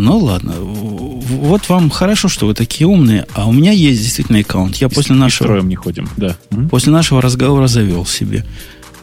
Ну 0.00 0.16
ладно, 0.16 0.54
вот 0.56 1.68
вам 1.68 1.90
хорошо, 1.90 2.28
что 2.28 2.46
вы 2.46 2.54
такие 2.54 2.86
умные, 2.86 3.26
а 3.34 3.46
у 3.46 3.52
меня 3.52 3.70
есть 3.70 4.00
действительно 4.02 4.38
аккаунт. 4.38 4.76
Я 4.76 4.88
после 4.88 5.14
нашего... 5.14 5.60
не 5.60 5.76
ходим, 5.76 6.08
да. 6.16 6.36
После 6.70 6.90
нашего 6.90 7.20
разговора 7.20 7.66
завел 7.66 8.06
себе. 8.06 8.46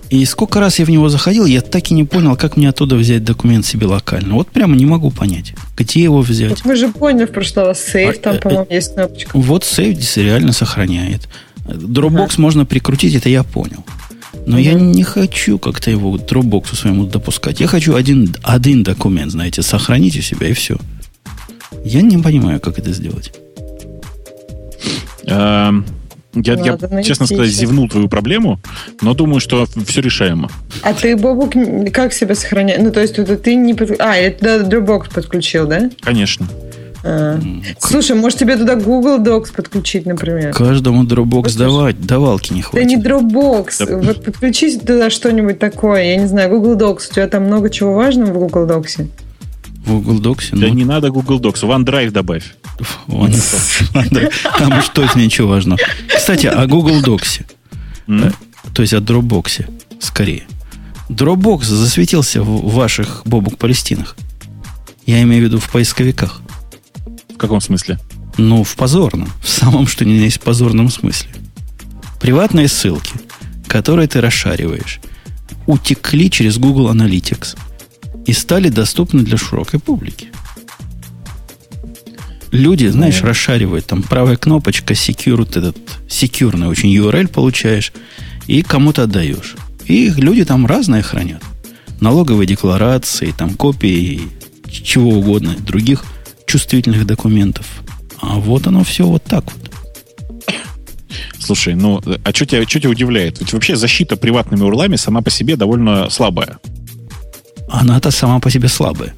И 0.10 0.26
сколько 0.26 0.60
раз 0.60 0.80
я 0.80 0.86
в 0.86 0.90
него 0.90 1.08
заходил, 1.10 1.46
я 1.46 1.62
так 1.62 1.92
и 1.92 1.94
не 1.94 2.04
понял, 2.04 2.36
как 2.36 2.58
мне 2.58 2.70
оттуда 2.70 2.96
взять 2.96 3.24
документ 3.24 3.66
себе 3.66 3.86
локально. 3.86 4.34
Вот 4.34 4.48
прямо 4.48 4.76
не 4.76 4.88
могу 4.88 5.12
понять, 5.12 5.54
где 5.78 6.02
его 6.02 6.22
взять. 6.22 6.56
Так 6.56 6.66
вы 6.66 6.76
же 6.76 6.88
поняли 6.88 7.26
в 7.26 7.32
прошлый 7.32 7.66
раз, 7.66 7.80
сейф, 7.80 8.16
а, 8.18 8.20
там, 8.20 8.36
э, 8.36 8.40
по-моему, 8.40 8.68
э, 8.70 8.76
есть 8.76 8.96
кнопочка. 8.96 9.38
Вот 9.38 9.66
сейф 9.66 9.98
здесь 9.98 10.18
реально 10.18 10.52
сохраняет. 10.52 11.28
Dropbox 11.68 12.34
ага. 12.34 12.42
можно 12.42 12.66
прикрутить, 12.66 13.14
это 13.14 13.30
я 13.30 13.44
понял. 13.44 13.84
Но 14.48 14.58
mm-hmm. 14.58 14.62
я 14.62 14.74
не 14.76 15.04
хочу 15.04 15.60
как-то 15.60 15.92
его 15.92 16.16
Dropbox 16.16 16.74
своему 16.74 17.06
допускать. 17.06 17.60
Я 17.60 17.68
хочу 17.68 17.96
один, 17.96 18.34
один 18.44 18.82
документ, 18.82 19.34
знаете, 19.34 19.62
сохранить 19.62 20.18
у 20.18 20.22
себя 20.22 20.48
и 20.48 20.54
все. 20.54 20.78
Я 21.84 22.02
не 22.02 22.18
понимаю, 22.18 22.62
как 22.62 22.80
это 22.80 22.94
сделать. 22.94 23.34
Эм, 25.26 25.86
я, 26.34 26.54
я 26.54 27.04
честно 27.04 27.26
сказать, 27.26 27.50
зевнул 27.50 27.90
твою 27.90 28.08
проблему, 28.08 28.58
но 29.02 29.14
думаю, 29.14 29.42
что 29.42 29.68
все 29.86 30.00
решаемо. 30.00 30.50
А 30.82 30.94
ты, 30.94 31.18
Бобук, 31.18 31.54
как 31.92 32.14
себя 32.14 32.34
сохраняешь? 32.34 32.82
Ну, 32.82 32.92
то 32.92 33.02
есть, 33.02 33.20
это 33.20 33.36
ты 33.36 33.56
не... 33.56 33.76
А, 34.00 34.16
это 34.16 34.62
Dropbox 34.62 35.14
подключил, 35.14 35.68
да? 35.68 35.90
Конечно. 36.00 36.48
А. 37.10 37.40
Слушай, 37.80 38.18
может 38.18 38.38
тебе 38.38 38.58
туда 38.58 38.76
Google 38.76 39.20
Docs 39.20 39.54
подключить, 39.56 40.06
например? 40.06 40.54
Каждому 40.54 41.04
Dropbox 41.06 41.58
давать, 41.58 42.02
давалки 42.02 42.52
не 42.52 42.62
хватит. 42.62 42.86
Да 42.86 42.96
не 42.96 43.02
Dropbox, 43.02 43.86
да. 43.86 43.98
вот 43.98 44.26
подключить 44.26 44.82
туда 44.82 45.10
что-нибудь 45.10 45.58
такое, 45.58 46.04
я 46.04 46.18
не 46.18 46.28
знаю, 46.28 46.50
Google 46.50 46.76
Docs, 46.76 47.10
у 47.10 47.14
тебя 47.14 47.28
там 47.28 47.44
много 47.44 47.70
чего 47.70 47.94
важного 47.94 48.34
в 48.34 48.40
Google 48.40 48.66
Docs? 48.66 49.08
В 49.86 50.02
Google 50.02 50.20
Docs? 50.20 50.50
Да 50.52 50.68
ну... 50.68 50.74
не 50.74 50.84
надо 50.84 51.10
Google 51.10 51.40
Docs, 51.40 51.62
OneDrive 51.62 52.12
добавь. 52.12 52.44
OneDrive. 53.08 54.34
Там 54.60 54.78
уж 54.78 54.90
точно 54.90 55.22
ничего 55.22 55.48
важного. 55.48 55.80
Кстати, 56.14 56.48
о 56.48 56.68
Google 56.68 57.02
Docs. 57.02 57.46
Э, 58.10 58.32
то 58.74 58.82
есть 58.82 58.94
о 58.94 58.98
Dropbox, 58.98 59.66
скорее. 60.00 60.44
Dropbox 61.10 61.64
засветился 61.64 62.44
в 62.44 62.74
ваших 62.74 63.22
бобук 63.26 63.58
Палестинах. 63.58 64.18
Я 65.06 65.22
имею 65.22 65.44
в 65.44 65.46
виду 65.46 65.60
в 65.60 65.72
поисковиках. 65.72 66.42
В 67.38 67.40
каком 67.40 67.62
смысле? 67.62 68.00
Ну, 68.40 68.64
в 68.64 68.76
позорном. 68.76 69.30
В 69.44 69.48
самом, 69.48 69.86
что 69.86 70.04
ни 70.04 70.14
есть 70.14 70.42
позорном 70.42 70.90
смысле. 70.90 71.30
Приватные 72.20 72.68
ссылки, 72.68 73.14
которые 73.68 74.08
ты 74.08 74.22
расшариваешь, 74.22 75.00
утекли 75.68 76.32
через 76.32 76.58
Google 76.58 76.92
Analytics 76.92 77.56
и 78.26 78.34
стали 78.34 78.70
доступны 78.70 79.22
для 79.22 79.38
широкой 79.38 79.80
публики. 79.80 80.30
Люди, 82.50 82.88
знаешь, 82.88 83.22
mm 83.22 83.28
расшаривают, 83.28 83.86
там 83.86 84.02
правая 84.02 84.38
кнопочка, 84.38 84.96
secure, 84.96 85.48
этот 85.48 85.78
секьюрный 86.10 86.68
очень 86.68 86.92
URL 86.92 87.28
получаешь, 87.28 87.94
и 88.48 88.64
кому-то 88.64 89.04
отдаешь. 89.04 89.56
И 89.86 90.10
люди 90.10 90.44
там 90.44 90.66
разное 90.66 91.04
хранят. 91.04 91.44
Налоговые 92.02 92.48
декларации, 92.48 93.32
там 93.38 93.54
копии 93.54 94.22
чего 94.68 95.12
угодно, 95.12 95.56
других– 95.60 96.04
чувствительных 96.48 97.06
документов. 97.06 97.68
А 98.20 98.40
вот 98.40 98.66
оно 98.66 98.84
все 98.84 99.06
вот 99.06 99.24
так 99.24 99.46
вот. 99.46 99.72
Слушай, 101.40 101.76
ну, 101.76 102.02
а 102.24 102.34
что 102.34 102.46
тебя, 102.46 102.64
что 102.64 102.80
тебя 102.80 102.90
удивляет? 102.90 103.40
Ведь 103.40 103.54
вообще 103.54 103.76
защита 103.76 104.18
приватными 104.18 104.64
урлами 104.64 104.96
сама 104.96 105.22
по 105.22 105.30
себе 105.30 105.56
довольно 105.56 106.10
слабая. 106.10 106.58
Она-то 107.70 108.12
сама 108.12 108.40
по 108.40 108.50
себе 108.50 108.68
слабая. 108.68 109.14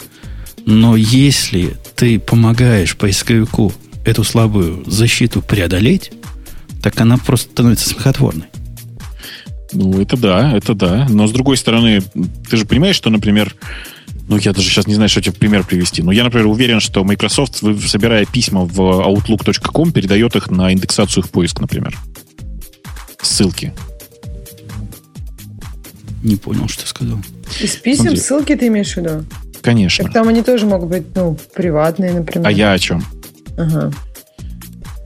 Но 0.66 0.96
если 0.96 1.78
ты 1.96 2.20
помогаешь 2.20 2.96
поисковику 2.98 3.74
эту 4.06 4.24
слабую 4.24 4.84
защиту 4.86 5.42
преодолеть, 5.42 6.12
так 6.82 7.00
она 7.02 7.18
просто 7.18 7.52
становится 7.52 7.90
смехотворной. 7.90 8.48
Ну, 9.74 10.02
это 10.02 10.18
да, 10.18 10.56
это 10.56 10.74
да. 10.74 11.08
Но 11.10 11.28
с 11.28 11.32
другой 11.32 11.58
стороны, 11.58 12.02
ты 12.50 12.58
же 12.58 12.66
понимаешь, 12.66 12.96
что, 12.96 13.10
например, 13.10 13.56
ну, 14.30 14.38
я 14.38 14.54
даже 14.54 14.70
сейчас 14.70 14.86
не 14.86 14.94
знаю, 14.94 15.10
что 15.10 15.24
тебе 15.24 15.34
пример 15.34 15.64
привести. 15.64 16.04
Но 16.04 16.12
я, 16.12 16.24
например, 16.24 16.46
уверен, 16.46 16.80
что 16.80 17.04
Microsoft, 17.04 17.64
собирая 17.88 18.26
письма 18.26 18.64
в 18.64 18.80
outlook.com, 18.80 19.92
передает 19.92 20.36
их 20.36 20.52
на 20.52 20.72
индексацию 20.72 21.24
в 21.24 21.32
поиск, 21.32 21.60
например. 21.60 21.98
Ссылки. 23.20 23.74
Не 26.24 26.36
понял, 26.36 26.68
что 26.68 26.86
сказал. 26.86 27.18
Из 27.60 27.76
писем 27.78 28.04
Смотри. 28.04 28.20
ссылки 28.20 28.56
ты 28.56 28.68
имеешь 28.68 28.94
в 28.94 28.98
виду? 28.98 29.26
Конечно. 29.62 30.04
Так 30.04 30.14
там 30.14 30.28
они 30.28 30.44
тоже 30.44 30.68
могут 30.68 30.90
быть, 30.90 31.16
ну, 31.16 31.36
приватные, 31.56 32.14
например. 32.14 32.48
А 32.48 32.52
я 32.52 32.74
о 32.74 32.78
чем? 32.78 33.04
Ага. 33.58 33.92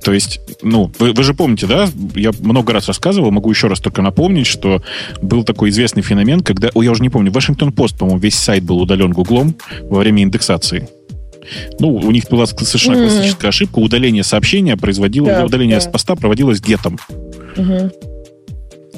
То 0.03 0.11
есть, 0.11 0.41
ну, 0.61 0.91
вы, 0.99 1.13
вы 1.13 1.23
же 1.23 1.33
помните, 1.33 1.65
да? 1.65 1.89
Я 2.15 2.31
много 2.39 2.73
раз 2.73 2.87
рассказывал, 2.87 3.31
могу 3.31 3.49
еще 3.49 3.67
раз 3.67 3.79
только 3.79 4.01
напомнить, 4.01 4.47
что 4.47 4.83
был 5.21 5.43
такой 5.43 5.69
известный 5.69 6.03
феномен, 6.03 6.41
когда, 6.41 6.69
о, 6.73 6.83
я 6.83 6.91
уже 6.91 7.01
не 7.01 7.09
помню, 7.09 7.31
Вашингтон 7.31 7.71
Пост, 7.71 7.97
по-моему, 7.97 8.19
весь 8.19 8.35
сайт 8.35 8.63
был 8.63 8.79
удален 8.79 9.11
Гуглом 9.11 9.55
во 9.83 9.99
время 9.99 10.23
индексации. 10.23 10.89
Ну, 11.79 11.95
у 11.95 12.11
них 12.11 12.29
была 12.29 12.45
совершенно 12.45 12.95
mm. 12.95 13.07
классическая 13.07 13.47
ошибка. 13.49 13.79
Удаление 13.79 14.23
сообщения 14.23 14.77
производилось, 14.77 15.35
да, 15.35 15.45
удаление 15.45 15.77
да. 15.77 15.81
с 15.81 15.87
поста 15.87 16.15
проводилось 16.15 16.61
гетом. 16.61 16.97
Угу. 17.57 17.91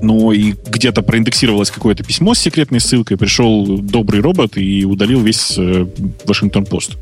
Ну, 0.01 0.31
и 0.31 0.53
где-то 0.67 1.01
проиндексировалось 1.01 1.71
какое-то 1.71 2.03
письмо 2.03 2.33
с 2.33 2.39
секретной 2.39 2.79
ссылкой, 2.79 3.17
пришел 3.17 3.77
добрый 3.77 4.21
робот 4.21 4.57
и 4.57 4.85
удалил 4.85 5.21
весь 5.21 5.55
э, 5.57 5.87
Вашингтон 6.25 6.65
Пост. 6.65 6.97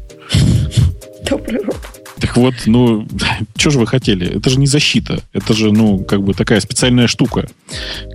Добрый 1.29 1.59
робот. 1.59 1.72
Так 2.33 2.37
вот, 2.37 2.55
ну, 2.65 3.07
что 3.55 3.69
же 3.69 3.77
вы 3.77 3.85
хотели? 3.85 4.37
Это 4.37 4.49
же 4.49 4.57
не 4.57 4.65
защита. 4.65 5.21
Это 5.33 5.53
же, 5.53 5.71
ну, 5.71 5.99
как 5.99 6.23
бы 6.23 6.33
такая 6.33 6.59
специальная 6.61 7.05
штука, 7.05 7.47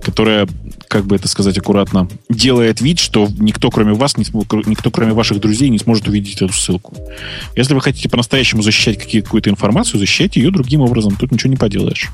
которая, 0.03 0.49
как 0.89 1.05
бы 1.05 1.15
это 1.15 1.29
сказать 1.29 1.57
аккуратно, 1.57 2.09
делает 2.29 2.81
вид, 2.81 2.99
что 2.99 3.29
никто, 3.39 3.71
кроме 3.71 3.93
вас, 3.93 4.17
не, 4.17 4.25
никто, 4.69 4.91
кроме 4.91 5.13
ваших 5.13 5.39
друзей, 5.39 5.69
не 5.69 5.79
сможет 5.79 6.09
увидеть 6.09 6.43
эту 6.43 6.53
ссылку. 6.53 6.97
Если 7.55 7.75
вы 7.75 7.81
хотите 7.81 8.09
по-настоящему 8.09 8.63
защищать 8.63 8.99
какую-то 8.99 9.51
информацию, 9.51 10.01
защищайте 10.01 10.41
ее 10.41 10.51
другим 10.51 10.81
образом. 10.81 11.15
Тут 11.15 11.31
ничего 11.31 11.51
не 11.51 11.57
поделаешь. 11.57 12.11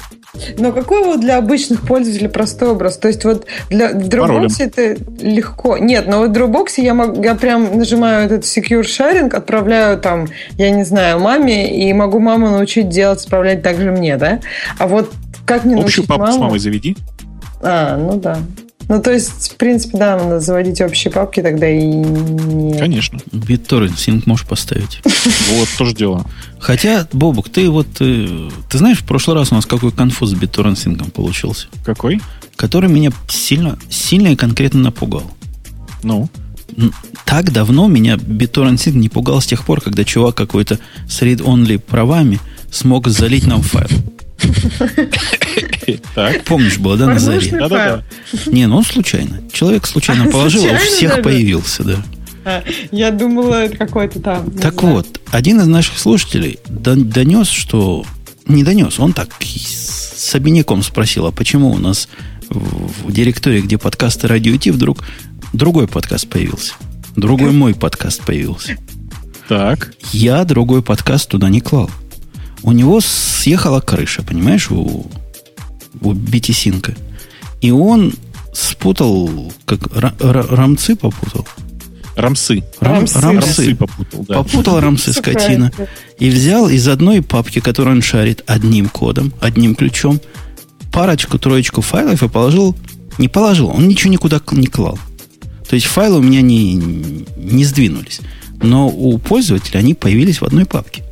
Но 0.59 0.73
какой 0.73 1.05
вот 1.05 1.21
для 1.21 1.39
обычных 1.39 1.83
пользователей 1.83 2.29
простой 2.29 2.71
образ? 2.71 2.97
То 2.99 3.09
есть 3.09 3.25
вот 3.25 3.47
для 3.71 3.91
в 3.91 4.09
Dropbox 4.09 4.55
это 4.59 4.97
легко. 5.21 5.79
Нет, 5.79 6.07
но 6.07 6.19
вот 6.19 6.31
в 6.31 6.33
Dropbox 6.33 6.67
я, 6.79 6.95
мог, 6.95 7.25
я 7.25 7.35
прям 7.35 7.79
нажимаю 7.79 8.27
этот 8.27 8.45
Secure 8.45 8.83
Sharing, 8.83 9.35
отправляю 9.35 9.99
там, 9.99 10.27
я 10.59 10.71
не 10.71 10.85
знаю, 10.85 11.21
маме, 11.21 11.75
и 11.75 11.93
могу 11.93 12.19
маму 12.19 12.51
научить 12.51 12.89
делать, 12.89 13.21
отправлять 13.21 13.63
так 13.63 13.79
же 13.79 13.91
мне, 13.91 14.17
да? 14.17 14.41
А 14.79 14.87
вот 14.87 15.13
как 15.47 15.65
мне 15.65 15.75
Общую 15.75 15.83
научить 15.83 16.07
папку 16.07 16.27
маму? 16.27 16.37
с 16.37 16.41
мамой 16.41 16.59
заведи. 16.59 16.97
А, 17.63 17.97
ну 17.97 18.19
да. 18.19 18.39
Ну, 18.89 19.01
то 19.01 19.13
есть, 19.13 19.53
в 19.53 19.57
принципе, 19.57 19.99
да, 19.99 20.17
надо 20.17 20.41
заводить 20.41 20.81
общие 20.81 21.13
папки 21.13 21.41
тогда 21.41 21.69
и 21.69 21.85
не... 21.85 22.79
Конечно. 22.79 23.19
BitTorrent 23.33 23.97
Sync 23.97 24.23
можешь 24.27 24.47
поставить. 24.47 25.01
Вот, 25.51 25.69
тоже 25.79 25.95
дело. 25.95 26.27
Хотя, 26.59 27.07
Бобук, 27.13 27.49
ты 27.49 27.71
вот... 27.71 27.87
Ты, 27.93 28.29
ты 28.71 28.79
знаешь, 28.79 28.99
в 28.99 29.05
прошлый 29.05 29.37
раз 29.37 29.53
у 29.53 29.55
нас 29.55 29.67
какой 29.67 29.93
конфуз 29.93 30.31
с 30.31 30.35
BitTorrent 30.35 30.75
Sync 30.75 31.11
получился? 31.11 31.69
Какой? 31.85 32.21
Который 32.57 32.91
меня 32.91 33.11
сильно, 33.29 33.79
сильно 33.89 34.29
и 34.29 34.37
конкретно 34.37 34.81
напугал. 34.81 35.31
Ну? 36.03 36.29
Так 37.25 37.53
давно 37.53 37.89
меня 37.89 38.17
BitTorrent 38.17 38.77
Sync 38.77 38.93
не 38.93 39.09
пугал 39.09 39.41
с 39.41 39.47
тех 39.47 39.65
пор, 39.65 39.81
когда 39.81 40.05
чувак 40.05 40.35
какой-то 40.35 40.79
с 41.09 41.23
read-only 41.23 41.79
правами 41.79 42.41
смог 42.71 43.09
залить 43.09 43.47
нам 43.47 43.63
файл. 43.63 43.89
Так. 46.15 46.45
Помнишь, 46.45 46.79
было, 46.79 46.97
да, 46.97 47.07
на 47.07 47.19
заре? 47.19 47.51
Да-да-да. 47.51 48.05
Не, 48.47 48.67
ну 48.67 48.79
он 48.79 48.85
случайно. 48.85 49.41
Человек 49.53 49.87
случайно 49.87 50.31
положил, 50.31 50.65
а 50.65 50.75
у 50.75 50.77
всех 50.79 51.23
появился, 51.23 51.85
да. 51.85 51.97
А, 52.45 52.63
Я 52.93 53.11
думала, 53.11 53.65
это 53.65 53.77
какой-то 53.77 54.21
там... 54.21 54.51
Так 54.53 54.81
знаю. 54.81 54.97
вот, 54.97 55.21
один 55.31 55.61
из 55.61 55.67
наших 55.67 55.99
слушателей 55.99 56.59
дон- 56.69 57.05
донес, 57.05 57.49
что... 57.49 58.05
Не 58.47 58.63
донес, 58.63 59.01
он 59.01 59.15
так 59.15 59.31
с 59.43 60.35
обиняком 60.35 60.83
спросил, 60.83 61.27
а 61.27 61.33
почему 61.33 61.71
у 61.71 61.79
нас 61.79 62.09
в, 62.51 63.09
в 63.09 63.13
директории, 63.13 63.63
где 63.63 63.79
подкасты 63.79 64.29
радио 64.29 64.55
Ти, 64.59 64.71
вдруг 64.71 65.03
другой 65.55 65.89
подкаст 65.89 66.29
появился? 66.29 66.75
Другой 67.17 67.53
мой 67.53 67.75
подкаст 67.75 68.23
появился. 68.23 68.77
Так. 69.49 69.95
Я 70.13 70.45
другой 70.45 70.83
подкаст 70.83 71.31
туда 71.31 71.49
не 71.49 71.61
клал. 71.61 71.91
У 72.65 72.73
него 72.73 73.01
съехала 73.01 73.81
крыша, 73.81 74.23
понимаешь, 74.23 74.71
у, 74.71 75.07
у 76.01 76.13
BT-синка. 76.13 76.97
И 77.61 77.71
он 77.71 78.15
спутал, 78.55 79.53
как 79.67 79.81
ра- 79.89 80.17
ра- 80.19 80.57
рамцы 80.57 80.97
попутал. 80.97 81.47
Рамсы. 82.17 82.63
Рам- 82.81 82.95
Рамсы. 83.01 83.21
Рамсы 83.21 83.77
попутал, 83.77 84.25
да. 84.27 84.35
Попутал 84.37 84.81
рамсы 84.81 85.13
скотина. 85.13 85.71
И 86.19 86.31
взял 86.31 86.69
из 86.69 86.89
одной 86.89 87.21
папки, 87.23 87.61
которую 87.61 87.97
он 87.97 88.03
шарит 88.03 88.43
одним 88.47 88.89
кодом, 88.89 89.33
одним 89.41 89.75
ключом, 89.75 90.21
парочку, 90.93 91.39
троечку 91.39 91.81
файлов 91.83 92.23
и 92.23 92.29
положил... 92.29 92.75
Не 93.19 93.29
положил, 93.29 93.69
он 93.69 93.87
ничего 93.87 94.13
никуда 94.13 94.41
не 94.53 94.67
клал. 94.67 94.99
То 95.69 95.77
есть 95.77 95.87
файлы 95.87 96.19
у 96.19 96.23
меня 96.23 96.41
не, 96.41 96.75
не 97.37 97.65
сдвинулись. 97.65 98.21
Но 98.63 98.89
у 98.89 99.19
пользователя 99.19 99.79
они 99.79 99.95
появились 99.95 100.41
в 100.41 100.45
одной 100.45 100.65
папке. 100.65 101.05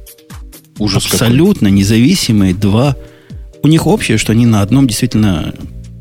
Ужас 0.78 1.04
какой. 1.04 1.26
Абсолютно 1.26 1.68
независимые 1.68 2.54
два. 2.54 2.96
У 3.62 3.68
них 3.68 3.86
общее, 3.86 4.18
что 4.18 4.32
они 4.32 4.46
на 4.46 4.62
одном 4.62 4.86
действительно 4.86 5.54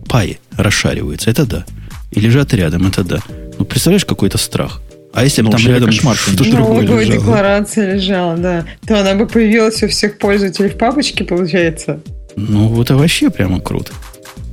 пае 0.08 0.40
расшариваются. 0.58 1.30
Это 1.30 1.46
да. 1.46 1.66
И 2.12 2.20
лежат 2.20 2.54
рядом, 2.54 2.88
это 2.88 3.04
да. 3.04 3.20
Ну, 3.60 3.66
представляешь, 3.66 4.06
какой-то 4.06 4.38
страх. 4.38 4.82
А 5.14 5.24
если 5.24 5.42
бы 5.42 5.48
Ну, 5.52 5.58
там 5.58 5.68
рядом 5.68 5.90
кошмар, 5.90 6.16
что-то 6.16 6.44
другое 6.50 6.74
Налоговая 6.74 7.04
лежало? 7.06 7.20
декларация 7.20 7.94
лежала, 7.96 8.38
да. 8.38 8.66
То 8.88 9.00
она 9.00 9.14
бы 9.16 9.28
появилась 9.28 9.84
у 9.84 9.88
всех 9.90 10.18
пользователей 10.18 10.70
в 10.70 10.78
папочке, 10.78 11.24
получается. 11.26 12.00
Ну, 12.38 12.68
вот 12.70 12.86
это 12.88 12.96
вообще 12.98 13.30
прямо 13.30 13.60
круто. 13.60 13.92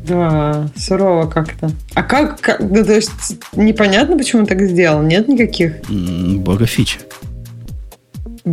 Да, 0.07 0.69
сурово 0.77 1.27
как-то. 1.29 1.71
А 1.95 2.03
как, 2.03 2.41
как- 2.41 2.61
ну, 2.61 2.85
то 2.85 2.95
есть 2.95 3.11
непонятно, 3.55 4.17
почему 4.17 4.43
он 4.43 4.47
так 4.49 4.61
сделал? 4.63 5.03
Нет 5.03 5.29
никаких 5.29 5.75
Бога 5.89 6.67
фича. 6.67 6.99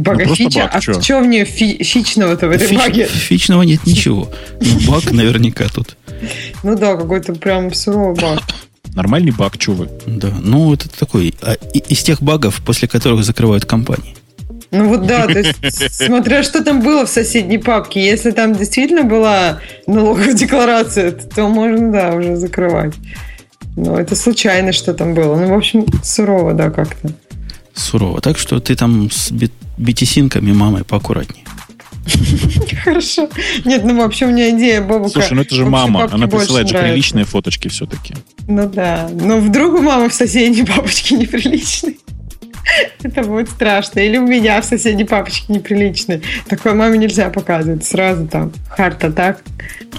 Бага 0.01 0.25
просто 0.25 0.43
фича? 0.43 0.59
баг, 0.61 0.75
а 0.75 0.81
что 0.81 1.19
в 1.19 1.25
нее 1.25 1.45
фи- 1.45 1.83
фичного-то 1.83 2.47
в 2.47 2.51
этой 2.51 2.67
Фич- 2.67 2.77
баге? 2.77 3.05
фичного 3.05 3.63
нет 3.63 3.85
ничего. 3.85 4.29
Ну, 4.61 4.91
баг 4.91 5.11
наверняка 5.11 5.67
тут. 5.69 5.97
Ну 6.63 6.75
да, 6.77 6.95
какой-то 6.95 7.33
прям 7.33 7.73
суровый 7.73 8.15
баг. 8.15 8.41
Нормальный 8.93 9.31
баг, 9.31 9.53
вы? 9.67 9.89
Да, 10.05 10.29
ну, 10.41 10.73
это 10.73 10.87
такой... 10.89 11.33
а, 11.41 11.53
и- 11.73 11.79
из 11.93 12.01
тех 12.03 12.21
багов, 12.21 12.61
после 12.65 12.87
которых 12.87 13.23
закрывают 13.25 13.65
компании. 13.65 14.15
Ну 14.71 14.89
вот 14.89 15.05
да, 15.05 15.25
то 15.27 15.39
есть, 15.39 15.93
смотря 15.93 16.43
что 16.43 16.63
там 16.63 16.81
было 16.81 17.05
в 17.05 17.09
соседней 17.09 17.57
папке, 17.57 18.03
если 18.05 18.31
там 18.31 18.55
действительно 18.55 19.03
была 19.03 19.59
налоговая 19.87 20.33
декларация, 20.33 21.11
то 21.11 21.47
можно, 21.47 21.91
да, 21.91 22.13
уже 22.13 22.35
закрывать. 22.35 22.93
Но 23.77 23.99
это 23.99 24.15
случайно, 24.15 24.71
что 24.71 24.93
там 24.93 25.13
было. 25.13 25.35
Ну, 25.35 25.47
в 25.47 25.53
общем, 25.57 25.85
сурово, 26.03 26.53
да, 26.53 26.69
как-то. 26.71 27.09
Сурово. 27.73 28.21
Так 28.21 28.37
что 28.37 28.59
ты 28.59 28.75
там 28.75 29.09
с 29.11 29.31
бит- 29.31 29.51
битисинками 29.77 30.51
мамой 30.51 30.83
поаккуратнее. 30.83 31.45
Хорошо. 32.83 33.29
Нет, 33.65 33.83
ну 33.83 33.97
вообще 33.97 34.25
у 34.25 34.29
меня 34.29 34.51
идея 34.51 34.81
Бобука. 34.81 35.11
Слушай, 35.11 35.33
ну 35.33 35.41
это 35.41 35.55
же 35.55 35.65
мама. 35.65 36.07
Она 36.11 36.27
присылает 36.27 36.67
же 36.67 36.77
приличные 36.77 37.25
фоточки 37.25 37.67
все-таки. 37.67 38.15
Ну 38.47 38.69
да. 38.69 39.09
Но 39.11 39.39
вдруг 39.39 39.75
у 39.75 39.81
мамы 39.81 40.09
в 40.09 40.13
соседней 40.13 40.63
папочке 40.65 41.15
неприличный. 41.15 41.99
Это 43.03 43.23
будет 43.23 43.49
страшно. 43.49 43.99
Или 43.99 44.17
у 44.17 44.25
меня 44.25 44.61
в 44.61 44.65
соседней 44.65 45.05
папочке 45.05 45.53
неприличный. 45.53 46.21
Такое 46.47 46.73
маме 46.73 46.97
нельзя 46.97 47.29
показывать. 47.29 47.85
Сразу 47.85 48.27
там 48.27 48.51
харт-атак. 48.69 49.41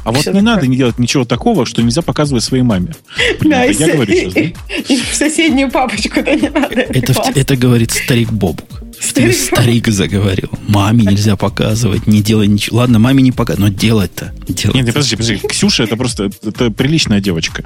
А 0.05 0.11
вот 0.11 0.19
не 0.19 0.25
такое. 0.25 0.43
надо 0.43 0.67
не 0.67 0.77
делать 0.77 0.99
ничего 0.99 1.25
такого, 1.25 1.67
что 1.67 1.83
нельзя 1.83 2.03
показывать 2.03 2.45
своей 2.45 2.63
маме. 2.63 2.95
Да, 3.41 3.65
это 3.65 3.73
и, 3.73 3.87
я 3.87 3.95
говорю 3.95 4.13
сейчас, 4.13 4.35
да? 4.35 4.41
и- 4.41 4.97
в 4.97 5.15
соседнюю 5.15 5.71
папочку-то 5.71 6.35
не 6.35 6.49
надо. 6.49 6.75
Это, 6.75 7.15
это 7.35 7.57
говорит 7.57 7.91
старик 7.93 8.31
Бобук. 8.31 8.83
Старик 9.01 9.35
старик 9.35 9.89
заговорил. 9.89 10.51
Маме 10.69 11.05
нельзя 11.05 11.37
показывать, 11.37 12.07
не 12.07 12.23
делай 12.23 12.47
ничего. 12.47 12.79
Ладно, 12.79 12.99
маме 12.99 13.23
не 13.23 13.33
показывай, 13.33 13.71
но 13.71 13.77
делать-то. 13.77 14.33
Делать 14.49 14.75
Нет, 14.75 14.87
нет, 14.87 14.95
подожди, 14.95 15.17
подожди. 15.17 15.49
Ксюша 15.49 15.85
это 15.85 15.97
просто 15.97 16.31
это 16.43 16.71
приличная 16.71 17.21
девочка. 17.21 17.65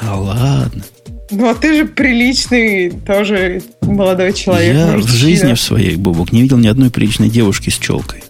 Да 0.00 0.14
ладно. 0.16 0.82
Ну, 1.30 1.48
а 1.48 1.54
ты 1.54 1.74
же 1.74 1.86
приличный 1.86 2.90
тоже 2.90 3.62
молодой 3.80 4.32
человек. 4.32 4.74
Я 4.74 4.86
в 4.92 4.96
мужчина. 4.96 5.16
жизни 5.16 5.54
в 5.54 5.60
своей, 5.60 5.96
Бобук, 5.96 6.32
не 6.32 6.42
видел 6.42 6.58
ни 6.58 6.68
одной 6.68 6.90
приличной 6.90 7.30
девушки 7.30 7.70
с 7.70 7.78
челкой. 7.78 8.22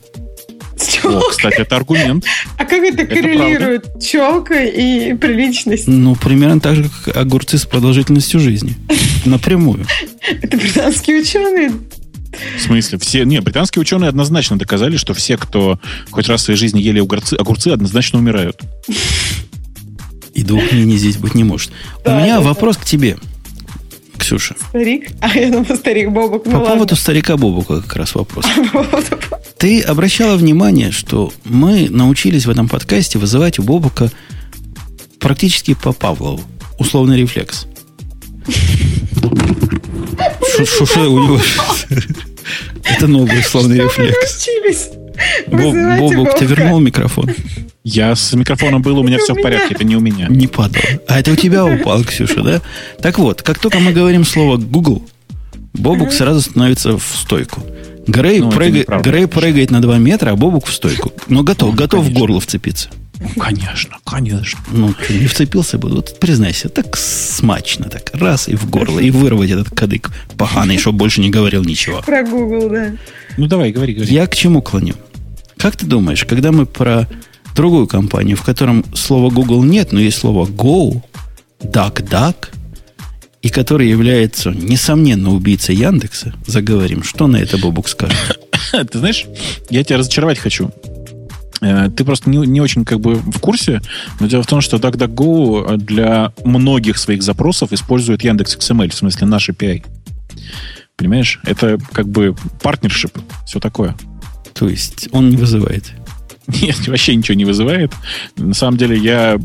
Чё? 0.81 1.19
О, 1.19 1.29
кстати, 1.31 1.61
это 1.61 1.77
аргумент. 1.77 2.25
А 2.59 2.65
как 2.65 2.83
это 2.83 3.07
коррелирует? 3.07 4.03
Челка 4.03 4.63
и 4.63 5.15
приличность. 5.15 5.87
Ну, 5.87 6.15
примерно 6.17 6.61
так 6.61 6.77
же, 6.77 6.91
как 7.05 7.17
огурцы 7.17 7.59
с 7.59 7.65
продолжительностью 7.65 8.41
жизни. 8.41 8.75
Напрямую. 9.25 9.87
Это 10.43 10.57
британские 10.57 11.21
ученые. 11.21 11.73
В 12.59 12.61
смысле, 12.61 12.99
все... 12.99 13.25
Не, 13.25 13.41
британские 13.41 13.81
ученые 13.81 14.09
однозначно 14.09 14.59
доказали, 14.59 14.97
что 14.97 15.15
все, 15.15 15.37
кто 15.37 15.79
хоть 16.11 16.29
раз 16.29 16.43
в 16.43 16.45
своей 16.45 16.59
жизни 16.59 16.81
ели 16.81 17.01
огурцы, 17.01 17.35
огурцы 17.35 17.69
однозначно 17.69 18.19
умирают. 18.19 18.61
И 20.35 20.43
двух 20.43 20.73
мнений 20.73 20.97
здесь 20.99 21.17
быть 21.17 21.35
не 21.35 21.45
может. 21.45 21.71
У 22.05 22.11
меня 22.11 22.41
вопрос 22.41 22.77
к 22.77 22.85
тебе, 22.85 23.17
Ксюша. 24.19 24.55
Старик. 24.69 25.11
А 25.21 25.37
я 25.37 25.51
думаю, 25.51 25.77
старик 25.77 26.11
Бобок. 26.11 26.45
Ну 26.47 26.53
По 26.53 26.57
ладно. 26.57 26.73
поводу 26.73 26.97
старика 26.97 27.37
Бобука 27.37 27.81
как 27.83 27.97
раз 27.97 28.15
вопрос. 28.15 28.45
Ты 29.59 29.81
обращала 29.81 30.37
внимание, 30.37 30.91
что 30.93 31.33
мы 31.45 31.89
научились 31.89 32.47
в 32.47 32.51
этом 32.51 32.69
подкасте 32.69 33.19
вызывать 33.19 33.59
у 33.59 33.63
Бобука 33.63 34.11
практически 35.21 35.75
по 35.75 35.93
Павлову 35.93 36.41
условный 36.79 37.17
рефлекс. 37.19 37.67
Шу- 40.57 40.67
Шуше 40.67 41.01
у 41.01 41.19
него... 41.23 41.41
Это 42.85 43.07
новый 43.07 43.41
условный 43.41 43.79
рефлекс. 43.79 44.49
Бобук, 45.47 46.37
ты 46.37 46.45
вернул 46.45 46.81
микрофон? 46.81 47.31
Я 47.85 48.15
с 48.17 48.33
микрофоном 48.33 48.83
был, 48.83 48.99
у 48.99 49.03
меня 49.03 49.17
Это 49.17 49.25
все 49.25 49.35
у 49.35 49.37
в 49.37 49.43
порядке, 49.43 49.75
это 49.75 49.85
не 49.85 49.97
у 49.97 50.01
меня. 50.01 50.27
Не 50.29 50.47
падал. 50.47 50.81
А 51.07 51.21
это 51.21 51.33
у 51.33 51.37
тебя 51.37 51.65
упал, 51.65 52.03
Ксюша, 52.03 52.43
да? 52.43 52.63
Так 53.01 53.19
вот, 53.19 53.43
как 53.43 53.59
только 53.59 53.79
мы 53.79 53.93
говорим 53.93 54.25
слово 54.25 54.57
Google, 54.57 55.03
Бобук 55.75 56.13
сразу 56.13 56.41
становится 56.41 56.97
в 56.97 57.03
стойку. 57.03 57.63
Грей, 58.07 58.41
Ну, 58.41 58.51
прыгает, 58.51 58.85
неправда, 58.87 59.11
Грей 59.11 59.27
прыгает 59.27 59.71
на 59.71 59.81
2 59.81 59.99
метра, 59.99 60.31
а 60.31 60.37
Бобук 60.37 60.67
в 60.67 60.73
стойку. 60.73 61.13
Но 61.29 61.43
готов, 61.43 61.75
готов 61.75 62.05
в 62.05 62.13
горло 62.13 62.41
вцепиться. 62.41 62.91
Ну, 63.25 63.41
конечно, 63.41 63.97
конечно. 64.05 64.61
Ну, 64.71 64.93
что, 64.93 65.13
не 65.15 65.27
вцепился 65.27 65.79
бы. 65.79 65.89
Вот 65.89 66.19
признайся, 66.21 66.69
так 66.69 66.97
смачно, 66.97 67.89
так 67.89 68.11
раз 68.15 68.49
и 68.49 68.55
в 68.55 68.69
горло, 68.69 69.01
и 69.01 69.11
вырвать 69.11 69.51
этот 69.51 69.71
кадык 69.71 70.11
поганый, 70.37 70.79
чтобы 70.79 70.99
больше 70.99 71.21
не 71.21 71.31
говорил 71.31 71.65
ничего. 71.65 72.03
Про 72.03 72.23
Google, 72.23 72.69
да. 72.69 72.93
Ну, 73.37 73.47
давай, 73.47 73.73
говори, 73.73 73.95
говори. 73.95 74.15
Я 74.15 74.27
к 74.27 74.37
чему 74.37 74.63
клоню? 74.63 74.95
Как 75.57 75.77
ты 75.77 75.87
думаешь, 75.87 76.25
когда 76.25 76.53
мы 76.53 76.67
про 76.67 77.09
другую 77.57 77.87
компанию, 77.87 78.37
в 78.37 78.43
котором 78.43 78.85
слова 78.95 79.31
Google 79.31 79.63
нет, 79.65 79.93
но 79.93 80.01
есть 80.01 80.19
слово 80.19 80.47
Go, 80.47 81.03
DuckDuck, 81.63 82.49
и 83.43 83.49
который 83.51 83.89
является, 83.89 84.51
несомненно, 84.51 85.31
убийцей 85.31 85.77
Яндекса, 85.77 86.35
заговорим, 86.47 87.03
что 87.03 87.27
на 87.27 87.37
это 87.37 87.59
Бобук 87.59 87.89
скажет? 87.89 88.41
Ты 88.91 88.99
знаешь, 88.99 89.27
я 89.71 89.85
тебя 89.85 89.99
разочаровать 89.99 90.39
хочу. 90.39 90.71
Э, 91.61 91.89
Ты 91.91 92.05
просто 92.05 92.31
не, 92.31 92.39
не 92.39 92.61
очень 92.61 92.85
как 92.85 93.01
бы 93.01 93.15
в 93.15 93.39
курсе, 93.39 93.81
но 94.21 94.27
дело 94.27 94.43
в 94.43 94.47
том, 94.47 94.61
что 94.61 94.77
DuckDuckGo 94.77 95.77
для 95.77 96.33
многих 96.45 96.99
своих 96.99 97.23
запросов 97.23 97.73
использует 97.73 98.23
Яндекс.XML, 98.23 98.91
в 98.91 98.95
смысле 98.95 99.27
наш 99.27 99.49
API. 99.49 99.85
Понимаешь? 100.97 101.41
Это 101.45 101.79
как 101.93 102.09
бы 102.09 102.37
партнершип, 102.63 103.19
все 103.47 103.61
такое. 103.61 103.97
То 104.53 104.69
есть 104.69 105.09
он 105.13 105.29
не 105.31 105.37
вызывает. 105.37 105.93
Нет, 106.47 106.77
вообще 106.89 107.15
ничего 107.17 107.35
не 107.35 107.45
вызывает. 107.45 107.93
На 108.37 108.55
самом 108.55 108.77
деле 108.77 108.97
я 108.97 109.39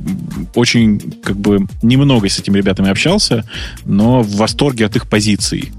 очень 0.55 0.99
как 1.23 1.37
бы 1.37 1.65
немного 1.81 2.29
с 2.29 2.39
этими 2.39 2.57
ребятами 2.57 2.89
общался, 2.89 3.49
но 3.85 4.21
в 4.21 4.35
восторге 4.35 4.85
от 4.85 4.95
их 4.95 5.07
позиций. 5.07 5.71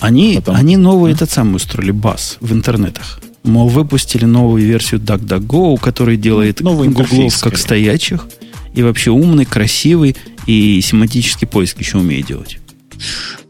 Они, 0.00 0.34
Потом... 0.36 0.56
они 0.56 0.76
новый 0.76 1.12
этот 1.12 1.30
самый 1.30 1.56
устроили 1.56 1.92
бас 1.92 2.38
в 2.40 2.52
интернетах. 2.52 3.20
Мол, 3.44 3.68
выпустили 3.68 4.24
новую 4.24 4.64
версию 4.64 5.00
DuckDuckGo, 5.00 5.78
который 5.80 6.16
делает 6.16 6.60
Новый 6.60 6.88
гуглов 6.88 7.40
как 7.40 7.58
стоячих. 7.58 8.28
И 8.74 8.82
вообще 8.82 9.10
умный, 9.10 9.44
красивый 9.44 10.16
и 10.46 10.80
семантический 10.80 11.46
поиск 11.46 11.78
еще 11.78 11.98
умеет 11.98 12.26
делать. 12.26 12.58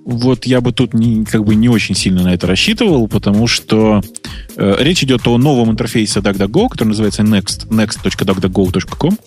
Вот 0.04 0.46
я 0.46 0.60
бы 0.60 0.72
тут 0.72 0.94
не, 0.94 1.24
как 1.24 1.44
бы 1.44 1.54
не 1.54 1.68
очень 1.68 1.94
сильно 1.94 2.24
на 2.24 2.34
это 2.34 2.46
рассчитывал, 2.48 3.06
потому 3.06 3.46
что 3.46 4.02
э, 4.56 4.76
речь 4.80 5.04
идет 5.04 5.26
о 5.28 5.38
новом 5.38 5.70
интерфейсе 5.70 6.18
DuckDuckGo, 6.20 6.70
который 6.70 6.88
называется 6.88 7.22
next, 7.22 7.68
next.duckduckgo.com. 7.68 9.18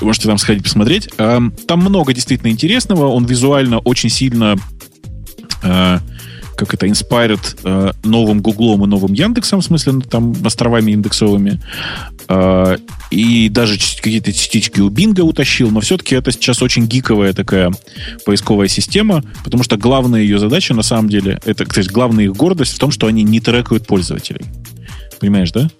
Можете 0.00 0.26
там 0.26 0.38
сходить 0.38 0.64
посмотреть. 0.64 1.08
Э, 1.18 1.38
там 1.68 1.80
много 1.80 2.12
действительно 2.12 2.50
интересного. 2.50 3.06
Он 3.06 3.26
визуально 3.26 3.78
очень 3.78 4.10
сильно 4.10 4.56
э, 5.62 5.98
как 6.58 6.74
это, 6.74 6.86
inspired 6.86 7.56
э, 7.62 7.92
новым 8.02 8.42
Гуглом 8.42 8.84
и 8.84 8.88
новым 8.88 9.12
Яндексом, 9.12 9.60
в 9.60 9.64
смысле, 9.64 9.92
ну, 9.92 10.00
там, 10.00 10.34
островами 10.44 10.90
индексовыми. 10.90 11.60
Э, 12.28 12.76
и 13.10 13.48
даже 13.48 13.78
какие-то 13.78 14.32
частички 14.32 14.80
у 14.80 14.88
Бинга 14.88 15.20
утащил, 15.20 15.70
но 15.70 15.80
все-таки 15.80 16.16
это 16.16 16.32
сейчас 16.32 16.60
очень 16.60 16.86
гиковая 16.86 17.32
такая 17.32 17.70
поисковая 18.26 18.66
система, 18.66 19.22
потому 19.44 19.62
что 19.62 19.76
главная 19.76 20.20
ее 20.20 20.40
задача, 20.40 20.74
на 20.74 20.82
самом 20.82 21.08
деле, 21.08 21.40
это, 21.44 21.64
кстати, 21.64 21.88
главная 21.88 22.24
их 22.24 22.34
гордость 22.34 22.74
в 22.74 22.78
том, 22.78 22.90
что 22.90 23.06
они 23.06 23.22
не 23.22 23.40
трекают 23.40 23.86
пользователей. 23.86 24.44
Понимаешь, 25.20 25.52
да? 25.52 25.70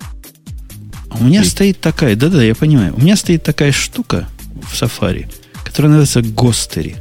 У 1.19 1.25
меня 1.25 1.43
и... 1.43 1.45
стоит 1.45 1.81
такая, 1.81 2.15
да-да, 2.15 2.43
я 2.43 2.55
понимаю, 2.55 2.95
у 2.97 3.01
меня 3.01 3.17
стоит 3.17 3.43
такая 3.43 3.73
штука 3.73 4.29
в 4.63 4.81
Safari, 4.81 5.27
которая 5.65 5.93
называется 5.93 6.23
Гостери. 6.23 6.97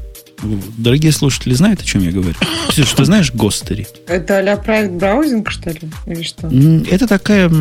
Дорогие 0.78 1.12
слушатели 1.12 1.54
знают, 1.54 1.82
о 1.82 1.84
чем 1.84 2.04
я 2.04 2.12
говорю? 2.12 2.36
Ксюша, 2.70 2.96
ты 2.96 3.06
знаешь 3.06 3.34
Гостери? 3.34 3.88
Это 4.08 4.38
а-ля 4.38 4.54
private 4.54 4.98
браузинг, 4.98 5.50
что 5.50 5.72
ли? 5.72 5.82
Или 6.06 6.22
что? 6.24 6.48
Это 6.90 7.08
такая, 7.08 7.52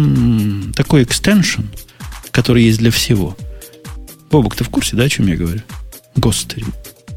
такой 0.75 1.05
экстеншн, 1.05 1.63
который 2.31 2.65
есть 2.65 2.79
для 2.79 2.91
всего. 2.91 3.37
Бобок, 4.31 4.57
ты 4.57 4.65
в 4.65 4.69
курсе, 4.69 4.97
да, 4.97 5.05
о 5.05 5.09
чем 5.09 5.27
я 5.27 5.37
говорю? 5.37 5.61
Гостери. 6.17 6.67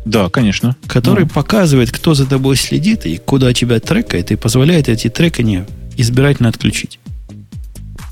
Да, 0.05 0.29
конечно. 0.29 0.75
Который 0.87 1.25
ну. 1.25 1.29
показывает, 1.29 1.91
кто 1.91 2.13
за 2.13 2.25
тобой 2.25 2.55
следит 2.55 3.05
и 3.05 3.17
куда 3.17 3.53
тебя 3.53 3.79
трекает, 3.79 4.31
и 4.31 4.35
позволяет 4.35 4.87
эти 4.87 5.09
трекания 5.09 5.67
избирательно 5.97 6.49
отключить. 6.49 6.99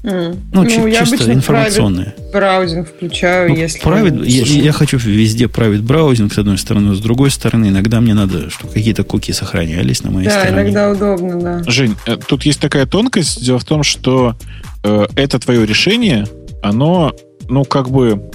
Mm. 0.08 0.40
Ну, 0.54 0.64
ну 0.64 0.88
я 0.88 1.06
чисто 1.06 1.34
информационные. 1.34 2.16
Браузинг 2.32 2.88
включаю, 2.88 3.50
ну, 3.50 3.56
если... 3.58 3.82
Private, 3.82 4.26
я, 4.26 4.64
я 4.64 4.72
хочу 4.72 4.98
везде 4.98 5.50
править 5.50 5.82
браузинг, 5.82 6.34
с 6.34 6.38
одной 6.38 6.58
стороны, 6.58 6.96
с 6.96 7.00
другой 7.00 7.30
стороны, 7.30 7.68
иногда 7.68 8.00
мне 8.00 8.14
надо, 8.14 8.50
чтобы 8.50 8.72
какие-то 8.72 9.04
куки 9.04 9.34
сохранялись 9.34 10.04
на 10.04 10.12
моей 10.12 10.30
да, 10.30 10.40
стороне. 10.40 10.56
Да, 10.56 10.62
иногда 10.62 10.92
удобно, 10.92 11.42
да. 11.42 11.70
Жень, 11.70 11.96
э, 12.06 12.16
тут 12.26 12.44
есть 12.44 12.62
такая 12.62 12.86
тонкость. 12.86 13.44
Дело 13.44 13.60
в 13.60 13.66
том, 13.66 13.84
что 13.84 14.38
э, 14.86 15.08
это 15.18 15.40
твое 15.40 15.66
решение, 15.66 16.26
оно, 16.64 17.14
ну, 17.50 17.66
как 17.66 17.90
бы 17.90 18.32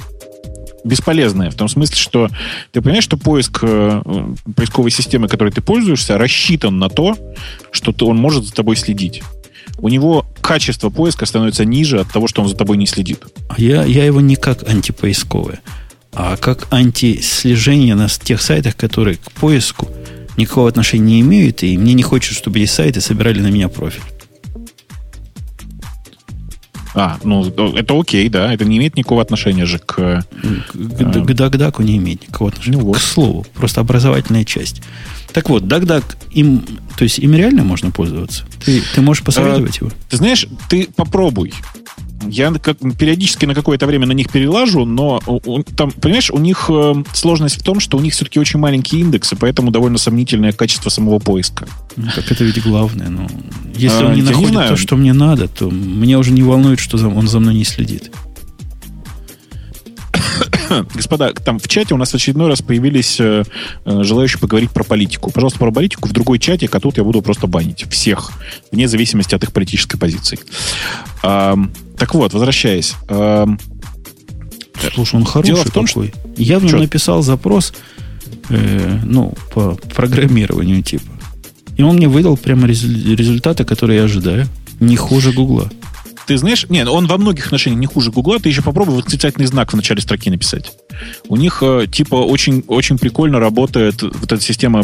бесполезное. 0.85 1.51
В 1.51 1.55
том 1.55 1.69
смысле, 1.69 1.97
что 1.97 2.29
ты 2.73 2.83
понимаешь, 2.83 3.05
что 3.05 3.17
поиск 3.17 3.61
э, 3.63 4.03
поисковой 4.55 4.91
системы, 4.91 5.27
которой 5.27 5.53
ты 5.53 5.63
пользуешься, 5.63 6.19
рассчитан 6.19 6.79
на 6.79 6.91
то, 6.91 7.17
что 7.71 7.93
ты, 7.93 8.05
он 8.05 8.19
может 8.19 8.45
за 8.45 8.53
тобой 8.53 8.77
следить 8.77 9.23
у 9.79 9.89
него 9.89 10.25
качество 10.53 10.91
поиска 10.91 11.25
становится 11.25 11.65
ниже 11.65 11.99
от 11.99 12.13
того, 12.13 12.29
что 12.29 12.43
он 12.43 12.49
за 12.49 12.55
тобой 12.55 12.77
не 12.77 12.87
следит. 12.87 13.23
Я, 13.57 13.85
я 13.85 14.05
его 14.05 14.21
не 14.21 14.37
как 14.37 14.69
антипоисковое, 14.69 15.61
а 16.13 16.37
как 16.37 16.67
антислежение 16.71 17.95
на 17.95 18.07
тех 18.09 18.43
сайтах, 18.43 18.77
которые 18.77 19.17
к 19.17 19.33
поиску 19.33 19.89
никакого 20.37 20.69
отношения 20.69 21.07
не 21.07 21.21
имеют, 21.23 21.63
и 21.63 21.79
мне 21.79 21.95
не 21.95 22.03
хочется, 22.03 22.35
чтобы 22.39 22.61
эти 22.61 22.69
сайты 22.69 23.01
собирали 23.01 23.41
на 23.41 23.47
меня 23.47 23.71
профиль. 23.71 24.03
А, 26.95 27.19
ну, 27.25 27.45
это 27.75 27.99
окей, 27.99 28.29
да. 28.29 28.53
Это 28.53 28.65
не 28.65 28.77
имеет 28.79 28.97
никакого 28.97 29.23
отношения 29.23 29.65
же 29.65 29.79
к... 29.79 29.95
К, 29.95 30.25
к, 30.73 31.27
к 31.27 31.35
Дагдаку 31.35 31.83
не 31.83 31.97
имеет 31.97 32.23
никакого 32.23 32.51
отношения. 32.51 32.79
Ну, 32.79 32.85
вот. 32.85 32.97
К 32.97 33.01
слову, 33.01 33.47
просто 33.55 33.81
образовательная 33.81 34.45
часть. 34.45 34.83
Так 35.33 35.49
вот, 35.49 35.65
DuckDuck, 35.65 36.05
им, 36.33 36.63
то 36.97 37.05
есть 37.05 37.19
им 37.19 37.35
реально 37.35 37.65
можно 37.65 37.91
пользоваться? 37.91 38.45
Ты, 38.65 38.83
ты 38.95 39.01
можешь 39.01 39.25
посоветовать 39.25 39.79
а, 39.81 39.85
его? 39.85 39.95
Ты 40.11 40.17
знаешь, 40.19 40.47
ты 40.69 40.89
попробуй. 40.95 41.55
Я 42.29 42.53
как, 42.53 42.79
периодически 42.99 43.47
на 43.47 43.55
какое-то 43.55 43.87
время 43.87 44.07
на 44.07 44.13
них 44.13 44.31
перелажу, 44.31 44.85
но 44.85 45.21
у, 45.27 45.63
там, 45.63 45.91
понимаешь, 45.91 46.31
у 46.31 46.39
них 46.39 46.67
э, 46.69 46.95
сложность 47.13 47.61
в 47.61 47.63
том, 47.63 47.81
что 47.81 47.97
у 47.97 48.01
них 48.01 48.13
все-таки 48.13 48.39
очень 48.39 48.59
маленькие 48.59 49.01
индексы, 49.01 49.37
поэтому 49.37 49.71
довольно 49.71 49.99
сомнительное 49.99 50.53
качество 50.53 50.91
самого 50.91 51.19
поиска. 51.19 51.67
Ну, 51.97 52.09
так 52.15 52.31
это 52.31 52.45
ведь 52.45 52.63
главное. 52.63 53.09
Ну, 53.09 53.29
если 53.75 54.05
а, 54.05 54.07
он 54.07 54.15
не 54.15 54.23
находит 54.23 54.51
не 54.51 54.69
то, 54.69 54.77
что 54.77 54.97
мне 54.97 55.13
надо, 55.13 55.49
то 55.49 55.71
меня 55.71 56.19
уже 56.19 56.33
не 56.33 56.43
волнует, 56.43 56.79
что 56.79 56.99
за, 56.99 57.09
он 57.09 57.29
за 57.29 57.41
мной 57.41 57.55
не 57.55 57.65
следит. 57.65 58.11
Господа, 60.95 61.33
там 61.33 61.59
в 61.59 61.69
чате 61.69 61.95
у 61.95 61.97
нас 61.97 62.11
в 62.11 62.15
очередной 62.15 62.49
раз 62.49 62.63
появились 62.63 63.21
э, 63.21 63.45
э, 63.85 64.03
желающие 64.03 64.41
поговорить 64.41 64.71
про 64.71 64.85
политику. 64.85 65.31
Пожалуйста, 65.31 65.59
про 65.59 65.71
политику 65.71 66.09
в 66.09 66.13
другой 66.13 66.39
чате, 66.39 66.69
а 66.71 66.81
тут 66.81 66.97
я 66.97 67.05
буду 67.05 67.23
просто 67.23 67.47
банить 67.47 67.87
всех, 67.91 68.33
вне 68.71 68.89
зависимости 68.89 69.35
от 69.35 69.43
их 69.43 69.53
политической 69.53 69.99
позиции. 69.99 70.39
Э, 71.23 71.55
так 72.03 72.15
вот, 72.15 72.33
возвращаясь. 72.33 72.95
Э, 73.09 73.47
Слушай, 74.93 75.15
он 75.15 75.25
хороший 75.25 75.55
Дело 75.55 75.65
в 75.65 75.71
том, 75.71 75.87
такой. 75.87 76.09
Что... 76.09 76.21
Я 76.37 76.59
в 76.59 76.65
нем 76.65 76.81
написал 76.81 77.23
запрос, 77.23 77.73
э, 78.49 78.99
ну, 79.05 79.33
по 79.55 79.79
программированию 79.95 80.83
типа. 80.83 81.05
И 81.77 81.83
он 81.85 81.99
мне 81.99 82.09
выдал 82.09 82.37
прямо 82.37 82.67
результаты, 82.67 83.65
которые 83.65 83.99
я 84.01 84.05
ожидаю. 84.07 84.49
Не 84.81 84.97
хуже 84.97 85.31
Гугла. 85.33 85.71
Ты 86.27 86.37
знаешь, 86.39 86.67
нет, 86.69 86.89
он 86.89 87.07
во 87.07 87.19
многих 87.19 87.47
отношениях 87.47 87.79
не 87.79 87.87
хуже 87.87 88.11
Гугла. 88.11 88.41
Ты 88.41 88.49
еще 88.49 88.63
попробуй 88.63 88.97
восклицательный 88.97 89.47
знак 89.47 89.73
в 89.73 89.77
начале 89.77 90.01
строки 90.01 90.29
написать. 90.29 90.73
У 91.29 91.37
них, 91.37 91.63
э, 91.63 91.87
типа, 91.89 92.17
очень, 92.17 92.65
очень 92.67 92.99
прикольно 92.99 93.39
работает 93.39 94.03
вот 94.03 94.33
эта 94.33 94.41
система 94.41 94.83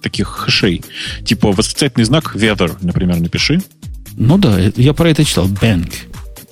таких 0.00 0.28
хэшей. 0.28 0.82
Типа, 1.26 1.52
восклицательный 1.52 2.06
знак 2.06 2.34
weather, 2.34 2.74
например, 2.80 3.20
напиши. 3.20 3.60
Ну 4.16 4.38
да, 4.38 4.58
я 4.76 4.94
про 4.94 5.10
это 5.10 5.26
читал. 5.26 5.46
Bang. 5.46 5.92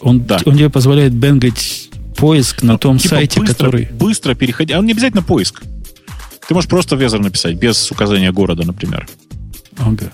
Он, 0.02 0.20
да. 0.24 0.38
он 0.44 0.56
тебе 0.56 0.68
позволяет 0.68 1.12
бенгать 1.12 1.88
поиск 2.16 2.62
на 2.62 2.78
том 2.78 2.98
типа 2.98 3.16
сайте, 3.16 3.40
быстро, 3.40 3.54
который... 3.54 3.88
Быстро 3.92 4.34
переходить. 4.34 4.74
А 4.74 4.78
он 4.78 4.86
не 4.86 4.92
обязательно 4.92 5.22
поиск. 5.22 5.62
Ты 6.46 6.54
можешь 6.54 6.68
просто 6.68 6.96
weather 6.96 7.20
написать, 7.20 7.56
без 7.56 7.90
указания 7.90 8.32
города, 8.32 8.64
например. 8.64 9.08
Ага. 9.78 10.12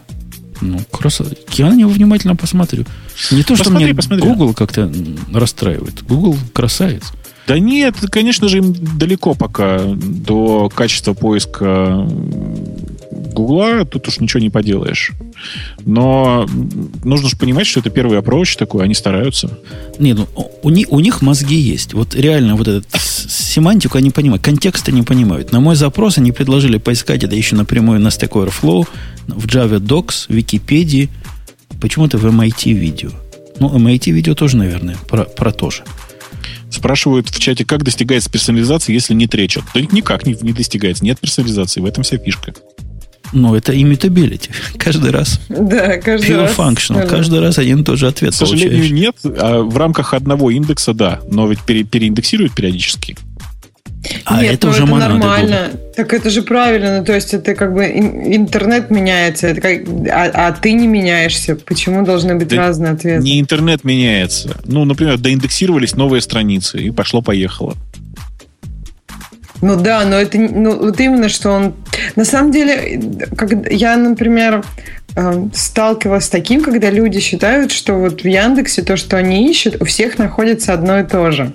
Ну, 0.61 0.81
красота. 0.91 1.37
Я 1.53 1.71
на 1.71 1.75
него 1.75 1.91
внимательно 1.91 2.37
посмотрю. 2.37 2.85
Не 3.31 3.43
то, 3.43 3.55
что 3.55 3.65
посмотри, 3.65 3.87
мне 3.87 3.95
посмотри. 3.95 4.27
Google 4.27 4.55
как-то 4.55 4.93
расстраивает. 5.33 6.03
Google 6.05 6.37
красавец. 6.53 7.13
Да 7.47 7.59
нет, 7.59 7.95
конечно 8.11 8.49
же, 8.49 8.59
им 8.59 8.75
далеко 8.99 9.35
пока 9.35 9.81
до 9.85 10.69
качества 10.69 11.15
поиска 11.15 12.07
Гугла, 13.33 13.85
тут 13.85 14.09
уж 14.09 14.21
ничего 14.21 14.41
не 14.41 14.51
поделаешь. 14.51 15.13
Но 15.85 16.47
нужно 17.05 17.29
же 17.29 17.37
понимать, 17.37 17.67
что 17.67 17.81
это 17.81 17.91
первый 17.91 18.19
approach 18.19 18.57
такой, 18.59 18.85
они 18.85 18.95
стараются. 18.95 19.59
Не, 19.99 20.15
ну, 20.15 20.27
у, 20.63 20.71
них, 20.71 20.87
у 20.91 21.01
них 21.01 21.23
мозги 21.23 21.57
есть. 21.57 21.95
Вот 21.95 22.15
реально 22.15 22.57
вот 22.57 22.69
этот 22.69 22.87
семантику 23.01 23.99
они 23.99 24.11
понимают, 24.11 24.43
контекста 24.43 24.93
не 24.93 25.03
понимают. 25.03 25.53
На 25.53 25.61
мой 25.61 25.77
запрос 25.77 26.19
они 26.19 26.33
предложили 26.33 26.79
поискать 26.79 27.25
это 27.25 27.35
еще 27.35 27.57
напрямую 27.57 28.01
на 28.01 28.09
Stack 28.09 28.31
Overflow, 28.31 28.87
в 29.27 29.47
Java 29.47 29.79
Docs, 29.79 30.27
в 30.29 30.35
Википедии, 30.35 31.09
почему-то 31.81 32.19
в 32.19 32.27
MIT 32.27 32.73
видео. 32.73 33.11
Ну, 33.61 33.69
MIT 33.77 34.11
видео 34.11 34.35
тоже, 34.35 34.57
наверное, 34.57 34.97
про, 35.09 35.25
про 35.25 35.53
то 35.53 35.71
же. 35.71 35.83
Спрашивают 36.71 37.29
в 37.31 37.41
чате, 37.41 37.65
как 37.65 37.83
достигается 37.83 38.31
персонализация, 38.31 38.93
если 38.93 39.15
не 39.15 39.27
тречат. 39.27 39.65
Да 39.75 39.81
никак 39.81 40.27
не, 40.27 40.37
не 40.43 40.53
достигается. 40.53 41.05
Нет 41.05 41.19
персонализации. 41.19 41.81
В 41.81 41.87
этом 41.87 42.05
вся 42.05 42.19
фишка. 42.19 42.53
Ну, 43.33 43.55
это 43.55 43.73
immutability. 43.73 44.51
Каждый 44.79 45.11
раз. 45.11 45.41
Да, 45.49 45.99
каждый 45.99 46.31
Pure 46.31 46.43
раз. 46.43 46.57
functional. 46.57 47.03
Да. 47.03 47.07
Каждый 47.07 47.41
раз 47.41 47.59
один 47.59 47.81
и 47.83 47.85
тот 47.85 47.99
же 47.99 48.07
ответ 48.07 48.33
К 48.33 48.37
сожалению, 48.37 48.71
получаешь. 48.71 48.91
нет. 48.93 49.17
А 49.39 49.61
в 49.63 49.77
рамках 49.77 50.15
одного 50.15 50.51
индекса, 50.51 50.95
да. 50.95 51.21
Но 51.31 51.47
ведь 51.49 51.61
пере, 51.63 51.85
переиндексируют 51.85 52.55
периодически. 52.55 53.17
А 54.25 54.43
Нет, 54.43 54.55
это 54.55 54.69
ну 54.69 54.73
уже 54.73 54.83
это 54.85 54.95
нормально. 54.95 55.69
Было. 55.73 55.81
Так 55.97 56.15
это 56.15 56.31
же 56.31 56.43
правильно. 56.43 56.99
Ну, 56.99 57.05
то 57.05 57.15
есть 57.15 57.35
это 57.35 57.55
как 57.55 57.75
бы 57.75 57.85
интернет 57.85 58.91
меняется, 58.91 59.49
это 59.49 59.61
как, 59.61 59.81
а, 60.11 60.49
а 60.49 60.53
ты 60.53 60.73
не 60.73 60.87
меняешься. 60.87 61.57
Почему 61.57 62.05
должны 62.05 62.37
быть 62.37 62.49
да 62.49 62.57
разные 62.57 62.93
ответы? 62.93 63.23
Не 63.23 63.41
интернет 63.41 63.83
меняется. 63.85 64.57
Ну, 64.65 64.85
например, 64.85 65.19
доиндексировались 65.19 65.97
новые 65.97 66.21
страницы, 66.21 66.79
и 66.79 66.91
пошло-поехало. 66.91 67.77
Ну 69.61 69.77
да, 69.77 70.05
но 70.05 70.17
это 70.17 70.39
ну, 70.39 70.77
вот 70.79 71.01
именно, 71.01 71.29
что 71.29 71.51
он... 71.51 71.75
На 72.17 72.25
самом 72.25 72.53
деле, 72.53 73.01
как 73.37 73.51
я, 73.71 73.97
например, 73.97 74.65
э, 75.17 75.49
сталкивалась 75.53 76.25
с 76.25 76.29
таким, 76.29 76.63
когда 76.63 76.91
люди 76.91 77.19
считают, 77.21 77.73
что 77.73 77.95
вот 77.95 78.23
в 78.23 78.27
Яндексе 78.27 78.83
то, 78.83 78.97
что 78.97 79.17
они 79.17 79.51
ищут, 79.51 79.83
у 79.83 79.85
всех 79.85 80.19
находится 80.19 80.73
одно 80.73 81.01
и 81.01 81.05
то 81.05 81.31
же. 81.31 81.53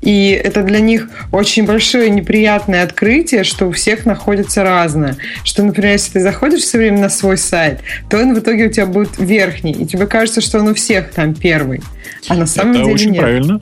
И 0.00 0.30
это 0.30 0.62
для 0.62 0.78
них 0.80 1.10
очень 1.32 1.66
большое 1.66 2.08
неприятное 2.10 2.84
открытие, 2.84 3.42
что 3.44 3.66
у 3.66 3.72
всех 3.72 4.06
находится 4.06 4.62
разное. 4.62 5.16
Что, 5.42 5.64
например, 5.64 5.92
если 5.92 6.12
ты 6.12 6.20
заходишь 6.20 6.62
все 6.62 6.78
время 6.78 6.98
на 7.00 7.08
свой 7.08 7.36
сайт, 7.36 7.80
то 8.08 8.18
он 8.18 8.34
в 8.34 8.38
итоге 8.38 8.66
у 8.66 8.70
тебя 8.70 8.86
будет 8.86 9.18
верхний, 9.18 9.72
и 9.72 9.86
тебе 9.86 10.06
кажется, 10.06 10.40
что 10.40 10.60
он 10.60 10.68
у 10.68 10.74
всех 10.74 11.10
там 11.10 11.34
первый. 11.34 11.82
А 12.28 12.34
на 12.34 12.46
самом 12.46 12.72
это 12.72 12.82
деле 12.82 12.94
очень 12.94 13.10
нет. 13.10 13.20
правильно. 13.20 13.60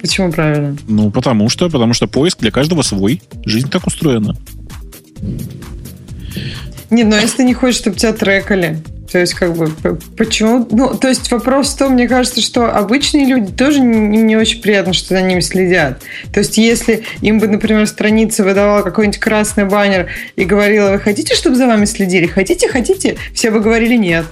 Почему 0.00 0.32
правильно? 0.32 0.76
Ну, 0.86 1.10
потому 1.10 1.48
что, 1.48 1.68
потому 1.68 1.94
что 1.94 2.06
поиск 2.06 2.38
для 2.40 2.50
каждого 2.50 2.82
свой. 2.82 3.22
Жизнь 3.44 3.68
так 3.70 3.86
устроена. 3.86 4.36
Не, 6.90 7.04
но 7.04 7.16
если 7.16 7.38
ты 7.38 7.44
не 7.44 7.54
хочешь, 7.54 7.80
чтобы 7.80 7.96
тебя 7.96 8.12
трекали, 8.12 8.82
то 9.10 9.18
есть, 9.18 9.34
как 9.34 9.56
бы, 9.56 9.70
почему... 10.16 10.66
Ну, 10.70 10.94
то 10.94 11.08
есть, 11.08 11.30
вопрос 11.30 11.72
в 11.74 11.78
том, 11.78 11.94
мне 11.94 12.06
кажется, 12.06 12.42
что 12.42 12.70
обычные 12.70 13.24
люди 13.24 13.52
тоже 13.52 13.80
не, 13.80 14.18
не 14.18 14.36
очень 14.36 14.60
приятно, 14.60 14.92
что 14.92 15.08
за 15.14 15.22
ними 15.22 15.40
следят. 15.40 16.02
То 16.32 16.40
есть, 16.40 16.58
если 16.58 17.04
им 17.22 17.38
бы, 17.38 17.48
например, 17.48 17.86
страница 17.86 18.44
выдавала 18.44 18.82
какой-нибудь 18.82 19.18
красный 19.18 19.64
баннер 19.64 20.08
и 20.36 20.44
говорила, 20.44 20.90
вы 20.90 20.98
хотите, 20.98 21.34
чтобы 21.34 21.56
за 21.56 21.66
вами 21.66 21.86
следили? 21.86 22.26
Хотите, 22.26 22.68
хотите? 22.68 23.16
Все 23.32 23.50
бы 23.50 23.60
говорили 23.60 23.96
нет. 23.96 24.26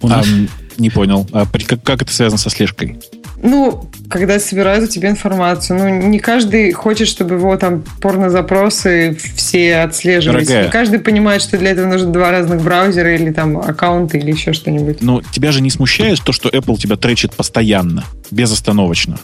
У 0.00 0.08
нас- 0.08 0.26
А, 0.26 0.80
не 0.80 0.90
понял. 0.90 1.26
А 1.32 1.46
как, 1.46 1.82
как 1.82 2.02
это 2.02 2.12
связано 2.12 2.38
со 2.38 2.50
слежкой? 2.50 2.98
Ну, 3.42 3.84
когда 4.10 4.38
собирают 4.38 4.84
у 4.84 4.86
тебя 4.86 5.10
информацию. 5.10 5.78
Ну, 5.78 6.08
не 6.08 6.18
каждый 6.18 6.72
хочет, 6.72 7.08
чтобы 7.08 7.36
его 7.36 7.56
там 7.56 7.82
порнозапросы 8.00 9.16
все 9.34 9.78
отслеживались. 9.78 10.46
Дорогая. 10.46 10.66
Не 10.66 10.72
каждый 10.72 10.98
понимает, 10.98 11.40
что 11.42 11.56
для 11.56 11.70
этого 11.70 11.86
нужно 11.86 12.12
два 12.12 12.30
разных 12.30 12.62
браузера 12.62 13.14
или 13.14 13.30
там 13.30 13.58
аккаунты 13.58 14.18
или 14.18 14.30
еще 14.30 14.52
что-нибудь. 14.52 14.98
Ну, 15.00 15.22
тебя 15.22 15.52
же 15.52 15.62
не 15.62 15.70
смущает 15.70 16.20
то, 16.22 16.32
что 16.32 16.48
Apple 16.48 16.76
тебя 16.76 16.96
тречит 16.96 17.34
постоянно, 17.34 18.04
безостановочно? 18.30 19.18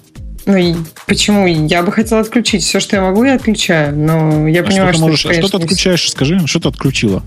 Ну, 0.47 0.57
и 0.57 0.75
почему? 1.07 1.47
Я 1.47 1.83
бы 1.83 1.91
хотела 1.91 2.21
отключить. 2.21 2.63
Все, 2.63 2.79
что 2.79 2.97
я 2.97 3.03
могу, 3.03 3.25
я 3.25 3.35
отключаю. 3.35 3.97
Но 3.97 4.47
я 4.49 4.61
А 4.61 4.65
понимаю, 4.65 4.95
что 4.95 5.07
ты 5.09 5.17
что, 5.17 5.27
можешь, 5.27 5.27
это, 5.27 5.31
а 5.31 5.33
что 5.35 5.43
ты 5.43 5.53
конечно, 5.53 5.59
отключаешь? 5.59 6.11
Скажи, 6.11 6.47
что 6.47 6.61
ты 6.61 6.69
отключила? 6.69 7.23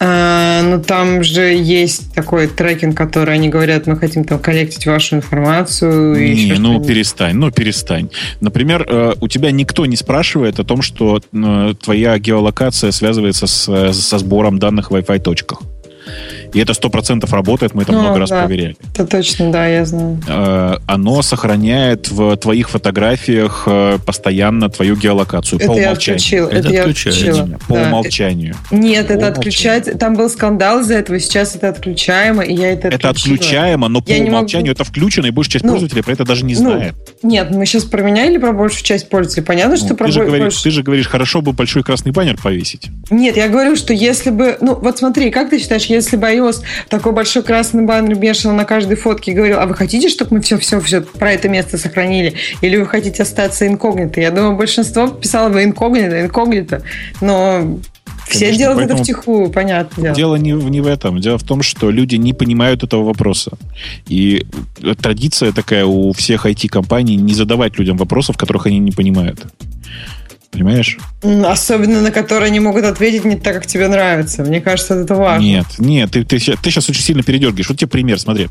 Ну, 0.00 0.82
там 0.82 1.22
же 1.22 1.42
есть 1.42 2.12
такой 2.14 2.46
трекинг, 2.46 2.96
который 2.96 3.34
они 3.34 3.48
говорят, 3.48 3.86
мы 3.86 3.96
хотим 3.96 4.24
там 4.24 4.38
коллектить 4.38 4.86
вашу 4.86 5.16
информацию. 5.16 6.16
и 6.16 6.46
Не, 6.46 6.58
ну 6.58 6.82
перестань, 6.82 7.36
ну 7.36 7.50
перестань. 7.50 8.10
Например, 8.40 8.84
э, 8.88 9.14
у 9.20 9.28
тебя 9.28 9.50
никто 9.50 9.86
не 9.86 9.96
спрашивает 9.96 10.58
о 10.58 10.64
том, 10.64 10.82
что 10.82 11.20
э, 11.20 11.74
твоя 11.82 12.18
геолокация 12.18 12.90
связывается 12.90 13.46
с, 13.46 13.68
э, 13.68 13.92
со 13.92 14.18
сбором 14.18 14.58
данных 14.58 14.90
в 14.90 14.94
Wi-Fi 14.94 15.20
точках. 15.20 15.62
И 16.54 16.60
это 16.60 16.72
сто 16.72 16.88
процентов 16.88 17.32
работает, 17.32 17.74
мы 17.74 17.82
это 17.82 17.92
Ну, 17.92 18.00
много 18.00 18.18
раз 18.20 18.30
да. 18.30 18.44
проверяли. 18.44 18.76
Это 18.94 19.06
точно, 19.06 19.50
да, 19.52 19.66
я 19.66 19.84
знаю. 19.84 20.20
Э, 20.28 20.76
Оно 20.86 21.20
сохраняет 21.22 22.10
в 22.10 22.36
твоих 22.36 22.70
фотографиях 22.70 23.64
э, 23.66 23.98
постоянно 24.06 24.68
твою 24.70 24.96
геолокацию 24.96 25.58
по 25.58 25.64
Это 25.64 25.72
я 25.74 25.86
умолчанию. 25.88 26.16
отключила. 26.16 26.48
Это 26.48 26.56
Это, 26.58 26.68
я 26.72 26.80
отключила. 26.82 27.58
По 27.68 27.74
да. 27.74 27.82
умолчанию. 27.88 28.54
Нет, 28.70 29.08
По 29.08 29.12
это 29.12 29.26
умолчанию. 29.26 29.32
отключать. 29.32 29.98
Там 29.98 30.14
был 30.14 30.30
скандал 30.30 30.80
из-за 30.80 30.94
этого, 30.94 31.18
сейчас 31.20 31.56
это 31.56 31.68
отключаемо, 31.70 32.42
и 32.42 32.54
я 32.54 32.72
это 32.72 32.88
Это 32.88 33.08
отключила. 33.10 33.34
отключаемо, 33.34 33.88
но 33.88 34.00
по 34.00 34.08
Я 34.10 34.18
не 34.18 34.24
могу- 34.26 34.36
умолчанию 34.36 34.72
это 34.72 34.84
включено, 34.84 35.26
и 35.26 35.30
большая 35.30 35.52
часть 35.54 35.64
Ну, 35.64 35.72
пользователей 35.72 36.02
про 36.02 36.12
это 36.12 36.24
даже 36.24 36.44
не 36.44 36.54
ну, 36.54 36.60
знает. 36.60 36.94
Нет, 37.22 37.50
мы 37.50 37.66
сейчас 37.66 37.84
про 37.84 38.02
меня 38.02 38.26
или 38.26 38.38
про 38.38 38.52
большую 38.52 38.84
часть 38.84 39.08
пользователей? 39.08 39.44
Понятно, 39.44 39.76
что 39.76 39.88
Ну, 39.90 39.96
про 39.96 40.06
ты, 40.06 40.12
же 40.12 40.20
бо- 40.20 40.26
говоришь, 40.26 40.54
больш- 40.54 40.62
ты 40.62 40.70
же 40.70 40.82
говоришь, 40.82 41.08
хорошо 41.08 41.40
бы 41.42 41.52
большой 41.52 41.82
красный 41.82 42.12
баннер 42.12 42.36
повесить. 42.40 42.88
Нет, 43.10 43.36
я 43.36 43.48
говорю, 43.48 43.74
что 43.76 43.92
если 43.92 44.30
бы... 44.30 44.56
Ну, 44.60 44.74
вот 44.76 44.98
смотри, 44.98 45.30
как 45.30 45.50
ты 45.50 45.58
считаешь, 45.58 45.84
если 45.86 46.16
бы 46.16 46.26
iOS 46.48 46.62
такой 46.88 47.12
большой 47.12 47.42
красный 47.42 47.84
баннер 47.84 48.18
вешал 48.18 48.52
на 48.52 48.64
каждой 48.64 48.96
фотке 48.96 49.32
и 49.32 49.34
говорил, 49.34 49.58
а 49.60 49.66
вы 49.66 49.74
хотите, 49.74 50.08
чтобы 50.08 50.36
мы 50.36 50.40
все-все-все 50.40 51.00
про 51.02 51.32
это 51.32 51.48
место 51.48 51.78
сохранили? 51.78 52.34
Или 52.60 52.76
вы 52.76 52.86
хотите 52.86 53.22
остаться 53.22 53.66
инкогнито? 53.66 54.20
Я 54.20 54.30
думаю, 54.30 54.56
большинство 54.56 55.08
писало 55.08 55.48
бы 55.48 55.62
инкогнито, 55.64 56.20
инкогнито. 56.22 56.82
Но 57.20 57.78
все 58.28 58.46
Конечно, 58.46 58.58
делают 58.58 58.90
это 58.90 58.96
втихую, 59.02 59.50
понятно. 59.50 60.02
дело. 60.02 60.14
Дело 60.14 60.36
не, 60.36 60.54
в- 60.54 60.70
не 60.70 60.80
в 60.80 60.86
этом. 60.86 61.20
Дело 61.20 61.38
в 61.38 61.42
том, 61.42 61.62
что 61.62 61.90
люди 61.90 62.16
не 62.16 62.32
понимают 62.32 62.82
этого 62.82 63.04
вопроса. 63.04 63.52
И 64.08 64.46
традиция 65.00 65.52
такая 65.52 65.84
у 65.84 66.12
всех 66.12 66.46
IT-компаний 66.46 67.16
не 67.16 67.34
задавать 67.34 67.78
людям 67.78 67.96
вопросов, 67.96 68.36
которых 68.36 68.66
они 68.66 68.78
не 68.78 68.92
понимают. 68.92 69.44
Понимаешь? 70.54 70.98
Особенно 71.22 72.00
на 72.00 72.12
которые 72.12 72.46
они 72.46 72.60
могут 72.60 72.84
ответить 72.84 73.24
не 73.24 73.34
так, 73.34 73.54
как 73.54 73.66
тебе 73.66 73.88
нравится. 73.88 74.44
Мне 74.44 74.60
кажется, 74.60 74.94
это 74.94 75.16
важно. 75.16 75.44
Нет, 75.44 75.66
нет, 75.78 76.12
ты, 76.12 76.24
ты, 76.24 76.38
ты 76.38 76.70
сейчас 76.70 76.88
очень 76.88 77.02
сильно 77.02 77.24
передергиваешь. 77.24 77.68
Вот 77.68 77.76
тебе 77.76 77.88
пример, 77.88 78.20
смотри. 78.20 78.48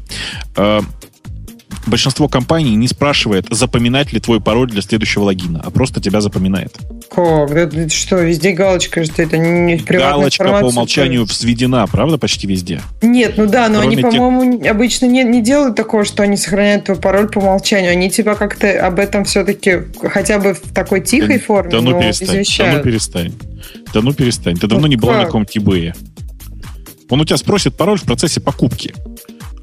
Большинство 1.86 2.30
компаний 2.30 2.76
не 2.76 2.88
спрашивает, 2.88 3.48
запоминать 3.50 4.14
ли 4.14 4.20
твой 4.20 4.40
пароль 4.40 4.70
для 4.70 4.82
следующего 4.82 5.24
логина, 5.24 5.62
а 5.64 5.70
просто 5.70 6.00
тебя 6.02 6.22
запоминает. 6.22 6.78
Как? 7.14 7.54
Да 7.74 7.90
что, 7.90 8.18
везде 8.20 8.52
галочка, 8.54 9.04
что 9.04 9.22
это 9.22 9.38
не 9.38 9.76
приватная 9.78 10.14
Галочка 10.14 10.44
по 10.46 10.66
умолчанию 10.66 11.26
взведена, 11.26 11.86
правда, 11.88 12.18
почти 12.18 12.48
везде. 12.48 12.82
Нет, 13.02 13.34
ну 13.38 13.48
да, 13.48 13.68
но 13.68 13.80
Кроме 13.82 13.94
они, 13.98 14.02
тех- 14.04 14.12
по-моему, 14.12 14.66
обычно 14.70 15.06
не, 15.08 15.24
не 15.24 15.42
делают 15.42 15.76
такого, 15.76 16.06
что 16.06 16.24
они 16.24 16.38
сохраняют 16.38 16.86
твой 16.86 16.98
пароль 16.98 17.28
по 17.30 17.40
умолчанию. 17.40 17.92
Они 17.92 18.10
тебя 18.10 18.36
как-то 18.36 18.88
об 18.88 18.98
этом 19.00 19.26
все-таки 19.26 19.82
хотя 20.02 20.40
бы 20.40 20.54
в 20.54 20.62
такой 20.74 21.02
тихой 21.02 21.40
форме, 21.40 21.70
Да 21.72 21.82
ну 21.82 22.00
перестань. 22.00 22.28
Да 22.28 22.34
ну 22.34 22.40
извещают. 22.40 22.84
перестань. 22.84 23.34
Да 23.94 24.02
ну 24.02 24.14
перестань. 24.14 24.56
Ты 24.56 24.68
давно 24.68 24.84
Ну 24.84 24.88
не 24.88 24.96
была 24.96 25.14
на 25.14 25.20
как? 25.20 25.28
каком-то 25.28 25.52
eBay. 25.60 25.94
Он 27.10 27.22
у 27.22 27.26
тебя 27.26 27.38
спросит 27.38 27.76
пароль 27.76 28.00
в 28.00 28.04
процессе 28.04 28.40
покупки. 28.40 28.94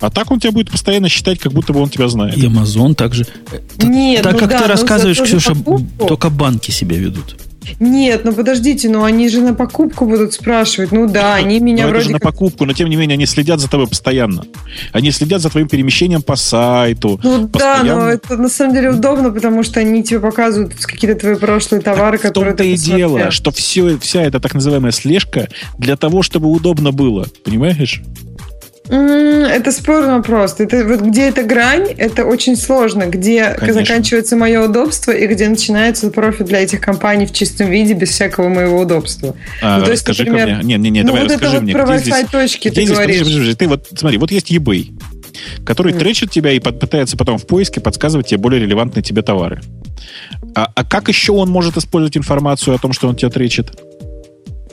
А 0.01 0.11
так 0.11 0.31
он 0.31 0.41
тебя 0.41 0.53
будет 0.53 0.71
постоянно 0.71 1.09
считать, 1.09 1.39
как 1.39 1.53
будто 1.53 1.73
бы 1.73 1.81
он 1.81 1.91
тебя 1.91 2.09
знает. 2.09 2.37
И 2.37 2.47
Amazon 2.47 2.95
также. 2.95 3.27
Нет, 3.83 4.23
так 4.23 4.33
ну 4.33 4.39
как 4.39 4.51
да, 4.51 4.59
ты 4.59 4.65
ну 4.65 4.69
рассказываешь, 4.71 5.21
Ксюша, 5.21 5.55
покупку- 5.55 6.07
только 6.07 6.31
банки 6.31 6.71
себя 6.71 6.97
ведут. 6.97 7.37
Нет, 7.79 8.25
ну 8.25 8.33
подождите, 8.33 8.89
ну 8.89 9.05
они 9.05 9.29
же 9.29 9.41
на 9.43 9.55
покупку 9.55 10.07
будут 10.07 10.33
спрашивать. 10.33 10.93
Ну 10.93 11.07
да, 11.07 11.35
они 11.35 11.61
меня 11.61 11.85
Но 11.85 11.89
это 11.89 11.91
вроде 11.91 12.05
же 12.07 12.13
на 12.13 12.19
как... 12.19 12.33
покупку, 12.33 12.65
но 12.65 12.73
тем 12.73 12.89
не 12.89 12.97
менее 12.97 13.15
они 13.15 13.27
следят 13.27 13.61
за 13.61 13.69
тобой 13.69 13.87
постоянно. 13.87 14.45
Они 14.93 15.11
следят 15.11 15.41
за 15.43 15.51
твоим 15.51 15.69
перемещением 15.69 16.23
по 16.23 16.37
сайту. 16.37 17.21
Ну 17.23 17.41
да, 17.41 17.47
постоянно. 17.49 17.97
но 17.97 18.09
это 18.11 18.37
на 18.37 18.49
самом 18.49 18.75
деле 18.75 18.91
удобно, 18.91 19.31
потому 19.31 19.63
что 19.63 19.81
они 19.81 20.03
тебе 20.03 20.21
показывают 20.21 20.75
какие-то 20.75 21.21
твои 21.21 21.35
прошлые 21.37 21.83
товары, 21.83 22.19
в 22.19 22.23
которые 22.23 22.55
том-то 22.55 22.65
ты 22.65 22.73
и 22.73 22.77
дело, 22.77 23.31
что 23.31 23.51
все, 23.51 23.99
вся 23.99 24.23
эта 24.23 24.41
так 24.41 24.55
называемая 24.55 24.93
слежка 24.93 25.49
для 25.79 25.97
того, 25.97 26.23
чтобы 26.23 26.49
удобно 26.49 26.93
было. 26.93 27.27
Понимаешь? 27.45 28.03
Это 28.91 29.71
спорный 29.73 30.15
вопрос. 30.17 30.57
Это, 30.59 30.85
вот 30.85 31.01
где 31.01 31.29
эта 31.29 31.45
грань, 31.45 31.93
это 31.97 32.25
очень 32.25 32.57
сложно. 32.57 33.07
Где 33.07 33.51
Конечно. 33.59 33.83
заканчивается 33.83 34.37
мое 34.37 34.63
удобство 34.69 35.13
и 35.13 35.27
где 35.27 35.49
начинается 35.49 36.11
профит 36.11 36.47
для 36.47 36.61
этих 36.63 36.81
компаний 36.81 37.27
в 37.27 37.33
чистом 37.33 37.71
виде, 37.71 37.95
без 37.95 38.11
всякого 38.11 38.49
моего 38.49 38.81
удобства. 38.81 39.37
А, 39.63 39.79
Ну, 39.79 39.85
то 39.85 39.91
есть, 39.93 40.09
расскажи 40.09 40.29
например, 40.31 40.57
мне. 40.63 40.77
Не, 40.77 40.83
не, 40.83 40.91
не, 40.91 41.01
ну, 41.03 41.09
давай 41.09 41.23
вот 41.23 41.31
это 41.31 41.35
расскажи 41.41 41.57
вот 41.57 41.63
мне, 41.63 41.73
про 41.73 41.85
где 41.85 41.99
здесь- 41.99 42.15
Wi-Fi 42.15 42.31
точки 42.33 42.69
Где 42.69 42.75
ты 42.81 42.87
здесь, 42.87 42.97
говоришь. 42.97 43.19
подожди, 43.19 43.35
подожди, 43.39 43.55
ты 43.57 43.69
вот, 43.69 43.89
смотри, 43.97 44.19
вот 44.19 44.31
есть 44.33 44.51
eBay, 44.51 44.93
который 45.65 45.93
Мгм. 45.93 46.01
тречит 46.01 46.31
тебя 46.33 46.51
и 46.53 46.59
под- 46.59 46.81
пытается 46.81 47.17
потом 47.17 47.39
в 47.39 47.47
поиске 47.47 47.81
подсказывать 47.81 48.27
тебе 48.29 48.39
более 48.39 48.61
релевантные 48.61 49.03
тебе 49.05 49.23
товары. 49.23 49.61
А, 50.57 50.69
а 50.75 50.85
как 50.85 51.09
еще 51.09 51.33
он 51.33 51.49
может 51.49 51.77
использовать 51.77 52.17
информацию 52.17 52.75
о 52.75 52.79
том, 52.79 52.93
что 52.93 53.07
он 53.09 53.15
тебя 53.15 53.31
тречит? 53.31 53.71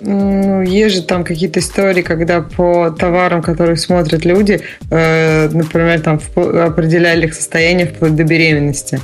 Ну, 0.02 0.62
есть 0.62 0.96
же 0.96 1.02
там 1.02 1.24
какие-то 1.24 1.60
истории, 1.60 2.02
когда 2.04 2.42
по 2.42 2.92
товарам, 2.92 3.42
которые 3.42 3.78
смотрят 3.78 4.26
люди, 4.26 4.62
э, 4.92 5.50
например, 5.50 6.02
там 6.02 6.20
определяли 6.36 7.26
их 7.28 7.34
состояние 7.34 7.88
вплоть 7.88 8.16
до 8.16 8.24
беременности. 8.24 9.00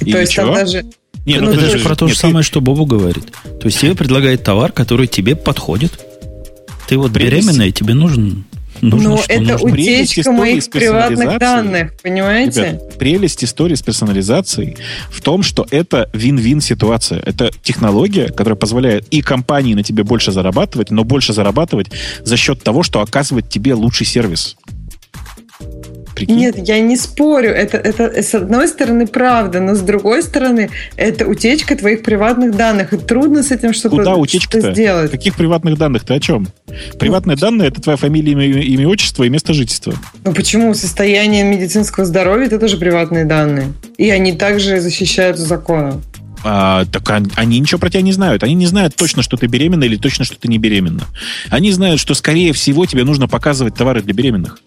И 0.00 0.12
то 0.12 0.20
есть 0.20 0.32
чего? 0.32 0.46
там 0.46 0.54
даже... 0.54 0.84
Не, 1.26 1.38
Ну, 1.38 1.50
это 1.50 1.60
то 1.60 1.78
же 1.78 1.84
про 1.84 1.94
то 1.96 2.06
нет, 2.06 2.14
же 2.14 2.20
ты- 2.20 2.26
самое, 2.28 2.42
что 2.42 2.60
Бобу 2.60 2.86
говорит. 2.86 3.24
То 3.60 3.66
есть 3.66 3.80
тебе 3.80 3.94
предлагает 3.94 4.42
товар, 4.42 4.72
который 4.72 5.06
тебе 5.06 5.36
подходит. 5.36 5.92
Ты 6.88 6.96
вот 6.96 7.12
Прелесть. 7.12 7.46
беременная, 7.46 7.72
тебе 7.72 7.94
нужен, 7.94 8.44
нужно 8.80 9.10
Но 9.10 9.16
что 9.18 9.32
это 9.32 9.42
нужно. 9.42 9.72
Утечка 9.72 10.32
моих 10.32 10.70
приватных 10.70 11.38
данных, 11.38 11.92
понимаете? 12.02 12.60
Ребят, 12.60 12.98
прелесть 12.98 13.44
истории 13.44 13.74
с 13.74 13.82
персонализацией 13.82 14.76
в 15.10 15.20
том, 15.20 15.42
что 15.42 15.66
это 15.70 16.08
вин-вин 16.12 16.60
ситуация. 16.60 17.20
Это 17.24 17.50
технология, 17.62 18.28
которая 18.28 18.56
позволяет 18.56 19.06
и 19.08 19.22
компании 19.22 19.74
на 19.74 19.82
тебе 19.82 20.04
больше 20.04 20.32
зарабатывать, 20.32 20.90
но 20.90 21.04
больше 21.04 21.32
зарабатывать 21.32 21.90
за 22.22 22.36
счет 22.36 22.62
того, 22.62 22.82
что 22.82 23.00
оказывает 23.00 23.48
тебе 23.48 23.74
лучший 23.74 24.06
сервис. 24.06 24.56
Прикинь? 26.20 26.36
Нет, 26.36 26.68
я 26.68 26.78
не 26.80 26.98
спорю. 26.98 27.50
Это, 27.50 27.78
это 27.78 28.22
с 28.22 28.34
одной 28.34 28.68
стороны 28.68 29.06
правда, 29.06 29.60
но 29.60 29.74
с 29.74 29.80
другой 29.80 30.22
стороны 30.22 30.68
это 30.96 31.26
утечка 31.26 31.74
твоих 31.76 32.02
приватных 32.02 32.54
данных. 32.54 32.92
И 32.92 32.98
трудно 32.98 33.42
с 33.42 33.50
этим 33.50 33.72
что-то, 33.72 33.90
Куда 33.90 34.02
что-то 34.02 34.20
утечка-то? 34.20 34.72
сделать. 34.74 35.10
Каких 35.10 35.34
приватных 35.34 35.78
данных? 35.78 36.04
Ты 36.04 36.12
о 36.14 36.20
чем? 36.20 36.48
Приватные 36.98 37.38
данные 37.38 37.68
это 37.68 37.80
твоя 37.80 37.96
фамилия, 37.96 38.32
имя, 38.32 38.44
имя, 38.44 38.86
отчество 38.86 39.24
и 39.24 39.30
место 39.30 39.54
жительства. 39.54 39.94
Ну 40.22 40.34
почему? 40.34 40.74
Состояние 40.74 41.42
медицинского 41.42 42.04
здоровья 42.04 42.46
это 42.46 42.58
тоже 42.58 42.76
приватные 42.76 43.24
данные. 43.24 43.72
И 43.96 44.10
они 44.10 44.32
также 44.34 44.80
защищаются 44.80 45.46
законом. 45.46 46.02
А, 46.42 46.84
так 46.86 47.10
они 47.36 47.60
ничего 47.60 47.78
про 47.78 47.90
тебя 47.90 48.02
не 48.02 48.12
знают. 48.12 48.42
Они 48.42 48.54
не 48.54 48.66
знают 48.66 48.94
точно, 48.94 49.22
что 49.22 49.36
ты 49.36 49.46
беременна 49.46 49.84
или 49.84 49.96
точно, 49.96 50.24
что 50.24 50.38
ты 50.38 50.48
не 50.48 50.58
беременна. 50.58 51.04
Они 51.48 51.70
знают, 51.72 52.00
что, 52.00 52.14
скорее 52.14 52.52
всего, 52.52 52.86
тебе 52.86 53.04
нужно 53.04 53.28
показывать 53.28 53.74
товары 53.74 54.02
для 54.02 54.14
беременных. 54.14 54.58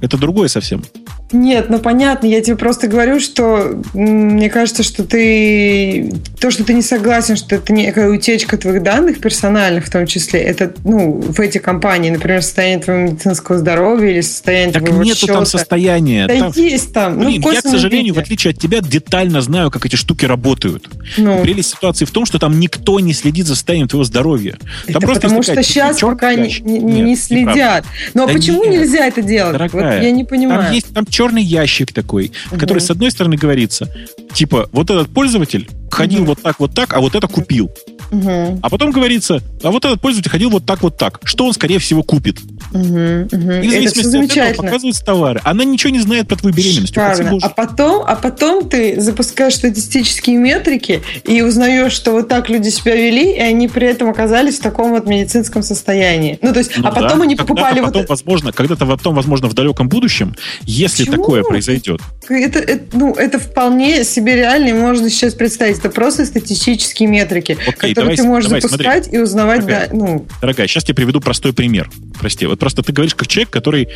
Это 0.00 0.16
другое 0.18 0.48
совсем. 0.48 0.84
Нет, 1.32 1.70
ну 1.70 1.78
понятно, 1.78 2.26
я 2.26 2.40
тебе 2.40 2.56
просто 2.56 2.86
говорю, 2.86 3.18
что 3.18 3.82
мне 3.94 4.48
кажется, 4.50 4.82
что 4.82 5.04
ты 5.04 6.12
то, 6.38 6.50
что 6.50 6.64
ты 6.64 6.74
не 6.74 6.82
согласен, 6.82 7.36
что 7.36 7.56
это 7.56 7.72
некая 7.72 8.10
утечка 8.10 8.56
твоих 8.56 8.82
данных 8.82 9.20
персональных 9.20 9.86
в 9.86 9.90
том 9.90 10.06
числе, 10.06 10.40
это 10.40 10.72
ну 10.84 11.20
в 11.20 11.40
эти 11.40 11.58
компании, 11.58 12.10
например, 12.10 12.42
состояние 12.42 12.78
твоего 12.80 13.02
медицинского 13.02 13.58
здоровья 13.58 14.10
или 14.10 14.20
состояние 14.20 14.72
так 14.74 14.84
твоего 14.84 15.02
нету 15.02 15.20
счета. 15.20 15.34
там 15.34 15.46
состояния. 15.46 16.26
Да 16.26 16.38
там... 16.38 16.52
есть 16.54 16.92
там. 16.92 17.18
Блин, 17.18 17.40
ну, 17.42 17.52
я, 17.52 17.62
к 17.62 17.66
сожалению, 17.66 18.14
в 18.14 18.18
отличие 18.18 18.52
от 18.52 18.60
тебя, 18.60 18.80
детально 18.80 19.40
знаю, 19.40 19.70
как 19.70 19.86
эти 19.86 19.96
штуки 19.96 20.26
работают. 20.26 20.88
Ну. 21.16 21.40
И 21.40 21.42
прелесть 21.42 21.70
ситуации 21.70 22.04
в 22.04 22.10
том, 22.10 22.26
что 22.26 22.38
там 22.38 22.60
никто 22.60 23.00
не 23.00 23.12
следит 23.12 23.46
за 23.46 23.54
состоянием 23.54 23.88
твоего 23.88 24.04
здоровья. 24.04 24.52
Там 24.86 24.96
Это 24.96 25.00
просто 25.00 25.22
потому 25.22 25.42
что 25.42 25.62
сейчас 25.62 26.00
пока 26.00 26.34
не, 26.34 26.54
не- 26.60 27.00
не 27.00 27.16
следят. 27.16 27.84
неправда. 27.84 27.88
Ну 28.14 28.24
а 28.24 28.26
Да 28.26 28.32
почему 28.32 28.64
нет. 28.64 28.82
нельзя 28.82 29.06
это 29.06 29.22
делать? 29.22 29.52
Дорогая, 29.52 29.93
вот 29.98 30.04
я 30.04 30.10
не 30.10 30.24
понимаю. 30.24 30.62
Там 30.62 30.72
есть 30.72 30.92
там 30.94 31.06
черный 31.06 31.42
ящик 31.42 31.92
такой, 31.92 32.32
в 32.50 32.58
который, 32.58 32.78
с 32.80 32.90
одной 32.90 33.10
стороны, 33.10 33.36
говорится, 33.36 33.88
типа, 34.32 34.68
вот 34.72 34.90
этот 34.90 35.08
пользователь 35.08 35.68
ходил 35.90 36.20
Мгм. 36.20 36.28
вот 36.28 36.42
так, 36.42 36.60
вот 36.60 36.74
так, 36.74 36.92
а 36.94 37.00
вот 37.00 37.14
это 37.14 37.26
купил. 37.28 37.70
Мгм, 38.10 38.60
А 38.62 38.68
потом 38.70 38.90
говорится, 38.90 39.42
а 39.62 39.70
вот 39.70 39.84
этот 39.84 40.00
пользователь 40.00 40.30
ходил 40.30 40.50
вот 40.50 40.64
так, 40.66 40.82
вот 40.82 40.96
так. 40.96 41.20
Что 41.24 41.46
он, 41.46 41.52
скорее 41.52 41.78
всего, 41.78 42.02
купит? 42.02 42.38
Мгм, 42.74 43.28
мгм. 43.30 43.50
И 43.62 43.68
в 43.68 43.70
зависимости 43.70 44.38
от 44.38 44.48
этого 44.50 44.62
показываются 44.66 45.04
товары. 45.04 45.40
Она 45.44 45.64
ничего 45.64 45.90
не 45.92 46.00
знает 46.00 46.28
про 46.28 46.36
твою 46.36 46.54
беременность. 46.54 46.94
Боже. 46.94 47.38
А 47.42 47.48
потом, 47.48 48.02
а 48.06 48.16
потом 48.16 48.68
ты 48.68 49.00
запускаешь 49.00 49.54
статистические 49.54 50.36
метрики 50.36 51.02
и 51.24 51.42
узнаешь, 51.42 51.92
что 51.92 52.12
вот 52.12 52.28
так 52.28 52.48
люди 52.48 52.68
себя 52.68 52.94
вели, 52.94 53.32
и 53.34 53.38
они 53.40 53.68
при 53.68 53.86
этом 53.86 54.08
оказались 54.08 54.58
в 54.58 54.62
таком 54.62 54.90
вот 54.90 55.06
медицинском 55.06 55.62
состоянии. 55.62 56.38
Ну, 56.42 56.52
то 56.52 56.58
есть, 56.58 56.72
Ну 56.76 56.86
а 56.88 56.92
потом 56.92 57.18
да, 57.18 57.24
они 57.24 57.36
когда-то 57.36 57.46
покупали 57.54 57.80
вот 57.80 57.86
потом, 57.92 58.06
возможно, 58.08 58.52
когда-то 58.52 58.86
потом, 58.86 59.14
возможно, 59.14 59.48
в 59.48 59.54
далеком 59.54 59.88
будущем, 59.88 60.34
если 60.62 61.04
Почему? 61.04 61.22
такое 61.22 61.42
произойдет, 61.42 62.00
это, 62.28 62.58
это, 62.58 62.96
ну, 62.96 63.12
это 63.14 63.38
вполне 63.38 64.04
себе 64.04 64.36
реально, 64.36 64.68
и 64.68 64.72
можно 64.72 65.08
сейчас 65.10 65.34
представить. 65.34 65.78
Это 65.78 65.90
просто 65.90 66.24
статистические 66.26 67.08
метрики, 67.08 67.52
Окей, 67.52 67.72
которые 67.74 67.94
давай- 67.94 68.16
ты 68.16 68.22
можешь 68.24 68.48
давай, 68.48 68.60
запускать 68.60 69.12
и 69.12 69.18
узнавать, 69.18 69.60
Дорогая. 69.60 69.88
да, 69.88 69.94
ну, 69.94 70.26
дорогая, 70.40 70.66
сейчас 70.66 70.88
я 70.88 70.94
приведу 70.94 71.20
простой 71.20 71.52
пример. 71.52 71.90
Прости, 72.18 72.46
вот 72.46 72.58
просто 72.64 72.82
ты 72.82 72.94
говоришь 72.94 73.14
как 73.14 73.28
человек, 73.28 73.50
который, 73.50 73.88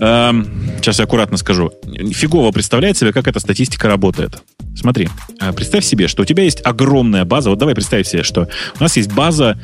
эм, 0.00 0.48
сейчас 0.78 0.98
я 0.98 1.04
аккуратно 1.04 1.36
скажу, 1.36 1.72
фигово 2.12 2.50
представляет 2.50 2.96
себе, 2.98 3.12
как 3.12 3.28
эта 3.28 3.38
статистика 3.38 3.86
работает. 3.86 4.42
Смотри, 4.76 5.08
э, 5.40 5.52
представь 5.52 5.84
себе, 5.84 6.08
что 6.08 6.22
у 6.22 6.24
тебя 6.24 6.42
есть 6.42 6.60
огромная 6.64 7.24
база. 7.24 7.50
Вот 7.50 7.60
давай 7.60 7.76
представь 7.76 8.08
себе, 8.08 8.24
что 8.24 8.48
у 8.80 8.82
нас 8.82 8.96
есть 8.96 9.12
база, 9.12 9.60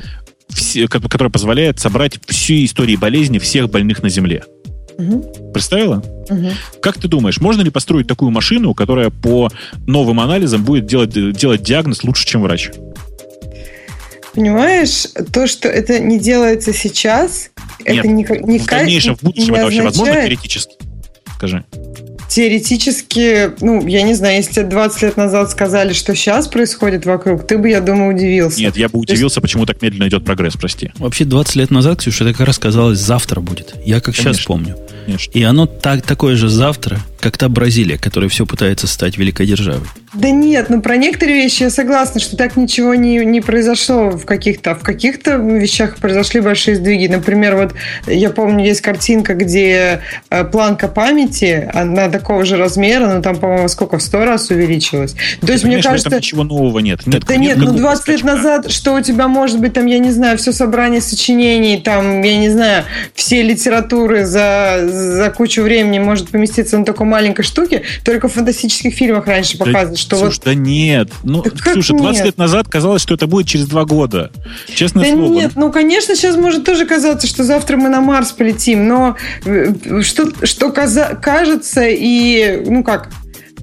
которая 0.89 1.29
позволяет 1.29 1.81
собрать 1.81 2.21
всю 2.29 2.65
историю 2.65 3.01
болезни 3.01 3.41
всех 3.41 3.69
больных 3.69 4.01
на 4.05 4.09
Земле. 4.09 4.45
мгм, 4.97 5.25
Представила? 5.53 6.01
мгм. 6.29 6.51
Как 6.81 7.01
ты 7.01 7.09
думаешь, 7.09 7.41
можно 7.41 7.63
ли 7.63 7.71
построить 7.71 8.07
такую 8.07 8.31
машину, 8.31 8.75
которая 8.75 9.11
по 9.11 9.49
новым 9.89 10.21
анализам 10.21 10.63
будет 10.63 10.87
делать, 10.87 11.11
делать 11.11 11.65
диагноз 11.65 12.05
лучше, 12.05 12.25
чем 12.27 12.43
врач? 12.43 12.71
Понимаешь, 14.35 15.07
то, 15.33 15.47
что 15.47 15.69
это 15.69 15.99
не 15.99 16.19
делается 16.19 16.73
сейчас, 16.73 17.51
Нет, 17.81 17.99
это 17.99 18.09
никак, 18.09 18.41
в 18.41 18.49
никак 18.49 18.81
дальнейшем, 18.81 19.17
в 19.17 19.23
будущем 19.23 19.53
не 19.53 19.57
это 19.57 19.65
вообще 19.65 19.83
возможно 19.83 20.15
теоретически? 20.15 20.77
Скажи. 21.37 21.65
Теоретически, 22.29 23.51
ну, 23.61 23.85
я 23.89 24.03
не 24.03 24.15
знаю, 24.15 24.37
если 24.37 24.53
тебе 24.53 24.67
20 24.67 25.03
лет 25.03 25.17
назад 25.17 25.51
сказали, 25.51 25.93
что 25.93 26.15
сейчас 26.15 26.47
происходит 26.47 27.05
вокруг, 27.05 27.45
ты 27.45 27.59
бы, 27.59 27.69
я 27.69 27.81
думаю, 27.81 28.15
удивился. 28.15 28.61
Нет, 28.61 28.77
я 28.77 28.89
бы 28.89 29.01
удивился, 29.01 29.41
почему 29.41 29.67
так 29.67 29.83
медленно 29.83 30.07
идет 30.07 30.25
прогресс, 30.25 30.55
прости. 30.55 30.93
Вообще 30.99 31.25
20 31.25 31.57
лет 31.57 31.71
назад, 31.73 31.99
Ксюша, 31.99 32.23
это 32.23 32.35
как 32.35 32.47
раз 32.47 32.59
казалось, 32.61 33.01
завтра 33.01 33.41
будет. 33.41 33.75
Я 33.85 34.01
как 34.01 34.15
сейчас 34.15 34.37
Конечно. 34.37 34.47
помню. 34.47 34.77
Конечно. 35.05 35.31
И 35.33 35.43
оно 35.43 35.67
так, 35.67 36.03
такое 36.03 36.37
же 36.37 36.49
завтра, 36.49 36.99
как 37.21 37.37
та 37.37 37.49
Бразилия, 37.49 37.99
которая 37.99 38.29
все 38.31 38.47
пытается 38.47 38.87
стать 38.87 39.19
великой 39.19 39.47
державой. 39.47 39.87
Да 40.13 40.31
нет, 40.31 40.71
ну 40.71 40.83
про 40.83 40.97
некоторые 40.97 41.37
вещи 41.37 41.63
я 41.63 41.71
согласна, 41.71 42.21
что 42.21 42.37
так 42.37 42.57
ничего 42.57 42.97
не, 42.97 43.25
не 43.25 43.41
произошло 43.41 44.11
в 44.11 44.25
каких-то. 44.25 44.75
В 44.75 44.83
каких-то 44.83 45.37
вещах 45.37 45.99
произошли 45.99 46.41
большие 46.41 46.77
сдвиги. 46.77 47.07
Например, 47.07 47.55
вот 47.55 47.75
я 48.09 48.31
помню, 48.31 48.65
есть 48.65 48.81
картинка, 48.81 49.35
где 49.35 50.01
э, 50.31 50.45
планка 50.45 50.89
памяти, 50.89 51.71
она 51.73 52.09
такого 52.09 52.45
же 52.45 52.57
размера, 52.57 53.07
но 53.07 53.23
там, 53.23 53.37
по-моему, 53.37 53.69
сколько, 53.69 53.99
в 53.99 54.03
сто 54.03 54.25
раз 54.25 54.51
увеличилась. 54.51 55.15
То 55.41 55.53
есть, 55.53 55.63
мне 55.63 55.81
кажется... 55.81 56.11
ничего 56.17 56.43
нового 56.43 56.81
нет. 56.81 57.07
нет 57.07 57.25
Да 57.27 57.37
нет, 57.37 57.57
ну 57.57 57.63
никакого 57.63 57.79
20 57.79 58.09
лет 58.09 58.19
скачка. 58.19 58.37
назад, 58.37 58.71
что 58.73 58.95
у 58.95 59.01
тебя 59.01 59.29
может 59.29 59.61
быть 59.61 59.75
там, 59.75 59.87
я 59.87 60.01
не 60.01 60.11
знаю, 60.11 60.39
все 60.39 60.53
собрание 60.53 61.01
сочинений, 61.01 61.81
там, 61.81 62.21
я 62.23 62.37
не 62.37 62.51
знаю, 62.51 62.85
все 63.15 63.43
литературы 63.43 64.25
за, 64.25 64.89
за 64.91 65.31
кучу 65.31 65.63
времени 65.63 65.99
может 65.99 66.29
поместиться 66.31 66.79
на 66.79 66.85
такой 66.85 67.07
маленькой 67.07 67.43
штуке, 67.43 67.83
только 68.05 68.29
в 68.29 68.33
фантастических 68.33 68.95
фильмах 68.95 69.27
раньше 69.27 69.59
Да, 69.59 69.65
показывают, 69.65 69.99
что 69.99 70.17
Ксюш, 70.17 70.37
вот... 70.37 70.45
да 70.45 70.55
нет. 70.55 71.11
Ну, 71.23 71.43
Да 71.43 71.51
Ксюша, 71.51 71.95
20 71.95 72.17
нет? 72.19 72.25
лет 72.27 72.39
назад 72.39 72.69
казалось, 72.69 73.03
что 73.03 73.15
это 73.15 73.27
будет 73.27 73.47
через 73.47 73.67
два 73.67 73.85
года. 73.85 74.31
Честное 74.75 75.05
Да 75.05 75.13
слово. 75.17 75.33
нет, 75.33 75.53
ну, 75.57 75.71
конечно, 75.73 76.15
сейчас 76.15 76.37
может 76.37 76.65
тоже 76.65 76.87
казаться, 76.87 77.27
что 77.27 77.45
завтра 77.45 77.77
мы 77.77 77.89
на 77.89 78.01
Марс 78.01 78.33
полетим, 78.33 78.87
но 78.89 79.17
э, 79.45 79.73
что, 80.03 80.29
что 80.45 80.71
каза- 80.71 81.19
кажется 81.21 81.83
и, 81.87 82.63
ну 82.67 82.83
как, 82.85 83.11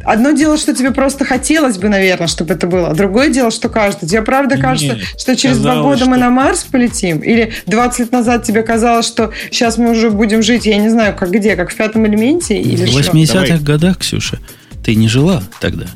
Одно 0.08 0.32
дело, 0.32 0.58
что 0.58 0.74
тебе 0.74 0.92
просто 0.92 1.26
хотелось 1.26 1.78
бы, 1.78 1.90
наверное, 1.90 2.28
чтобы 2.28 2.54
это 2.54 2.66
было. 2.66 2.90
а 2.92 2.96
Другое 2.96 3.30
дело, 3.30 3.52
что 3.52 3.68
кажется. 3.68 4.08
Тебе 4.08 4.22
правда 4.22 4.56
Нет, 4.56 4.64
кажется, 4.64 4.98
что 5.18 5.36
через 5.36 5.58
два 5.58 5.72
казалось, 5.76 6.00
года 6.00 6.10
мы 6.10 6.16
что- 6.16 6.26
на 6.26 6.30
Марс 6.30 6.64
полетим? 6.64 7.20
Или 7.20 7.52
20 7.66 8.00
лет 8.00 8.12
назад 8.14 8.44
тебе 8.44 8.64
казалось, 8.64 9.06
что 9.06 9.32
сейчас 9.52 9.78
мы 9.78 9.92
уже 9.92 10.10
будем 10.10 10.42
жить, 10.42 10.66
я 10.66 10.78
не 10.78 10.90
знаю, 10.90 11.14
как 11.16 11.32
где, 11.32 11.56
как 11.58 11.72
в 11.72 11.76
пятом 11.76 12.08
элементе? 12.08 12.58
Или 12.60 12.86
в 12.86 12.90
что? 12.90 13.00
80-х 13.12 13.44
Давай. 13.48 13.60
годах, 13.60 13.98
Ксюша, 14.00 14.40
ты 14.84 14.96
не 14.96 15.10
жила 15.10 15.44
тогда, 15.60 15.88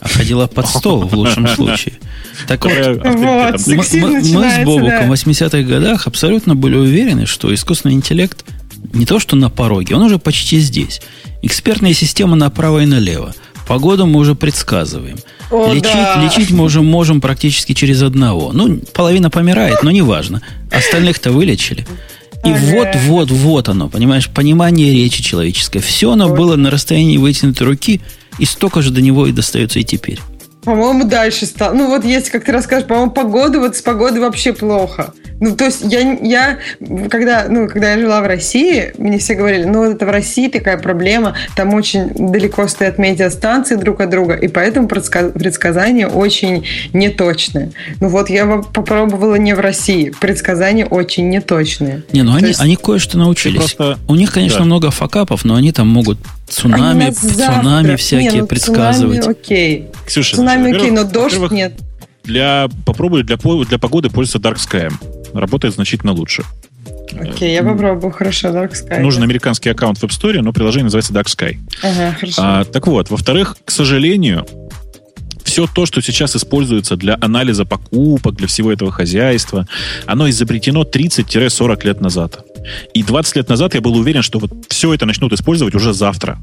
а 0.00 0.08
ходила 0.08 0.46
под 0.46 0.66
стол 0.66 1.06
в 1.06 1.12
лучшем 1.14 1.46
случае. 1.54 1.94
Так 2.46 2.64
вот, 2.64 2.72
авторитетом 2.72 3.16
Вот, 3.20 3.66
мы, 3.66 3.74
мы- 4.00 4.20
мы 4.40 4.50
с 4.50 4.64
Бобуком 4.64 4.88
да. 4.88 5.06
в 5.06 5.12
80-х 5.12 5.60
годах 5.62 6.06
абсолютно 6.06 6.54
были 6.54 6.76
уверены, 6.76 7.26
что 7.26 7.52
искусственный 7.52 7.94
интеллект 7.96 8.44
не 8.94 9.04
то 9.04 9.18
что 9.18 9.36
на 9.36 9.50
пороге, 9.50 9.94
он 9.96 10.02
уже 10.02 10.18
почти 10.18 10.58
здесь. 10.60 11.02
Экспертная 11.42 11.92
система 11.92 12.36
направо 12.36 12.78
и 12.82 12.86
налево. 12.86 13.34
Погоду 13.68 14.06
мы 14.06 14.18
уже 14.18 14.34
предсказываем. 14.34 15.18
О, 15.50 15.72
лечить, 15.72 15.92
да. 15.92 16.22
лечить 16.24 16.50
мы 16.50 16.64
уже 16.64 16.80
можем 16.82 17.20
практически 17.20 17.74
через 17.74 18.02
одного. 18.02 18.50
Ну, 18.52 18.80
половина 18.94 19.28
помирает, 19.30 19.82
но 19.82 19.90
неважно. 19.90 20.40
Остальных-то 20.70 21.30
вылечили. 21.32 21.86
И 22.44 22.50
Ага. 22.50 22.58
вот, 22.60 22.88
вот, 23.06 23.30
вот 23.30 23.68
оно, 23.68 23.88
понимаешь, 23.88 24.28
понимание 24.28 24.92
речи 24.92 25.22
человеческой. 25.22 25.80
Все 25.80 26.12
оно 26.12 26.28
Вот. 26.28 26.36
было 26.38 26.56
на 26.56 26.70
расстоянии 26.70 27.18
вытянутой 27.18 27.66
руки, 27.66 28.00
и 28.38 28.44
столько 28.46 28.80
же 28.80 28.90
до 28.90 29.02
него 29.02 29.26
и 29.26 29.32
достается 29.32 29.78
и 29.80 29.84
теперь. 29.84 30.20
По-моему, 30.68 31.04
дальше 31.04 31.46
стало. 31.46 31.72
Ну, 31.72 31.86
вот 31.88 32.04
если, 32.04 32.30
как 32.30 32.44
ты 32.44 32.52
расскажешь, 32.52 32.86
по-моему, 32.86 33.10
погода, 33.10 33.58
вот 33.58 33.74
с 33.74 33.80
погодой 33.80 34.20
вообще 34.20 34.52
плохо. 34.52 35.14
Ну, 35.40 35.56
то 35.56 35.64
есть 35.66 35.80
я, 35.84 36.00
я 36.20 36.58
когда, 37.08 37.46
ну, 37.48 37.68
когда 37.68 37.92
я 37.92 37.98
жила 37.98 38.20
в 38.20 38.26
России, 38.26 38.92
мне 38.98 39.18
все 39.18 39.34
говорили, 39.34 39.64
ну, 39.64 39.84
вот 39.86 39.94
это 39.94 40.04
в 40.04 40.10
России 40.10 40.48
такая 40.48 40.76
проблема, 40.76 41.36
там 41.56 41.72
очень 41.72 42.10
далеко 42.10 42.66
стоят 42.68 42.98
медиастанции 42.98 43.76
друг 43.76 44.00
от 44.02 44.10
друга, 44.10 44.34
и 44.34 44.48
поэтому 44.48 44.88
предска- 44.88 45.30
предсказания 45.30 46.06
очень 46.06 46.66
неточные. 46.92 47.70
Ну, 48.00 48.08
вот 48.08 48.28
я 48.28 48.44
попробовала 48.46 49.36
не 49.36 49.54
в 49.54 49.60
России, 49.60 50.12
предсказания 50.20 50.84
очень 50.84 51.30
неточные. 51.30 52.02
Не, 52.12 52.22
ну 52.22 52.32
То 52.32 52.38
они, 52.38 52.48
есть- 52.48 52.60
они 52.60 52.76
кое-что 52.76 53.16
научились. 53.16 53.74
Просто- 53.74 53.98
У 54.06 54.16
них, 54.16 54.32
конечно, 54.32 54.58
Да. 54.58 54.64
много 54.64 54.90
факапов, 54.90 55.44
но 55.46 55.54
они 55.54 55.72
там 55.72 55.88
могут 55.88 56.18
цунами, 56.48 57.04
Они 57.06 57.12
цунами 57.12 57.34
завтра- 57.86 57.96
всякие 57.96 58.30
Не, 58.32 58.40
ну, 58.40 58.46
предсказывать. 58.48 59.22
Цунами, 59.22 59.38
окей. 59.38 59.88
Ксюша, 60.08 60.36
Цунами 60.36 60.62
значит, 60.62 60.80
окей, 60.80 60.90
но 60.90 61.04
во-первых- 61.04 61.40
дождь 61.40 61.52
нет. 61.52 61.72
Для, 62.24 62.68
попробуй 62.84 63.22
для, 63.22 63.36
для 63.36 63.78
погоды 63.78 64.10
пользоваться 64.10 64.38
Dark 64.38 64.56
Sky. 64.56 64.92
Работает 65.32 65.74
значительно 65.74 66.12
лучше. 66.12 66.44
Окей, 67.18 67.54
я 67.54 67.62
попробую. 67.62 68.12
Хорошо, 68.12 68.48
Dark 68.48 68.72
Sky. 68.72 69.00
Нужен 69.00 69.20
да. 69.20 69.24
американский 69.24 69.70
аккаунт 69.70 69.98
в 69.98 70.04
App 70.04 70.10
Store, 70.10 70.40
но 70.40 70.52
приложение 70.52 70.84
называется 70.84 71.12
Dark 71.12 71.26
Sky. 71.26 71.58
Ага, 71.82 72.16
хорошо. 72.18 72.42
А, 72.42 72.64
так 72.64 72.86
вот, 72.86 73.10
во-вторых, 73.10 73.56
к 73.64 73.70
сожалению, 73.70 74.46
все 75.44 75.66
то, 75.66 75.86
что 75.86 76.02
сейчас 76.02 76.36
используется 76.36 76.96
для 76.96 77.16
анализа 77.20 77.64
покупок, 77.64 78.36
для 78.36 78.46
всего 78.46 78.72
этого 78.72 78.92
хозяйства, 78.92 79.66
оно 80.06 80.28
изобретено 80.28 80.82
30-40 80.82 81.86
лет 81.86 82.00
назад. 82.00 82.44
И 82.92 83.02
20 83.02 83.36
лет 83.36 83.48
назад 83.48 83.74
я 83.74 83.80
был 83.80 83.96
уверен, 83.96 84.22
что 84.22 84.38
вот 84.38 84.52
все 84.68 84.92
это 84.92 85.06
начнут 85.06 85.32
использовать 85.32 85.74
уже 85.74 85.94
завтра. 85.94 86.38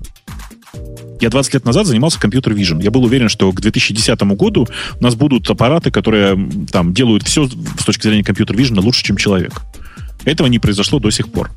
Я 1.21 1.29
20 1.29 1.53
лет 1.53 1.65
назад 1.65 1.87
занимался 1.87 2.19
компьютер 2.19 2.53
Vision. 2.53 2.83
Я 2.83 2.91
был 2.91 3.03
уверен, 3.03 3.29
что 3.29 3.51
к 3.51 3.61
2010 3.61 4.21
году 4.33 4.67
у 4.99 5.03
нас 5.03 5.15
будут 5.15 5.49
аппараты, 5.49 5.89
которые 5.89 6.37
там 6.71 6.93
делают 6.93 7.23
все 7.23 7.47
с 7.47 7.85
точки 7.85 8.03
зрения 8.03 8.23
компьютер 8.23 8.55
Vision 8.55 8.79
лучше, 8.81 9.03
чем 9.03 9.17
человек. 9.17 9.53
Этого 10.25 10.47
не 10.47 10.59
произошло 10.59 10.99
до 10.99 11.09
сих 11.11 11.31
пор. 11.31 11.51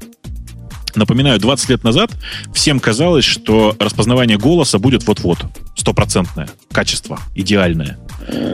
Напоминаю, 0.95 1.39
20 1.39 1.69
лет 1.71 1.85
назад 1.85 2.11
всем 2.53 2.81
казалось, 2.81 3.25
что 3.25 3.77
распознавание 3.79 4.39
голоса 4.39 4.79
будет 4.79 5.07
вот-вот. 5.07 5.39
стопроцентное 5.77 6.49
качество, 6.73 7.19
идеальное. 7.35 7.99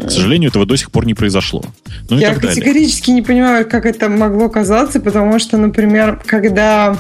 К 0.07 0.11
сожалению, 0.11 0.51
этого 0.51 0.66
до 0.66 0.77
сих 0.77 0.91
пор 0.91 1.07
не 1.07 1.15
произошло. 1.15 1.65
Ну, 2.11 2.19
Я 2.19 2.35
категорически 2.35 3.07
далее. 3.07 3.20
не 3.20 3.23
понимаю, 3.23 3.69
как 3.69 3.86
это 3.86 4.09
могло 4.09 4.49
казаться, 4.49 5.01
потому 5.01 5.39
что, 5.39 5.57
например, 5.57 6.20
когда 6.27 6.99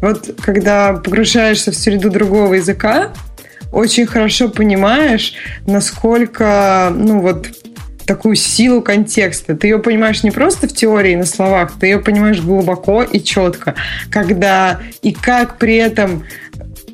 вот 0.00 0.34
когда 0.42 0.92
погружаешься 0.94 1.72
в 1.72 1.74
среду 1.74 2.10
другого 2.10 2.54
языка, 2.54 3.12
очень 3.72 4.06
хорошо 4.06 4.48
понимаешь, 4.48 5.34
насколько, 5.66 6.92
ну 6.94 7.20
вот, 7.20 7.48
такую 8.06 8.36
силу 8.36 8.80
контекста. 8.82 9.56
Ты 9.56 9.66
ее 9.66 9.78
понимаешь 9.78 10.22
не 10.22 10.30
просто 10.30 10.68
в 10.68 10.72
теории, 10.72 11.14
на 11.16 11.26
словах, 11.26 11.72
ты 11.78 11.88
ее 11.88 11.98
понимаешь 11.98 12.40
глубоко 12.40 13.02
и 13.02 13.20
четко. 13.20 13.74
Когда 14.10 14.80
и 15.02 15.12
как 15.12 15.58
при 15.58 15.76
этом 15.76 16.24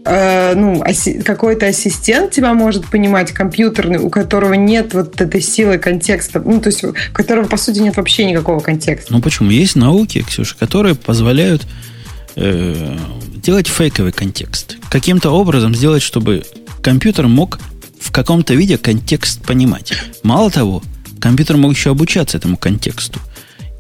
э, 0.05 0.55
ну, 0.55 0.83
оси- 0.83 1.23
какой-то 1.23 1.67
ассистент 1.67 2.31
тебя 2.33 2.55
может 2.55 2.87
понимать, 2.87 3.33
компьютерный, 3.33 3.99
у 3.99 4.09
которого 4.09 4.55
нет 4.55 4.95
вот 4.95 5.21
этой 5.21 5.41
силы 5.41 5.79
контекста, 5.79 6.41
ну, 6.41 6.61
то 6.61 6.69
есть 6.69 6.83
у 6.83 6.95
которого, 7.13 7.47
по 7.47 7.57
сути, 7.57 7.81
нет 7.81 7.97
вообще 7.97 8.25
никакого 8.25 8.61
контекста. 8.61 9.13
Ну, 9.13 9.21
почему? 9.21 9.51
Есть 9.51 9.77
науки, 9.77 10.25
Ксюша, 10.27 10.57
которые 10.59 10.95
позволяют 10.95 11.67
э, 12.37 12.99
делать 13.37 13.69
фейковый 13.69 14.13
контекст. 14.13 14.77
Каким-то 14.91 15.31
образом 15.31 15.75
сделать, 15.75 16.03
чтобы 16.03 16.45
компьютер 16.83 17.29
мог 17.29 17.59
в 18.01 18.11
каком-то 18.11 18.55
виде 18.55 18.79
контекст 18.79 19.43
понимать. 19.45 19.93
Мало 20.23 20.51
того, 20.51 20.83
компьютер 21.21 21.57
мог 21.57 21.73
еще 21.73 21.91
обучаться 21.91 22.37
этому 22.37 22.57
контексту. 22.57 23.21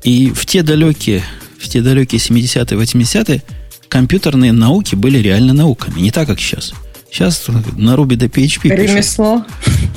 И 0.02 0.30
в 0.30 0.46
те 0.46 0.62
далекие, 0.62 1.22
в 1.58 1.68
те 1.68 1.80
далекие 1.82 2.20
70-е, 2.20 2.78
80-е 2.78 3.42
компьютерные 3.88 4.52
науки 4.52 4.94
были 4.94 5.18
реально 5.18 5.52
науками. 5.52 6.00
Не 6.00 6.10
так, 6.10 6.26
как 6.26 6.40
сейчас. 6.40 6.72
Сейчас 7.10 7.46
на 7.76 7.94
Ruby 7.94 8.16
до 8.16 8.26
PHP 8.26 8.74
Ремесло. 8.74 9.44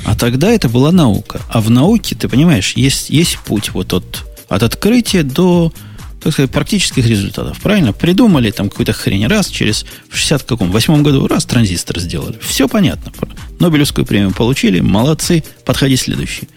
А 0.04 0.14
тогда 0.14 0.50
это 0.50 0.68
была 0.68 0.92
наука. 0.92 1.40
А 1.48 1.62
в 1.62 1.70
науке, 1.70 2.14
ты 2.14 2.28
понимаешь, 2.28 2.74
есть, 2.76 3.08
есть 3.08 3.38
путь 3.38 3.70
вот 3.72 3.94
от, 3.94 4.26
от 4.48 4.62
открытия 4.62 5.22
до 5.22 5.72
так 6.22 6.32
сказать, 6.32 6.50
практических 6.50 7.06
результатов. 7.06 7.60
Правильно? 7.60 7.92
Придумали 7.92 8.50
там 8.50 8.68
какую-то 8.68 8.92
хрень. 8.92 9.26
Раз 9.26 9.48
через 9.48 9.86
в 10.08 10.16
60 10.16 10.42
каком, 10.42 10.70
восьмом 10.70 11.02
году 11.02 11.26
раз 11.26 11.44
транзистор 11.44 12.00
сделали. 12.00 12.38
Все 12.40 12.68
понятно. 12.68 13.12
Нобелевскую 13.58 14.06
премию 14.06 14.32
получили. 14.32 14.80
Молодцы. 14.80 15.44
Подходи 15.64 15.96
следующий. 15.96 16.48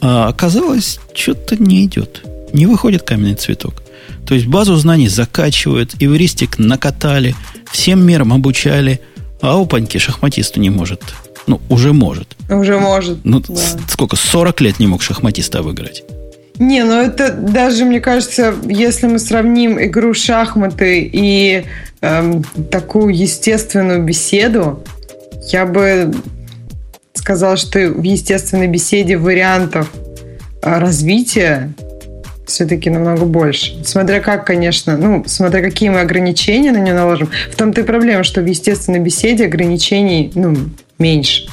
А 0.00 0.28
оказалось, 0.28 0.98
что-то 1.14 1.62
не 1.62 1.84
идет. 1.84 2.24
Не 2.52 2.66
выходит 2.66 3.02
каменный 3.02 3.34
цветок. 3.34 3.82
То 4.26 4.34
есть 4.34 4.46
базу 4.46 4.76
знаний 4.76 5.08
закачивают, 5.08 5.94
эвристик 6.00 6.58
накатали, 6.58 7.34
всем 7.70 8.04
миром 8.04 8.32
обучали, 8.32 9.00
а 9.40 9.60
опаньки 9.60 9.98
шахматисту 9.98 10.60
не 10.60 10.70
может. 10.70 11.02
Ну, 11.46 11.60
уже 11.68 11.92
может. 11.92 12.36
Уже 12.48 12.78
может. 12.78 13.18
Ну, 13.24 13.40
да. 13.40 13.60
сколько? 13.88 14.16
40 14.16 14.60
лет 14.60 14.78
не 14.78 14.86
мог 14.86 15.02
шахматиста 15.02 15.62
выиграть. 15.62 16.02
Не, 16.60 16.84
ну 16.84 17.00
это 17.00 17.32
даже, 17.32 17.86
мне 17.86 18.00
кажется, 18.00 18.54
если 18.68 19.06
мы 19.06 19.18
сравним 19.18 19.82
игру 19.82 20.12
шахматы 20.12 21.00
и 21.10 21.64
эм, 22.02 22.44
такую 22.70 23.16
естественную 23.16 24.02
беседу, 24.02 24.84
я 25.48 25.64
бы 25.64 26.12
сказала, 27.14 27.56
что 27.56 27.78
в 27.88 28.02
естественной 28.02 28.66
беседе 28.66 29.16
вариантов 29.16 29.90
э, 30.62 30.78
развития 30.78 31.72
все-таки 32.44 32.90
намного 32.90 33.24
больше. 33.24 33.82
Смотря 33.82 34.20
как, 34.20 34.44
конечно, 34.44 34.98
ну, 34.98 35.24
смотря 35.26 35.62
какие 35.62 35.88
мы 35.88 36.00
ограничения 36.00 36.72
на 36.72 36.78
нее 36.78 36.92
наложим. 36.92 37.30
В 37.50 37.56
том-то 37.56 37.80
и 37.80 37.84
проблема, 37.84 38.22
что 38.22 38.42
в 38.42 38.46
естественной 38.46 39.00
беседе 39.00 39.46
ограничений, 39.46 40.30
ну, 40.34 40.54
меньше 40.98 41.48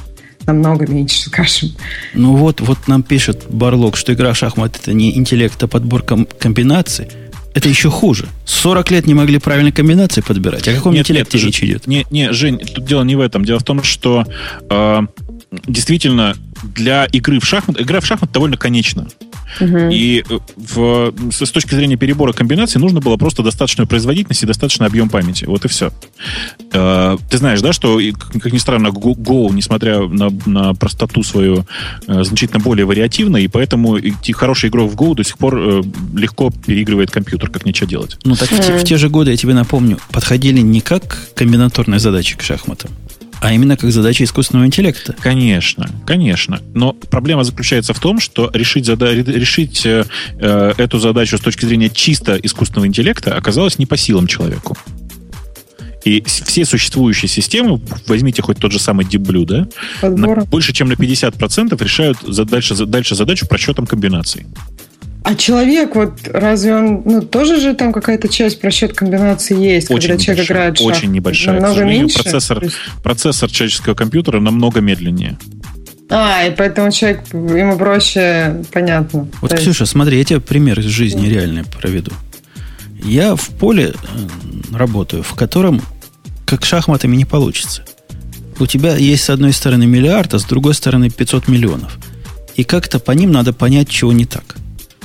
намного 0.47 0.87
меньше, 0.87 1.19
скажем. 1.27 1.71
Ну 2.13 2.35
вот, 2.35 2.61
вот 2.61 2.87
нам 2.87 3.03
пишет 3.03 3.45
Барлок, 3.49 3.97
что 3.97 4.13
игра 4.13 4.33
в 4.33 4.37
шахмат 4.37 4.77
это 4.81 4.93
не 4.93 5.15
интеллект, 5.15 5.61
а 5.61 5.67
подбор 5.67 6.01
ком- 6.01 6.27
комбинаций. 6.39 7.07
Это 7.53 7.69
еще 7.69 7.89
хуже. 7.89 8.27
40 8.45 8.91
лет 8.91 9.07
не 9.07 9.15
могли 9.15 9.39
правильно 9.39 9.71
комбинации 9.71 10.21
подбирать. 10.21 10.67
О 10.67 10.73
каком 10.73 10.93
нет, 10.93 11.05
интеллекте 11.05 11.37
нет, 11.37 11.45
речь 11.45 11.63
идет? 11.63 11.87
Не, 11.87 12.05
не, 12.11 12.31
Жень, 12.31 12.59
тут 12.59 12.85
дело 12.85 13.03
не 13.03 13.15
в 13.15 13.19
этом. 13.19 13.43
Дело 13.45 13.57
в 13.57 13.63
том, 13.63 13.81
что 13.81 14.25
э, 14.69 15.01
действительно 15.65 16.35
для 16.63 17.05
игры 17.05 17.39
в 17.39 17.45
шахмат, 17.45 17.79
игра 17.79 17.99
в 17.99 18.05
шахмат 18.05 18.31
довольно 18.31 18.57
конечна. 18.57 19.07
Угу. 19.59 19.89
И 19.91 20.23
э, 20.29 20.39
в, 20.55 21.13
с 21.31 21.51
точки 21.51 21.73
зрения 21.73 21.95
перебора 21.95 22.33
комбинаций 22.33 22.79
нужно 22.79 22.99
было 22.99 23.17
просто 23.17 23.43
достаточную 23.43 23.87
производительность 23.87 24.43
и 24.43 24.45
достаточный 24.45 24.87
объем 24.87 25.09
памяти. 25.09 25.45
Вот 25.45 25.65
и 25.65 25.67
все. 25.67 25.91
Э, 26.73 27.17
ты 27.29 27.37
знаешь, 27.37 27.61
да, 27.61 27.73
что, 27.73 27.99
как 28.39 28.53
ни 28.53 28.57
странно, 28.57 28.87
Go, 28.87 29.53
несмотря 29.53 30.07
на, 30.07 30.29
на 30.45 30.73
простоту 30.73 31.23
свою, 31.23 31.65
э, 32.07 32.23
значительно 32.23 32.59
более 32.59 32.85
вариативна, 32.85 33.37
и 33.37 33.47
поэтому 33.47 33.97
хороший 34.33 34.69
игрок 34.69 34.91
в 34.91 34.95
Go 34.95 35.15
до 35.15 35.23
сих 35.23 35.37
пор 35.37 35.83
легко 36.13 36.51
переигрывает 36.65 37.11
компьютер, 37.11 37.49
как 37.49 37.65
нечего 37.65 37.87
делать. 37.87 38.17
Ну 38.23 38.35
так 38.35 38.49
в, 38.49 38.59
в 38.59 38.83
те 38.83 38.97
же 38.97 39.09
годы, 39.09 39.31
я 39.31 39.37
тебе 39.37 39.53
напомню, 39.53 39.97
подходили 40.11 40.59
не 40.59 40.81
как 40.81 41.29
комбинаторные 41.35 41.99
задачи 41.99 42.37
к 42.37 42.41
шахматам, 42.41 42.91
а 43.41 43.53
именно 43.53 43.77
как 43.77 43.91
задача 43.91 44.23
искусственного 44.23 44.65
интеллекта. 44.65 45.15
Конечно, 45.19 45.89
конечно. 46.05 46.59
Но 46.73 46.93
проблема 46.93 47.43
заключается 47.43 47.93
в 47.93 47.99
том, 47.99 48.19
что 48.19 48.49
решить, 48.53 48.85
зада- 48.85 49.13
решить 49.13 49.85
э, 49.85 50.05
э, 50.39 50.73
эту 50.77 50.99
задачу 50.99 51.37
с 51.37 51.41
точки 51.41 51.65
зрения 51.65 51.89
чисто 51.89 52.35
искусственного 52.35 52.87
интеллекта 52.87 53.35
оказалось 53.35 53.77
не 53.77 53.85
по 53.85 53.97
силам 53.97 54.27
человеку. 54.27 54.77
И 56.03 56.23
все 56.25 56.63
существующие 56.63 57.27
системы, 57.27 57.81
возьмите 58.07 58.41
хоть 58.41 58.59
тот 58.59 58.71
же 58.71 58.79
самый 58.79 59.05
Deep 59.05 59.25
Blue, 59.25 59.45
да, 59.45 59.67
на, 60.07 60.45
больше 60.45 60.71
чем 60.71 60.87
на 60.87 60.93
50% 60.93 61.83
решают 61.83 62.19
за, 62.21 62.45
дальше, 62.45 62.75
за, 62.75 62.85
дальше 62.85 63.13
задачу 63.15 63.45
просчетом 63.45 63.85
комбинаций. 63.85 64.45
А 65.27 65.35
человек, 65.35 65.93
вот 65.93 66.21
разве 66.31 66.73
он, 66.73 67.01
ну, 67.03 67.21
тоже 67.21 67.59
же 67.59 67.73
там 67.73 67.91
какая-то 67.91 68.29
часть 68.29 68.61
просчет 68.61 68.93
комбинации 68.93 69.59
есть, 69.59 69.91
очень 69.91 70.07
когда 70.07 70.23
человек 70.23 70.45
играет 70.45 70.77
шах? 70.77 70.87
Очень 70.87 71.11
небольшая. 71.11 71.59
Намного 71.59 71.83
меньше? 71.83 72.23
Процессор, 72.23 72.63
есть... 72.63 72.77
процессор 73.03 73.51
человеческого 73.51 73.93
компьютера 73.93 74.39
намного 74.39 74.79
медленнее. 74.79 75.37
А, 76.09 76.45
и 76.45 76.55
поэтому 76.55 76.93
человек, 76.93 77.23
ему 77.33 77.77
проще, 77.77 78.63
понятно. 78.71 79.27
Вот, 79.41 79.51
То 79.51 79.57
Ксюша, 79.57 79.83
есть... 79.83 79.91
смотри, 79.91 80.17
я 80.17 80.23
тебе 80.23 80.39
пример 80.39 80.79
из 80.79 80.85
жизни 80.85 81.27
реальный 81.27 81.65
проведу. 81.65 82.13
Я 83.03 83.35
в 83.35 83.49
поле 83.49 83.91
э, 83.91 84.77
работаю, 84.77 85.23
в 85.23 85.33
котором 85.33 85.81
как 86.45 86.63
шахматами 86.63 87.17
не 87.17 87.25
получится. 87.25 87.83
У 88.59 88.65
тебя 88.65 88.95
есть 88.95 89.25
с 89.25 89.29
одной 89.29 89.51
стороны 89.51 89.87
миллиард, 89.87 90.35
а 90.35 90.39
с 90.39 90.45
другой 90.45 90.73
стороны 90.73 91.09
500 91.09 91.49
миллионов. 91.49 91.97
И 92.55 92.63
как-то 92.63 92.99
по 92.99 93.11
ним 93.11 93.33
надо 93.33 93.51
понять, 93.51 93.89
чего 93.89 94.13
не 94.13 94.23
так. 94.23 94.55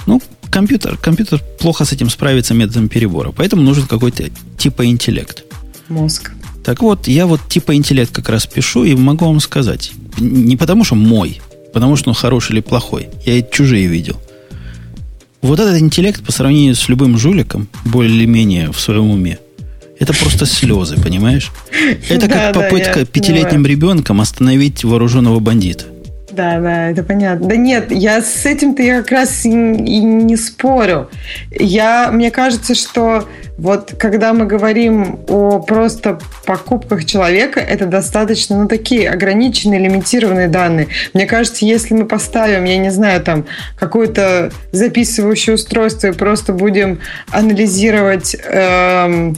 Ну, 0.06 0.20
компьютер, 0.50 0.96
компьютер 0.96 1.40
плохо 1.58 1.84
с 1.84 1.92
этим 1.92 2.10
справится 2.10 2.54
методом 2.54 2.88
перебора, 2.88 3.32
поэтому 3.32 3.62
нужен 3.62 3.86
какой-то 3.86 4.24
типа 4.58 4.86
интеллект. 4.86 5.44
Мозг. 5.88 6.32
Так 6.64 6.82
вот, 6.82 7.08
я 7.08 7.26
вот 7.26 7.40
типа 7.48 7.74
интеллект 7.74 8.12
как 8.12 8.28
раз 8.28 8.46
пишу 8.46 8.84
и 8.84 8.94
могу 8.94 9.26
вам 9.26 9.40
сказать. 9.40 9.92
Не 10.18 10.56
потому 10.56 10.84
что 10.84 10.94
мой, 10.94 11.40
потому 11.72 11.96
что 11.96 12.10
он 12.10 12.14
хороший 12.14 12.52
или 12.52 12.60
плохой. 12.60 13.08
Я 13.24 13.34
и 13.34 13.44
чужие 13.50 13.86
видел. 13.86 14.20
Вот 15.40 15.58
этот 15.58 15.80
интеллект 15.80 16.24
по 16.24 16.30
сравнению 16.30 16.76
с 16.76 16.88
любым 16.88 17.18
жуликом, 17.18 17.66
более 17.84 18.14
или 18.14 18.26
менее 18.26 18.70
в 18.70 18.78
своем 18.78 19.10
уме, 19.10 19.38
это 19.98 20.12
просто 20.14 20.46
слезы, 20.46 20.96
понимаешь? 21.00 21.50
Это 22.08 22.26
как 22.26 22.54
попытка 22.54 23.04
пятилетним 23.04 23.64
ребенком 23.64 24.20
остановить 24.20 24.82
вооруженного 24.82 25.38
бандита. 25.38 25.84
Да, 26.32 26.60
да, 26.60 26.90
это 26.90 27.02
понятно. 27.02 27.46
Да 27.46 27.56
нет, 27.56 27.90
я 27.90 28.22
с 28.22 28.46
этим-то 28.46 28.82
я 28.82 29.02
как 29.02 29.12
раз 29.12 29.44
и, 29.44 29.50
и 29.50 30.00
не 30.00 30.36
спорю. 30.36 31.10
Я, 31.50 32.10
мне 32.10 32.30
кажется, 32.30 32.74
что 32.74 33.28
вот 33.58 33.94
когда 33.98 34.32
мы 34.32 34.46
говорим 34.46 35.20
о 35.28 35.60
просто 35.60 36.18
покупках 36.46 37.04
человека, 37.04 37.60
это 37.60 37.86
достаточно, 37.86 38.62
ну, 38.62 38.66
такие 38.66 39.10
ограниченные, 39.10 39.78
лимитированные 39.78 40.48
данные. 40.48 40.88
Мне 41.12 41.26
кажется, 41.26 41.66
если 41.66 41.94
мы 41.94 42.06
поставим, 42.06 42.64
я 42.64 42.78
не 42.78 42.90
знаю, 42.90 43.22
там, 43.22 43.44
какое-то 43.78 44.50
записывающее 44.72 45.54
устройство 45.54 46.08
и 46.08 46.12
просто 46.12 46.54
будем 46.54 47.00
анализировать 47.30 48.34
эм, 48.42 49.36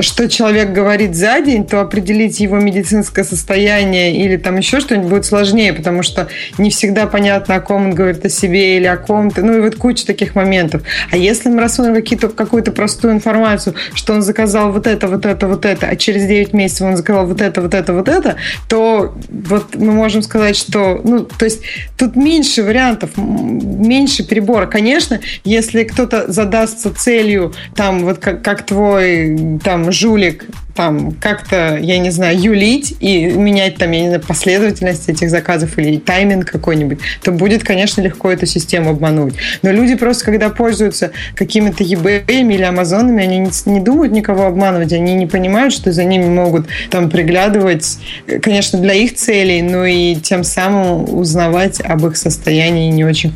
что 0.00 0.28
человек 0.28 0.72
говорит 0.72 1.14
за 1.14 1.40
день, 1.40 1.66
то 1.66 1.80
определить 1.80 2.40
его 2.40 2.58
медицинское 2.58 3.24
состояние 3.24 4.16
или 4.16 4.36
там 4.36 4.56
еще 4.56 4.80
что-нибудь 4.80 5.08
будет 5.08 5.24
сложнее, 5.24 5.72
потому 5.72 6.02
что 6.02 6.28
не 6.58 6.70
всегда 6.70 7.06
понятно, 7.06 7.56
о 7.56 7.60
ком 7.60 7.86
он 7.86 7.94
говорит 7.94 8.24
о 8.24 8.28
себе 8.28 8.76
или 8.76 8.86
о 8.86 8.96
ком-то. 8.96 9.42
Ну 9.42 9.58
и 9.58 9.60
вот 9.60 9.76
куча 9.76 10.06
таких 10.06 10.34
моментов. 10.34 10.82
А 11.10 11.16
если 11.16 11.48
мы 11.48 11.60
рассмотрим 11.60 11.94
какие-то, 11.94 12.28
какую-то 12.28 12.72
простую 12.72 13.14
информацию, 13.14 13.74
что 13.94 14.14
он 14.14 14.22
заказал 14.22 14.72
вот 14.72 14.86
это, 14.86 15.08
вот 15.08 15.26
это, 15.26 15.46
вот 15.46 15.64
это, 15.64 15.86
а 15.86 15.96
через 15.96 16.26
9 16.26 16.52
месяцев 16.52 16.86
он 16.86 16.96
заказал 16.96 17.26
вот 17.26 17.40
это, 17.40 17.60
вот 17.62 17.74
это, 17.74 17.92
вот 17.92 18.08
это, 18.08 18.36
то 18.68 19.14
вот 19.28 19.74
мы 19.76 19.92
можем 19.92 20.22
сказать, 20.22 20.56
что, 20.56 21.00
ну, 21.04 21.24
то 21.24 21.44
есть 21.44 21.62
тут 21.96 22.16
меньше 22.16 22.62
вариантов, 22.62 23.10
меньше 23.16 24.24
перебора. 24.26 24.66
Конечно, 24.66 25.20
если 25.44 25.84
кто-то 25.84 26.30
задастся 26.30 26.92
целью, 26.94 27.54
там, 27.76 28.04
вот 28.04 28.18
как, 28.18 28.42
как 28.42 28.64
твой, 28.66 29.58
там, 29.62 29.83
жулик 29.92 30.46
там 30.74 31.12
как-то, 31.12 31.78
я 31.80 31.98
не 31.98 32.10
знаю, 32.10 32.40
юлить 32.40 32.96
и 33.00 33.26
менять 33.26 33.76
там, 33.76 33.90
я 33.92 34.00
не 34.00 34.06
знаю, 34.08 34.22
последовательность 34.22 35.08
этих 35.08 35.30
заказов 35.30 35.78
или 35.78 35.98
тайминг 35.98 36.50
какой-нибудь, 36.50 36.98
то 37.22 37.32
будет, 37.32 37.62
конечно, 37.62 38.00
легко 38.00 38.30
эту 38.30 38.46
систему 38.46 38.90
обмануть. 38.90 39.34
Но 39.62 39.70
люди 39.70 39.94
просто, 39.94 40.24
когда 40.24 40.50
пользуются 40.50 41.12
какими-то 41.36 41.84
eBay 41.84 42.24
или 42.26 42.62
Амазонами, 42.62 43.22
они 43.22 43.38
не, 43.38 43.50
не 43.66 43.80
думают 43.80 44.12
никого 44.12 44.46
обманывать, 44.46 44.92
они 44.92 45.14
не 45.14 45.26
понимают, 45.26 45.72
что 45.72 45.92
за 45.92 46.04
ними 46.04 46.26
могут 46.26 46.66
там 46.90 47.08
приглядывать, 47.08 47.98
конечно, 48.42 48.80
для 48.80 48.94
их 48.94 49.14
целей, 49.14 49.62
но 49.62 49.84
и 49.84 50.16
тем 50.16 50.42
самым 50.44 51.14
узнавать 51.14 51.80
об 51.80 52.06
их 52.06 52.16
состоянии 52.16 52.90
не 52.90 53.04
очень 53.04 53.32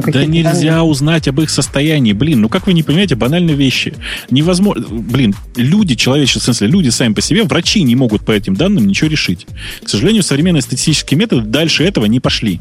там 0.00 0.12
Да 0.12 0.24
нельзя 0.24 0.70
данные. 0.76 0.82
узнать 0.82 1.28
об 1.28 1.40
их 1.40 1.50
состоянии. 1.50 2.12
Блин, 2.12 2.40
ну 2.40 2.48
как 2.48 2.66
вы 2.66 2.72
не 2.72 2.82
понимаете 2.82 3.14
банальные 3.14 3.56
вещи? 3.56 3.94
Невозможно. 4.30 4.86
Блин, 4.88 5.34
люди, 5.56 5.94
человеческие, 5.94 6.40
в 6.40 6.44
смысле, 6.44 6.68
люди 6.68 6.88
сами 6.88 7.12
по 7.12 7.20
себе, 7.20 7.44
врачи 7.44 7.82
не 7.82 7.94
могут 7.94 8.24
по 8.24 8.32
этим 8.32 8.54
данным 8.54 8.86
ничего 8.86 9.10
решить. 9.10 9.46
К 9.84 9.88
сожалению, 9.88 10.22
современные 10.22 10.62
статистические 10.62 11.18
методы 11.18 11.46
дальше 11.46 11.84
этого 11.84 12.06
не 12.06 12.20
пошли. 12.20 12.60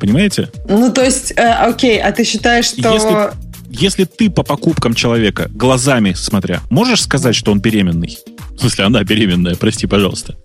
Понимаете? 0.00 0.50
Ну, 0.68 0.92
то 0.92 1.02
есть, 1.02 1.32
э, 1.36 1.42
окей, 1.42 2.00
а 2.00 2.12
ты 2.12 2.24
считаешь, 2.24 2.66
что... 2.66 2.92
Если, 2.92 3.30
если 3.70 4.04
ты 4.04 4.30
по 4.30 4.42
покупкам 4.42 4.94
человека, 4.94 5.50
глазами 5.52 6.12
смотря, 6.14 6.60
можешь 6.70 7.02
сказать, 7.02 7.34
что 7.34 7.52
он 7.52 7.60
беременный? 7.60 8.18
В 8.56 8.60
смысле, 8.60 8.84
она 8.84 9.02
беременная, 9.02 9.56
прости, 9.56 9.86
пожалуйста. 9.86 10.36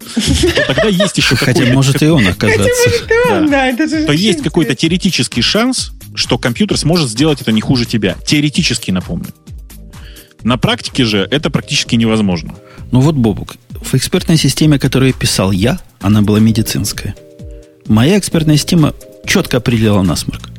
тогда 0.68 0.88
есть 0.88 1.18
еще 1.18 1.36
Хотя 1.38 1.66
может 1.66 2.02
и 2.02 2.08
он 2.08 2.28
оказаться. 2.28 2.90
То 3.08 4.12
есть 4.12 4.42
какой-то 4.42 4.76
теоретический 4.76 5.42
шанс, 5.42 5.92
что 6.16 6.38
компьютер 6.38 6.78
сможет 6.78 7.10
сделать 7.10 7.42
это 7.42 7.52
не 7.52 7.62
хуже 7.62 7.86
тебя. 7.86 8.16
Теоретически, 8.26 8.92
напомню. 8.92 9.28
На 10.44 10.58
практике 10.58 11.06
же 11.06 11.28
это 11.30 11.50
практически 11.50 11.96
невозможно. 11.96 12.56
Ну 12.92 13.02
вот, 13.02 13.16
Бобук, 13.16 13.56
в 13.82 13.94
экспертной 13.94 14.38
системе, 14.38 14.80
которую 14.80 15.14
писал 15.14 15.52
я, 15.52 15.80
она 16.00 16.22
была 16.22 16.40
медицинская. 16.40 17.16
Моя 17.88 18.18
экспертная 18.18 18.58
система 18.58 18.94
четко 19.26 19.58
определяла 19.58 20.02
насморк. 20.02 20.50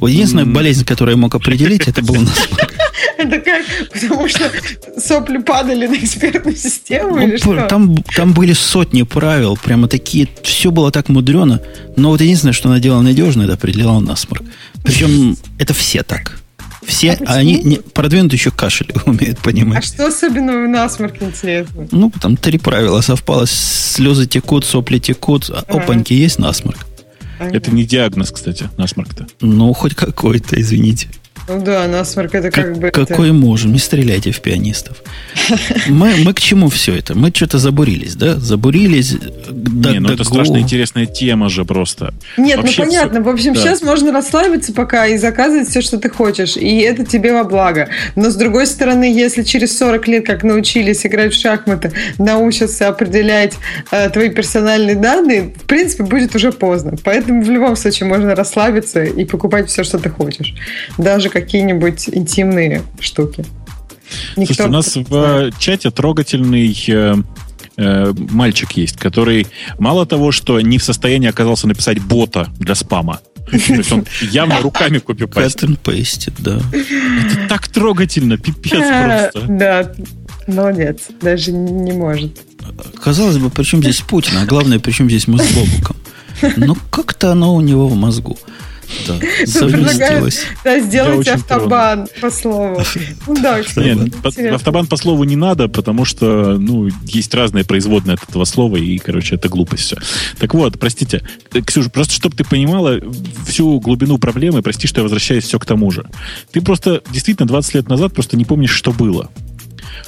Единственная 0.00 0.46
болезнь, 0.46 0.84
которую 0.84 1.14
я 1.14 1.20
мог 1.20 1.34
определить, 1.34 1.86
это 1.86 2.02
был 2.02 2.14
насморк. 2.20 2.74
Это 3.18 3.40
как? 3.40 3.64
Потому 3.92 4.28
что 4.28 4.50
сопли 4.98 5.38
падали 5.38 5.86
на 5.86 5.94
экспертную 5.94 6.56
систему 6.56 7.16
ну, 7.16 7.22
или 7.22 7.36
что? 7.36 7.66
Там, 7.66 7.96
там 8.16 8.32
были 8.32 8.52
сотни 8.52 9.02
правил, 9.02 9.56
прямо 9.56 9.88
такие, 9.88 10.28
все 10.42 10.70
было 10.70 10.90
так 10.90 11.08
мудрено. 11.08 11.60
Но 11.96 12.10
вот 12.10 12.20
единственное, 12.20 12.52
что 12.52 12.68
она 12.68 12.78
делала 12.78 13.02
надежно, 13.02 13.42
это 13.42 13.54
определяла 13.54 14.00
насморк. 14.00 14.42
Причем 14.82 15.36
это 15.58 15.74
все 15.74 16.02
так. 16.02 16.38
Все, 16.84 17.12
а 17.26 17.34
они 17.34 17.62
не, 17.62 17.76
продвинут 17.76 18.32
еще 18.32 18.50
кашель 18.50 18.92
умеют 19.06 19.38
понимать. 19.38 19.78
А 19.78 19.86
что 19.86 20.06
особенного 20.08 20.64
в 20.64 20.68
насморке 20.68 21.26
интересно? 21.26 21.86
Ну, 21.92 22.12
там 22.20 22.36
три 22.36 22.58
правила 22.58 23.00
совпало. 23.00 23.46
Слезы 23.46 24.26
текут, 24.26 24.64
сопли 24.64 24.98
текут, 24.98 25.48
а. 25.48 25.64
опаньки, 25.68 26.12
есть 26.12 26.38
насморк. 26.38 26.86
Это 27.38 27.72
не 27.72 27.84
диагноз, 27.84 28.30
кстати, 28.30 28.70
насморк-то. 28.76 29.26
Ну, 29.40 29.72
хоть 29.72 29.94
какой-то, 29.94 30.60
извините. 30.60 31.08
Ну 31.48 31.60
да, 31.60 31.86
насморк 31.88 32.34
это 32.34 32.50
как, 32.50 32.66
как 32.66 32.78
бы... 32.78 32.90
Какой 32.90 33.28
это... 33.28 33.34
можем, 33.34 33.72
не 33.72 33.78
стреляйте 33.78 34.30
в 34.30 34.40
пианистов. 34.40 35.02
Мы, 35.88 36.14
мы 36.24 36.34
к 36.34 36.40
чему 36.40 36.68
все 36.68 36.94
это? 36.94 37.16
Мы 37.16 37.30
что-то 37.34 37.58
забурились, 37.58 38.14
да? 38.14 38.36
Забурились. 38.36 39.16
Не, 39.50 39.98
ну 39.98 40.12
это 40.12 40.24
страшно 40.24 40.58
интересная 40.58 41.06
тема 41.06 41.48
же 41.48 41.64
просто. 41.64 42.14
Нет, 42.36 42.60
ну 42.62 42.70
понятно. 42.76 43.20
В 43.20 43.28
общем, 43.28 43.54
сейчас 43.54 43.82
можно 43.82 44.12
расслабиться 44.12 44.72
пока 44.72 45.06
и 45.06 45.16
заказывать 45.16 45.68
все, 45.68 45.80
что 45.80 45.98
ты 45.98 46.08
хочешь. 46.08 46.56
И 46.56 46.78
это 46.78 47.04
тебе 47.04 47.32
во 47.32 47.44
благо. 47.44 47.88
Но 48.14 48.30
с 48.30 48.36
другой 48.36 48.66
стороны, 48.66 49.04
если 49.04 49.42
через 49.42 49.76
40 49.78 50.08
лет, 50.08 50.26
как 50.26 50.44
научились 50.44 51.04
играть 51.04 51.32
в 51.32 51.40
шахматы, 51.40 51.92
научатся 52.18 52.88
определять 52.88 53.54
э, 53.90 54.10
твои 54.10 54.30
персональные 54.30 54.96
данные, 54.96 55.54
в 55.56 55.66
принципе, 55.66 56.04
будет 56.04 56.34
уже 56.34 56.52
поздно. 56.52 56.96
Поэтому 57.02 57.42
в 57.42 57.50
любом 57.50 57.76
случае 57.76 58.08
можно 58.08 58.34
расслабиться 58.34 59.02
и 59.02 59.24
покупать 59.24 59.68
все, 59.68 59.82
что 59.82 59.98
ты 59.98 60.10
хочешь. 60.10 60.54
Даже 60.98 61.31
какие-нибудь 61.32 62.08
интимные 62.10 62.82
штуки. 63.00 63.44
Никто 64.36 64.54
Слушайте, 64.54 64.62
у 64.64 64.68
нас 64.68 64.96
в 64.96 65.58
чате 65.58 65.90
трогательный 65.90 66.76
э, 66.88 67.16
э, 67.78 68.12
мальчик 68.30 68.72
есть, 68.72 68.98
который 68.98 69.46
мало 69.78 70.04
того, 70.04 70.32
что 70.32 70.60
не 70.60 70.76
в 70.76 70.84
состоянии 70.84 71.28
оказался 71.30 71.66
написать 71.66 71.98
бота 72.00 72.48
для 72.58 72.74
спама, 72.74 73.20
то 73.50 73.56
есть 73.56 73.90
он 73.90 74.04
явно 74.20 74.60
руками 74.60 74.98
копипастит. 74.98 75.70
Cut 75.70 76.34
да. 76.38 76.60
Это 76.70 77.48
так 77.48 77.68
трогательно, 77.68 78.36
пипец 78.36 78.82
а, 78.84 79.30
просто. 79.30 79.48
Да, 79.48 79.92
молодец. 80.46 81.08
Даже 81.22 81.52
не 81.52 81.92
может. 81.92 82.38
Казалось 83.02 83.38
бы, 83.38 83.48
при 83.48 83.64
чем 83.64 83.80
здесь 83.80 84.00
Путин, 84.02 84.36
а 84.36 84.44
главное, 84.44 84.78
при 84.78 84.92
чем 84.92 85.08
здесь 85.08 85.26
мы 85.26 85.38
с 85.38 85.50
Бобуком. 85.52 85.96
Но 86.56 86.76
как-то 86.90 87.32
оно 87.32 87.54
у 87.54 87.60
него 87.60 87.88
в 87.88 87.96
мозгу. 87.96 88.38
Да, 89.06 89.14
совместилось. 89.46 90.42
Да, 90.64 90.80
сделать 90.80 91.28
автобан 91.28 92.08
по 92.20 92.30
слову. 92.30 92.82
Ну 93.26 93.36
да, 93.42 93.60
Нет, 93.76 94.14
автобан 94.52 94.86
по 94.86 94.96
слову 94.96 95.24
не 95.24 95.36
надо, 95.36 95.68
потому 95.68 96.04
что, 96.04 96.56
ну, 96.58 96.88
есть 97.04 97.34
разные 97.34 97.64
производные 97.64 98.14
от 98.14 98.28
этого 98.28 98.44
слова, 98.44 98.76
и, 98.76 98.98
короче, 98.98 99.36
это 99.36 99.48
глупость 99.48 99.84
все. 99.84 99.96
Так 100.38 100.54
вот, 100.54 100.78
простите, 100.78 101.22
Ксюша, 101.66 101.90
просто 101.90 102.14
чтобы 102.14 102.36
ты 102.36 102.44
понимала 102.44 102.98
всю 103.46 103.80
глубину 103.80 104.18
проблемы, 104.18 104.62
прости, 104.62 104.86
что 104.86 105.00
я 105.00 105.02
возвращаюсь 105.02 105.44
все 105.44 105.58
к 105.58 105.66
тому 105.66 105.90
же. 105.90 106.06
Ты 106.52 106.60
просто 106.60 107.02
действительно 107.10 107.46
20 107.46 107.74
лет 107.74 107.88
назад 107.88 108.14
просто 108.14 108.36
не 108.36 108.44
помнишь, 108.44 108.70
что 108.70 108.92
было. 108.92 109.30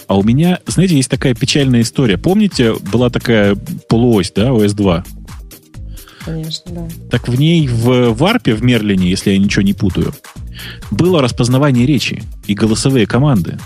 А 0.06 0.16
у 0.16 0.22
меня, 0.22 0.58
знаете, 0.66 0.96
есть 0.96 1.10
такая 1.10 1.34
печальная 1.34 1.80
история. 1.80 2.18
Помните, 2.18 2.74
была 2.92 3.10
такая 3.10 3.56
полуось, 3.88 4.32
да, 4.34 4.52
ОС-2? 4.52 5.04
Конечно, 6.24 6.72
да. 6.72 6.88
Так 7.10 7.28
в 7.28 7.38
ней 7.38 7.68
в 7.68 8.12
варпе, 8.12 8.54
в 8.54 8.62
Мерлине, 8.62 9.08
если 9.08 9.30
я 9.30 9.38
ничего 9.38 9.62
не 9.62 9.72
путаю, 9.72 10.14
было 10.90 11.20
распознавание 11.20 11.86
речи 11.86 12.22
и 12.46 12.54
голосовые 12.54 13.06
команды. 13.06 13.58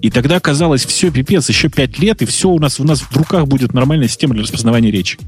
И 0.00 0.10
тогда 0.10 0.38
казалось, 0.38 0.84
все, 0.84 1.10
пипец, 1.10 1.48
еще 1.48 1.70
пять 1.70 1.98
лет, 1.98 2.20
и 2.20 2.26
все 2.26 2.50
у 2.50 2.58
нас, 2.58 2.78
у 2.78 2.84
нас 2.84 3.00
в 3.00 3.16
руках 3.16 3.46
будет 3.46 3.72
нормальная 3.72 4.08
система 4.08 4.34
для 4.34 4.42
распознавания 4.42 4.90
речи. 4.90 5.18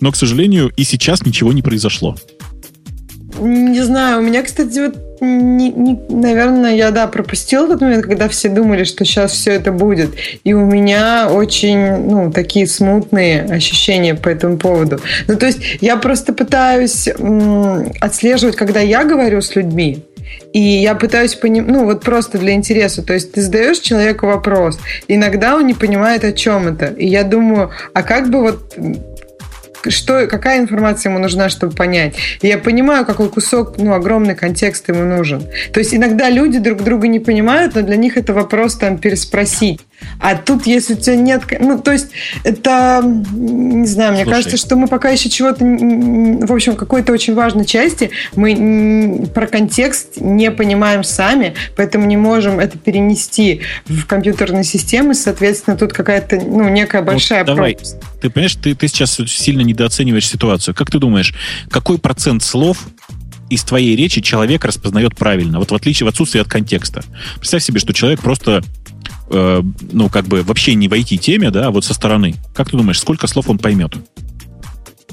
Но, 0.00 0.10
к 0.10 0.16
сожалению, 0.16 0.72
и 0.76 0.82
сейчас 0.82 1.24
ничего 1.24 1.52
не 1.52 1.62
произошло. 1.62 2.16
Не 3.38 3.84
знаю, 3.84 4.18
у 4.18 4.22
меня, 4.22 4.42
кстати, 4.42 4.78
вот, 4.78 4.96
не, 5.22 5.70
не, 5.70 5.98
наверное, 6.08 6.74
я, 6.74 6.90
да, 6.90 7.06
пропустила 7.06 7.68
тот 7.68 7.80
момент, 7.80 8.04
когда 8.04 8.28
все 8.28 8.48
думали, 8.48 8.84
что 8.84 9.04
сейчас 9.04 9.32
все 9.32 9.52
это 9.52 9.70
будет. 9.70 10.10
И 10.42 10.52
у 10.52 10.64
меня 10.64 11.28
очень, 11.30 11.78
ну, 11.78 12.32
такие 12.32 12.66
смутные 12.66 13.42
ощущения 13.42 14.14
по 14.14 14.28
этому 14.28 14.58
поводу. 14.58 15.00
Ну, 15.28 15.36
то 15.36 15.46
есть 15.46 15.78
я 15.80 15.96
просто 15.96 16.32
пытаюсь 16.32 17.08
м, 17.08 17.92
отслеживать, 18.00 18.56
когда 18.56 18.80
я 18.80 19.04
говорю 19.04 19.40
с 19.40 19.54
людьми, 19.54 20.04
и 20.52 20.60
я 20.60 20.94
пытаюсь 20.94 21.34
понимать, 21.34 21.70
ну 21.70 21.84
вот 21.84 22.02
просто 22.02 22.38
для 22.38 22.52
интереса, 22.52 23.02
то 23.02 23.12
есть 23.12 23.32
ты 23.32 23.42
задаешь 23.42 23.78
человеку 23.78 24.26
вопрос, 24.26 24.78
иногда 25.08 25.56
он 25.56 25.66
не 25.66 25.74
понимает, 25.74 26.24
о 26.24 26.32
чем 26.32 26.68
это. 26.68 26.86
И 26.86 27.06
я 27.06 27.22
думаю, 27.24 27.70
а 27.94 28.02
как 28.02 28.30
бы 28.30 28.40
вот 28.40 28.74
что, 29.88 30.26
какая 30.26 30.60
информация 30.60 31.10
ему 31.10 31.18
нужна, 31.18 31.48
чтобы 31.48 31.74
понять. 31.74 32.16
И 32.40 32.48
я 32.48 32.58
понимаю, 32.58 33.04
какой 33.04 33.28
кусок, 33.28 33.78
ну, 33.78 33.92
огромный 33.94 34.34
контекст 34.34 34.88
ему 34.88 35.04
нужен. 35.04 35.46
То 35.72 35.80
есть 35.80 35.94
иногда 35.94 36.30
люди 36.30 36.58
друг 36.58 36.82
друга 36.82 37.08
не 37.08 37.18
понимают, 37.18 37.74
но 37.74 37.82
для 37.82 37.96
них 37.96 38.16
это 38.16 38.32
вопрос 38.32 38.76
там 38.76 38.98
переспросить. 38.98 39.80
А 40.18 40.36
тут, 40.36 40.66
если 40.66 40.94
у 40.94 40.96
тебя 40.96 41.16
нет... 41.16 41.42
Ну, 41.60 41.78
то 41.78 41.92
есть, 41.92 42.08
это... 42.44 43.02
Не 43.02 43.86
знаю, 43.86 44.12
мне 44.12 44.24
Слушай. 44.24 44.36
кажется, 44.36 44.56
что 44.56 44.76
мы 44.76 44.88
пока 44.88 45.10
еще 45.10 45.28
чего-то... 45.28 45.64
В 45.64 46.52
общем, 46.52 46.76
какой-то 46.76 47.12
очень 47.12 47.34
важной 47.34 47.64
части 47.64 48.10
мы 48.34 49.28
про 49.34 49.46
контекст 49.46 50.20
не 50.20 50.50
понимаем 50.50 51.04
сами, 51.04 51.54
поэтому 51.76 52.06
не 52.06 52.16
можем 52.16 52.60
это 52.60 52.78
перенести 52.78 53.62
в 53.86 54.06
компьютерные 54.06 54.64
системы. 54.64 55.14
Соответственно, 55.14 55.76
тут 55.76 55.92
какая-то, 55.92 56.36
ну, 56.36 56.68
некая 56.68 57.02
большая 57.02 57.40
вот 57.40 57.56
давай. 57.56 57.74
пропасть. 57.74 57.96
Ты 58.20 58.30
понимаешь, 58.30 58.54
ты, 58.56 58.74
ты 58.74 58.88
сейчас 58.88 59.20
сильно 59.26 59.62
недооцениваешь 59.62 60.28
ситуацию. 60.28 60.74
Как 60.74 60.90
ты 60.90 60.98
думаешь, 60.98 61.34
какой 61.70 61.98
процент 61.98 62.42
слов 62.42 62.86
из 63.52 63.64
твоей 63.64 63.94
речи 63.96 64.22
человек 64.22 64.64
распознает 64.64 65.14
правильно, 65.14 65.58
вот 65.58 65.70
в 65.70 65.74
отличие, 65.74 66.06
в 66.06 66.08
отсутствии 66.08 66.40
от 66.40 66.48
контекста. 66.48 67.04
Представь 67.36 67.62
себе, 67.62 67.80
что 67.80 67.92
человек 67.92 68.20
просто 68.20 68.62
э, 69.32 69.62
ну, 69.92 70.08
как 70.08 70.26
бы 70.26 70.42
вообще 70.42 70.74
не 70.74 70.88
в 70.88 70.92
IT-теме, 70.92 71.50
да, 71.50 71.66
а 71.66 71.70
вот 71.70 71.84
со 71.84 71.94
стороны. 71.94 72.34
Как 72.54 72.70
ты 72.70 72.76
думаешь, 72.76 73.00
сколько 73.00 73.26
слов 73.26 73.48
он 73.48 73.58
поймет? 73.58 73.94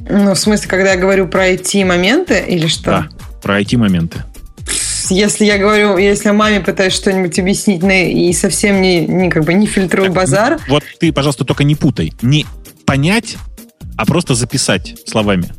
Ну, 0.10 0.34
в 0.34 0.40
смысле, 0.40 0.68
когда 0.68 0.94
я 0.94 1.00
говорю 1.00 1.28
про 1.28 1.50
IT-моменты 1.52 2.44
или 2.48 2.68
что? 2.68 2.84
Да, 2.92 3.10
про 3.42 3.62
IT-моменты. 3.62 4.24
Если 5.10 5.46
я 5.46 5.58
говорю, 5.58 5.98
если 5.98 6.30
маме 6.30 6.60
пытаюсь 6.60 6.94
что-нибудь 6.94 7.38
объяснить 7.40 7.84
и 7.84 8.32
совсем 8.34 8.82
не, 8.82 9.06
не 9.08 9.30
как 9.30 9.44
бы 9.44 9.54
не 9.54 9.66
фильтрую 9.66 10.12
базар. 10.12 10.60
Вот 10.68 10.84
ты, 11.00 11.12
пожалуйста, 11.12 11.46
только 11.46 11.64
не 11.64 11.76
путай. 11.76 12.14
Не 12.22 12.46
понять, 12.86 13.38
а 13.98 14.06
просто 14.06 14.36
записать 14.36 14.96
словами. 15.08 15.50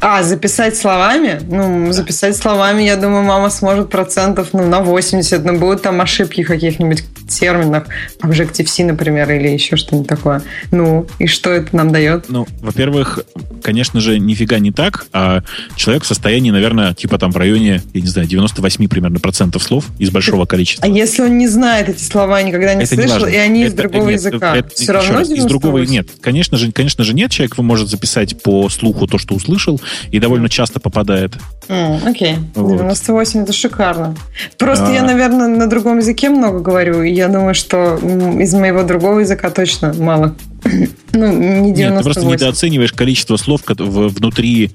А, 0.00 0.22
записать 0.22 0.76
словами? 0.76 1.40
Ну, 1.48 1.92
записать 1.92 2.36
словами, 2.36 2.82
я 2.82 2.96
думаю, 2.96 3.24
мама 3.24 3.50
сможет 3.50 3.90
процентов 3.90 4.48
ну, 4.52 4.66
на 4.66 4.80
80, 4.80 5.44
но 5.44 5.54
будут 5.54 5.82
там 5.82 6.00
ошибки 6.00 6.44
каких-нибудь 6.44 7.04
терминах, 7.28 7.86
Objective-C, 8.22 8.84
например, 8.84 9.30
или 9.30 9.48
еще 9.48 9.76
что-нибудь 9.76 10.08
такое. 10.08 10.42
Ну, 10.70 11.06
и 11.18 11.26
что 11.26 11.50
это 11.50 11.74
нам 11.76 11.92
дает? 11.92 12.26
Ну, 12.28 12.46
во-первых, 12.60 13.20
конечно 13.62 14.00
же, 14.00 14.18
нифига 14.18 14.58
не 14.58 14.72
так, 14.72 15.06
а 15.12 15.42
человек 15.76 16.04
в 16.04 16.06
состоянии, 16.06 16.50
наверное, 16.50 16.94
типа 16.94 17.18
там 17.18 17.32
в 17.32 17.36
районе, 17.36 17.82
я 17.92 18.00
не 18.00 18.06
знаю, 18.06 18.28
98 18.28 18.88
примерно 18.88 19.20
процентов 19.20 19.62
слов 19.62 19.86
из 19.98 20.10
большого 20.10 20.46
количества. 20.46 20.86
А 20.86 20.88
если 20.88 21.22
он 21.22 21.38
не 21.38 21.48
знает 21.48 21.88
эти 21.88 22.02
слова, 22.02 22.42
никогда 22.42 22.74
не 22.74 22.84
это 22.84 22.94
слышал, 22.94 23.26
не 23.26 23.34
и 23.34 23.36
они 23.36 23.60
это, 23.62 23.68
из 23.70 23.74
другого 23.74 24.10
нет, 24.10 24.20
языка, 24.20 24.56
это, 24.56 24.74
все 24.74 24.92
равно 24.92 25.12
раз, 25.18 25.30
из 25.30 25.44
другого 25.44 25.78
нет. 25.78 26.08
Конечно 26.20 26.56
же, 26.56 26.72
конечно 26.72 27.04
же 27.04 27.14
нет. 27.14 27.30
Человек 27.30 27.58
может 27.58 27.88
записать 27.88 28.42
по 28.42 28.68
слуху 28.68 29.06
то, 29.06 29.18
что 29.18 29.34
услышал, 29.34 29.80
и 30.10 30.18
довольно 30.18 30.48
часто 30.48 30.80
попадает. 30.80 31.34
Mm, 31.68 32.08
окей, 32.08 32.36
вот. 32.54 32.78
98 32.78 33.42
это 33.42 33.52
шикарно. 33.52 34.16
Просто 34.56 34.86
а... 34.86 34.92
я, 34.92 35.02
наверное, 35.02 35.48
на 35.48 35.68
другом 35.68 35.98
языке 35.98 36.30
много 36.30 36.60
говорю, 36.60 37.02
и 37.02 37.12
я 37.18 37.28
думаю, 37.28 37.54
что 37.54 37.96
из 37.96 38.54
моего 38.54 38.82
другого 38.82 39.20
языка 39.20 39.50
точно 39.50 39.92
мало. 39.94 40.34
ну, 41.12 41.32
не 41.62 41.72
98. 41.72 41.76
Нет, 41.76 41.98
ты 41.98 42.04
просто 42.04 42.24
недооцениваешь 42.24 42.92
количество 42.92 43.36
слов 43.36 43.62
внутри 43.66 44.70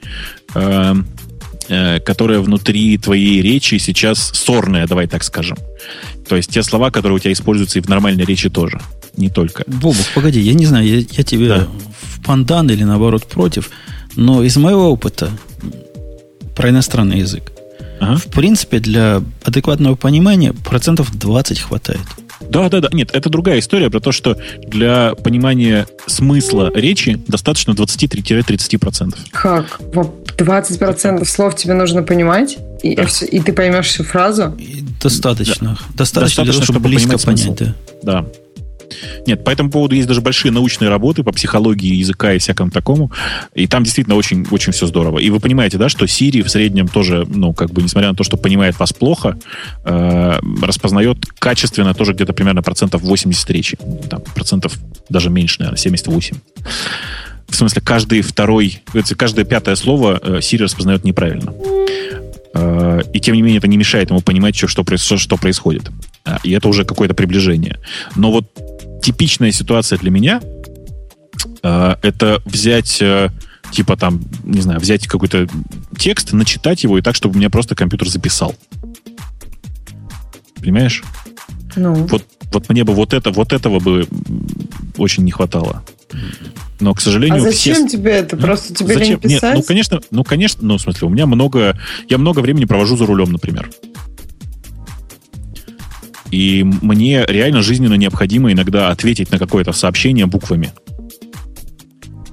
э, 0.56 0.96
э, 1.70 2.00
которое 2.00 2.40
внутри 2.40 2.98
твоей 2.98 3.42
речи 3.42 3.78
сейчас 3.78 4.20
сорное, 4.34 4.88
давай 4.88 5.08
так 5.08 5.24
скажем. 5.24 5.58
То 6.28 6.36
есть 6.36 6.52
те 6.52 6.64
слова, 6.64 6.92
которые 6.92 7.18
у 7.18 7.20
тебя 7.20 7.34
используются 7.34 7.80
и 7.80 7.82
в 7.82 7.90
нормальной 7.90 8.26
речи 8.26 8.50
тоже, 8.50 8.80
не 9.18 9.30
только. 9.30 9.64
Бобок, 9.68 10.06
погоди, 10.16 10.40
я 10.40 10.54
не 10.54 10.66
знаю, 10.66 10.88
я, 10.88 10.98
я 10.98 11.24
тебе 11.24 11.48
да. 11.48 11.68
в 12.02 12.24
пандан 12.24 12.70
или 12.70 12.84
наоборот 12.84 13.26
против, 13.26 13.72
но 14.16 14.44
из 14.44 14.56
моего 14.58 14.90
опыта 14.90 15.32
про 16.56 16.70
иностранный 16.70 17.20
язык, 17.20 17.52
ага. 18.00 18.18
в 18.18 18.26
принципе, 18.28 18.80
для 18.80 19.22
адекватного 19.44 19.96
понимания 19.96 20.54
процентов 20.54 21.16
20 21.18 21.60
хватает. 21.60 22.02
Да, 22.50 22.70
да, 22.70 22.82
да. 22.82 22.90
Нет, 22.92 23.10
это 23.14 23.30
другая 23.30 23.60
история 23.60 23.90
про 23.90 24.00
то, 24.00 24.12
что 24.12 24.38
для 24.66 25.16
понимания 25.16 25.88
смысла 26.08 26.72
речи 26.74 27.22
достаточно 27.28 27.72
23-30%. 27.72 29.16
Как? 29.32 29.80
20% 29.80 31.26
слов 31.26 31.56
тебе 31.56 31.74
нужно 31.74 32.04
понимать? 32.04 32.58
И, 32.82 32.96
да. 32.96 33.08
и 33.32 33.40
ты 33.40 33.54
поймешь 33.54 33.88
всю 33.88 34.04
фразу? 34.04 34.56
И 34.58 34.84
достаточно. 35.02 35.78
Да. 35.80 35.96
Достаточно, 35.96 36.44
достаточно, 36.44 36.44
для 36.44 36.54
того, 36.54 36.64
чтобы 36.64 36.80
близко 36.80 37.18
понять. 37.18 37.56
Да. 37.56 37.76
да. 38.04 38.26
Нет, 39.28 39.44
по 39.44 39.50
этому 39.50 39.70
поводу 39.70 39.96
есть 39.96 40.08
даже 40.08 40.22
большие 40.22 40.52
научные 40.52 40.90
работы 40.90 41.24
по 41.24 41.32
психологии 41.32 41.96
языка 41.96 42.34
и 42.34 42.40
всякому 42.40 42.72
такому. 42.72 43.12
И 43.54 43.68
там 43.68 43.84
действительно 43.84 44.16
очень, 44.16 44.46
очень 44.52 44.74
все 44.74 44.88
здорово. 44.88 45.20
И 45.20 45.30
вы 45.30 45.40
понимаете, 45.40 45.78
да, 45.78 45.90
что 45.90 46.06
Siri 46.06 46.44
в 46.44 46.50
среднем 46.50 46.88
тоже, 46.88 47.26
ну, 47.28 47.54
как 47.54 47.72
бы, 47.72 47.82
несмотря 47.82 48.10
на 48.10 48.16
то, 48.16 48.24
что 48.24 48.38
понимает 48.38 48.80
вас 48.80 48.94
плохо, 48.94 49.38
э, 49.86 50.40
распознает 50.62 51.26
качественно 51.40 51.94
тоже 51.94 52.14
где-то 52.14 52.34
примерно 52.34 52.62
процентов 52.62 53.02
80 53.02 53.50
речи. 53.50 53.78
Там, 54.10 54.22
процентов 54.36 54.78
даже 55.10 55.30
меньше, 55.30 55.60
наверное, 55.60 55.78
78. 55.78 56.38
В 57.48 57.56
смысле, 57.56 57.82
каждый 57.82 58.22
второй, 58.22 58.82
каждое 59.18 59.46
пятое 59.46 59.76
слово 59.76 60.20
э, 60.22 60.38
Siri 60.40 60.64
распознает 60.64 61.04
неправильно. 61.04 61.54
Э, 62.54 63.02
и 63.14 63.20
тем 63.20 63.36
не 63.36 63.42
менее 63.42 63.60
это 63.60 63.68
не 63.68 63.78
мешает 63.78 64.10
ему 64.10 64.22
понимать, 64.22 64.56
что, 64.56 64.68
что, 64.68 65.18
что 65.18 65.38
происходит. 65.38 65.92
А, 66.26 66.40
и 66.44 66.52
это 66.52 66.68
уже 66.68 66.86
какое-то 66.86 67.14
приближение. 67.14 67.80
Но 68.16 68.32
вот 68.32 68.46
типичная 69.04 69.52
ситуация 69.52 70.00
для 70.00 70.10
меня 70.10 70.42
э, 71.62 71.96
это 72.02 72.42
взять 72.46 73.02
э, 73.02 73.30
типа 73.72 73.98
там, 73.98 74.22
не 74.44 74.62
знаю, 74.62 74.80
взять 74.80 75.08
какой-то 75.08 75.48
текст, 75.98 76.32
начитать 76.34 76.84
его 76.84 76.98
и 76.98 77.02
так, 77.02 77.16
чтобы 77.16 77.36
у 77.36 77.38
меня 77.38 77.50
просто 77.50 77.76
компьютер 77.76 78.08
записал. 78.08 78.56
Понимаешь? 80.56 81.04
Ну. 81.76 81.94
Вот, 81.94 82.24
вот 82.52 82.70
мне 82.70 82.84
бы 82.84 82.94
вот 82.94 83.14
это, 83.14 83.32
вот 83.32 83.52
этого 83.52 83.80
бы 83.80 84.08
очень 84.98 85.24
не 85.24 85.32
хватало. 85.32 85.84
Но, 86.80 86.94
к 86.94 87.02
сожалению, 87.02 87.38
а 87.38 87.42
зачем 87.42 87.76
все... 87.76 87.88
тебе 87.88 88.12
это? 88.12 88.38
Просто 88.38 88.74
тебе 88.74 88.94
зачем? 88.94 89.10
лень 89.10 89.20
писать? 89.20 89.44
Нет, 89.44 89.56
ну, 89.56 89.64
конечно, 89.64 90.02
ну, 90.12 90.24
конечно, 90.24 90.64
ну, 90.64 90.78
в 90.78 90.82
смысле, 90.82 91.08
у 91.08 91.12
меня 91.12 91.26
много, 91.26 91.78
я 92.08 92.18
много 92.18 92.40
времени 92.40 92.66
провожу 92.66 92.96
за 92.96 93.06
рулем, 93.06 93.32
например. 93.32 93.70
И 96.34 96.64
мне 96.64 97.26
реально 97.28 97.62
жизненно 97.62 97.94
необходимо 97.94 98.52
иногда 98.52 98.90
ответить 98.90 99.30
на 99.30 99.38
какое-то 99.38 99.72
сообщение 99.72 100.26
буквами. 100.26 100.72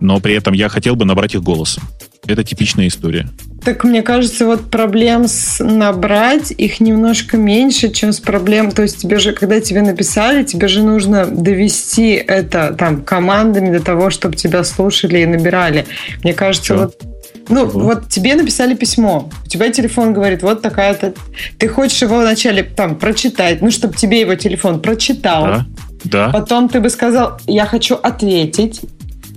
Но 0.01 0.21
при 0.21 0.33
этом 0.33 0.55
я 0.55 0.71
хотел 0.71 0.97
бы 0.97 1.05
набрать 1.05 1.35
их 1.35 1.43
голосом. 1.43 1.83
Это 2.27 2.43
типичная 2.43 2.89
история. 2.89 3.29
Так 3.63 3.85
мне 3.85 4.01
кажется, 4.01 4.47
вот 4.47 4.71
проблем 4.71 5.29
с 5.29 5.63
набрать 5.63 6.51
их 6.51 6.81
немножко 6.81 7.37
меньше, 7.37 7.91
чем 7.91 8.15
с 8.15 8.21
проблем. 8.21 8.73
То 8.73 8.81
есть 8.81 9.03
тебе 9.03 9.19
же, 9.19 9.33
когда 9.33 9.61
тебе 9.61 9.83
написали, 9.83 10.45
тебе 10.45 10.69
же 10.69 10.83
нужно 10.83 11.27
довести 11.27 12.13
это 12.13 12.75
там 12.79 13.03
командами 13.03 13.71
до 13.77 13.85
того, 13.85 14.09
чтобы 14.09 14.35
тебя 14.35 14.65
слушали 14.65 15.19
и 15.19 15.27
набирали. 15.27 15.85
Мне 16.23 16.33
кажется, 16.33 16.75
Что? 16.75 16.85
вот 16.87 17.10
ну, 17.51 17.65
угу. 17.65 17.81
вот 17.81 18.09
тебе 18.09 18.35
написали 18.35 18.75
письмо, 18.75 19.29
у 19.45 19.49
тебя 19.49 19.71
телефон 19.71 20.13
говорит, 20.13 20.43
вот 20.43 20.63
такая-то... 20.63 21.15
Ты 21.59 21.69
хочешь 21.69 22.01
его 22.01 22.19
вначале 22.19 22.63
там 22.63 22.97
прочитать, 22.97 23.61
ну, 23.61 23.71
чтобы 23.71 23.95
тебе 23.95 24.21
его 24.21 24.35
телефон 24.37 24.81
прочитал. 24.81 25.45
Да. 25.45 25.67
да. 26.05 26.29
Потом 26.31 26.69
ты 26.69 26.81
бы 26.81 26.89
сказал, 26.89 27.39
я 27.47 27.67
хочу 27.67 27.97
ответить. 27.97 28.81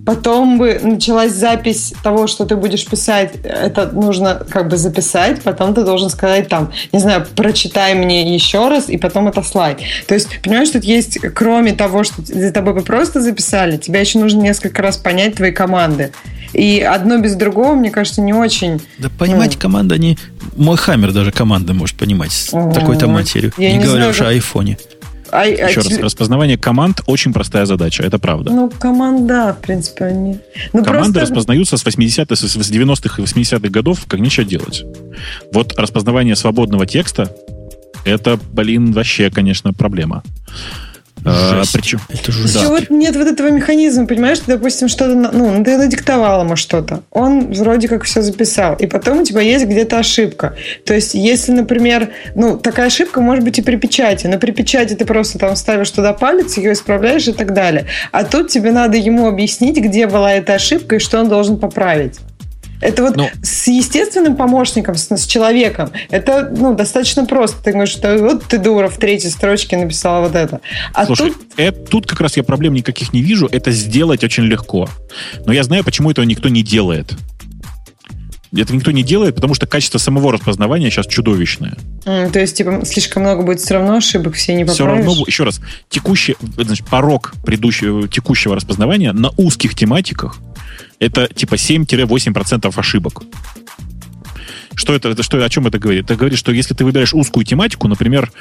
Потом 0.06 0.58
бы 0.58 0.82
началась 0.84 1.32
запись 1.32 1.94
того, 2.04 2.28
что 2.28 2.46
ты 2.46 2.58
будешь 2.58 2.86
писать. 2.86 3.36
Это 3.44 3.90
нужно 3.94 4.46
как 4.50 4.68
бы 4.68 4.76
записать. 4.76 5.42
Потом 5.42 5.74
ты 5.74 5.84
должен 5.84 6.10
сказать 6.10 6.50
там, 6.50 6.74
не 6.92 7.00
знаю, 7.00 7.26
прочитай 7.36 7.96
мне 7.96 8.36
еще 8.36 8.68
раз, 8.68 8.90
и 8.90 8.98
потом 8.98 9.30
это 9.30 9.42
слайд. 9.44 9.80
То 10.06 10.14
есть, 10.14 10.42
понимаешь, 10.42 10.70
тут 10.70 10.84
есть, 10.84 11.20
кроме 11.34 11.72
того, 11.72 12.04
что 12.04 12.22
за 12.22 12.52
тобой 12.52 12.74
бы 12.74 12.82
просто 12.82 13.22
записали, 13.22 13.78
тебе 13.78 14.02
еще 14.02 14.20
нужно 14.20 14.42
несколько 14.42 14.82
раз 14.82 14.98
понять 14.98 15.36
твои 15.36 15.52
команды. 15.52 16.12
И 16.54 16.80
одно 16.80 17.18
без 17.18 17.36
другого, 17.36 17.74
мне 17.74 17.90
кажется, 17.90 18.22
не 18.22 18.34
очень... 18.34 18.80
Да 19.00 19.10
понимать 19.10 19.56
ну... 19.56 19.60
команды, 19.60 19.96
они... 19.96 20.18
Мой 20.56 20.78
хаммер 20.78 21.12
даже 21.12 21.32
команды 21.32 21.74
может 21.74 21.98
понимать 21.98 22.32
с 22.32 22.50
такой-то 22.74 23.08
матерью. 23.08 23.52
Я 23.58 23.72
не, 23.72 23.78
не 23.80 23.84
говоря 23.84 24.10
уж 24.10 24.22
о 24.22 24.28
айфоне. 24.28 24.78
А, 25.34 25.48
Еще 25.48 25.80
а, 25.80 25.84
раз, 25.84 25.98
распознавание 25.98 26.60
команд 26.60 27.02
очень 27.08 27.34
простая 27.34 27.66
задача, 27.66 28.04
это 28.04 28.20
правда. 28.20 28.52
Ну, 28.52 28.70
команда, 28.70 29.58
в 29.60 29.66
принципе, 29.66 30.06
они... 30.06 30.38
Ну, 30.74 30.84
Команды 30.84 31.14
просто... 31.14 31.22
распознаются 31.22 31.78
с 31.78 31.84
80-х, 31.84 32.36
с 32.36 32.72
90-х 32.72 33.20
и 33.20 33.26
80-х 33.26 33.70
годов, 33.70 34.06
как 34.08 34.20
ничего 34.20 34.46
делать. 34.46 34.84
Вот 35.52 35.74
распознавание 35.80 36.36
свободного 36.36 36.86
текста, 36.86 37.36
это, 38.06 38.40
блин, 38.52 38.92
вообще, 38.92 39.32
конечно, 39.32 39.74
проблема. 39.74 40.22
А, 41.26 41.64
причем, 41.74 42.00
это 42.10 42.32
же 42.32 42.54
да. 42.54 42.68
вот 42.68 42.90
нет 42.90 43.16
вот 43.16 43.28
этого 43.28 43.50
механизма, 43.50 44.06
понимаешь, 44.06 44.40
ты, 44.40 44.54
допустим, 44.54 44.88
что-то, 44.88 45.16
ну, 45.16 45.64
ты 45.64 45.78
надиктовал 45.78 46.44
ему 46.44 46.56
что-то, 46.56 47.04
он 47.12 47.54
вроде 47.54 47.88
как 47.88 48.04
все 48.04 48.22
записал, 48.22 48.76
и 48.76 48.88
потом 48.88 49.20
у 49.20 49.24
тебя 49.24 49.42
есть 49.42 49.66
где-то 49.66 50.00
ошибка. 50.00 50.56
То 50.86 50.94
есть, 50.94 51.14
если, 51.14 51.52
например, 51.52 52.10
ну, 52.36 52.58
такая 52.58 52.88
ошибка 52.88 53.22
может 53.22 53.44
быть 53.44 53.60
и 53.60 53.62
при 53.62 53.78
печати, 53.78 54.28
но 54.28 54.38
при 54.38 54.52
печати 54.52 54.94
ты 54.94 55.06
просто 55.06 55.40
там 55.40 55.56
ставишь 55.56 55.92
туда 55.92 56.14
палец, 56.14 56.58
ее 56.58 56.74
исправляешь 56.74 57.28
и 57.28 57.34
так 57.34 57.54
далее. 57.54 57.86
А 58.12 58.24
тут 58.24 58.50
тебе 58.50 58.72
надо 58.72 58.98
ему 58.98 59.28
объяснить, 59.28 59.78
где 59.78 60.08
была 60.08 60.34
эта 60.34 60.56
ошибка 60.56 60.96
и 60.96 61.00
что 61.00 61.20
он 61.20 61.30
должен 61.30 61.58
поправить. 61.58 62.20
Это 62.84 63.04
вот 63.04 63.16
ну, 63.16 63.30
с 63.42 63.68
естественным 63.68 64.36
помощником, 64.36 64.96
с, 64.96 65.10
с 65.10 65.26
человеком, 65.26 65.92
это 66.10 66.52
ну, 66.56 66.76
достаточно 66.76 67.26
просто. 67.26 67.64
Ты 67.64 67.72
говоришь, 67.72 67.94
что 67.94 68.18
вот 68.18 68.44
ты 68.46 68.58
дура 68.58 68.90
в 68.90 68.98
третьей 68.98 69.30
строчке 69.30 69.78
написала 69.78 70.28
вот 70.28 70.36
это. 70.36 70.60
А 70.94 71.06
Слушай, 71.06 71.30
тут... 71.32 71.38
Это, 71.56 71.80
тут 71.80 72.08
как 72.08 72.20
раз 72.20 72.36
я 72.36 72.44
проблем 72.44 72.74
никаких 72.74 73.14
не 73.14 73.22
вижу. 73.22 73.48
Это 73.52 73.72
сделать 73.72 74.24
очень 74.24 74.44
легко. 74.44 74.90
Но 75.46 75.54
я 75.54 75.64
знаю, 75.64 75.84
почему 75.84 76.12
этого 76.12 76.26
никто 76.26 76.50
не 76.50 76.62
делает. 76.62 77.14
Это 78.56 78.74
никто 78.74 78.92
не 78.92 79.04
делает, 79.04 79.36
потому 79.36 79.56
что 79.56 79.66
качество 79.66 79.98
самого 79.98 80.32
распознавания 80.32 80.90
сейчас 80.90 81.08
чудовищное. 81.08 81.76
Mm, 82.06 82.32
то 82.32 82.40
есть, 82.40 82.58
типа, 82.58 82.82
слишком 82.86 83.24
много 83.24 83.44
будет 83.44 83.60
все 83.60 83.74
равно 83.76 83.96
ошибок, 83.96 84.36
все 84.36 84.54
не 84.54 84.64
поправишь? 84.64 84.76
Все 84.76 84.86
равно, 84.86 85.24
еще 85.26 85.44
раз, 85.44 85.60
текущий, 85.90 86.36
значит, 86.58 86.86
порог 86.88 87.34
предыдущего, 87.46 88.08
текущего 88.08 88.56
распознавания 88.56 89.12
на 89.12 89.32
узких 89.38 89.74
тематиках 89.76 90.40
это 91.00 91.28
типа 91.28 91.56
7-8% 91.56 92.72
ошибок. 92.80 93.24
Что 94.76 94.96
это, 94.96 95.10
это, 95.10 95.22
что, 95.22 95.44
о 95.44 95.50
чем 95.50 95.68
это 95.68 95.78
говорит? 95.78 96.06
Это 96.06 96.16
говорит, 96.16 96.40
что 96.40 96.52
если 96.52 96.74
ты 96.74 96.84
выбираешь 96.84 97.14
узкую 97.14 97.46
тематику, 97.46 97.88
например, 97.88 98.32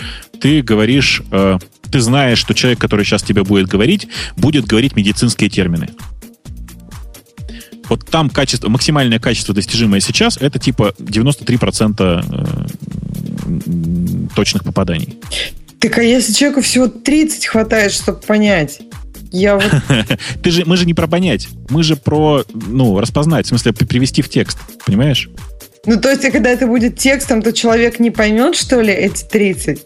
ты 0.41 0.63
говоришь, 0.63 1.23
э, 1.31 1.59
ты 1.91 2.01
знаешь, 2.01 2.39
что 2.39 2.55
человек, 2.55 2.81
который 2.81 3.05
сейчас 3.05 3.23
тебе 3.23 3.45
будет 3.45 3.69
говорить, 3.69 4.09
будет 4.37 4.65
говорить 4.65 4.97
медицинские 4.97 5.51
термины. 5.51 5.91
Вот 7.89 8.07
там 8.07 8.31
качество, 8.31 8.69
максимальное 8.69 9.19
качество, 9.19 9.55
достижимое 9.55 10.01
сейчас, 10.01 10.37
это 10.37 10.59
типа 10.59 10.95
93% 10.99 12.25
э, 13.39 14.29
точных 14.35 14.65
попаданий. 14.65 15.19
Так 15.81 15.99
а 15.99 16.03
если 16.03 16.33
человеку 16.33 16.63
всего 16.63 16.87
30 16.87 17.47
хватает, 17.47 17.93
чтобы 17.93 18.21
понять? 18.21 18.81
Я 19.33 19.57
вот... 19.57 19.65
Ты 20.43 20.51
же, 20.51 20.65
мы 20.67 20.77
же 20.77 20.87
не 20.87 20.95
про 20.95 21.09
понять, 21.09 21.49
мы 21.71 21.83
же 21.83 21.97
про, 21.97 22.45
ну, 22.53 23.01
распознать, 23.01 23.47
в 23.47 23.49
смысле, 23.49 23.73
привести 23.73 24.23
в 24.23 24.29
текст, 24.29 24.59
понимаешь? 24.87 25.29
Ну, 25.87 26.01
то 26.01 26.11
есть, 26.11 26.23
когда 26.31 26.51
это 26.51 26.67
будет 26.67 26.99
текстом, 26.99 27.43
то 27.43 27.53
человек 27.53 27.99
не 27.99 28.11
поймет, 28.11 28.55
что 28.55 28.81
ли, 28.81 28.93
эти 28.93 29.25
30? 29.25 29.81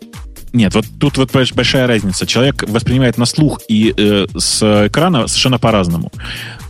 Нет, 0.53 0.75
вот 0.75 0.85
тут 0.99 1.17
вот 1.19 1.33
большая 1.33 1.87
разница. 1.87 2.27
Человек 2.27 2.65
воспринимает 2.67 3.19
на 3.19 3.27
слух 3.27 3.61
и 3.69 3.93
э, 3.97 4.27
с 4.37 4.87
экрана 4.87 5.27
совершенно 5.27 5.59
по-разному. 5.59 6.11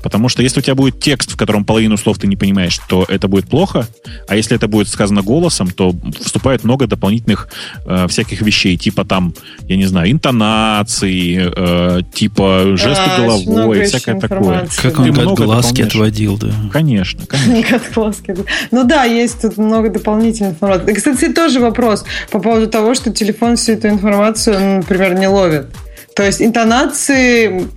Потому 0.02 0.28
что 0.28 0.43
если 0.43 0.60
у 0.60 0.62
тебя 0.62 0.74
будет 0.74 1.01
текст, 1.01 1.32
в 1.32 1.36
котором 1.36 1.64
половину 1.64 1.97
слов 1.97 2.18
ты 2.18 2.27
не 2.27 2.36
понимаешь, 2.36 2.78
то 2.89 3.05
это 3.09 3.28
будет 3.28 3.48
плохо. 3.48 3.86
А 4.28 4.36
если 4.36 4.56
это 4.56 4.68
будет 4.68 4.89
сказано 4.89 5.23
голосом, 5.23 5.70
то 5.70 5.94
вступает 6.20 6.64
много 6.64 6.86
дополнительных 6.86 7.48
э, 7.85 8.06
всяких 8.09 8.43
вещей, 8.43 8.77
типа 8.77 9.05
там, 9.05 9.35
я 9.68 9.77
не 9.77 9.86
знаю, 9.86 10.10
интонации, 10.10 11.52
э, 11.55 12.02
типа 12.12 12.77
жесты 12.77 13.10
а, 13.10 13.20
головой, 13.20 13.85
всякое 13.85 14.20
такое. 14.20 14.68
Как 14.82 14.98
он 14.98 15.18
от 15.18 15.39
глазки 15.39 15.82
отводил, 15.82 16.39
да. 16.39 16.52
Конечно, 16.73 17.27
конечно. 17.28 17.77
От 17.77 17.93
глазки. 17.93 18.36
Ну 18.70 18.85
да, 18.85 19.05
есть 19.05 19.43
тут 19.43 19.56
много 19.56 19.90
дополнительной 19.90 20.51
информации. 20.51 20.94
Кстати, 20.94 21.32
тоже 21.32 21.60
вопрос 21.60 22.05
по 22.31 22.39
поводу 22.39 22.66
того, 22.66 22.94
что 22.94 23.12
телефон 23.12 23.56
всю 23.56 23.73
эту 23.73 23.89
информацию, 23.89 24.78
например, 24.78 25.14
не 25.14 25.28
ловит. 25.28 25.66
То 26.14 26.23
есть 26.23 26.40
интонации 26.40 27.68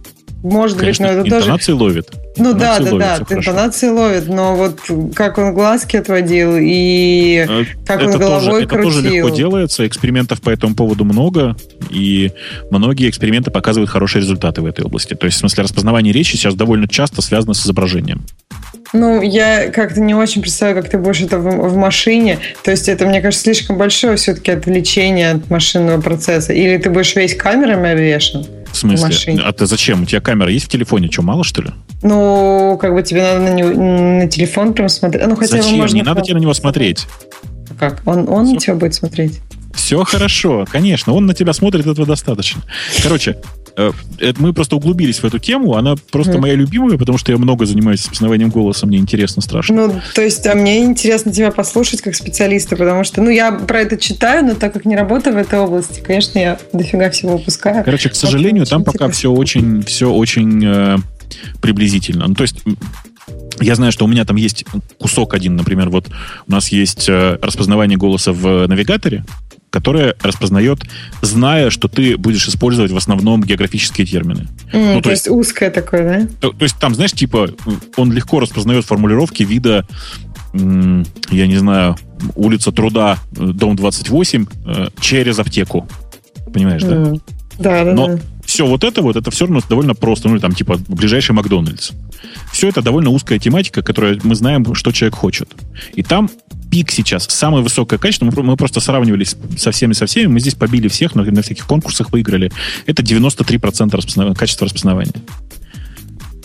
может 0.44 0.78
Конечно, 0.78 1.08
быть, 1.08 1.16
но 1.16 1.22
это 1.22 1.38
интонации 1.38 1.72
тоже... 1.72 1.84
ловит. 1.84 2.12
Ну 2.38 2.54
интонации 2.54 2.84
да, 2.84 3.18
да, 3.20 3.26
да, 3.28 3.36
интонации 3.36 3.90
ловит, 3.90 4.28
но 4.28 4.56
вот 4.56 4.80
как 5.14 5.38
он 5.38 5.54
глазки 5.54 5.98
отводил 5.98 6.56
и 6.58 7.46
э, 7.48 7.64
как 7.86 8.02
это 8.02 8.12
он 8.12 8.18
головой 8.18 8.66
тоже, 8.66 8.68
крутил. 8.68 8.90
Это 8.90 9.02
тоже 9.02 9.02
легко 9.02 9.30
делается, 9.30 9.88
экспериментов 9.88 10.42
по 10.42 10.50
этому 10.50 10.76
поводу 10.76 11.04
много, 11.04 11.58
и 11.90 12.32
многие 12.72 13.10
эксперименты 13.10 13.52
показывают 13.52 13.90
хорошие 13.90 14.22
результаты 14.22 14.62
в 14.62 14.66
этой 14.66 14.86
области. 14.86 15.14
То 15.14 15.26
есть, 15.26 15.38
в 15.38 15.40
смысле, 15.42 15.64
распознавание 15.64 16.14
речи 16.14 16.38
сейчас 16.38 16.56
довольно 16.56 16.88
часто 16.88 17.22
связано 17.22 17.54
с 17.54 17.66
изображением. 17.66 18.26
Ну, 18.94 19.22
я 19.22 19.70
как-то 19.70 20.02
не 20.02 20.16
очень 20.16 20.42
представляю, 20.42 20.82
как 20.82 20.90
ты 20.90 20.98
будешь 20.98 21.22
это 21.22 21.38
в, 21.38 21.70
в 21.70 21.76
машине. 21.76 22.40
То 22.64 22.72
есть 22.72 22.90
это, 22.90 23.06
мне 23.06 23.22
кажется, 23.22 23.44
слишком 23.44 23.78
большое 23.78 24.16
все-таки 24.16 24.52
отвлечение 24.52 25.32
от 25.32 25.50
машинного 25.50 26.02
процесса. 26.02 26.54
Или 26.54 26.78
ты 26.78 26.90
будешь 26.90 27.16
весь 27.16 27.36
камерами 27.36 27.92
обвешен? 27.92 28.46
В 28.72 28.78
смысле? 28.78 29.38
В 29.38 29.42
а 29.46 29.52
ты 29.52 29.66
зачем? 29.66 30.04
У 30.04 30.06
тебя 30.06 30.22
камера 30.22 30.52
есть 30.52 30.66
в 30.66 30.70
телефоне? 30.70 31.10
Что, 31.12 31.22
мало, 31.22 31.44
что 31.44 31.62
ли? 31.62 31.70
Ну, 32.02 32.78
как 32.80 32.94
бы 32.94 33.04
тебе 33.04 33.22
надо 33.22 33.40
на, 33.42 33.54
него, 33.54 33.70
на 33.70 34.28
телефон 34.28 34.74
прям 34.74 34.90
смотреть. 34.90 35.28
Ну, 35.28 35.36
хотя 35.36 35.58
зачем? 35.58 35.78
Можно... 35.78 35.96
Не 35.96 36.04
надо 36.04 36.22
тебе 36.22 36.36
на 36.36 36.40
него 36.40 36.54
смотреть. 36.54 37.08
Как? 37.80 38.02
Он, 38.06 38.28
он 38.30 38.46
Все. 38.46 38.54
на 38.54 38.60
тебя 38.60 38.76
будет 38.76 38.94
смотреть? 38.94 39.40
Все 39.74 40.04
хорошо, 40.04 40.66
конечно, 40.70 41.14
он 41.14 41.26
на 41.26 41.34
тебя 41.34 41.54
смотрит, 41.54 41.86
этого 41.86 42.06
достаточно. 42.06 42.62
Короче, 43.02 43.38
э, 44.20 44.34
мы 44.38 44.54
просто 44.54 44.76
углубились 44.76 45.20
в 45.20 45.26
эту 45.26 45.40
тему, 45.40 45.76
она 45.76 45.96
просто 46.12 46.34
mm. 46.34 46.40
моя 46.40 46.56
любимая, 46.56 46.98
потому 46.98 47.18
что 47.18 47.32
я 47.32 47.38
много 47.38 47.66
занимаюсь 47.66 48.02
распознаванием 48.02 48.50
голоса, 48.50 48.86
мне 48.86 48.98
интересно 48.98 49.42
страшно. 49.42 49.88
Ну, 49.88 50.02
то 50.14 50.22
есть, 50.22 50.46
а 50.48 50.56
мне 50.56 50.84
интересно 50.84 51.32
тебя 51.32 51.52
послушать 51.52 52.02
как 52.02 52.16
специалиста, 52.16 52.76
потому 52.76 53.04
что, 53.04 53.22
ну, 53.22 53.30
я 53.30 53.52
про 53.52 53.82
это 53.82 53.98
читаю, 53.98 54.46
но 54.46 54.56
так 54.56 54.74
как 54.74 54.86
не 54.86 54.96
работаю 54.96 55.36
в 55.36 55.38
этой 55.38 55.60
области, 55.60 56.02
конечно, 56.02 56.40
я 56.40 56.60
дофига 56.74 57.10
всего 57.10 57.38
выпускаю. 57.38 57.84
Короче, 57.84 58.10
к 58.10 58.16
сожалению, 58.16 58.66
там 58.66 58.84
пока 58.84 59.10
все 59.10 59.32
очень, 59.32 59.84
все 59.84 60.12
очень 60.12 60.64
э, 60.66 60.98
приблизительно. 61.62 62.28
Ну, 62.28 62.36
то 62.36 62.44
есть, 62.44 62.64
я 63.62 63.76
знаю, 63.76 63.92
что 63.92 64.06
у 64.06 64.08
меня 64.08 64.26
там 64.26 64.36
есть 64.36 64.66
кусок 64.98 65.34
один, 65.34 65.56
например, 65.56 65.90
вот 65.90 66.08
у 66.48 66.52
нас 66.52 66.70
есть 66.70 67.08
э, 67.10 67.38
распознавание 67.42 67.98
голоса 67.98 68.32
в 68.32 68.68
навигаторе, 68.68 69.26
которое 69.70 70.16
распознает, 70.22 70.80
зная, 71.22 71.70
что 71.70 71.88
ты 71.88 72.18
будешь 72.18 72.48
использовать 72.48 72.92
в 72.92 72.98
основном 72.98 73.44
географические 73.44 74.06
термины. 74.08 74.48
Mm, 74.74 74.94
ну, 74.94 74.96
то, 74.98 75.04
то 75.04 75.10
есть, 75.12 75.26
есть 75.26 75.30
узкое 75.30 75.70
такое, 75.70 76.04
да? 76.04 76.28
То, 76.40 76.52
то 76.52 76.64
есть 76.64 76.78
там, 76.80 76.96
знаешь, 76.96 77.12
типа, 77.12 77.50
он 77.96 78.12
легко 78.12 78.40
распознает 78.40 78.86
формулировки 78.86 79.44
вида, 79.44 79.86
я 80.54 81.48
не 81.48 81.58
знаю, 81.58 81.96
улица 82.36 82.72
Труда, 82.72 83.20
э, 83.38 83.52
дом 83.54 83.76
28, 83.76 84.46
э, 84.66 84.88
через 85.00 85.38
аптеку. 85.38 85.88
Понимаешь, 86.52 86.82
mm. 86.82 87.14
да? 87.14 87.22
Да, 87.60 87.84
да, 87.84 87.94
Но 87.94 88.08
да. 88.08 88.20
Все 88.60 88.66
вот 88.66 88.84
это 88.84 89.02
вот, 89.02 89.16
это 89.16 89.32
все 89.32 89.46
равно 89.46 89.62
довольно 89.70 89.96
просто. 89.96 90.28
Ну, 90.28 90.38
там, 90.38 90.54
типа, 90.54 90.78
ближайший 90.90 91.32
Макдональдс. 91.32 91.92
Все 92.52 92.68
это 92.68 92.82
довольно 92.82 93.10
узкая 93.10 93.40
тематика, 93.40 93.82
которая 93.82 94.20
мы 94.24 94.36
знаем, 94.36 94.76
что 94.76 94.92
человек 94.92 95.16
хочет. 95.16 95.50
И 95.94 96.04
там 96.04 96.30
пик 96.70 96.92
сейчас, 96.92 97.24
самое 97.30 97.64
высокое 97.64 97.98
качество, 97.98 98.26
мы, 98.26 98.44
мы 98.44 98.58
просто 98.58 98.82
сравнивались 98.82 99.38
со 99.58 99.72
всеми, 99.72 99.94
со 99.94 100.08
всеми, 100.08 100.26
мы 100.28 100.42
здесь 100.42 100.56
побили 100.56 100.90
всех, 100.90 101.16
на, 101.16 101.24
на 101.24 101.42
всяких 101.42 101.66
конкурсах 101.68 102.12
выиграли. 102.12 102.52
Это 102.86 103.02
93% 103.02 103.96
распознав... 103.96 104.38
качества 104.38 104.66
распознавания 104.66 105.14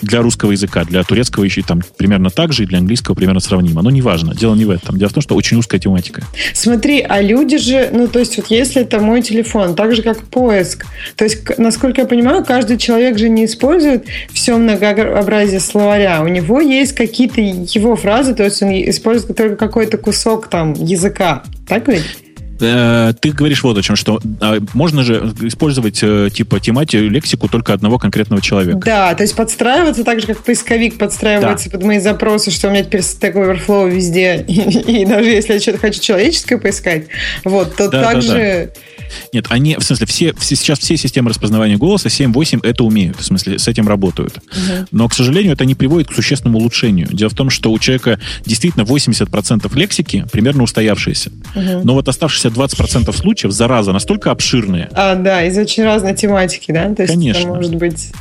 для 0.05 0.23
русского 0.23 0.53
языка, 0.53 0.85
для 0.85 1.03
турецкого 1.03 1.45
еще 1.45 1.63
там 1.63 1.83
примерно 1.97 2.31
так 2.31 2.53
же, 2.53 2.65
и 2.65 2.67
для 2.67 2.79
английского 2.79 3.15
примерно 3.15 3.41
сравнимо. 3.41 3.83
Но 3.83 3.91
неважно, 3.91 4.35
дело 4.35 4.55
не 4.55 4.65
в 4.65 4.71
этом. 4.71 4.99
Дело 4.99 5.11
в 5.11 5.13
том, 5.15 5.23
что 5.23 5.35
очень 5.35 5.57
узкая 5.59 5.81
тематика. 5.81 6.23
Смотри, 6.53 7.01
а 7.01 7.21
люди 7.21 7.59
же, 7.59 7.91
ну, 7.93 8.09
то 8.09 8.19
есть 8.19 8.37
вот 8.37 8.47
если 8.49 8.83
это 8.83 9.01
мой 9.01 9.23
телефон, 9.23 9.75
так 9.75 9.95
же, 9.95 10.03
как 10.03 10.23
поиск, 10.25 10.87
то 11.17 11.25
есть, 11.25 11.59
насколько 11.59 12.03
я 12.03 12.07
понимаю, 12.07 12.45
каждый 12.45 12.79
человек 12.79 13.19
же 13.19 13.29
не 13.29 13.47
использует 13.47 14.05
все 14.33 14.57
многообразие 14.57 15.61
словаря. 15.61 16.23
У 16.23 16.29
него 16.29 16.61
есть 16.61 16.93
какие-то 16.95 17.41
его 17.41 17.97
фразы, 17.97 18.35
то 18.35 18.45
есть 18.45 18.63
он 18.63 18.71
использует 18.71 19.37
только 19.37 19.57
какой-то 19.57 19.99
кусок 19.99 20.49
там 20.49 20.73
языка. 20.75 21.43
Так 21.69 21.89
ведь? 21.89 22.24
Э, 22.61 23.13
ты 23.21 23.33
говоришь 23.33 23.63
вот 23.63 23.79
о 23.79 23.83
чем, 23.83 23.97
что 23.97 24.21
а, 24.41 24.59
можно 24.75 25.03
же 25.03 25.33
использовать 25.43 26.01
э, 26.03 26.29
типа 26.33 26.61
тематию, 26.61 27.11
лексику 27.11 27.49
только 27.49 27.73
одного 27.73 27.99
конкретного 27.99 28.41
человека. 28.43 28.79
Да, 28.85 29.15
то 29.15 29.23
есть 29.23 29.35
подстраиваться 29.35 30.05
так 30.05 30.21
же, 30.21 30.27
как 30.27 30.43
поисковик 30.43 30.99
подстраивается 30.99 31.71
да. 31.71 31.79
под 31.79 31.87
мои 31.87 31.99
запросы, 31.99 32.51
что 32.51 32.69
у 32.69 32.71
меня 32.71 32.85
теперь 32.85 33.01
Stack 33.01 33.35
Overflow 33.35 33.91
везде, 33.91 34.45
и, 34.47 34.55
и 35.03 35.05
даже 35.05 35.31
если 35.31 35.55
я 35.55 35.61
что-то 35.61 35.79
хочу 35.79 36.01
человеческое 36.01 36.59
поискать, 36.59 37.07
вот, 37.45 37.77
то 37.77 37.89
да, 37.89 38.03
также... 38.03 38.29
Да, 38.29 38.81
да 38.81 38.94
нет, 39.33 39.47
они, 39.49 39.77
в 39.77 39.83
смысле, 39.83 40.07
все, 40.07 40.33
все, 40.35 40.57
сейчас 40.57 40.79
все 40.79 40.97
системы 40.97 41.31
распознавания 41.31 41.77
голоса 41.77 42.09
7-8 42.09 42.61
это 42.63 42.85
умеют, 42.85 43.19
в 43.21 43.25
смысле, 43.25 43.59
с 43.59 43.69
этим 43.69 43.89
работают. 43.89 44.37
Угу. 44.37 44.87
Но, 44.91 45.09
к 45.09 45.15
сожалению, 45.15 45.53
это 45.53 45.65
не 45.65 45.75
приводит 45.75 46.09
к 46.09 46.15
существенному 46.15 46.59
улучшению. 46.59 47.09
Дело 47.13 47.31
в 47.31 47.35
том, 47.35 47.51
что 47.51 47.73
у 47.73 47.79
человека 47.79 48.19
действительно 48.45 48.83
80% 48.83 49.77
лексики 49.77 50.27
примерно 50.31 50.63
устоявшиеся. 50.63 51.31
Угу. 51.55 51.81
Но 51.85 51.95
вот 51.95 52.09
оставшиеся 52.09 52.49
20% 52.49 53.15
случаев, 53.17 53.53
зараза, 53.53 53.93
настолько 53.93 54.31
обширные. 54.31 54.89
А, 54.93 55.15
да, 55.15 55.45
из 55.45 55.57
очень 55.59 55.85
разной 55.85 56.15
тематики, 56.15 56.73
да? 56.73 56.95
То 56.95 57.03
есть 57.03 57.15
Конечно. 57.15 57.41
Это 57.41 57.49
может 57.49 57.75
быть... 57.77 58.13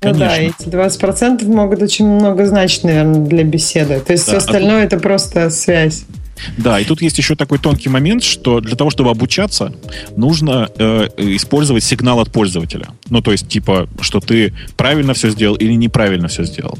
Конечно. 0.00 0.24
Ну 0.24 0.30
да, 0.30 0.36
эти 0.36 0.68
20% 0.68 1.46
могут 1.46 1.82
очень 1.82 2.06
много 2.06 2.46
значить, 2.46 2.82
наверное, 2.82 3.24
для 3.24 3.44
беседы. 3.44 4.00
То 4.00 4.12
есть 4.12 4.26
да, 4.26 4.32
все 4.32 4.38
остальное 4.38 4.82
а 4.82 4.84
это 4.84 4.98
просто 4.98 5.50
связь. 5.50 6.04
Да, 6.56 6.80
и 6.80 6.84
тут 6.84 7.02
есть 7.02 7.18
еще 7.18 7.34
такой 7.34 7.58
тонкий 7.58 7.88
момент, 7.88 8.22
что 8.22 8.60
для 8.60 8.76
того, 8.76 8.90
чтобы 8.90 9.10
обучаться, 9.10 9.72
нужно 10.16 10.68
э, 10.76 11.08
использовать 11.16 11.84
сигнал 11.84 12.20
от 12.20 12.32
пользователя. 12.32 12.88
Ну, 13.10 13.20
то 13.20 13.32
есть, 13.32 13.48
типа, 13.48 13.88
что 14.00 14.20
ты 14.20 14.52
правильно 14.76 15.14
все 15.14 15.30
сделал 15.30 15.56
или 15.56 15.72
неправильно 15.72 16.28
все 16.28 16.44
сделал. 16.44 16.78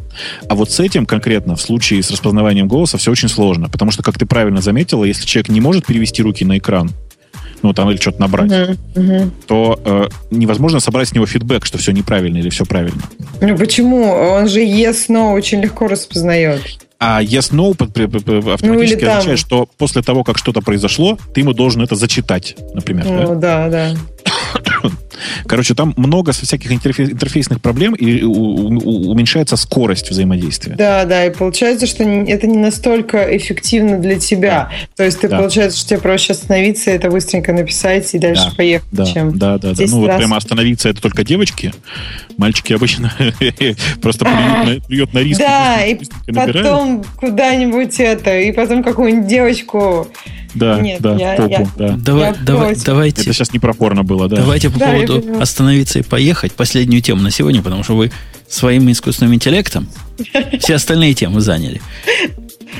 А 0.48 0.54
вот 0.54 0.70
с 0.70 0.80
этим 0.80 1.06
конкретно 1.06 1.56
в 1.56 1.60
случае 1.60 2.02
с 2.02 2.10
распознаванием 2.10 2.68
голоса 2.68 2.98
все 2.98 3.10
очень 3.10 3.28
сложно, 3.28 3.68
потому 3.68 3.90
что, 3.90 4.02
как 4.02 4.18
ты 4.18 4.26
правильно 4.26 4.60
заметила, 4.60 5.04
если 5.04 5.26
человек 5.26 5.48
не 5.48 5.60
может 5.60 5.86
перевести 5.86 6.22
руки 6.22 6.44
на 6.44 6.58
экран, 6.58 6.90
ну, 7.62 7.72
там, 7.72 7.90
или 7.90 7.96
что-то 7.96 8.20
набрать, 8.20 8.50
uh-huh, 8.50 8.78
uh-huh. 8.94 9.30
то 9.46 9.80
э, 9.84 10.08
невозможно 10.32 10.80
собрать 10.80 11.08
с 11.08 11.12
него 11.12 11.26
фидбэк, 11.26 11.64
что 11.64 11.78
все 11.78 11.92
неправильно 11.92 12.38
или 12.38 12.48
все 12.48 12.64
правильно. 12.64 13.02
Ну, 13.40 13.56
почему? 13.56 14.10
Он 14.10 14.48
же 14.48 14.60
yes, 14.64 15.08
no 15.08 15.32
очень 15.32 15.60
легко 15.60 15.86
распознает. 15.86 16.60
А 17.04 17.20
yes, 17.20 17.52
no 17.52 17.72
автоматически 17.72 19.04
ну, 19.04 19.10
означает, 19.10 19.38
что 19.40 19.68
после 19.76 20.02
того, 20.02 20.22
как 20.22 20.38
что-то 20.38 20.60
произошло, 20.60 21.18
ты 21.34 21.40
ему 21.40 21.52
должен 21.52 21.82
это 21.82 21.96
зачитать, 21.96 22.54
например. 22.74 23.06
Ну, 23.06 23.34
да, 23.34 23.68
да. 23.68 23.92
да. 23.92 24.32
Короче, 25.46 25.74
там 25.74 25.94
много 25.96 26.32
всяких 26.32 26.72
интерфейс, 26.72 27.10
интерфейсных 27.10 27.60
проблем 27.60 27.94
и 27.94 28.22
уменьшается 28.22 29.56
скорость 29.56 30.10
взаимодействия. 30.10 30.74
Да, 30.76 31.04
да, 31.04 31.26
и 31.26 31.30
получается, 31.30 31.86
что 31.86 32.04
это 32.04 32.46
не 32.46 32.59
настолько 32.59 33.36
эффективно 33.36 33.98
для 33.98 34.18
тебя. 34.18 34.70
Да. 34.70 34.86
То 34.96 35.04
есть 35.04 35.20
ты 35.20 35.28
да. 35.28 35.38
получается, 35.38 35.78
что 35.78 35.90
тебе 35.90 36.00
проще 36.00 36.32
остановиться, 36.32 36.90
это 36.90 37.10
быстренько 37.10 37.52
написать 37.52 38.12
и 38.14 38.18
дальше 38.18 38.46
да. 38.50 38.56
поехать, 38.56 38.88
да. 38.92 39.06
чем 39.06 39.38
Да, 39.38 39.59
да, 39.59 39.74
да. 39.74 39.84
Ну 39.88 40.00
вот 40.00 40.16
прямо 40.16 40.36
остановиться 40.36 40.88
это 40.88 41.00
только 41.00 41.24
девочки. 41.24 41.72
Мальчики 42.36 42.72
обычно 42.72 43.12
просто 44.02 44.26
плюют 44.86 45.12
на 45.12 45.18
риск. 45.18 45.40
Да, 45.40 45.84
и 45.84 45.98
потом 46.32 47.04
куда-нибудь 47.18 48.00
это, 48.00 48.38
и 48.38 48.52
потом 48.52 48.82
какую-нибудь 48.82 49.28
девочку 49.28 50.09
да, 50.54 50.80
Нет, 50.80 51.00
да, 51.00 51.16
я, 51.16 51.36
попу, 51.36 51.50
я, 51.50 51.68
да. 51.76 51.96
Давай, 51.96 52.30
я 52.30 52.36
давай, 52.44 52.76
давайте. 52.76 53.22
Это 53.22 53.32
сейчас 53.32 53.52
не 53.52 53.58
про 53.58 53.72
порно 53.72 54.02
было, 54.02 54.28
да. 54.28 54.36
Давайте 54.36 54.70
по 54.70 54.78
да, 54.78 54.92
поводу 54.92 55.40
остановиться 55.40 55.98
и 55.98 56.02
поехать. 56.02 56.52
Последнюю 56.52 57.02
тему 57.02 57.22
на 57.22 57.30
сегодня, 57.30 57.62
потому 57.62 57.82
что 57.82 57.96
вы 57.96 58.12
своим 58.48 58.90
искусственным 58.90 59.34
интеллектом 59.34 59.88
все 60.60 60.74
остальные 60.74 61.14
темы 61.14 61.40
заняли. 61.40 61.80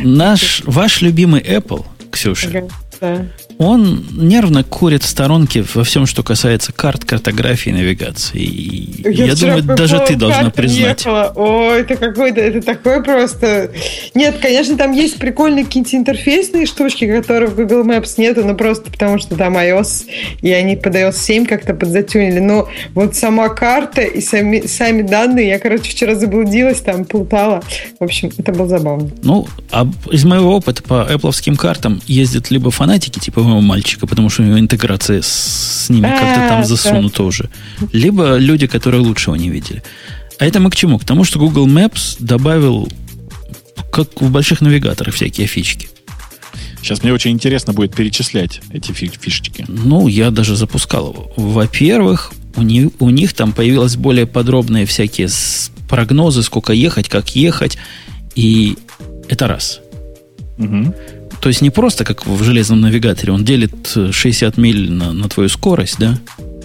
Наш, 0.03 0.62
ваш 0.66 1.01
любимый 1.01 1.40
Apple, 1.40 1.85
Ксюша, 2.11 2.69
да. 3.01 3.27
Он 3.63 4.05
нервно 4.13 4.65
курит 4.65 5.03
в 5.03 5.09
сторонке 5.09 5.65
во 5.75 5.85
всем, 5.85 6.07
что 6.07 6.23
касается 6.23 6.73
карт, 6.73 7.05
картографии, 7.05 7.71
навигации. 7.71 8.39
И 8.39 9.03
я, 9.11 9.27
я 9.27 9.35
думаю, 9.35 9.63
даже 9.63 9.99
ты 10.07 10.17
должна 10.17 10.51
признать. 10.51 11.01
Ехала. 11.01 11.33
О, 11.35 11.71
это 11.73 11.97
какой-то, 11.97 12.41
это 12.41 12.63
такое 12.63 13.03
просто... 13.03 13.71
Нет, 14.15 14.39
конечно, 14.41 14.77
там 14.77 14.93
есть 14.93 15.19
прикольные 15.19 15.65
какие-то 15.65 15.97
интерфейсные 15.97 16.67
штучки, 16.67 17.07
которые 17.07 17.51
в 17.51 17.57
Google 17.57 17.85
Maps 17.85 18.15
нету, 18.17 18.45
но 18.45 18.55
просто 18.55 18.91
потому, 18.91 19.19
что 19.19 19.37
там 19.37 19.57
iOS, 19.57 20.07
и 20.41 20.51
они 20.53 20.77
под 20.77 20.95
iOS 20.95 21.17
7 21.17 21.47
как-то 21.47 21.75
подзатюнили. 21.75 22.39
Но 22.39 22.69
вот 22.95 23.15
сама 23.17 23.49
карта 23.49 24.03
и 24.03 24.21
сами, 24.21 24.67
сами 24.67 25.03
данные, 25.03 25.49
я, 25.49 25.59
короче, 25.59 25.91
вчера 25.91 26.15
заблудилась, 26.15 26.81
там 26.81 27.05
плутала. 27.05 27.63
В 27.99 28.05
общем, 28.05 28.31
это 28.37 28.53
было 28.53 28.69
забавно. 28.69 29.11
Ну, 29.23 29.47
а 29.71 29.89
из 30.11 30.25
моего 30.25 30.57
опыта 30.57 30.83
по 30.83 31.07
Apple 31.11 31.57
картам 31.57 32.01
ездят 32.07 32.51
либо 32.51 32.71
фанатики, 32.71 33.19
типа 33.19 33.41
моего 33.53 33.66
мальчика, 33.66 34.07
потому 34.07 34.31
что 34.31 34.43
у 34.43 34.47
него 34.47 34.59
интеграция 34.59 35.23
с, 35.23 35.87
с 35.87 35.91
ними 35.91 36.07
как-то 36.07 36.49
там 36.49 36.65
засунута 36.65 37.23
уже, 37.23 37.49
либо 37.93 38.37
люди, 38.37 38.66
которые 38.66 39.01
лучшего 39.01 39.35
не 39.35 39.51
видели. 39.51 39.83
А 40.39 40.47
это 40.47 40.61
мы 40.61 40.70
к 40.70 40.77
чему? 40.77 40.99
К 40.99 41.05
тому, 41.05 41.24
что 41.24 41.39
Google 41.39 41.69
Maps 41.69 42.16
добавил, 42.19 42.89
как 43.93 44.20
в 44.20 44.31
больших 44.31 44.61
навигаторах, 44.61 45.15
всякие 45.15 45.47
фички. 45.47 45.89
Сейчас 46.81 47.03
мне 47.05 47.12
очень 47.12 47.31
интересно 47.31 47.73
будет 47.73 47.95
перечислять 47.95 48.61
эти 48.73 48.91
фишечки. 48.93 49.65
Ну, 49.69 50.09
я 50.09 50.31
даже 50.31 50.57
запускал 50.57 51.12
его. 51.12 51.33
Во-первых, 51.37 52.33
у 52.57 52.62
них, 52.62 52.89
у 52.99 53.11
них 53.11 53.35
там 53.35 53.53
появилось 53.53 53.97
более 53.97 54.27
подробные 54.27 54.85
всякие 54.85 55.29
прогнозы, 55.89 56.43
сколько 56.43 56.73
ехать, 56.73 57.09
как 57.09 57.37
ехать. 57.37 57.79
И 58.35 58.77
это 59.29 59.47
раз. 59.47 59.81
Угу. 60.59 60.95
То 61.43 61.48
есть 61.48 61.60
не 61.60 61.70
просто 61.70 62.05
как 62.05 62.24
в 62.24 62.44
железном 62.44 62.81
навигаторе, 62.82 63.32
он 63.32 63.44
делит 63.44 63.98
60 64.12 64.56
миль 64.59 64.93
на, 64.93 65.12
на 65.12 65.28
твою 65.28 65.48
скорость, 65.48 65.98
да? 65.98 66.16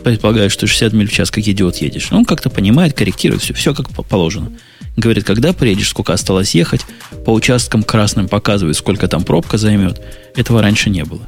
Предполагает, 0.03 0.51
что 0.51 0.67
60 0.67 0.93
миль 0.93 1.07
в 1.07 1.11
час 1.11 1.31
как 1.31 1.47
идиот 1.47 1.77
едешь. 1.77 2.11
Он 2.11 2.23
как-то 2.25 2.51
понимает, 2.51 2.93
корректирует 2.93 3.41
все, 3.41 3.55
все 3.55 3.73
как 3.73 3.89
положено. 3.89 4.51
Говорит, 4.95 5.23
когда 5.23 5.51
приедешь, 5.51 5.89
сколько 5.89 6.13
осталось 6.13 6.53
ехать, 6.53 6.81
по 7.25 7.31
участкам 7.31 7.81
красным 7.81 8.27
показывает, 8.27 8.77
сколько 8.77 9.07
там 9.07 9.23
пробка 9.23 9.57
займет. 9.57 9.99
Этого 10.35 10.61
раньше 10.61 10.91
не 10.91 11.03
было. 11.03 11.25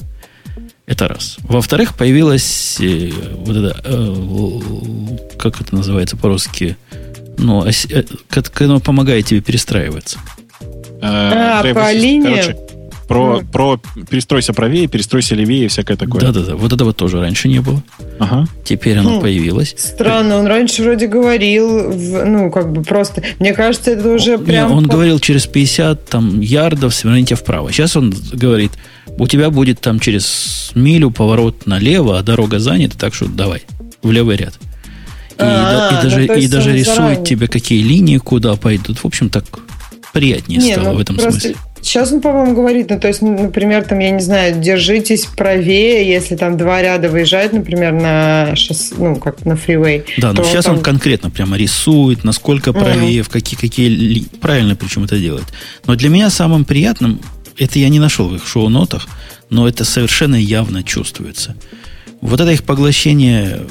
Это 0.85 1.07
раз. 1.07 1.37
Во-вторых, 1.39 1.95
появилась 1.97 2.77
э, 2.79 3.09
вот 3.31 3.55
это, 3.57 3.81
э, 3.83 5.37
как 5.39 5.59
это 5.59 5.73
называется 5.73 6.17
по-русски, 6.17 6.77
ну, 7.39 7.59
ос, 7.59 7.87
э, 7.89 8.03
как 8.29 8.61
оно 8.61 8.79
помогает 8.79 9.25
тебе 9.25 9.41
перестраиваться. 9.41 10.19
А, 11.01 11.61
а 11.61 11.73
по 11.73 11.91
линиям? 11.91 12.68
Про, 13.09 13.41
про 13.41 13.81
перестройся 14.07 14.53
правее, 14.53 14.87
перестройся 14.87 15.33
левее 15.33 15.65
и 15.65 15.67
всякое 15.67 15.97
такое. 15.97 16.21
Да-да-да. 16.21 16.55
Вот 16.55 16.71
этого 16.71 16.93
тоже 16.93 17.19
раньше 17.19 17.47
не 17.47 17.59
было. 17.59 17.81
Ага. 18.19 18.47
Теперь 18.63 18.99
оно 18.99 19.17
хм. 19.17 19.21
появилось. 19.21 19.73
Странно, 19.75 20.37
он 20.37 20.45
раньше 20.45 20.83
вроде 20.83 21.07
говорил, 21.07 21.89
в, 21.89 22.23
ну, 22.25 22.51
как 22.51 22.71
бы 22.71 22.83
просто... 22.83 23.23
Мне 23.39 23.53
кажется, 23.53 23.89
это 23.89 24.13
уже 24.13 24.37
он, 24.37 24.45
прям... 24.45 24.69
Не, 24.69 24.75
он 24.75 24.85
по... 24.85 24.91
говорил 24.91 25.17
через 25.19 25.47
50 25.47 26.05
там, 26.05 26.39
ярдов 26.39 26.93
сверните 26.93 27.33
вправо. 27.33 27.71
Сейчас 27.71 27.97
он 27.97 28.13
говорит, 28.31 28.73
у 29.17 29.25
тебя 29.25 29.49
будет 29.49 29.81
там 29.81 29.99
через 29.99 30.71
милю 30.75 31.09
поворот 31.09 31.65
налево, 31.65 32.19
а 32.19 32.21
дорога 32.21 32.59
занята, 32.59 32.95
так 32.95 33.15
что 33.15 33.25
давай, 33.25 33.63
в 34.03 34.11
левый 34.11 34.37
ряд. 34.37 34.53
И, 35.31 35.35
а, 35.39 35.89
да, 35.89 35.99
и 35.99 36.03
даже, 36.03 36.25
и 36.25 36.47
даже 36.47 36.73
рисует 36.73 36.95
заранее. 36.95 37.25
тебе, 37.25 37.47
какие 37.47 37.81
линии 37.81 38.17
куда 38.17 38.55
пойдут. 38.55 38.99
В 38.99 39.05
общем, 39.05 39.29
так 39.29 39.45
приятнее 40.13 40.59
не, 40.59 40.73
стало 40.73 40.89
ну, 40.89 40.95
в 40.97 40.99
этом 40.99 41.15
просто... 41.15 41.39
смысле. 41.39 41.55
Сейчас 41.81 42.11
он, 42.11 42.21
по-моему, 42.21 42.53
говорит, 42.53 42.89
ну, 42.89 42.99
то 42.99 43.07
есть, 43.07 43.21
например, 43.21 43.83
там, 43.83 43.99
я 43.99 44.11
не 44.11 44.21
знаю, 44.21 44.59
держитесь 44.59 45.25
правее, 45.25 46.07
если 46.07 46.35
там 46.35 46.57
два 46.57 46.81
ряда 46.81 47.09
выезжают, 47.09 47.53
например, 47.53 47.93
на 47.93 48.55
шоссе, 48.55 48.95
ну, 48.97 49.15
как 49.15 49.45
на 49.45 49.55
фривей. 49.55 50.03
Да, 50.17 50.33
но 50.33 50.43
сейчас 50.43 50.65
там... 50.65 50.77
он 50.77 50.81
конкретно 50.81 51.29
прямо 51.29 51.57
рисует, 51.57 52.23
насколько 52.23 52.73
правее, 52.73 53.21
uh-huh. 53.21 53.23
в 53.23 53.29
какие, 53.29 53.59
какие... 53.59 54.25
Правильно 54.41 54.75
причем 54.75 55.05
это 55.05 55.17
делает. 55.17 55.45
Но 55.85 55.95
для 55.95 56.09
меня 56.09 56.29
самым 56.29 56.65
приятным, 56.65 57.21
это 57.57 57.79
я 57.79 57.89
не 57.89 57.99
нашел 57.99 58.27
в 58.27 58.35
их 58.35 58.47
шоу-нотах, 58.47 59.07
но 59.49 59.67
это 59.67 59.83
совершенно 59.83 60.35
явно 60.35 60.83
чувствуется. 60.83 61.55
Вот 62.21 62.41
это 62.41 62.51
их 62.51 62.63
поглощение 62.63 63.61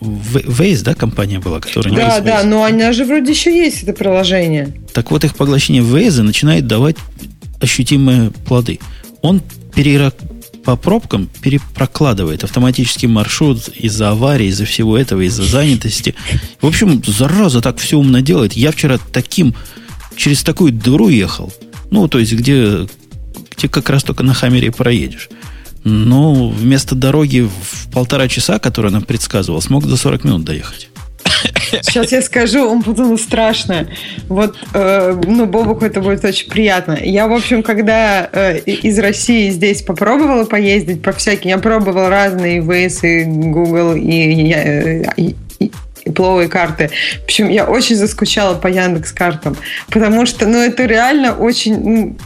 Waze, 0.00 0.82
да, 0.82 0.94
компания 0.94 1.38
была, 1.40 1.60
которая... 1.60 1.94
Да, 1.94 2.20
да, 2.20 2.42
но 2.42 2.64
она 2.64 2.92
же 2.92 3.04
вроде 3.04 3.32
еще 3.32 3.54
есть, 3.54 3.82
это 3.82 3.92
приложение. 3.92 4.74
Так 4.94 5.10
вот, 5.10 5.24
их 5.24 5.34
поглощение 5.34 5.82
Waze 5.82 6.22
начинает 6.22 6.66
давать 6.66 6.96
ощутимые 7.60 8.30
плоды. 8.30 8.80
Он 9.22 9.42
перера... 9.74 10.12
по 10.64 10.76
пробкам 10.76 11.28
перепрокладывает 11.40 12.44
автоматический 12.44 13.06
маршрут 13.06 13.68
из-за 13.68 14.10
аварии, 14.10 14.48
из-за 14.48 14.64
всего 14.64 14.96
этого, 14.96 15.22
из-за 15.22 15.44
занятости. 15.44 16.14
В 16.60 16.66
общем, 16.66 17.02
зараза 17.06 17.60
так 17.60 17.78
все 17.78 17.98
умно 17.98 18.20
делает. 18.20 18.52
Я 18.52 18.72
вчера 18.72 18.98
таким, 19.12 19.54
через 20.16 20.42
такую 20.42 20.72
дыру 20.72 21.08
ехал. 21.08 21.52
Ну, 21.90 22.08
то 22.08 22.18
есть, 22.18 22.32
где, 22.32 22.86
где 23.56 23.68
как 23.68 23.88
раз 23.90 24.02
только 24.02 24.22
на 24.22 24.34
Хаммере 24.34 24.70
проедешь. 24.70 25.28
Но 25.84 26.48
вместо 26.48 26.94
дороги 26.94 27.48
в 27.48 27.90
полтора 27.90 28.28
часа, 28.28 28.58
которую 28.58 28.90
она 28.90 29.00
предсказывала, 29.00 29.60
смог 29.60 29.86
за 29.86 29.96
40 29.96 30.24
минут 30.24 30.44
доехать. 30.44 30.88
Сейчас 31.82 32.12
я 32.12 32.22
скажу, 32.22 32.68
он 32.68 32.82
подумал 32.82 33.18
страшно. 33.18 33.88
Вот, 34.28 34.56
э, 34.74 35.20
ну, 35.26 35.46
Бобуку 35.46 35.84
это 35.84 36.00
будет 36.00 36.24
очень 36.24 36.48
приятно. 36.48 36.98
Я, 37.00 37.28
в 37.28 37.32
общем, 37.32 37.62
когда 37.62 38.28
э, 38.32 38.58
из 38.58 38.98
России 38.98 39.50
здесь 39.50 39.82
попробовала 39.82 40.44
поездить 40.44 41.02
по 41.02 41.12
всяким, 41.12 41.50
я 41.50 41.58
пробовала 41.58 42.08
разные 42.08 42.60
Waze 42.60 43.22
и 43.22 43.24
Google 43.24 43.94
и, 43.94 44.52
э, 44.52 45.04
и, 45.16 45.36
и, 45.58 45.72
и 46.04 46.10
пловые 46.10 46.48
карты. 46.48 46.90
В 47.20 47.24
общем, 47.24 47.48
я 47.48 47.66
очень 47.66 47.96
заскучала 47.96 48.54
по 48.54 48.66
Яндекс 48.66 49.12
картам, 49.12 49.56
потому 49.90 50.26
что, 50.26 50.46
ну, 50.46 50.58
это 50.58 50.86
реально 50.86 51.34
очень, 51.34 52.18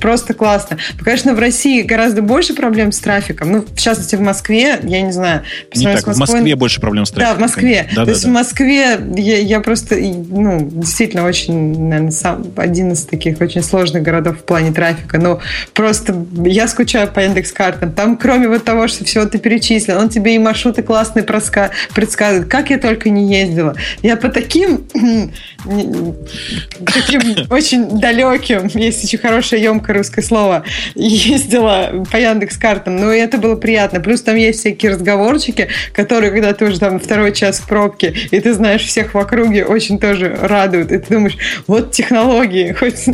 просто 0.00 0.34
классно. 0.34 0.78
Ну, 0.98 1.04
конечно, 1.04 1.34
в 1.34 1.38
России 1.38 1.82
гораздо 1.82 2.22
больше 2.22 2.54
проблем 2.54 2.92
с 2.92 2.98
трафиком. 2.98 3.52
Ну, 3.52 3.64
в 3.64 3.78
частности, 3.78 4.16
в 4.16 4.20
Москве, 4.20 4.78
я 4.82 5.02
не 5.02 5.12
знаю. 5.12 5.42
Не 5.74 5.84
так, 5.84 6.06
Москвой... 6.06 6.14
в 6.14 6.18
Москве 6.18 6.56
больше 6.56 6.80
проблем 6.80 7.06
с 7.06 7.10
трафиком. 7.10 7.32
Да, 7.32 7.38
в 7.38 7.40
Москве. 7.40 7.88
Да, 7.90 8.00
То 8.00 8.04
да, 8.06 8.10
есть 8.12 8.24
да. 8.24 8.28
в 8.28 8.32
Москве 8.32 9.00
я, 9.16 9.38
я 9.38 9.60
просто, 9.60 9.96
ну, 9.96 10.68
действительно 10.70 11.24
очень, 11.24 11.80
наверное, 11.88 12.10
сам, 12.10 12.46
один 12.56 12.92
из 12.92 13.04
таких 13.04 13.40
очень 13.40 13.62
сложных 13.62 14.02
городов 14.02 14.38
в 14.38 14.44
плане 14.44 14.72
трафика. 14.72 15.18
Но 15.18 15.40
просто 15.72 16.14
я 16.44 16.68
скучаю 16.68 17.08
по 17.08 17.20
индекс 17.20 17.52
картам. 17.52 17.92
Там, 17.92 18.16
кроме 18.16 18.48
вот 18.48 18.64
того, 18.64 18.88
что 18.88 19.04
все 19.04 19.26
ты 19.26 19.38
перечислил, 19.38 19.98
он 19.98 20.08
тебе 20.08 20.34
и 20.34 20.38
маршруты 20.38 20.82
классные 20.82 21.24
предсказывает. 21.24 22.48
Как 22.48 22.70
я 22.70 22.78
только 22.78 23.10
не 23.10 23.32
ездила. 23.32 23.74
Я 24.02 24.16
по 24.16 24.28
таким, 24.28 24.86
таким 26.86 27.20
очень 27.50 27.98
далеким, 27.98 28.66
есть 28.74 29.04
очень 29.04 29.18
хорошая 29.18 29.59
емкое 29.60 29.96
русское 29.96 30.22
слово, 30.22 30.64
ездила 30.94 32.04
по 32.10 32.16
Яндекс 32.16 32.56
картам, 32.56 32.96
но 32.96 33.10
это 33.10 33.38
было 33.38 33.56
приятно. 33.56 34.00
Плюс 34.00 34.22
там 34.22 34.36
есть 34.36 34.60
всякие 34.60 34.92
разговорчики, 34.92 35.68
которые, 35.92 36.30
когда 36.30 36.52
ты 36.52 36.66
уже 36.66 36.78
там 36.78 36.98
второй 36.98 37.32
час 37.32 37.60
в 37.60 37.66
пробке, 37.66 38.14
и 38.30 38.40
ты 38.40 38.52
знаешь 38.52 38.84
всех 38.84 39.14
в 39.14 39.18
округе, 39.18 39.64
очень 39.64 39.98
тоже 39.98 40.36
радуют. 40.40 40.92
И 40.92 40.98
ты 40.98 41.14
думаешь, 41.14 41.36
вот 41.66 41.92
технологии, 41.92 42.72
хоть 42.78 43.06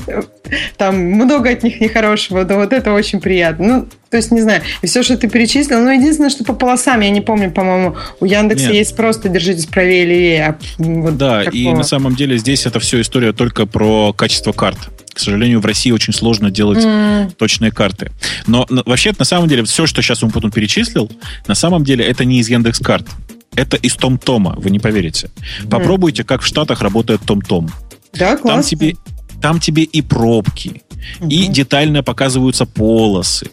там 0.77 0.97
много 0.97 1.51
от 1.51 1.63
них 1.63 1.81
нехорошего, 1.81 2.45
но 2.45 2.57
вот 2.57 2.73
это 2.73 2.93
очень 2.93 3.21
приятно. 3.21 3.67
Ну, 3.67 3.89
то 4.11 4.17
есть, 4.19 4.31
не 4.31 4.41
знаю, 4.41 4.63
и 4.83 4.87
все, 4.87 5.03
что 5.03 5.17
ты 5.17 5.29
перечислил, 5.29 5.81
ну, 5.81 5.91
единственное, 5.91 6.31
что 6.31 6.45
по 6.45 6.53
полосам, 6.53 7.01
я 7.01 7.11
не 7.11 7.21
помню, 7.21 7.51
по-моему, 7.51 7.97
у 8.21 8.25
Яндекса 8.25 8.67
Нет. 8.67 8.75
есть 8.75 8.97
просто 8.97 9.29
«держитесь 9.29 9.67
правее 9.67 10.05
левее». 10.05 10.47
А 10.47 10.57
вот 10.79 11.17
да, 11.17 11.41
такого. 11.41 11.57
и 11.57 11.73
на 11.73 11.83
самом 11.83 12.15
деле 12.15 12.39
здесь 12.39 12.67
это 12.67 12.79
все 12.79 13.01
история 13.01 13.33
только 13.33 13.67
про 13.67 14.13
качество 14.13 14.53
карт. 14.53 14.79
К 15.17 15.19
сожалению, 15.19 15.61
в 15.61 15.65
России 15.65 15.91
очень 15.93 16.13
сложно 16.13 16.51
делать 16.51 16.85
mm. 16.85 17.37
точные 17.39 17.71
карты. 17.71 18.13
Но, 18.47 18.67
но 18.69 18.83
вообще, 18.85 19.15
на 19.19 19.25
самом 19.25 19.49
деле, 19.49 19.65
все, 19.65 19.87
что 19.87 20.03
сейчас 20.03 20.23
он 20.23 20.31
потом 20.31 20.51
перечислил, 20.51 21.11
на 21.47 21.55
самом 21.55 21.85
деле 21.85 22.05
это 22.05 22.27
не 22.27 22.41
из 22.41 22.51
Яндекс 22.51 22.81
карт. 22.81 23.09
Это 23.55 23.79
из 23.79 23.95
Том-Тома, 23.95 24.57
вы 24.59 24.69
не 24.69 24.79
поверите. 24.79 25.31
Mm. 25.63 25.71
Попробуйте, 25.71 26.23
как 26.23 26.43
в 26.43 26.47
Штатах 26.47 26.83
работает 26.83 27.23
Том-Том. 27.25 27.71
Да, 28.13 28.37
классно. 28.37 28.51
Там 28.51 28.63
тебе, 28.63 28.97
там 29.41 29.59
тебе 29.59 29.85
и 29.85 30.03
пробки, 30.03 30.83
mm-hmm. 31.21 31.29
и 31.31 31.47
детально 31.47 32.03
показываются 32.03 32.67
полосы, 32.67 33.49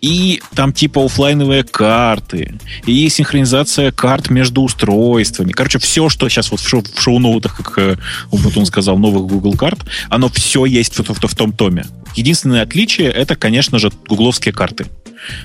и 0.00 0.40
там 0.54 0.72
типа 0.72 1.04
офлайновые 1.04 1.64
карты, 1.64 2.54
и 2.86 3.08
синхронизация 3.08 3.92
карт 3.92 4.30
между 4.30 4.62
устройствами. 4.62 5.52
Короче, 5.52 5.78
все, 5.78 6.08
что 6.08 6.28
сейчас 6.28 6.50
вот 6.50 6.60
в, 6.60 6.68
шоу, 6.68 6.82
в 6.82 7.00
шоу-ноутах, 7.00 7.56
как 7.56 7.78
э, 7.78 7.96
Умпутун 8.30 8.66
сказал, 8.66 8.98
новых 8.98 9.26
Google 9.26 9.56
карт, 9.56 9.80
оно 10.08 10.28
все 10.28 10.64
есть 10.64 10.98
в, 10.98 11.02
в, 11.02 11.26
в 11.26 11.34
том 11.34 11.52
томе. 11.52 11.84
Единственное 12.14 12.62
отличие 12.62 13.08
это, 13.08 13.36
конечно 13.36 13.78
же, 13.78 13.90
гугловские 14.08 14.52
карты. 14.52 14.86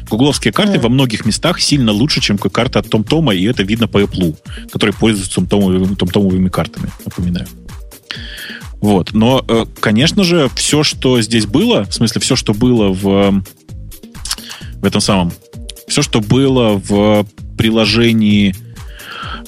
Гугловские 0.09 0.53
карты 0.53 0.77
mm. 0.77 0.81
во 0.81 0.89
многих 0.89 1.25
местах 1.25 1.59
сильно 1.59 1.91
лучше, 1.91 2.21
чем 2.21 2.37
карта 2.37 2.79
от 2.79 2.87
TomTom, 2.87 3.35
и 3.35 3.43
это 3.45 3.63
видно 3.63 3.87
по 3.87 4.01
Apple, 4.01 4.37
который 4.71 4.93
пользуется 4.93 5.41
TomTomовыми, 5.41 5.95
TomTomовыми 5.95 6.49
картами, 6.49 6.89
напоминаю. 7.05 7.47
Вот. 8.83 9.13
Но, 9.13 9.43
э, 9.47 9.65
конечно 9.79 10.23
же, 10.23 10.49
все, 10.55 10.83
что 10.83 11.21
здесь 11.21 11.45
было, 11.45 11.85
в 11.85 11.93
смысле, 11.93 12.19
все, 12.21 12.35
что 12.35 12.53
было 12.53 12.89
в 12.91 13.43
в 14.83 14.85
этом 14.85 15.01
самом 15.01 15.31
Все, 15.87 16.01
что 16.01 16.19
было 16.21 16.73
в 16.77 17.25
приложении 17.57 18.53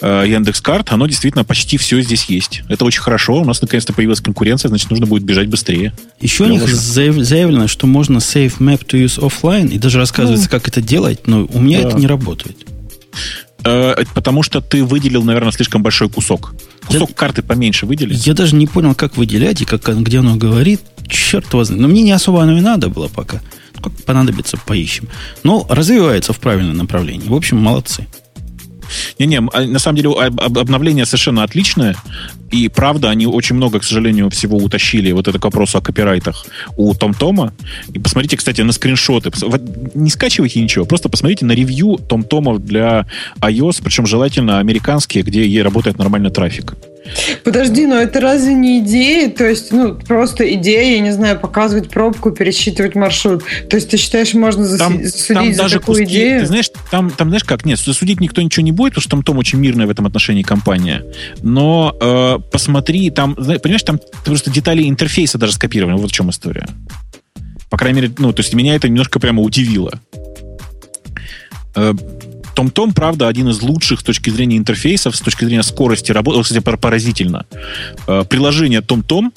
э, 0.02 0.24
Яндекс.Карт, 0.28 0.92
оно 0.92 1.08
действительно 1.08 1.44
почти 1.44 1.78
все 1.78 2.02
здесь 2.02 2.26
есть. 2.26 2.62
Это 2.70 2.86
очень 2.86 3.02
хорошо. 3.02 3.42
У 3.42 3.46
нас 3.46 3.62
наконец-то 3.62 3.94
появилась 3.94 4.22
конкуренция, 4.22 4.70
значит, 4.70 4.90
нужно 4.90 5.06
будет 5.06 5.24
бежать 5.24 5.48
быстрее. 5.50 5.94
Еще 6.22 6.44
у 6.44 6.48
Я 6.48 6.54
них 6.54 6.64
заяв- 6.64 7.22
заявлено, 7.22 7.68
что 7.68 7.86
можно 7.88 8.18
save 8.18 8.58
map 8.60 8.86
to 8.86 9.04
use 9.04 9.20
offline, 9.20 9.70
и 9.70 9.78
даже 9.78 9.98
рассказывается, 9.98 10.50
как 10.50 10.68
это 10.68 10.82
делать, 10.82 11.28
но 11.28 11.46
у 11.52 11.60
меня 11.60 11.82
Да. 11.82 11.90
это 11.90 11.98
не 11.98 12.08
работает. 12.08 12.58
Э, 13.64 13.96
потому 14.14 14.44
что 14.44 14.62
ты 14.62 14.84
выделил, 14.84 15.24
наверное, 15.24 15.52
слишком 15.52 15.82
большой 15.84 16.10
кусок. 16.10 16.54
Кусок 16.88 17.14
карты 17.16 17.42
поменьше 17.42 17.86
выделить. 17.86 18.26
Я 18.28 18.34
даже 18.34 18.56
не 18.56 18.68
понял, 18.68 18.94
как 18.94 19.18
выделять 19.18 19.62
и 19.62 19.66
как, 19.66 19.82
где 20.02 20.20
оно 20.20 20.36
говорит. 20.36 20.82
Черт 21.08 21.46
знает. 21.50 21.70
Но 21.82 21.88
мне 21.88 22.04
не 22.04 22.12
особо 22.12 22.44
оно 22.44 22.58
и 22.58 22.62
надо 22.62 22.90
было 22.90 23.08
пока. 23.08 23.42
Как 23.82 23.94
понадобится, 24.06 24.58
поищем. 24.58 25.08
Но 25.44 25.66
развивается 25.70 26.34
в 26.34 26.40
правильном 26.40 26.78
направлении. 26.78 27.28
В 27.28 27.36
общем, 27.36 27.58
молодцы. 27.58 28.08
Не-не, 29.20 29.42
а, 29.54 29.66
на 29.66 29.80
самом 29.80 29.98
деле 29.98 30.10
об- 30.10 30.40
об- 30.40 30.60
обновление 30.60 31.06
совершенно 31.06 31.44
отличное. 31.44 31.96
И 32.52 32.70
правда, 32.70 33.10
они 33.10 33.26
очень 33.28 33.56
много, 33.56 33.80
к 33.80 33.84
сожалению, 33.84 34.30
всего 34.30 34.58
утащили. 34.58 35.12
Вот 35.12 35.28
это 35.28 35.40
к 35.40 35.44
вопросу 35.44 35.78
о 35.78 35.82
копирайтах 35.82 36.46
у 36.78 36.94
Том-Тома. 36.94 37.54
И 37.94 38.00
посмотрите, 38.00 38.38
кстати, 38.38 38.62
на 38.62 38.72
скриншоты. 38.72 39.32
Не 39.96 40.10
скачивайте 40.10 40.62
ничего, 40.62 40.86
просто 40.86 41.10
посмотрите 41.10 41.46
на 41.46 41.54
ревью 41.54 41.98
Том-Томов 41.98 42.64
для 42.64 43.08
iOS, 43.42 43.82
причем 43.84 44.06
желательно 44.06 44.60
американские, 44.60 45.24
где 45.24 45.46
ей 45.46 45.64
работает 45.64 45.98
нормально 45.98 46.30
трафик. 46.30 46.76
Подожди, 47.44 47.86
но 47.86 47.96
это 47.96 48.20
разве 48.20 48.54
не 48.54 48.80
идея? 48.80 49.30
То 49.30 49.48
есть, 49.48 49.72
ну, 49.72 49.96
просто 49.96 50.52
идея, 50.56 50.96
я 50.96 51.00
не 51.00 51.12
знаю, 51.12 51.40
показывать 51.40 51.90
пробку, 51.90 52.32
пересчитывать 52.32 52.96
маршрут. 52.96 53.44
То 53.70 53.76
есть, 53.76 53.90
ты 53.90 53.98
считаешь, 53.98 54.34
можно 54.34 54.78
Там, 54.78 55.04
засудить 55.04 55.34
там 55.34 55.54
за 55.54 55.62
даже 55.62 55.80
такую 55.80 56.04
куски, 56.04 56.14
идею? 56.14 56.40
ты 56.42 56.46
знаешь, 56.48 56.70
там, 56.92 57.12
там 57.12 57.30
знаешь 57.30 57.44
как, 57.44 57.66
нет, 57.66 57.80
судить 57.80 58.20
никто 58.20 58.42
ничего 58.42 58.64
не 58.64 58.72
будет, 58.72 58.94
потому 58.94 59.02
что 59.02 59.12
Том-Том 59.12 59.38
очень 59.38 59.60
мирная 59.60 59.88
в 59.88 59.90
этом 59.90 60.06
отношении 60.06 60.44
компания. 60.44 61.04
Но 61.42 61.96
э, 62.00 62.40
посмотри, 62.52 63.10
там, 63.12 63.36
понимаешь, 63.36 63.84
там 63.84 64.00
просто 64.24 64.50
детали 64.50 64.88
интерфейса 64.88 65.38
даже 65.38 65.54
скопированы. 65.54 65.98
Вот 65.98 66.12
в 66.12 66.14
чем 66.14 66.30
история. 66.30 66.68
По 67.70 67.78
крайней 67.78 68.02
мере, 68.02 68.14
ну, 68.18 68.34
то 68.34 68.42
есть 68.42 68.54
меня 68.54 68.76
это 68.76 68.88
немножко 68.88 69.20
прямо 69.20 69.42
удивило. 69.42 70.00
Э, 71.76 71.94
Том-Том, 72.56 72.94
правда, 72.94 73.28
один 73.28 73.50
из 73.50 73.62
лучших 73.62 74.00
с 74.00 74.04
точки 74.04 74.30
зрения 74.30 74.58
интерфейсов, 74.58 75.16
с 75.16 75.22
точки 75.22 75.46
зрения 75.46 75.64
скорости 75.64 76.12
работы. 76.12 76.42
Кстати, 76.42 76.60
пор- 76.60 76.78
поразительно. 76.78 77.46
Э, 78.08 78.24
Приложение 78.28 78.82
Том-Том 78.82 79.32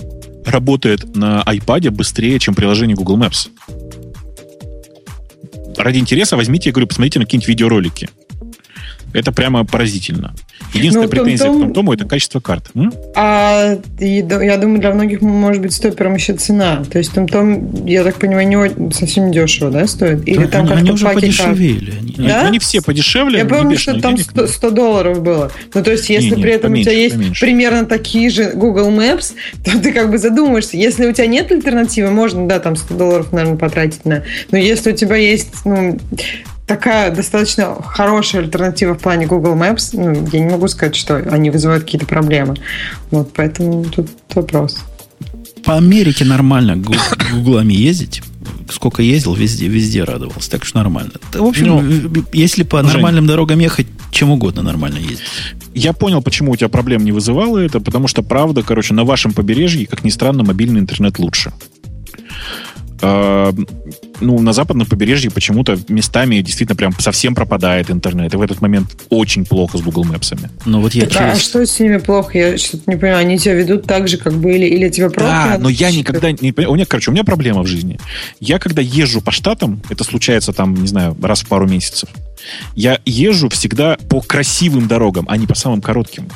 работает 0.47 1.15
на 1.17 1.43
iPad 1.47 1.91
быстрее, 1.91 2.39
чем 2.39 2.55
приложение 2.55 2.97
Google 2.97 3.19
Maps. 3.19 3.49
Ради 5.77 5.99
интереса 5.99 6.37
возьмите, 6.37 6.71
я 6.71 6.73
говорю, 6.73 6.87
посмотрите 6.89 7.19
на 7.19 7.25
какие-нибудь 7.25 7.49
видеоролики. 7.49 8.09
Это 9.13 9.33
прямо 9.33 9.65
поразительно. 9.65 10.35
Единственная 10.75 11.07
Ну, 11.07 11.11
претензия 11.11 11.47
Том-Том- 11.47 11.61
к 11.71 11.75
Том-Тому 11.75 11.93
это 11.95 12.05
качество 12.05 12.41
карт. 12.41 12.71
М? 12.75 12.93
А 13.15 13.79
я 14.01 14.57
думаю, 14.59 14.81
для 14.81 14.93
многих 14.93 15.23
может 15.23 15.63
быть 15.63 15.73
стопером 15.73 16.15
еще 16.15 16.35
цена. 16.35 16.85
То 16.91 16.99
есть 16.99 17.13
там, 17.13 17.27
там 17.27 17.87
я 17.87 18.05
так 18.05 18.17
понимаю, 18.17 18.49
не 18.77 18.93
совсем 18.93 19.33
дешево, 19.33 19.71
да, 19.71 19.87
стоит? 19.87 20.27
Или 20.29 20.45
Да, 20.45 20.49
там 20.49 20.61
они, 20.63 20.69
как-то 20.69 20.81
они 20.83 20.91
уже 20.93 21.05
карт? 21.05 21.15
подешевели. 21.17 21.93
Они- 21.99 22.29
Да? 22.29 22.49
они 22.49 22.59
все 22.59 22.83
подешевле. 22.83 23.39
Я 23.39 23.45
не 23.45 23.49
помню, 23.49 23.79
что 23.79 23.99
там 24.01 24.15
денег, 24.17 24.31
100, 24.31 24.47
100 24.47 24.71
долларов 24.71 25.23
было. 25.23 25.51
Ну, 25.75 25.83
то 25.83 25.91
есть, 25.93 26.11
если 26.11 26.31
Не-не, 26.31 26.43
при 26.43 26.53
этом 26.53 26.73
у 26.73 26.77
тебя 26.77 26.85
поменьше, 26.85 27.03
есть 27.03 27.15
поменьше. 27.17 27.41
примерно 27.41 27.87
такие 27.87 28.29
же 28.31 28.53
Google 28.55 28.91
Maps, 28.91 29.33
то 29.65 29.79
ты 29.81 29.93
как 29.93 30.11
бы 30.11 30.19
задумаешься. 30.19 30.77
Если 30.77 31.07
у 31.07 31.13
тебя 31.13 31.27
нет 31.27 31.51
альтернативы, 31.51 32.11
можно, 32.11 32.47
да, 32.47 32.59
там 32.59 32.77
100 32.77 32.95
долларов, 32.95 33.33
наверное, 33.33 33.57
потратить 33.57 34.05
на... 34.05 34.23
Но 34.51 34.59
если 34.59 34.93
у 34.93 34.95
тебя 34.95 35.17
есть, 35.17 35.65
ну, 35.65 35.99
такая 36.69 37.11
достаточно 37.11 37.75
хорошая 37.83 38.43
альтернатива 38.43 38.95
в 38.95 38.99
плане 38.99 39.27
Google 39.27 39.55
Maps, 39.57 39.91
ну, 39.95 40.29
я 40.33 40.41
не 40.41 40.51
могу 40.51 40.69
сказать, 40.69 40.95
что 40.95 41.17
они 41.17 41.51
вызывают 41.51 41.85
какие-то 41.85 42.07
проблемы. 42.07 42.55
Вот, 43.11 43.33
поэтому 43.35 43.85
тут 43.85 44.09
вопрос. 44.35 44.77
По 45.65 45.77
Америке 45.77 46.25
нормально 46.25 46.77
гу- 46.77 46.95
гуглами 47.33 47.73
ездить. 47.73 48.23
Сколько 48.71 49.03
ездил, 49.03 49.35
везде, 49.35 49.67
везде 49.67 50.05
радовался. 50.05 50.51
Так 50.51 50.65
что 50.65 50.79
нормально. 50.79 51.13
В 51.33 51.43
общем, 51.43 51.67
Ну, 51.67 52.25
если 52.33 52.63
по 52.63 52.83
Жень. 52.83 52.93
нормальным 52.93 53.27
дорогам 53.27 53.59
ехать, 53.59 53.87
чем 54.11 54.31
угодно 54.31 54.63
нормально 54.63 54.99
ездить. 54.99 55.23
Я 55.75 55.93
понял, 55.95 56.23
почему 56.23 56.53
у 56.53 56.57
тебя 56.57 56.69
проблем 56.69 57.05
не 57.05 57.13
вызывало 57.13 57.59
это, 57.59 57.81
потому 57.81 58.09
что, 58.09 58.23
правда, 58.23 58.63
короче, 58.63 58.95
на 58.95 59.05
вашем 59.05 59.33
побережье, 59.33 59.87
как 59.87 60.05
ни 60.05 60.11
странно, 60.11 60.45
мобильный 60.45 60.81
интернет 60.81 61.19
лучше. 61.19 61.53
А, 63.01 63.55
ну, 64.21 64.41
на 64.41 64.53
западном 64.53 64.87
побережье 64.87 65.31
почему-то 65.31 65.79
местами 65.89 66.41
действительно 66.41 66.77
прям 66.77 66.93
совсем 66.99 67.35
пропадает 67.35 67.91
интернет. 67.91 68.35
И 68.35 68.37
в 68.37 68.43
этот 68.43 68.61
момент 68.61 68.89
очень 69.09 69.45
плохо 69.45 69.79
с 69.79 69.83
Google 69.83 70.05
Maps. 70.05 70.37
Но 70.65 70.81
вот 70.81 70.95
я 70.95 71.07
Так, 71.07 71.21
а 71.21 71.31
через... 71.31 71.43
что 71.43 71.65
с 71.65 71.79
ними 71.79 71.99
плохо? 71.99 72.39
Я 72.39 72.59
что-то 72.59 72.91
не 72.91 72.97
понимаю. 72.97 73.19
Они 73.19 73.39
тебя 73.39 73.55
ведут 73.55 73.87
так 73.87 74.09
же, 74.09 74.17
как 74.17 74.35
бы, 74.35 74.57
или, 74.57 74.89
тебе 74.89 75.11
просто... 75.11 75.31
Да, 75.31 75.59
но 75.59 75.69
я 75.69 75.91
никогда 75.91 76.33
не 76.33 76.53
понимаю. 76.53 76.73
У 76.73 76.75
меня, 76.75 76.87
короче, 76.87 77.11
у 77.11 77.15
меня 77.15 77.25
проблема 77.25 77.63
в 77.63 77.67
жизни. 77.67 77.99
Я 78.41 78.59
когда 78.59 78.83
езжу 78.83 79.21
по 79.21 79.31
штатам, 79.31 79.81
это 79.89 80.05
случается 80.05 80.53
там, 80.53 80.75
не 80.75 80.89
знаю, 80.89 81.17
раз 81.23 81.43
в 81.43 81.49
пару 81.49 81.69
месяцев, 81.69 82.09
я 82.75 83.01
езжу 83.05 83.49
всегда 83.49 83.97
по 84.09 84.21
красивым 84.21 84.89
дорогам, 84.89 85.27
а 85.29 85.37
не 85.37 85.47
по 85.47 85.55
самым 85.55 85.81
коротким. 85.81 86.29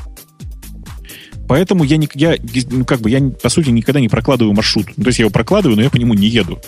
Поэтому 1.53 1.85
я, 1.85 1.99
не, 1.99 2.09
я 2.15 2.37
ну, 2.71 2.87
как 2.87 3.03
бы, 3.03 3.11
я, 3.11 3.21
по 3.21 3.51
сути, 3.51 3.69
никогда 3.69 4.01
не 4.01 4.09
прокладываю 4.09 4.55
маршрут. 4.55 4.87
Ну, 4.97 5.05
то 5.05 5.09
есть 5.09 5.19
я 5.19 5.25
его 5.25 5.31
прокладываю, 5.31 5.77
но 5.77 5.83
я 5.83 5.91
по 5.91 5.97
нему 5.97 6.15
не 6.15 6.27
еду. 6.27 6.59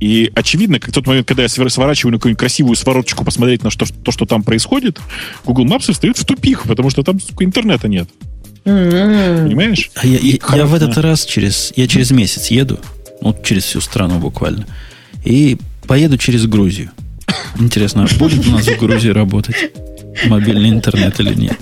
И 0.00 0.30
очевидно, 0.34 0.78
как 0.78 0.90
в 0.90 0.92
тот 0.92 1.06
момент, 1.06 1.26
когда 1.26 1.44
я 1.44 1.48
сворачиваю 1.48 2.12
на 2.12 2.18
какую-нибудь 2.18 2.38
красивую 2.38 2.76
свороточку 2.76 3.24
посмотреть 3.24 3.62
на 3.64 3.70
что, 3.70 3.86
то, 3.86 4.12
что 4.12 4.26
там 4.26 4.42
происходит, 4.42 5.00
Google 5.46 5.64
Maps 5.64 5.90
встает 5.90 6.18
в 6.18 6.26
тупик, 6.26 6.64
потому 6.64 6.90
что 6.90 7.02
там 7.02 7.18
сука, 7.18 7.42
интернета 7.42 7.88
нет. 7.88 8.06
М-м. 8.66 9.46
Понимаешь? 9.46 9.90
А 9.94 10.06
я, 10.06 10.18
я- 10.18 10.36
Хоро- 10.36 10.58
я 10.58 10.66
в 10.66 10.74
этот 10.74 10.98
раз 10.98 11.24
через... 11.24 11.72
Я 11.74 11.88
через 11.88 12.10
месяц 12.10 12.48
еду. 12.48 12.80
Вот 13.22 13.42
через 13.44 13.64
всю 13.64 13.80
страну 13.80 14.18
буквально. 14.18 14.66
И 15.24 15.56
поеду 15.86 16.18
через 16.18 16.44
Грузию. 16.44 16.90
Интересно, 17.58 18.04
а 18.04 18.18
будет 18.18 18.46
у 18.46 18.50
нас 18.50 18.66
в 18.66 18.78
Грузии 18.78 19.08
работать 19.08 19.70
мобильный 20.26 20.70
интернет 20.70 21.18
или 21.20 21.34
нет? 21.34 21.56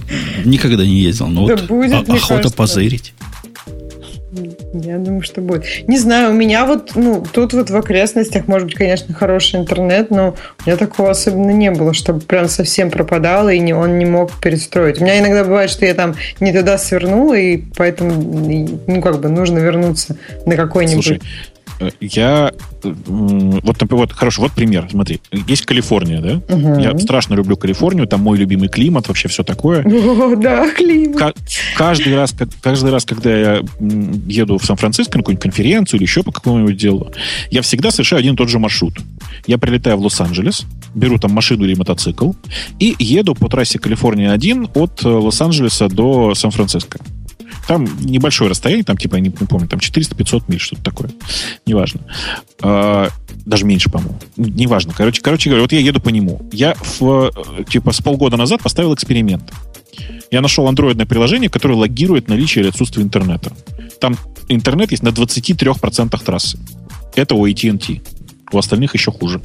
Никогда 0.44 0.84
не 0.84 1.00
ездил. 1.00 1.26
Но 1.28 1.46
Да 1.46 1.56
вот 1.56 1.66
будет, 1.66 1.92
а- 1.92 1.98
охота 1.98 2.28
кажется. 2.28 2.56
позырить. 2.56 3.14
Я 4.72 4.96
думаю, 4.96 5.20
что 5.20 5.42
будет. 5.42 5.64
Не 5.86 5.98
знаю, 5.98 6.30
у 6.30 6.32
меня 6.32 6.64
вот, 6.64 6.92
ну, 6.94 7.22
тут 7.30 7.52
вот 7.52 7.68
в 7.68 7.76
окрестностях, 7.76 8.48
может 8.48 8.68
быть, 8.68 8.76
конечно, 8.76 9.14
хороший 9.14 9.60
интернет, 9.60 10.10
но 10.10 10.34
у 10.64 10.68
меня 10.68 10.78
такого 10.78 11.10
особенно 11.10 11.50
не 11.50 11.70
было, 11.70 11.92
чтобы 11.92 12.20
прям 12.20 12.48
совсем 12.48 12.90
пропадало, 12.90 13.50
и 13.50 13.58
не, 13.58 13.74
он 13.74 13.98
не 13.98 14.06
мог 14.06 14.32
перестроить. 14.40 14.98
У 15.00 15.04
меня 15.04 15.18
иногда 15.20 15.44
бывает, 15.44 15.68
что 15.68 15.84
я 15.84 15.92
там 15.92 16.14
не 16.40 16.50
туда 16.54 16.78
свернула, 16.78 17.34
и 17.34 17.58
поэтому, 17.76 18.14
ну, 18.86 19.02
как 19.02 19.20
бы, 19.20 19.28
нужно 19.28 19.58
вернуться 19.58 20.16
на 20.46 20.56
какой-нибудь... 20.56 21.04
Слушай, 21.04 21.22
я... 22.00 22.52
Вот, 22.82 23.80
например, 23.80 23.96
вот, 24.02 24.12
хорошо, 24.12 24.42
вот 24.42 24.52
пример. 24.52 24.88
Смотри, 24.90 25.20
есть 25.46 25.64
Калифорния, 25.66 26.20
да? 26.20 26.54
Мгм. 26.54 26.78
Я 26.78 26.98
страшно 26.98 27.34
люблю 27.34 27.56
Калифорнию, 27.56 28.06
там 28.06 28.20
мой 28.20 28.38
любимый 28.38 28.68
климат, 28.68 29.08
вообще 29.08 29.28
все 29.28 29.42
такое. 29.44 29.82
О, 29.84 30.36
да, 30.36 30.68
климат. 30.74 31.18
Ка- 31.18 31.34
Каждый 31.76 32.14
раз, 32.16 32.32
как- 32.32 32.48
каждый 32.60 32.90
раз, 32.90 33.04
когда 33.04 33.30
я 33.36 33.62
еду 34.26 34.58
в 34.58 34.64
Сан-Франциско 34.64 35.18
на 35.18 35.22
какую-нибудь 35.22 35.42
конференцию 35.42 35.98
или 35.98 36.04
еще 36.04 36.22
по 36.22 36.32
какому-нибудь 36.32 36.76
делу, 36.76 37.12
я 37.50 37.62
всегда 37.62 37.90
совершаю 37.90 38.20
один 38.20 38.34
и 38.34 38.36
тот 38.36 38.48
же 38.48 38.58
маршрут. 38.58 38.94
Я 39.46 39.58
прилетаю 39.58 39.96
в 39.96 40.00
Лос-Анджелес, 40.02 40.64
беру 40.94 41.18
там 41.18 41.32
машину 41.32 41.64
или 41.64 41.74
мотоцикл 41.74 42.32
и 42.78 42.94
еду 42.98 43.34
по 43.34 43.48
трассе 43.48 43.78
Калифорния-1 43.78 44.70
от 44.74 45.04
э, 45.04 45.08
Лос-Анджелеса 45.08 45.88
до 45.88 46.34
Сан-Франциско. 46.34 46.98
Там 47.66 47.86
небольшое 48.00 48.50
расстояние, 48.50 48.84
там 48.84 48.96
типа, 48.96 49.16
я 49.16 49.20
не, 49.20 49.28
не 49.28 49.46
помню, 49.46 49.68
там 49.68 49.78
400-500 49.78 50.44
миль, 50.48 50.60
что-то 50.60 50.82
такое. 50.82 51.10
Неважно. 51.66 52.00
А, 52.60 53.08
даже 53.44 53.64
меньше, 53.64 53.90
по-моему. 53.90 54.18
Неважно. 54.36 54.92
Короче, 54.96 55.22
короче 55.22 55.48
говоря, 55.48 55.62
вот 55.62 55.72
я 55.72 55.80
еду 55.80 56.00
по 56.00 56.08
нему. 56.08 56.48
Я 56.52 56.74
в, 56.74 57.30
э, 57.58 57.64
типа 57.64 57.92
с 57.92 58.00
полгода 58.00 58.36
назад 58.36 58.62
поставил 58.62 58.94
эксперимент. 58.94 59.52
Я 60.30 60.40
нашел 60.40 60.66
андроидное 60.66 61.06
приложение, 61.06 61.50
которое 61.50 61.74
логирует 61.74 62.28
наличие 62.28 62.62
или 62.62 62.70
отсутствие 62.70 63.04
интернета. 63.04 63.52
Там 64.00 64.16
интернет 64.48 64.90
есть 64.90 65.02
на 65.02 65.08
23% 65.08 66.24
трассы. 66.24 66.58
Это 67.14 67.34
у 67.34 67.46
AT&T. 67.46 68.00
У 68.52 68.58
остальных 68.58 68.94
еще 68.94 69.12
хуже. 69.12 69.40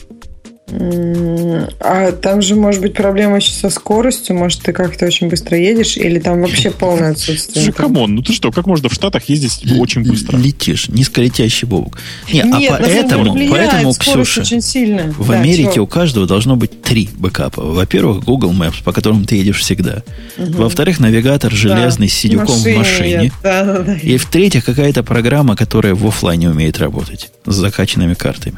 А 0.70 2.12
там 2.12 2.42
же 2.42 2.56
может 2.56 2.82
быть 2.82 2.94
проблема 2.94 3.38
еще 3.38 3.54
со 3.54 3.70
скоростью, 3.70 4.36
может 4.36 4.62
ты 4.62 4.74
как-то 4.74 5.06
очень 5.06 5.30
быстро 5.30 5.58
едешь, 5.58 5.96
или 5.96 6.20
там 6.20 6.42
вообще 6.42 6.72
полное 6.78 7.12
отсутствие. 7.12 7.64
Слушай, 7.64 7.74
come 7.74 7.98
on, 7.98 8.16
ну 8.16 8.22
ты 8.22 8.34
что, 8.34 8.52
как 8.52 8.68
можно 8.68 8.90
в 8.90 8.94
Штатах 8.94 9.30
ездить 9.30 9.64
очень 9.80 10.04
быстро? 10.04 10.38
Летишь, 10.38 10.90
низколетящий 10.90 11.68
бобук. 11.68 11.98
Не, 12.32 12.42
Нет, 12.42 12.72
а 12.74 12.78
поэтому, 12.80 13.34
поэтому, 13.50 13.94
Ксюша, 13.94 14.42
очень 14.42 14.62
сильно. 14.62 15.14
в 15.18 15.30
Да, 15.30 15.40
Америке 15.40 15.72
чего? 15.76 15.86
у 15.86 15.88
каждого 15.88 16.28
должно 16.28 16.58
быть 16.58 16.82
три 16.82 17.10
бэкапа. 17.16 17.62
Во-первых, 17.64 18.26
Google 18.26 18.52
Maps, 18.52 18.84
по 18.84 18.92
которому 18.92 19.24
ты 19.26 19.38
едешь 19.38 19.60
всегда. 19.60 20.04
Во-вторых, 20.38 21.00
навигатор 21.00 21.52
железный 21.52 22.08
Да, 22.08 22.14
с 22.14 22.16
сидюком 22.18 22.56
в 22.56 22.76
машине. 22.76 23.20
нет, 23.24 23.34
Да, 23.42 23.64
да, 23.64 23.80
да. 23.84 23.94
И 23.96 24.18
в-третьих, 24.18 24.66
какая-то 24.66 25.04
программа, 25.04 25.56
которая 25.56 25.96
в 25.96 26.06
оффлайне 26.06 26.50
умеет 26.50 26.78
работать 26.78 27.30
с 27.46 27.56
закачанными 27.56 28.14
картами. 28.16 28.58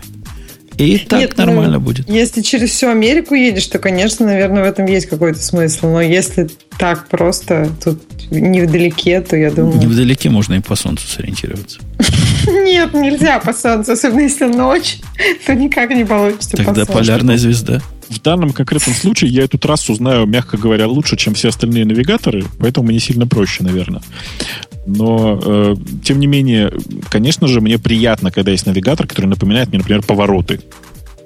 И 0.80 0.98
так 1.00 1.20
Нет, 1.20 1.34
ну, 1.36 1.46
нормально 1.46 1.78
ну, 1.78 1.82
будет. 1.82 2.10
Если 2.10 2.42
через 2.42 2.70
всю 2.70 2.88
Америку 2.88 3.36
едешь, 3.36 3.68
то, 3.68 3.80
конечно, 3.80 4.26
наверное, 4.26 4.64
в 4.64 4.66
этом 4.66 4.86
есть 4.86 5.08
какой-то 5.08 5.40
смысл. 5.40 5.88
Но 5.88 6.02
если 6.02 6.50
так 6.78 7.10
просто, 7.10 7.70
тут 7.84 8.02
не 8.32 8.62
вдалеке, 8.62 9.20
то 9.20 9.36
я 9.36 9.52
думаю... 9.52 9.78
Не 9.78 9.88
вдалеке 9.88 10.30
можно 10.30 10.54
и 10.54 10.62
по 10.62 10.76
солнцу 10.76 11.06
сориентироваться. 11.06 11.80
Нет, 12.48 12.94
нельзя 12.94 13.40
по 13.40 13.52
солнцу, 13.52 13.92
особенно 13.92 14.22
если 14.22 14.46
ночь, 14.46 15.00
то 15.46 15.54
никак 15.54 15.90
не 15.90 16.06
получится 16.06 16.56
Тогда 16.56 16.86
полярная 16.86 17.38
звезда. 17.38 17.82
В 18.08 18.22
данном 18.22 18.52
конкретном 18.52 18.96
случае 18.96 19.32
я 19.32 19.44
эту 19.44 19.58
трассу 19.58 19.94
знаю, 19.94 20.26
мягко 20.26 20.58
говоря, 20.58 20.88
лучше, 20.88 21.18
чем 21.18 21.34
все 21.34 21.50
остальные 21.50 21.86
навигаторы, 21.86 22.46
поэтому 22.58 22.88
мне 22.88 23.00
сильно 23.00 23.28
проще, 23.28 23.64
наверное. 23.64 24.02
Но, 24.86 25.40
э, 25.42 25.76
тем 26.04 26.20
не 26.20 26.28
менее, 26.28 26.72
конечно 27.10 27.48
же, 27.48 27.62
мне 27.62 27.78
приятно, 27.78 28.32
когда 28.32 28.52
есть 28.52 28.66
навигатор, 28.66 29.08
который 29.08 29.28
напоминает 29.28 29.70
мне, 29.70 29.80
например, 29.80 30.04
повороты. 30.04 30.60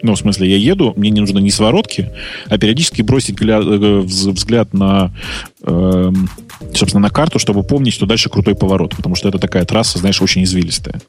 Ну, 0.02 0.16
в 0.16 0.20
смысле, 0.20 0.50
я 0.50 0.58
еду, 0.58 0.94
мне 0.98 1.10
не 1.12 1.22
нужно 1.22 1.40
ни 1.40 1.50
своротки, 1.50 2.12
а 2.48 2.58
периодически 2.58 3.02
бросить 3.02 3.36
взгляд, 3.36 3.64
э, 3.66 4.00
взгляд 4.02 4.74
на, 4.74 5.14
э, 5.62 6.12
собственно, 6.74 7.02
на 7.02 7.10
карту, 7.10 7.40
чтобы 7.40 7.64
помнить, 7.64 7.94
что 7.94 8.06
дальше 8.06 8.30
крутой 8.30 8.56
поворот, 8.56 8.96
потому 8.98 9.16
что 9.16 9.30
это 9.30 9.40
такая 9.40 9.64
трасса, 9.64 10.00
знаешь, 10.00 10.22
очень 10.22 10.44
извилистая. 10.44 11.02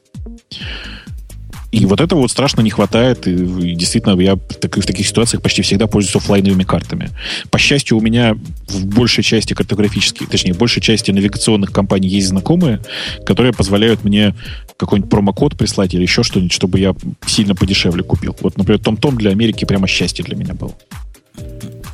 И 1.75 1.85
вот 1.85 1.99
этого 1.99 2.21
вот 2.21 2.31
страшно 2.31 2.61
не 2.61 2.69
хватает. 2.69 3.27
И, 3.27 3.31
и 3.31 3.75
действительно, 3.75 4.19
я 4.21 4.35
в, 4.35 4.39
так, 4.39 4.77
в 4.77 4.85
таких 4.85 5.05
ситуациях 5.05 5.43
почти 5.43 5.61
всегда 5.61 5.87
пользуюсь 5.87 6.15
офлайновыми 6.15 6.63
картами. 6.63 7.09
По 7.49 7.59
счастью, 7.59 7.97
у 7.97 8.01
меня 8.01 8.37
в 8.67 8.85
большей 8.85 9.25
части 9.25 9.53
картографических, 9.53 10.29
точнее, 10.29 10.53
в 10.53 10.57
большей 10.57 10.81
части 10.81 11.11
навигационных 11.11 11.73
компаний 11.73 12.07
есть 12.07 12.27
знакомые, 12.27 12.79
которые 13.25 13.51
позволяют 13.51 14.05
мне 14.05 14.33
какой-нибудь 14.77 15.09
промокод 15.09 15.57
прислать 15.57 15.93
или 15.93 16.03
еще 16.03 16.23
что-нибудь, 16.23 16.53
чтобы 16.53 16.79
я 16.79 16.95
сильно 17.27 17.55
подешевле 17.55 18.03
купил. 18.03 18.37
Вот, 18.39 18.57
например, 18.57 18.79
Том-Том 18.79 19.17
для 19.17 19.31
Америки 19.31 19.65
прямо 19.65 19.85
счастье 19.85 20.23
для 20.23 20.37
меня 20.37 20.53
был. 20.53 20.75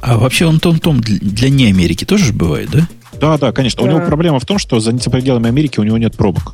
А 0.01 0.17
вообще 0.17 0.45
он 0.45 0.59
Том-Том 0.59 1.01
для 1.01 1.49
не 1.49 1.65
Америки 1.65 2.05
тоже 2.05 2.33
бывает, 2.33 2.69
да? 2.71 2.87
Да, 3.19 3.37
да, 3.39 3.51
конечно. 3.51 3.81
Да. 3.81 3.89
У 3.89 3.91
него 3.91 4.05
проблема 4.05 4.39
в 4.39 4.45
том, 4.45 4.59
что 4.59 4.79
за 4.79 4.91
пределами 5.09 5.47
Америки 5.47 5.79
у 5.79 5.83
него 5.83 5.97
нет 5.97 6.15
пробок. 6.15 6.53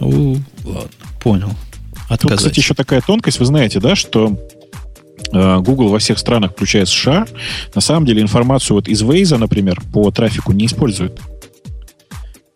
О, 0.00 0.36
ладно, 0.64 0.90
понял 1.22 1.50
отказать. 2.08 2.20
Тут, 2.20 2.36
кстати, 2.36 2.58
еще 2.58 2.74
такая 2.74 3.00
тонкость. 3.00 3.38
Вы 3.38 3.46
знаете, 3.46 3.80
да, 3.80 3.94
что 3.94 4.36
э, 5.32 5.58
Google 5.60 5.88
во 5.88 5.98
всех 5.98 6.18
странах, 6.18 6.52
включая 6.52 6.86
США, 6.86 7.26
на 7.74 7.80
самом 7.80 8.06
деле 8.06 8.22
информацию 8.22 8.76
вот 8.76 8.88
из 8.88 9.02
Waze, 9.02 9.36
например, 9.36 9.80
по 9.92 10.10
трафику 10.10 10.52
не 10.52 10.66
использует. 10.66 11.20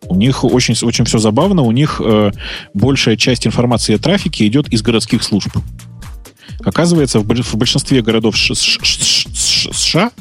У 0.07 0.15
них 0.15 0.43
очень, 0.43 0.75
очень 0.81 1.05
все 1.05 1.19
забавно. 1.19 1.61
У 1.61 1.71
них 1.71 2.01
э, 2.03 2.31
большая 2.73 3.15
часть 3.15 3.45
информации 3.45 3.95
о 3.95 3.99
трафике 3.99 4.47
идет 4.47 4.67
из 4.69 4.81
городских 4.81 5.23
служб. 5.23 5.55
Оказывается, 6.61 7.19
в 7.19 7.55
большинстве 7.55 8.01
городов 8.01 8.35
США, 8.37 10.11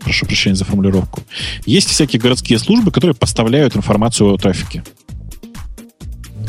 прошу 0.00 0.26
прощения 0.26 0.56
за 0.56 0.64
формулировку, 0.64 1.22
есть 1.64 1.88
всякие 1.88 2.20
городские 2.20 2.58
службы, 2.58 2.90
которые 2.90 3.14
поставляют 3.14 3.76
информацию 3.76 4.34
о 4.34 4.36
трафике. 4.36 4.82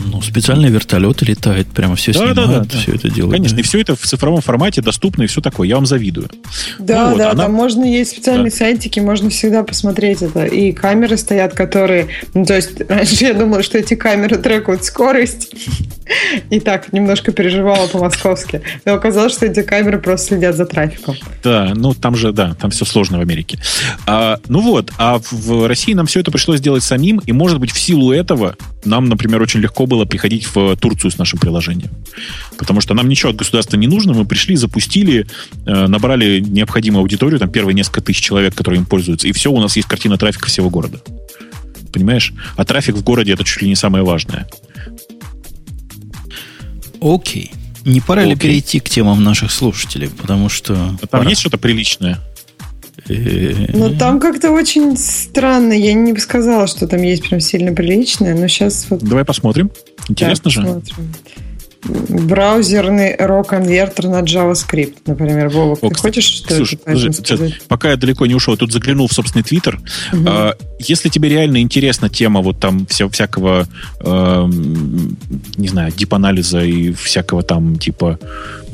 Ну, 0.09 0.21
специальные 0.21 0.71
вертолеты 0.71 1.25
летают, 1.25 1.67
прямо 1.67 1.95
все 1.95 2.13
да, 2.13 2.19
снимают, 2.19 2.37
да, 2.37 2.59
да, 2.59 2.77
все 2.79 2.93
это 2.93 3.09
делают. 3.09 3.35
Конечно, 3.35 3.57
да. 3.57 3.61
и 3.61 3.63
все 3.63 3.81
это 3.81 3.95
в 3.95 4.01
цифровом 4.01 4.41
формате 4.41 4.81
доступно, 4.81 5.23
и 5.23 5.27
все 5.27 5.41
такое. 5.41 5.67
Я 5.67 5.75
вам 5.75 5.85
завидую. 5.85 6.29
Да, 6.79 7.05
ну, 7.05 7.09
вот, 7.09 7.17
да, 7.17 7.31
она... 7.31 7.43
там 7.43 7.53
можно, 7.53 7.83
есть 7.83 8.11
специальные 8.11 8.51
да. 8.51 8.57
сайтики, 8.57 8.99
можно 8.99 9.29
всегда 9.29 9.63
посмотреть 9.63 10.21
это. 10.21 10.45
И 10.45 10.71
камеры 10.71 11.17
стоят, 11.17 11.53
которые... 11.53 12.07
Ну, 12.33 12.45
то 12.45 12.55
есть, 12.55 12.81
раньше 12.89 13.25
я 13.25 13.33
думала, 13.33 13.63
что 13.63 13.77
эти 13.77 13.95
камеры 13.95 14.37
трекают 14.37 14.83
скорость. 14.83 15.53
И 16.49 16.59
так, 16.59 16.93
немножко 16.93 17.31
переживала 17.31 17.87
по-московски. 17.87 18.61
Но 18.85 18.93
оказалось, 18.93 19.33
что 19.33 19.45
эти 19.45 19.61
камеры 19.61 19.99
просто 19.99 20.27
следят 20.27 20.55
за 20.55 20.65
трафиком. 20.65 21.15
Да, 21.43 21.73
ну 21.75 21.93
там 21.93 22.15
же, 22.15 22.31
да, 22.31 22.55
там 22.59 22.71
все 22.71 22.85
сложно 22.85 23.17
в 23.17 23.21
Америке. 23.21 23.59
А, 24.05 24.39
ну 24.47 24.61
вот, 24.61 24.91
а 24.97 25.19
в 25.31 25.67
России 25.67 25.93
нам 25.93 26.05
все 26.05 26.21
это 26.21 26.31
пришлось 26.31 26.61
делать 26.61 26.83
самим, 26.83 27.19
и, 27.25 27.31
может 27.33 27.59
быть, 27.59 27.71
в 27.71 27.79
силу 27.79 28.11
этого 28.11 28.55
нам, 28.85 29.05
например, 29.05 29.41
очень 29.41 29.59
легко 29.59 29.85
было 29.85 29.96
приходить 30.05 30.47
в 30.53 30.75
Турцию 30.77 31.11
с 31.11 31.17
нашим 31.17 31.39
приложением. 31.39 31.91
Потому 32.57 32.81
что 32.81 32.93
нам 32.93 33.07
ничего 33.09 33.31
от 33.31 33.35
государства 33.35 33.77
не 33.77 33.87
нужно, 33.87 34.13
мы 34.13 34.25
пришли, 34.25 34.55
запустили, 34.55 35.27
э, 35.65 35.87
набрали 35.87 36.39
необходимую 36.39 37.01
аудиторию, 37.01 37.39
там 37.39 37.49
первые 37.49 37.75
несколько 37.75 38.01
тысяч 38.01 38.21
человек, 38.21 38.55
которые 38.55 38.79
им 38.79 38.85
пользуются, 38.85 39.27
и 39.27 39.31
все, 39.31 39.51
у 39.51 39.59
нас 39.59 39.75
есть 39.75 39.87
картина 39.87 40.17
трафика 40.17 40.47
всего 40.47 40.69
города. 40.69 41.01
Понимаешь? 41.91 42.33
А 42.55 42.65
трафик 42.65 42.95
в 42.95 43.03
городе 43.03 43.33
это 43.33 43.43
чуть 43.43 43.61
ли 43.61 43.69
не 43.69 43.75
самое 43.75 44.03
важное. 44.03 44.47
Окей. 47.01 47.51
Не 47.85 48.01
пора 48.01 48.23
Окей. 48.23 48.33
ли 48.33 48.39
перейти 48.39 48.79
к 48.79 48.89
темам 48.89 49.23
наших 49.23 49.51
слушателей? 49.51 50.09
Потому 50.09 50.49
что... 50.49 50.73
А 50.73 51.07
там 51.07 51.21
пора. 51.21 51.29
есть 51.29 51.41
что-то 51.41 51.57
приличное? 51.57 52.19
Ну, 53.09 53.95
там 53.97 54.19
как-то 54.19 54.51
очень 54.51 54.97
странно. 54.97 55.73
Я 55.73 55.93
не 55.93 56.13
бы 56.13 56.19
сказала, 56.19 56.67
что 56.67 56.87
там 56.87 57.01
есть 57.01 57.27
прям 57.27 57.39
сильно 57.39 57.73
приличное, 57.73 58.35
но 58.35 58.47
сейчас 58.47 58.87
вот... 58.89 59.01
Давай 59.01 59.25
посмотрим. 59.25 59.71
Интересно 60.09 60.45
да, 60.45 60.49
же. 60.49 60.61
Посмотрим 60.61 61.13
браузерный 61.83 63.15
RAW-конвертер 63.15 64.07
на 64.07 64.21
JavaScript, 64.21 64.97
например. 65.05 65.49
Вова, 65.49 65.75
ты 65.75 65.95
хочешь 65.95 66.25
что 66.25 66.55
слушай, 66.55 66.79
слушай, 66.83 67.13
сейчас, 67.13 67.39
Пока 67.67 67.91
я 67.91 67.97
далеко 67.97 68.25
не 68.25 68.35
ушел, 68.35 68.53
я 68.53 68.57
тут 68.57 68.71
заглянул 68.71 69.07
в 69.07 69.13
собственный 69.13 69.43
Твиттер. 69.43 69.79
Угу. 70.13 70.23
А, 70.27 70.53
если 70.79 71.09
тебе 71.09 71.29
реально 71.29 71.61
интересна 71.61 72.09
тема 72.09 72.41
вот 72.41 72.59
там 72.59 72.85
вся, 72.87 73.07
всякого, 73.09 73.67
э, 73.99 74.49
не 75.57 75.67
знаю, 75.67 75.91
дип-анализа 75.91 76.61
и 76.61 76.93
всякого 76.93 77.43
там 77.43 77.77
типа, 77.77 78.19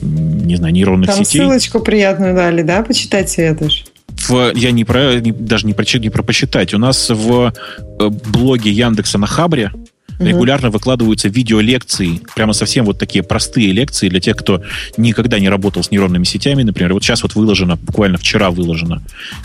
не 0.02 0.56
знаю, 0.56 0.74
нейронных 0.74 1.08
там 1.08 1.24
сетей... 1.24 1.40
Там 1.40 1.50
ссылочку 1.50 1.80
приятную 1.80 2.36
дали, 2.36 2.62
да, 2.62 2.84
почитать 2.84 3.30
советуешь? 3.30 3.86
В, 4.30 4.52
я 4.56 4.72
не 4.72 4.86
про, 4.86 5.20
не, 5.20 5.32
даже 5.32 5.66
не 5.66 5.74
про, 5.74 5.86
не 6.00 6.10
про 6.10 6.24
посчитать. 6.24 6.74
У 6.74 6.78
нас 6.78 7.10
в 7.10 7.54
э, 8.00 8.10
блоге 8.10 8.72
Яндекса 8.72 9.18
на 9.18 9.28
Хабре 9.28 9.72
угу. 10.20 10.26
регулярно 10.26 10.70
выкладываются 10.70 11.30
видеолекции, 11.30 12.22
прямо 12.36 12.54
совсем 12.54 12.86
вот 12.86 13.00
такие 13.00 13.24
простые 13.24 13.72
лекции 13.72 14.10
для 14.10 14.20
тех, 14.20 14.36
кто 14.38 14.62
никогда 14.98 15.40
не 15.40 15.50
работал 15.50 15.84
с 15.84 15.92
нейронными 15.92 16.24
сетями, 16.24 16.64
например. 16.64 16.94
Вот 16.94 17.04
сейчас 17.04 17.24
вот 17.24 17.36
выложено, 17.36 17.76
буквально 17.76 18.18
вчера 18.18 18.52
выложено, 18.52 19.02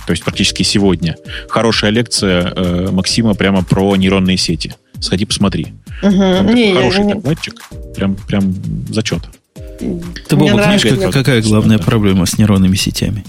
то 0.06 0.12
есть 0.12 0.22
практически 0.22 0.62
сегодня, 0.62 1.16
хорошая 1.48 1.90
лекция 1.90 2.52
э, 2.55 2.88
Максима 2.90 3.34
прямо 3.34 3.64
про 3.64 3.96
нейронные 3.96 4.36
сети. 4.36 4.74
Сходи, 5.00 5.24
посмотри. 5.24 5.68
Угу. 6.02 6.52
не, 6.52 6.74
хороший 6.74 7.06
я, 7.06 7.14
докладчик, 7.14 7.55
прям, 7.94 8.16
прям 8.16 8.55
зачет. 8.90 9.22
Ты, 9.78 10.36
Боба, 10.36 10.55
знаешь, 10.55 10.82
как, 10.82 11.12
какая 11.12 11.42
главная 11.42 11.78
проблема 11.78 12.26
с 12.26 12.36
нейронными 12.36 12.74
сетями? 12.74 13.24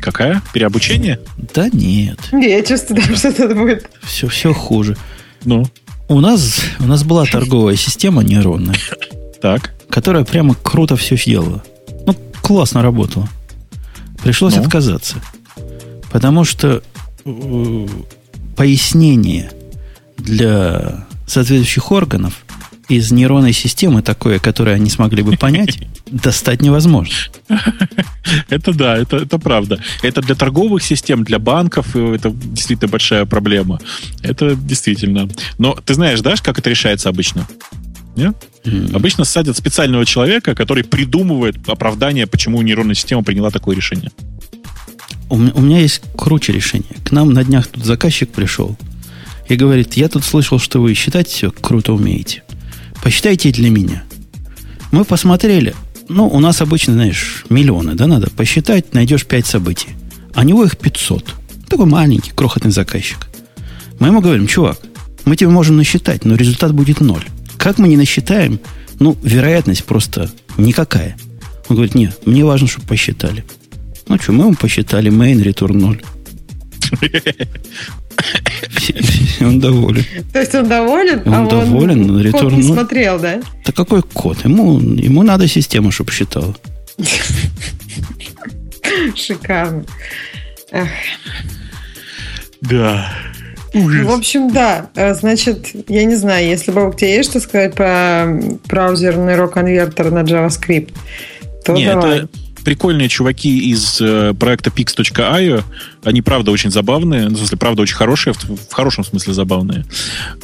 Какая? 0.00 0.42
Переобучение? 0.52 1.20
Да 1.54 1.68
нет. 1.68 2.18
Не, 2.32 2.50
я 2.50 2.62
чувствую, 2.62 3.02
что 3.16 3.28
это 3.28 3.54
будет. 3.54 3.90
Все, 4.02 4.28
все 4.28 4.52
хуже. 4.52 4.96
Ну? 5.44 5.66
У 6.08 6.20
нас, 6.20 6.60
у 6.80 6.84
нас 6.84 7.04
была 7.04 7.24
торговая 7.26 7.76
система 7.76 8.22
нейронная. 8.22 8.76
Так. 9.40 9.74
Которая 9.90 10.24
прямо 10.24 10.54
круто 10.54 10.96
все 10.96 11.16
делала. 11.16 11.62
Ну, 12.06 12.14
классно 12.42 12.82
работала. 12.82 13.28
Пришлось 14.22 14.56
ну? 14.56 14.62
отказаться. 14.62 15.16
Потому 16.10 16.44
что 16.44 16.82
э, 17.24 17.86
пояснение 18.56 19.50
для 20.16 21.06
соответствующих 21.26 21.92
органов 21.92 22.44
из 22.88 23.12
нейронной 23.12 23.52
системы 23.52 24.02
такое, 24.02 24.38
которое 24.38 24.74
они 24.74 24.88
смогли 24.88 25.22
бы 25.22 25.36
понять, 25.36 25.78
достать 26.10 26.62
невозможно. 26.62 27.14
Это 28.48 28.72
да, 28.72 28.96
это, 28.96 29.18
это 29.18 29.38
правда. 29.38 29.78
Это 30.02 30.22
для 30.22 30.34
торговых 30.34 30.82
систем, 30.82 31.24
для 31.24 31.38
банков 31.38 31.94
э, 31.94 32.14
это 32.14 32.30
действительно 32.30 32.88
большая 32.88 33.24
проблема. 33.26 33.78
Это 34.22 34.54
действительно. 34.54 35.28
Но 35.58 35.74
ты 35.84 35.94
знаешь, 35.94 36.20
да, 36.20 36.34
как 36.42 36.58
это 36.58 36.70
решается 36.70 37.08
обычно? 37.08 37.46
Нет? 38.16 38.36
Mm-hmm. 38.64 38.96
Обычно 38.96 39.24
садят 39.24 39.56
специального 39.56 40.04
человека, 40.04 40.54
который 40.54 40.82
придумывает 40.82 41.56
оправдание, 41.68 42.26
почему 42.26 42.60
нейронная 42.62 42.94
система 42.94 43.22
приняла 43.22 43.50
такое 43.50 43.76
решение. 43.76 44.10
У, 45.30 45.34
у 45.36 45.60
меня 45.60 45.80
есть 45.80 46.02
круче 46.16 46.52
решение. 46.52 46.96
К 47.04 47.12
нам 47.12 47.32
на 47.32 47.44
днях 47.44 47.66
тут 47.66 47.84
заказчик 47.84 48.30
пришел 48.30 48.76
и 49.48 49.56
говорит, 49.56 49.94
я 49.94 50.08
тут 50.08 50.24
слышал, 50.24 50.58
что 50.58 50.80
вы 50.80 50.94
считать 50.94 51.28
все 51.28 51.50
круто 51.50 51.92
умеете. 51.92 52.42
Посчитайте 53.02 53.52
для 53.52 53.70
меня. 53.70 54.04
Мы 54.90 55.04
посмотрели. 55.04 55.74
Ну, 56.08 56.26
у 56.26 56.40
нас 56.40 56.62
обычно, 56.62 56.94
знаешь, 56.94 57.44
миллионы, 57.50 57.94
да, 57.94 58.06
надо 58.06 58.30
посчитать, 58.30 58.94
найдешь 58.94 59.26
5 59.26 59.46
событий. 59.46 59.90
А 60.34 60.40
у 60.40 60.44
него 60.44 60.64
их 60.64 60.78
500. 60.78 61.34
Такой 61.68 61.86
маленький, 61.86 62.32
крохотный 62.32 62.70
заказчик. 62.70 63.28
Мы 63.98 64.08
ему 64.08 64.20
говорим, 64.20 64.46
чувак, 64.46 64.80
мы 65.24 65.36
тебе 65.36 65.50
можем 65.50 65.76
насчитать, 65.76 66.24
но 66.24 66.34
результат 66.36 66.72
будет 66.72 67.00
ноль. 67.00 67.24
Как 67.58 67.78
мы 67.78 67.88
не 67.88 67.96
насчитаем, 67.96 68.60
ну, 68.98 69.18
вероятность 69.22 69.84
просто 69.84 70.30
никакая. 70.56 71.16
Он 71.68 71.76
говорит, 71.76 71.94
нет, 71.94 72.26
мне 72.26 72.44
важно, 72.44 72.66
чтобы 72.66 72.86
посчитали. 72.86 73.44
Ну 74.08 74.18
что, 74.18 74.32
мы 74.32 74.44
ему 74.44 74.54
посчитали, 74.54 75.10
main 75.10 75.42
return 75.42 75.76
0. 75.76 76.02
Он 79.40 79.60
доволен. 79.60 80.04
То 80.32 80.40
есть 80.40 80.54
он 80.54 80.68
доволен? 80.68 81.22
Он 81.26 81.34
а 81.34 81.48
доволен, 81.48 82.10
он 82.10 82.20
return 82.20 82.54
не 82.56 82.62
смотрел, 82.62 83.18
да? 83.18 83.40
Да 83.64 83.72
какой 83.72 84.02
код? 84.02 84.44
Ему, 84.44 84.80
ему 84.80 85.22
надо 85.22 85.48
система, 85.48 85.92
чтобы 85.92 86.12
считала. 86.12 86.54
Шикарно. 89.14 89.84
Эх. 90.70 90.88
Да. 92.60 93.12
Ну, 93.74 94.06
в 94.06 94.12
общем, 94.12 94.50
да. 94.52 94.90
Э, 94.94 95.14
Значит, 95.14 95.68
я 95.88 96.04
не 96.04 96.16
знаю, 96.16 96.46
если 96.46 96.72
бы 96.72 96.88
у 96.88 96.92
тебя 96.92 97.14
есть 97.14 97.30
что 97.30 97.40
сказать 97.40 97.74
про 97.74 98.26
браузерный 98.66 99.36
рок-конвертер 99.36 100.10
на 100.10 100.20
JavaScript, 100.20 100.92
то 101.64 101.74
Не, 101.74 101.86
давай. 101.86 102.18
это 102.18 102.28
прикольные 102.68 103.08
чуваки 103.08 103.70
из 103.70 103.98
э, 103.98 104.34
проекта 104.38 104.68
pix.io. 104.68 105.64
Они, 106.04 106.20
правда, 106.20 106.50
очень 106.50 106.70
забавные. 106.70 107.30
Ну, 107.30 107.34
в 107.34 107.38
смысле, 107.38 107.56
правда, 107.56 107.80
очень 107.80 107.96
хорошие. 107.96 108.34
В, 108.34 108.44
в 108.44 108.72
хорошем 108.74 109.04
смысле 109.04 109.32
забавные. 109.32 109.86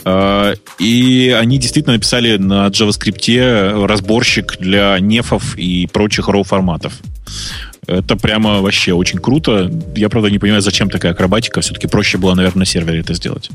Э, 0.06 0.54
и 0.78 1.36
они 1.38 1.58
действительно 1.58 1.92
написали 1.92 2.38
на 2.38 2.68
JavaScript 2.68 3.84
разборщик 3.86 4.56
для 4.58 4.98
нефов 5.00 5.54
и 5.58 5.86
прочих 5.92 6.30
RAW-форматов. 6.30 6.94
Это 7.86 8.16
прямо 8.16 8.62
вообще 8.62 8.94
очень 8.94 9.18
круто. 9.18 9.70
Я, 9.94 10.08
правда, 10.08 10.30
не 10.30 10.38
понимаю, 10.38 10.62
зачем 10.62 10.88
такая 10.88 11.12
акробатика. 11.12 11.60
Все-таки 11.60 11.88
проще 11.88 12.16
было, 12.16 12.32
наверное, 12.32 12.60
на 12.60 12.64
сервере 12.64 13.00
это 13.00 13.12
сделать. 13.12 13.50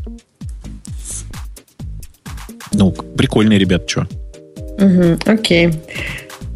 Ну, 2.72 2.92
прикольные 2.92 3.58
ребята, 3.58 3.90
что. 3.90 4.08
Мгм, 4.78 5.18
окей. 5.26 5.72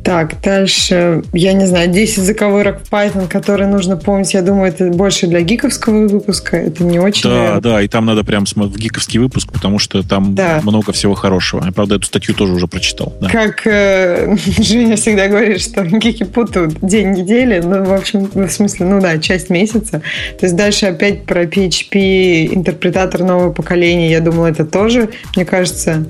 Так, 0.03 0.41
дальше, 0.41 1.23
я 1.31 1.53
не 1.53 1.65
знаю, 1.65 1.89
10 1.89 2.23
заковырок 2.23 2.81
Python, 2.91 3.29
которые 3.29 3.69
нужно 3.69 3.95
помнить, 3.95 4.33
я 4.33 4.41
думаю, 4.41 4.67
это 4.67 4.89
больше 4.89 5.27
для 5.27 5.41
гиковского 5.41 6.07
выпуска, 6.09 6.57
это 6.57 6.83
не 6.83 6.99
очень... 6.99 7.23
Да, 7.23 7.35
наверное. 7.35 7.61
да, 7.61 7.81
и 7.81 7.87
там 7.87 8.05
надо 8.05 8.25
прям 8.25 8.43
в 8.45 8.77
гиковский 8.77 9.19
выпуск, 9.19 9.49
потому 9.51 9.79
что 9.79 10.03
там 10.03 10.35
Да. 10.35 10.59
много 10.63 10.91
всего 10.91 11.13
хорошего. 11.13 11.63
Я, 11.65 11.71
правда, 11.71 11.95
эту 11.95 12.05
статью 12.05 12.35
тоже 12.35 12.51
уже 12.53 12.67
прочитал. 12.67 13.13
Да. 13.21 13.29
Как 13.29 13.65
э, 13.65 14.35
Женя 14.59 14.97
всегда 14.97 15.27
говорит, 15.29 15.61
что 15.61 15.83
гики 15.85 16.23
путают 16.23 16.77
день 16.81 17.11
недели, 17.11 17.61
ну, 17.63 17.85
в 17.85 17.93
общем, 17.93 18.29
в 18.33 18.49
смысле, 18.49 18.85
ну 18.87 18.99
да, 18.99 19.17
часть 19.19 19.49
месяца. 19.49 20.01
То 20.37 20.45
есть 20.45 20.55
дальше 20.57 20.87
опять 20.87 21.23
про 21.23 21.43
PHP, 21.43 22.53
интерпретатор 22.53 23.23
нового 23.23 23.53
поколения, 23.53 24.11
я 24.11 24.19
думала, 24.19 24.47
это 24.47 24.65
тоже, 24.65 25.09
мне 25.37 25.45
кажется, 25.45 26.05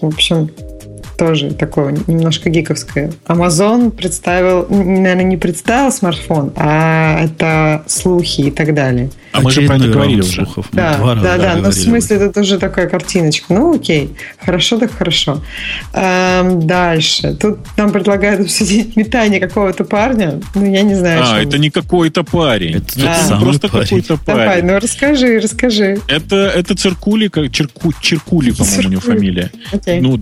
в 0.00 0.06
общем, 0.06 0.50
тоже 1.16 1.54
такое 1.54 1.96
немножко 2.06 2.50
гиковское. 2.50 3.12
Amazon 3.26 3.90
представил, 3.90 4.66
наверное, 4.68 5.24
не 5.24 5.36
представил 5.36 5.92
смартфон, 5.92 6.52
а 6.56 7.24
это 7.24 7.82
слухи 7.86 8.42
и 8.42 8.50
так 8.50 8.74
далее. 8.74 9.10
А 9.36 9.40
мы 9.40 9.50
же 9.50 9.62
про 9.62 9.76
это 9.76 9.88
говорили 9.88 10.20
уже. 10.22 10.46
Да, 10.72 10.96
два 10.96 11.14
раза 11.14 11.26
да, 11.26 11.38
да. 11.38 11.56
Ну, 11.56 11.70
в 11.70 11.74
смысле, 11.74 12.16
это 12.16 12.40
уже 12.40 12.58
такая 12.58 12.88
картиночка. 12.88 13.46
Ну, 13.52 13.74
окей. 13.76 14.14
Хорошо, 14.44 14.78
так 14.78 14.92
хорошо. 14.92 15.42
Эм, 15.92 16.66
дальше. 16.66 17.34
Тут 17.40 17.58
нам 17.76 17.92
предлагают 17.92 18.40
обсудить 18.40 18.96
метание 18.96 19.40
какого-то 19.40 19.84
парня. 19.84 20.40
Ну, 20.54 20.64
я 20.70 20.82
не 20.82 20.94
знаю. 20.94 21.22
А, 21.24 21.40
это 21.42 21.58
не 21.58 21.70
какой-то 21.70 22.24
парень. 22.24 22.76
Это 22.76 22.94
тот 22.94 23.04
Это 23.04 23.24
самый 23.24 23.44
просто 23.44 23.68
парень. 23.68 23.84
какой-то 23.84 24.18
Давай, 24.26 24.46
парень. 24.48 24.64
ну 24.66 24.78
расскажи, 24.78 25.38
расскажи. 25.40 26.00
Это, 26.08 26.36
это 26.36 26.74
Циркули, 26.74 27.28
как 27.28 27.50
Черку, 27.52 27.92
Черкули, 28.00 28.50
по-моему, 28.52 28.88
у 28.88 28.90
него 28.92 29.00
фамилия. 29.00 29.50
Окей. 29.72 30.00
Ну, 30.00 30.16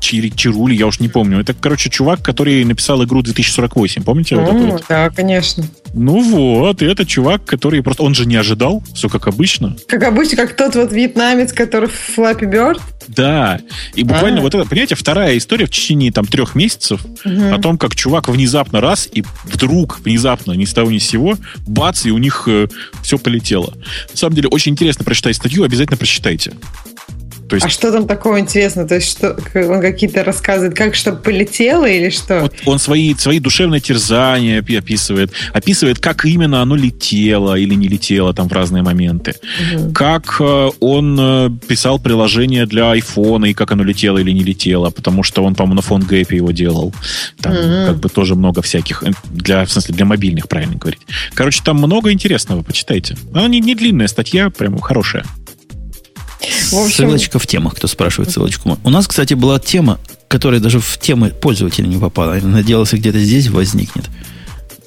Чири- 0.00 0.32
Чирули, 0.34 0.74
я 0.74 0.86
уж 0.86 1.00
не 1.00 1.08
помню. 1.08 1.40
Это, 1.40 1.54
короче, 1.54 1.90
чувак, 1.90 2.22
который 2.22 2.64
написал 2.64 3.02
игру 3.04 3.22
2048. 3.22 4.02
Помните? 4.02 4.36
вот 4.36 4.48
О, 4.52 4.56
эту 4.56 4.66
вот? 4.72 4.84
да, 4.88 5.10
конечно. 5.10 5.64
Ну 5.96 6.20
вот, 6.22 6.82
и 6.82 6.86
это 6.86 7.06
чувак, 7.06 7.44
который 7.44 7.82
просто... 7.82 8.02
Он 8.02 8.14
же 8.14 8.26
не 8.26 8.36
ожидал, 8.36 8.82
все 8.94 9.08
как 9.08 9.28
обычно. 9.28 9.76
Как 9.86 10.02
обычно, 10.02 10.36
как 10.36 10.56
тот 10.56 10.74
вот 10.74 10.92
вьетнамец, 10.92 11.52
который 11.52 11.88
в 11.88 12.18
Flappy 12.18 12.50
Bird. 12.50 12.80
Да. 13.08 13.60
И 13.94 14.02
буквально 14.02 14.40
А. 14.40 14.42
вот 14.42 14.54
это, 14.54 14.64
понимаете, 14.68 14.94
вторая 14.96 15.36
история 15.38 15.66
в 15.66 15.70
течение 15.70 16.10
там 16.10 16.26
трех 16.26 16.54
месяцев 16.54 17.00
Мгм. 17.24 17.54
о 17.54 17.58
том, 17.58 17.78
как 17.78 17.94
чувак 17.94 18.28
внезапно 18.28 18.80
раз 18.80 19.08
и 19.12 19.22
вдруг 19.44 20.00
внезапно 20.00 20.52
ни 20.52 20.64
с 20.64 20.72
того 20.72 20.90
ни 20.90 20.98
с 20.98 21.06
сего 21.06 21.36
бац, 21.66 22.06
и 22.06 22.10
у 22.10 22.18
них 22.18 22.48
все 23.02 23.18
полетело. 23.18 23.74
На 24.10 24.16
самом 24.16 24.34
деле, 24.34 24.48
очень 24.48 24.72
интересно 24.72 25.04
прочитать 25.04 25.36
статью, 25.36 25.62
обязательно 25.64 25.96
прочитайте. 25.96 26.54
То 27.60 27.66
есть 27.66 27.66
А 27.66 27.80
что 27.80 27.92
там 27.92 28.06
такого 28.06 28.40
интересного? 28.40 28.88
То 28.88 28.96
есть 28.96 29.10
что, 29.10 29.36
он 29.54 29.80
какие-то 29.80 30.24
рассказывает, 30.24 30.74
как 30.76 30.94
что 30.94 31.12
полетело 31.12 31.84
или 31.86 32.10
что? 32.10 32.40
вот 32.40 32.54
он 32.66 32.78
свои, 32.78 33.14
свои 33.14 33.38
душевные 33.40 33.80
терзания 33.80 34.60
опи- 34.60 34.76
описывает, 34.78 35.32
описывает, 35.52 35.98
как 35.98 36.24
именно 36.24 36.62
оно 36.62 36.76
летело 36.76 37.54
или 37.54 37.74
не 37.74 37.88
летело 37.88 38.34
там 38.34 38.48
в 38.48 38.52
разные 38.52 38.82
моменты. 38.82 39.34
Мгм. 39.72 39.92
Как 39.94 40.36
э, 40.40 40.70
он 40.80 41.16
э, 41.20 41.50
писал 41.68 41.98
приложение 41.98 42.66
для 42.66 42.90
айфона, 42.90 43.46
и 43.46 43.54
как 43.54 43.70
оно 43.72 43.84
летело 43.84 44.18
или 44.18 44.30
не 44.32 44.42
летело, 44.42 44.90
потому 44.90 45.22
что 45.22 45.44
он, 45.44 45.54
по-моему, 45.54 45.76
на 45.76 45.82
фон 45.82 46.02
гэпе 46.02 46.36
его 46.36 46.50
делал. 46.50 46.92
Там 47.40 47.52
Мгм. 47.54 47.86
как 47.86 47.96
бы 47.98 48.08
тоже 48.08 48.34
много 48.34 48.62
всяких, 48.62 49.02
э, 49.02 49.10
для, 49.30 49.64
в 49.64 49.70
смысле, 49.72 49.94
для 49.94 50.04
мобильных, 50.04 50.48
правильно 50.48 50.76
говорить. 50.76 51.00
Короче, 51.34 51.62
там 51.64 51.76
много 51.76 52.12
интересного, 52.12 52.62
почитайте. 52.62 53.16
Она 53.32 53.48
не, 53.48 53.60
не 53.60 53.74
длинная 53.74 54.08
статья, 54.08 54.50
прям 54.50 54.78
хорошая. 54.78 55.24
В 56.70 56.74
общем- 56.74 56.90
Ссылочка 56.90 57.38
в 57.38 57.46
темах, 57.46 57.74
кто 57.76 57.86
спрашивает 57.86 58.30
ссылочку. 58.30 58.78
У 58.84 58.90
нас, 58.90 59.06
кстати, 59.06 59.34
была 59.34 59.58
тема, 59.58 59.98
которая 60.28 60.60
даже 60.60 60.80
в 60.80 60.98
темы 60.98 61.30
пользователя 61.30 61.86
не 61.86 61.98
попала. 61.98 62.34
Я 62.36 62.42
надеялся, 62.46 62.96
где-то 62.96 63.18
здесь 63.18 63.48
возникнет. 63.48 64.06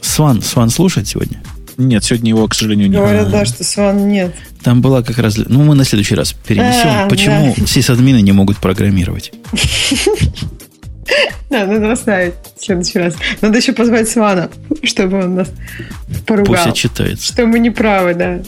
Сван, 0.01 0.41
Сван 0.41 0.69
слушает 0.69 1.07
сегодня? 1.07 1.41
Нет, 1.77 2.03
сегодня 2.03 2.29
его, 2.29 2.47
к 2.47 2.55
сожалению, 2.55 2.89
не 2.89 2.95
Говорят, 2.97 3.29
да, 3.29 3.45
что 3.45 3.63
Сван 3.63 4.07
нет. 4.09 4.33
Там 4.63 4.81
была 4.81 5.03
как 5.03 5.19
раз... 5.19 5.37
Ну, 5.37 5.63
мы 5.63 5.75
на 5.75 5.83
следующий 5.85 6.15
раз 6.15 6.33
перенесем. 6.33 6.89
А, 6.89 7.07
Почему 7.07 7.55
сисадмины 7.67 8.21
не 8.21 8.31
могут 8.31 8.57
программировать? 8.57 9.31
Да, 11.49 11.65
надо 11.65 11.93
оставить 11.93 12.33
в 12.59 12.65
следующий 12.65 12.99
раз. 12.99 13.13
Надо 13.39 13.57
еще 13.57 13.71
позвать 13.71 14.09
Свана, 14.09 14.49
чтобы 14.83 15.23
он 15.23 15.35
нас 15.35 15.47
поругал. 16.25 16.55
Пусть 16.55 16.67
отчитается. 16.67 17.25
Что 17.25 17.45
мы 17.45 17.59
не 17.59 17.69
правы, 17.69 18.13
да. 18.13 18.39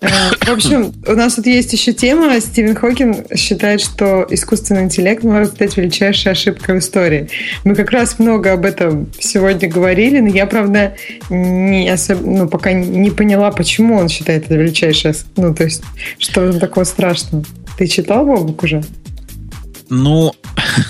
В 0.00 0.48
общем, 0.50 0.92
у 1.06 1.12
нас 1.12 1.34
тут 1.34 1.46
есть 1.46 1.72
еще 1.72 1.92
тема. 1.92 2.40
Стивен 2.40 2.74
Хокинг 2.74 3.26
считает, 3.36 3.80
что 3.80 4.26
искусственный 4.30 4.82
интеллект 4.82 5.22
может 5.22 5.54
стать 5.54 5.76
величайшей 5.76 6.32
ошибкой 6.32 6.76
в 6.76 6.78
истории. 6.78 7.28
Мы 7.64 7.74
как 7.74 7.90
раз 7.90 8.18
много 8.18 8.52
об 8.52 8.64
этом 8.64 9.10
сегодня 9.18 9.68
говорили, 9.68 10.20
но 10.20 10.28
я, 10.28 10.46
правда, 10.46 10.94
не 11.30 11.88
особ- 11.88 12.24
ну, 12.24 12.48
пока 12.48 12.72
не 12.72 13.10
поняла, 13.10 13.50
почему 13.50 13.96
он 13.96 14.08
считает 14.08 14.46
это 14.46 14.56
величайшей... 14.56 15.12
Ну, 15.36 15.54
то 15.54 15.64
есть, 15.64 15.82
что 16.18 16.44
этом 16.44 16.60
такого 16.60 16.84
страшного? 16.84 17.44
Ты 17.76 17.86
читал, 17.86 18.24
Бобук, 18.24 18.62
уже? 18.62 18.82
Ну, 19.88 20.32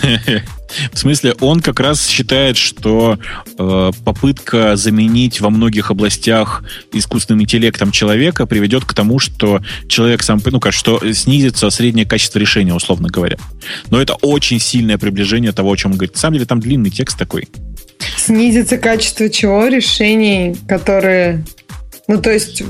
в 0.92 0.98
смысле, 0.98 1.34
он 1.40 1.60
как 1.60 1.80
раз 1.80 2.06
считает, 2.06 2.56
что 2.56 3.18
э, 3.58 3.90
попытка 4.04 4.76
заменить 4.76 5.40
во 5.40 5.50
многих 5.50 5.90
областях 5.90 6.64
искусственным 6.92 7.42
интеллектом 7.42 7.90
человека 7.90 8.46
приведет 8.46 8.84
к 8.84 8.94
тому, 8.94 9.18
что 9.18 9.60
человек 9.88 10.22
сам, 10.22 10.40
ну 10.44 10.60
как, 10.60 10.72
что 10.72 11.00
снизится 11.12 11.70
среднее 11.70 12.06
качество 12.06 12.38
решения, 12.38 12.74
условно 12.74 13.08
говоря. 13.08 13.38
Но 13.90 14.00
это 14.00 14.14
очень 14.14 14.60
сильное 14.60 14.98
приближение 14.98 15.52
того, 15.52 15.72
о 15.72 15.76
чем 15.76 15.92
он 15.92 15.98
говорит. 15.98 16.14
На 16.14 16.20
самом 16.20 16.34
деле 16.34 16.46
там 16.46 16.60
длинный 16.60 16.90
текст 16.90 17.18
такой. 17.18 17.48
Снизится 18.16 18.78
качество 18.78 19.28
чего? 19.28 19.66
Решений, 19.66 20.56
которые... 20.68 21.44
Ну, 22.06 22.20
то 22.20 22.30
есть, 22.30 22.62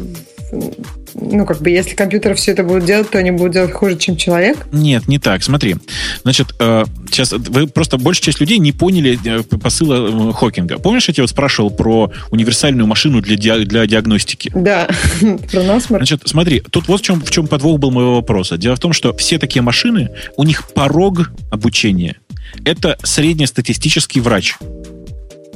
ну, 1.20 1.46
как 1.46 1.60
бы, 1.60 1.70
если 1.70 1.94
компьютеры 1.94 2.34
все 2.34 2.52
это 2.52 2.62
будут 2.62 2.84
делать, 2.84 3.10
то 3.10 3.18
они 3.18 3.30
будут 3.30 3.52
делать 3.52 3.72
хуже, 3.72 3.96
чем 3.96 4.16
человек? 4.16 4.66
Нет, 4.72 5.08
не 5.08 5.18
так. 5.18 5.42
Смотри, 5.42 5.76
значит, 6.22 6.54
э, 6.58 6.84
сейчас 7.10 7.32
вы 7.32 7.66
просто 7.66 7.98
большая 7.98 8.24
часть 8.24 8.40
людей 8.40 8.58
не 8.58 8.72
поняли 8.72 9.18
э, 9.24 9.42
посыла 9.42 10.30
э, 10.30 10.32
Хокинга. 10.32 10.78
Помнишь, 10.78 11.08
я 11.08 11.14
тебя 11.14 11.24
вот 11.24 11.30
спрашивал 11.30 11.70
про 11.70 12.12
универсальную 12.30 12.86
машину 12.86 13.20
для, 13.20 13.36
диа- 13.36 13.64
для 13.64 13.86
диагностики? 13.86 14.50
Да, 14.54 14.88
про 15.52 15.62
насморк. 15.62 16.02
Значит, 16.02 16.22
смотри, 16.26 16.60
тут 16.60 16.88
вот 16.88 17.00
в 17.00 17.04
чем, 17.04 17.20
в 17.20 17.30
чем 17.30 17.46
подвох 17.46 17.78
был 17.78 17.90
моего 17.90 18.16
вопроса. 18.16 18.56
Дело 18.56 18.76
в 18.76 18.80
том, 18.80 18.92
что 18.92 19.16
все 19.16 19.38
такие 19.38 19.62
машины, 19.62 20.10
у 20.36 20.44
них 20.44 20.72
порог 20.72 21.30
обучения– 21.50 22.16
это 22.64 22.98
среднестатистический 23.02 24.20
врач. 24.20 24.56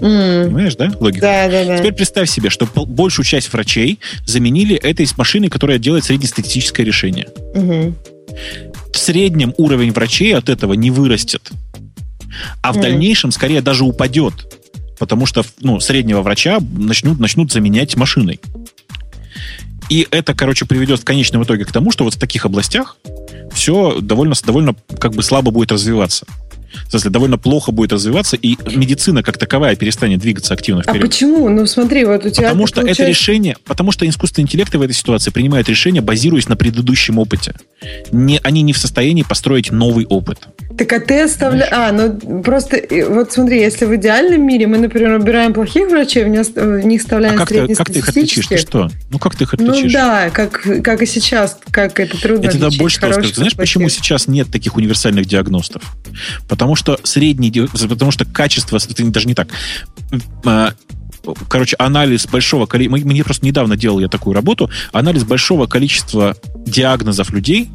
М, 0.02 0.46
Понимаешь, 0.46 0.74
да, 0.76 0.92
логику? 0.98 1.20
Да, 1.20 1.48
да, 1.48 1.64
да. 1.64 1.78
Теперь 1.78 1.92
представь 1.92 2.28
себе, 2.28 2.50
что 2.50 2.66
большую 2.86 3.24
часть 3.24 3.52
врачей 3.52 4.00
заменили 4.26 4.74
этой 4.76 5.06
машиной, 5.16 5.48
которая 5.48 5.78
делает 5.78 6.04
среднестатистическое 6.04 6.84
решение. 6.84 7.28
Мгм. 7.54 7.94
В 8.92 8.98
среднем 8.98 9.54
уровень 9.56 9.92
врачей 9.92 10.34
от 10.36 10.48
этого 10.48 10.74
не 10.74 10.90
вырастет. 10.90 11.50
А 12.62 12.72
в 12.72 12.76
Мгм. 12.76 12.82
дальнейшем 12.82 13.30
скорее 13.30 13.60
даже 13.62 13.84
упадет. 13.84 14.34
Потому 14.98 15.26
что 15.26 15.44
ну, 15.60 15.80
среднего 15.80 16.22
врача 16.22 16.58
начнут, 16.76 17.18
начнут 17.20 17.52
заменять 17.52 17.96
машиной. 17.96 18.40
И 19.88 20.06
это, 20.10 20.34
короче, 20.34 20.64
приведет 20.64 21.00
в 21.00 21.04
конечном 21.04 21.42
итоге 21.44 21.64
к 21.64 21.72
тому, 21.72 21.90
что 21.90 22.04
вот 22.04 22.14
в 22.14 22.18
таких 22.18 22.46
областях 22.46 22.96
все 23.52 24.00
довольно, 24.00 24.34
довольно 24.44 24.74
как 24.98 25.12
бы 25.12 25.22
слабо 25.22 25.50
будет 25.50 25.70
развиваться. 25.72 26.26
В 26.86 26.90
смысле, 26.90 27.10
довольно 27.10 27.38
плохо 27.38 27.72
будет 27.72 27.92
развиваться, 27.92 28.36
и 28.36 28.56
медицина 28.74 29.22
как 29.22 29.38
таковая 29.38 29.76
перестанет 29.76 30.20
двигаться 30.20 30.54
активно 30.54 30.82
А 30.82 30.90
вперед. 30.90 31.02
почему? 31.02 31.48
Ну, 31.48 31.66
смотри, 31.66 32.04
вот 32.04 32.24
у 32.24 32.30
тебя... 32.30 32.48
Потому 32.48 32.66
что 32.66 32.80
это 32.80 32.88
получаешь- 32.88 33.08
решение, 33.08 33.56
потому 33.64 33.92
что 33.92 34.08
искусственный 34.08 34.44
интеллект 34.44 34.74
в 34.74 34.80
этой 34.80 34.94
ситуации 34.94 35.30
принимает 35.30 35.68
решение, 35.68 36.02
базируясь 36.02 36.48
на 36.48 36.56
предыдущем 36.56 37.18
опыте. 37.18 37.54
Не, 38.10 38.40
они 38.42 38.62
не 38.62 38.72
в 38.72 38.78
состоянии 38.78 39.22
построить 39.22 39.70
новый 39.70 40.06
опыт. 40.06 40.48
Так 40.78 40.92
а 40.92 41.00
ты 41.00 41.22
оставляешь... 41.22 41.72
А, 41.72 41.92
ну 41.92 42.42
просто, 42.42 42.80
вот 43.08 43.32
смотри, 43.32 43.60
если 43.60 43.84
в 43.84 43.94
идеальном 43.96 44.46
мире 44.46 44.66
мы, 44.66 44.78
например, 44.78 45.18
убираем 45.18 45.52
плохих 45.52 45.88
врачей, 45.88 46.24
в 46.24 46.28
них 46.28 47.00
вставляем 47.00 47.34
а 47.34 47.38
как 47.38 47.48
ты, 47.48 47.74
как 47.74 47.90
ты 47.90 47.98
их 47.98 48.08
отличишь? 48.08 48.46
Ты 48.46 48.56
что? 48.56 48.90
Ну 49.10 49.18
как 49.18 49.36
ты 49.36 49.44
их 49.44 49.54
ну 49.58 49.70
отличишь? 49.70 49.92
Ну 49.92 49.98
да, 49.98 50.30
как, 50.30 50.62
как 50.82 51.02
и 51.02 51.06
сейчас, 51.06 51.58
как 51.70 51.98
это 52.00 52.20
трудно 52.20 52.44
Я 52.44 52.50
тогда 52.50 52.70
больше 52.78 52.96
скажу. 52.96 53.22
Знаешь, 53.22 53.56
почему 53.56 53.88
сейчас 53.88 54.28
нет 54.28 54.50
таких 54.50 54.76
универсальных 54.76 55.26
диагностов? 55.26 55.82
Потому 56.48 56.61
что 56.76 56.98
средний... 57.02 57.50
Потому 57.50 58.10
что 58.10 58.24
качество... 58.24 58.76
Это 58.76 59.04
даже 59.10 59.26
не 59.26 59.34
так 59.34 59.48
а, 60.44 60.72
короче, 61.48 61.76
анализ 61.78 62.26
большого 62.26 62.66
количества... 62.66 62.96
Мне 62.96 63.24
просто 63.24 63.46
недавно 63.46 63.76
делал 63.76 64.00
я 64.00 64.08
такую 64.08 64.34
работу. 64.34 64.70
Анализ 64.92 65.24
большого 65.24 65.66
количества 65.66 66.36
диагнозов 66.66 67.30
людей 67.30 67.70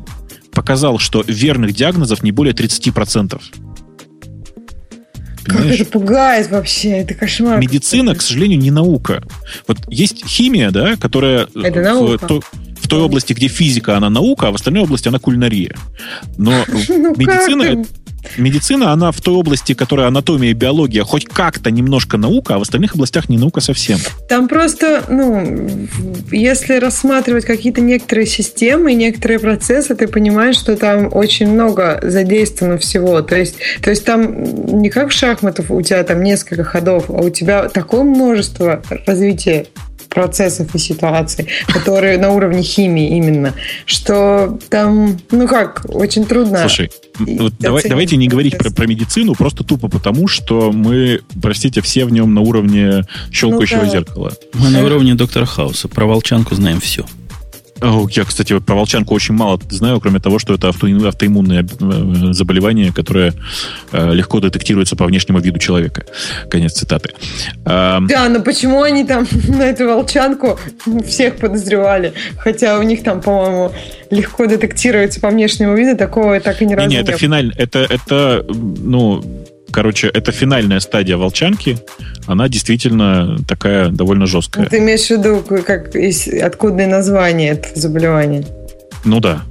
показал, 0.52 1.00
что 1.00 1.24
верных 1.28 1.74
диагнозов 1.74 2.24
не 2.24 2.32
более 2.32 2.54
30%. 2.54 3.42
Как 5.46 5.66
это 5.66 5.86
пугает 5.86 6.52
вообще, 6.52 6.90
это 6.90 7.14
кошмар. 7.14 7.58
Медицина, 7.60 8.16
к 8.16 8.22
сожалению, 8.22 8.60
не 8.60 8.72
наука. 8.72 9.24
Вот 9.66 9.78
есть 9.88 10.26
химия, 10.28 10.72
да, 10.72 10.98
которая 10.98 11.48
это 11.56 11.82
наука. 11.82 12.28
В, 12.28 12.42
в 12.82 12.88
той 12.90 13.02
области, 13.02 13.34
где 13.34 13.48
физика, 13.48 13.96
она 13.96 14.10
наука, 14.10 14.50
а 14.50 14.52
в 14.52 14.56
остальной 14.56 14.84
области 14.84 15.08
она 15.08 15.20
кулинария. 15.20 15.76
Но 16.38 16.52
ну, 16.90 17.16
медицина... 17.16 17.86
Медицина, 18.38 18.92
она 18.92 19.12
в 19.12 19.22
той 19.22 19.36
области, 19.36 19.74
которая 19.74 20.08
анатомия 20.08 20.52
и 20.52 20.54
биология, 20.54 21.04
хоть 21.04 21.26
как-то 21.26 21.72
немножко 21.72 22.18
наука, 22.18 22.56
а 22.56 22.60
в 22.60 22.62
остальных 22.62 22.96
областях 22.96 23.30
не 23.30 23.38
наука 23.38 23.62
совсем. 23.62 24.00
Там 24.28 24.48
просто, 24.48 25.04
ну, 25.10 25.88
если 26.32 26.76
рассматривать 26.76 27.46
какие-то 27.46 27.82
некоторые 27.82 28.28
системы, 28.28 28.94
некоторые 28.94 29.40
процессы, 29.40 29.96
ты 29.96 30.08
понимаешь, 30.08 30.58
что 30.58 30.76
там 30.76 31.10
очень 31.12 31.50
много 31.50 32.00
задействовано 32.02 32.78
всего. 32.78 33.22
То 33.22 33.36
есть, 33.36 33.56
то 33.82 33.90
есть 33.90 34.06
там 34.06 34.82
не 34.82 34.90
как 34.90 35.10
в 35.10 35.14
шахматах 35.14 35.70
у 35.70 35.82
тебя 35.82 36.04
там 36.04 36.24
несколько 36.24 36.64
ходов, 36.64 37.10
а 37.10 37.14
у 37.14 37.30
тебя 37.30 37.70
такое 37.70 38.04
множество 38.04 38.82
развития 39.06 39.68
процессов 40.10 40.74
и 40.76 40.80
ситуаций, 40.80 41.48
которые 41.68 42.18
на 42.18 42.32
уровне 42.32 42.64
химии 42.64 43.16
именно, 43.18 43.54
что 43.86 44.58
там, 44.70 45.18
ну 45.32 45.48
как, 45.48 45.86
очень 45.90 46.26
трудно. 46.26 46.60
Слушай, 46.60 46.92
вот 47.20 47.54
давай, 47.60 47.84
давайте 47.88 48.18
не 48.18 48.28
говорить 48.28 48.58
про, 48.58 48.70
про 48.70 48.86
медицину, 48.88 49.36
просто 49.36 49.64
тупо 49.64 49.88
потому, 49.88 50.28
что 50.28 50.72
мы, 50.72 51.22
простите, 51.42 51.82
все 51.82 52.06
в 52.06 52.12
нем 52.12 52.34
на 52.34 52.42
уровне 52.42 53.04
щелкающего 53.32 53.80
ну, 53.80 53.86
да. 53.86 53.92
зеркала. 53.92 54.34
Мы 54.54 54.70
на 54.70 54.84
уровне 54.84 55.16
доктора 55.16 55.46
Хауса. 55.46 55.88
Про 55.88 56.06
волчанку 56.06 56.56
знаем 56.56 56.80
все. 56.80 57.06
Я, 57.82 58.26
кстати, 58.26 58.60
про 58.60 58.76
волчанку 58.76 59.14
очень 59.14 59.36
мало 59.36 59.60
знаю, 59.70 60.00
кроме 60.00 60.20
того, 60.20 60.40
что 60.40 60.54
это 60.54 60.70
автоиммунное 60.70 61.64
э, 61.64 62.34
заболевание, 62.34 62.92
которое 62.92 63.34
э, 63.92 64.14
легко 64.14 64.40
детектируется 64.40 64.96
по 64.96 65.06
внешнему 65.06 65.40
виду 65.40 65.60
человека. 65.60 66.06
Конец 66.50 66.74
цитаты. 66.74 67.10
Да, 67.64 68.30
но 68.30 68.42
почему 68.42 68.82
они 68.82 69.04
там 69.04 69.28
на 69.48 69.64
эту 69.64 69.88
волчанку 69.88 70.60
всех 71.06 71.38
подозревали? 71.38 72.14
Хотя 72.38 72.80
у 72.80 72.84
них 72.84 73.04
там, 73.04 73.22
по-моему, 73.22 73.72
легко 74.12 74.46
детектируется 74.46 75.20
по 75.20 75.30
внешнему 75.30 75.76
виду, 75.76 75.98
такого 75.98 76.40
так 76.40 76.62
и 76.62 76.66
ни 76.66 76.74
разу 76.74 76.90
не, 76.90 76.96
не 76.96 77.02
это 77.02 77.18
финаль, 77.18 77.54
это, 77.58 77.80
это, 77.80 78.46
ну, 78.50 79.24
короче, 79.72 80.08
это 80.08 80.32
финальная 80.32 80.80
стадия 80.80 81.18
волчанки. 81.18 81.78
Она 82.26 82.50
действительно 82.50 83.38
такая 83.48 83.90
довольно 83.90 84.26
жесткая. 84.26 84.68
Ты 84.68 84.80
имеешь 84.80 85.08
в 85.08 85.12
виду, 85.12 85.44
как, 85.64 85.96
откуда 86.44 86.88
название 86.88 87.52
этого 87.52 87.76
заболевания? 87.76 88.46
Ну 89.06 89.20
да. 89.20 89.44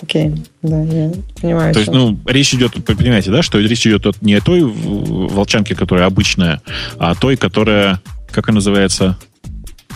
Окей, 0.00 0.32
да, 0.62 0.80
я 0.82 1.12
понимаю. 1.40 1.74
То 1.74 1.80
есть, 1.80 1.92
ну, 1.92 2.18
речь 2.26 2.54
идет, 2.54 2.72
понимаете, 2.84 3.30
да, 3.32 3.42
что 3.42 3.58
речь 3.58 3.84
идет 3.86 4.06
не 4.22 4.34
о 4.34 4.40
той 4.40 4.62
волчанке, 4.62 5.74
которая 5.74 6.06
обычная, 6.06 6.62
а 6.98 7.10
о 7.10 7.14
той, 7.16 7.36
которая, 7.36 8.00
как 8.30 8.48
она 8.48 8.56
называется, 8.56 9.18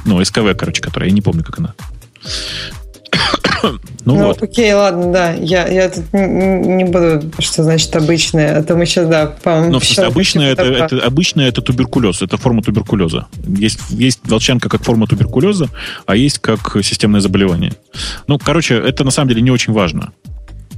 ну, 0.04 0.22
СКВ, 0.24 0.56
короче, 0.58 0.82
которая, 0.82 1.08
я 1.08 1.14
не 1.14 1.20
помню, 1.20 1.44
как 1.44 1.60
она. 1.60 1.74
ну, 3.62 3.78
ну 4.04 4.26
вот. 4.26 4.42
окей, 4.42 4.72
ладно, 4.72 5.12
да. 5.12 5.32
Я, 5.32 5.68
я 5.68 5.88
тут 5.88 6.12
не 6.12 6.84
буду, 6.84 7.30
что 7.38 7.62
значит 7.62 7.94
обычное, 7.94 8.58
а 8.58 8.62
то 8.62 8.74
мы 8.74 8.86
сейчас, 8.86 9.08
да, 9.08 9.26
по-моему... 9.26 9.72
Ну, 9.72 9.78
в 9.78 9.84
смысле, 9.84 10.04
обычное 10.04 10.52
это, 10.52 10.62
это, 10.62 10.98
обычное 10.98 11.48
это 11.48 11.62
туберкулез, 11.62 12.22
это 12.22 12.36
форма 12.36 12.62
туберкулеза. 12.62 13.26
Есть, 13.46 13.80
есть 13.90 14.20
волчанка 14.24 14.68
как 14.68 14.82
форма 14.82 15.06
туберкулеза, 15.06 15.68
а 16.06 16.16
есть 16.16 16.38
как 16.38 16.76
системное 16.82 17.20
заболевание. 17.20 17.74
Ну, 18.26 18.38
короче, 18.38 18.74
это 18.74 19.04
на 19.04 19.10
самом 19.10 19.28
деле 19.28 19.42
не 19.42 19.50
очень 19.50 19.72
важно. 19.72 20.12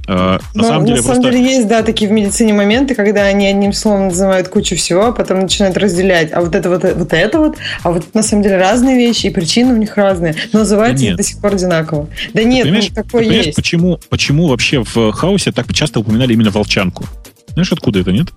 Uh, 0.07 0.39
на 0.53 0.61
ну, 0.61 0.63
самом 0.63 0.85
деле, 0.85 0.97
на 0.97 1.03
самом 1.03 1.21
просто... 1.21 1.37
деле 1.37 1.51
есть, 1.55 1.67
да, 1.67 1.81
такие 1.81 2.07
в 2.09 2.13
медицине 2.13 2.53
моменты, 2.53 2.93
когда 2.93 3.23
они 3.23 3.47
одним 3.47 3.73
словом 3.73 4.09
называют 4.09 4.49
кучу 4.49 4.75
всего, 4.75 5.07
а 5.07 5.11
потом 5.11 5.39
начинают 5.39 5.77
разделять. 5.77 6.31
А 6.31 6.41
вот 6.41 6.53
это 6.53 6.69
вот, 6.69 6.83
вот 6.83 7.13
это 7.13 7.39
вот, 7.39 7.57
а 7.81 7.91
вот 7.91 8.13
на 8.13 8.21
самом 8.21 8.43
деле 8.43 8.57
разные 8.57 8.97
вещи, 8.97 9.27
и 9.27 9.29
причины 9.31 9.73
у 9.73 9.77
них 9.77 9.97
разные. 9.97 10.35
Но 10.53 10.59
называются 10.59 11.07
да 11.09 11.15
до 11.15 11.23
сих 11.23 11.39
пор 11.39 11.53
одинаково. 11.53 12.07
Да 12.33 12.43
нет, 12.43 12.67
ну, 12.69 12.81
такое 12.93 13.23
есть. 13.23 13.55
Почему, 13.55 13.99
почему 14.09 14.47
вообще 14.47 14.83
в 14.83 15.11
хаосе 15.11 15.51
так 15.51 15.73
часто 15.73 15.99
упоминали 15.99 16.33
именно 16.33 16.51
волчанку? 16.51 17.05
Знаешь, 17.53 17.71
откуда 17.71 17.99
это, 17.99 18.11
нет? 18.11 18.27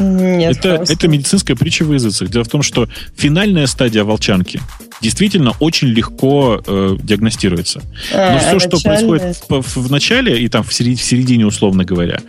Нет, 0.00 0.56
это, 0.56 0.84
это 0.88 1.08
медицинская 1.08 1.56
притча 1.56 1.84
в 1.84 1.92
языцах. 1.92 2.28
Дело 2.28 2.44
в 2.44 2.48
том, 2.48 2.62
что 2.62 2.88
финальная 3.16 3.66
стадия 3.66 4.02
волчанки 4.02 4.60
действительно 5.00 5.52
очень 5.60 5.88
легко 5.88 6.60
э, 6.66 6.96
диагностируется. 7.02 7.82
А, 8.12 8.32
Но 8.32 8.38
все, 8.38 8.56
а 8.56 8.60
что 8.60 8.80
происходит 8.80 9.42
в, 9.48 9.76
в 9.76 9.90
начале 9.90 10.40
и 10.40 10.48
там 10.48 10.62
в 10.62 10.72
середине, 10.72 10.96
в 10.96 11.02
середине, 11.02 11.46
условно 11.46 11.84
говоря, 11.84 12.20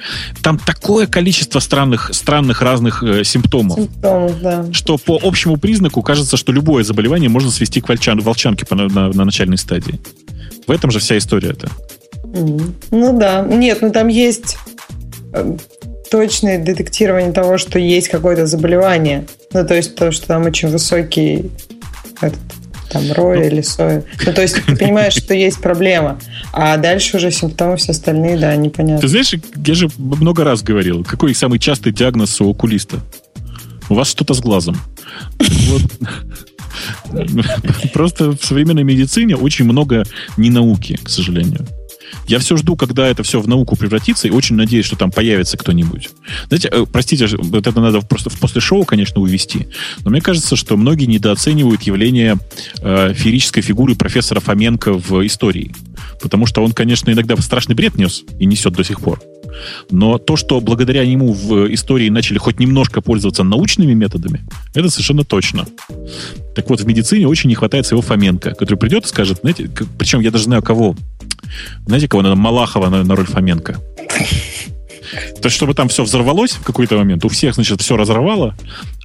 там 0.41 0.57
такое 0.57 1.07
количество 1.07 1.59
странных, 1.59 2.11
странных 2.13 2.61
разных 2.61 3.03
э, 3.03 3.23
симптомов, 3.23 3.79
Симптомов 3.79 4.41
да. 4.41 4.65
что 4.71 4.97
по 4.97 5.19
общему 5.21 5.57
признаку 5.57 6.01
кажется, 6.01 6.37
что 6.37 6.51
любое 6.51 6.83
заболевание 6.83 7.29
можно 7.29 7.51
свести 7.51 7.81
к 7.81 7.89
волчан, 7.89 8.19
волчанке 8.19 8.65
на, 8.69 8.87
на, 8.87 9.09
на 9.09 9.25
начальной 9.25 9.57
стадии. 9.57 9.99
В 10.67 10.71
этом 10.71 10.91
же 10.91 10.99
вся 10.99 11.17
история 11.17 11.49
это. 11.49 11.69
Ну 12.91 13.17
да. 13.17 13.41
Нет, 13.41 13.79
ну 13.81 13.91
там 13.91 14.07
есть 14.07 14.57
э, 15.33 15.57
точное 16.09 16.63
детектирование 16.63 17.31
того, 17.31 17.57
что 17.57 17.79
есть 17.79 18.09
какое-то 18.09 18.45
заболевание. 18.45 19.25
Ну, 19.53 19.65
то 19.65 19.75
есть 19.75 19.95
то, 19.95 20.11
что 20.11 20.27
там 20.27 20.45
очень 20.45 20.69
высокий 20.69 21.51
этот, 22.21 22.39
там 22.89 23.11
роя 23.11 23.39
ну, 23.39 23.45
или 23.45 23.61
соя. 23.61 24.03
Ну, 24.25 24.33
то 24.33 24.41
есть 24.41 24.55
ты 24.55 24.61
понимаешь, 24.77 25.13
что 25.13 25.33
есть 25.33 25.61
проблема, 25.61 26.19
а 26.53 26.77
дальше 26.77 27.17
уже 27.17 27.31
симптомы 27.31 27.77
все 27.77 27.91
остальные, 27.91 28.37
да, 28.37 28.55
непонятно. 28.55 29.01
Ты 29.01 29.07
знаешь, 29.07 29.33
я 29.33 29.73
же 29.73 29.89
много 29.97 30.43
раз 30.43 30.63
говорил, 30.63 31.03
какой 31.03 31.35
самый 31.35 31.59
частый 31.59 31.91
диагноз 31.91 32.39
у 32.41 32.49
окулиста? 32.49 32.99
У 33.89 33.95
вас 33.95 34.09
что-то 34.09 34.33
с 34.33 34.39
глазом. 34.39 34.77
Просто 37.93 38.31
в 38.31 38.43
современной 38.43 38.83
медицине 38.83 39.35
очень 39.35 39.65
много 39.65 40.03
ненауки, 40.37 40.99
к 41.01 41.09
сожалению. 41.09 41.65
Я 42.27 42.39
все 42.39 42.57
жду, 42.57 42.75
когда 42.75 43.07
это 43.07 43.23
все 43.23 43.39
в 43.39 43.47
науку 43.47 43.75
превратится, 43.75 44.27
и 44.27 44.31
очень 44.31 44.55
надеюсь, 44.55 44.85
что 44.85 44.95
там 44.95 45.11
появится 45.11 45.57
кто-нибудь. 45.57 46.09
Знаете, 46.47 46.69
э, 46.71 46.85
простите, 46.91 47.27
вот 47.37 47.67
это 47.67 47.79
надо 47.79 48.01
просто 48.01 48.29
после 48.29 48.61
шоу, 48.61 48.85
конечно, 48.85 49.21
увести, 49.21 49.67
но 50.03 50.11
мне 50.11 50.21
кажется, 50.21 50.55
что 50.55 50.77
многие 50.77 51.05
недооценивают 51.05 51.83
явление 51.83 52.37
э, 52.81 53.13
феерической 53.13 53.61
фигуры 53.61 53.95
профессора 53.95 54.39
Фоменко 54.39 54.93
в 54.93 55.25
истории. 55.25 55.73
Потому 56.21 56.45
что 56.45 56.63
он, 56.63 56.71
конечно, 56.71 57.11
иногда 57.11 57.35
страшный 57.37 57.75
бред 57.75 57.95
нес 57.95 58.23
и 58.39 58.45
несет 58.45 58.73
до 58.73 58.83
сих 58.83 59.01
пор. 59.01 59.21
Но 59.89 60.17
то, 60.17 60.35
что 60.35 60.59
благодаря 60.59 61.05
нему 61.05 61.33
в 61.33 61.73
истории 61.73 62.09
начали 62.09 62.37
хоть 62.37 62.59
немножко 62.59 63.01
пользоваться 63.01 63.43
научными 63.43 63.93
методами, 63.93 64.41
это 64.73 64.89
совершенно 64.89 65.23
точно. 65.23 65.65
Так 66.55 66.69
вот, 66.69 66.81
в 66.81 66.87
медицине 66.87 67.27
очень 67.27 67.49
не 67.49 67.55
хватает 67.55 67.85
своего 67.85 68.01
Фоменко, 68.01 68.51
который 68.55 68.77
придет 68.77 69.05
и 69.05 69.07
скажет, 69.07 69.39
знаете, 69.41 69.69
причем 69.97 70.19
я 70.21 70.31
даже 70.31 70.45
знаю 70.45 70.61
кого. 70.61 70.95
Знаете, 71.85 72.07
кого 72.07 72.23
надо? 72.23 72.35
Малахова 72.35 72.89
на, 72.89 73.03
на 73.03 73.15
роль 73.15 73.25
Фоменко. 73.25 73.77
То 75.41 75.47
есть, 75.47 75.55
чтобы 75.55 75.73
там 75.73 75.87
все 75.87 76.03
взорвалось 76.03 76.53
в 76.53 76.63
какой-то 76.63 76.97
момент, 76.97 77.23
у 77.25 77.29
всех, 77.29 77.53
значит, 77.53 77.81
все 77.81 77.95
разорвало, 77.95 78.55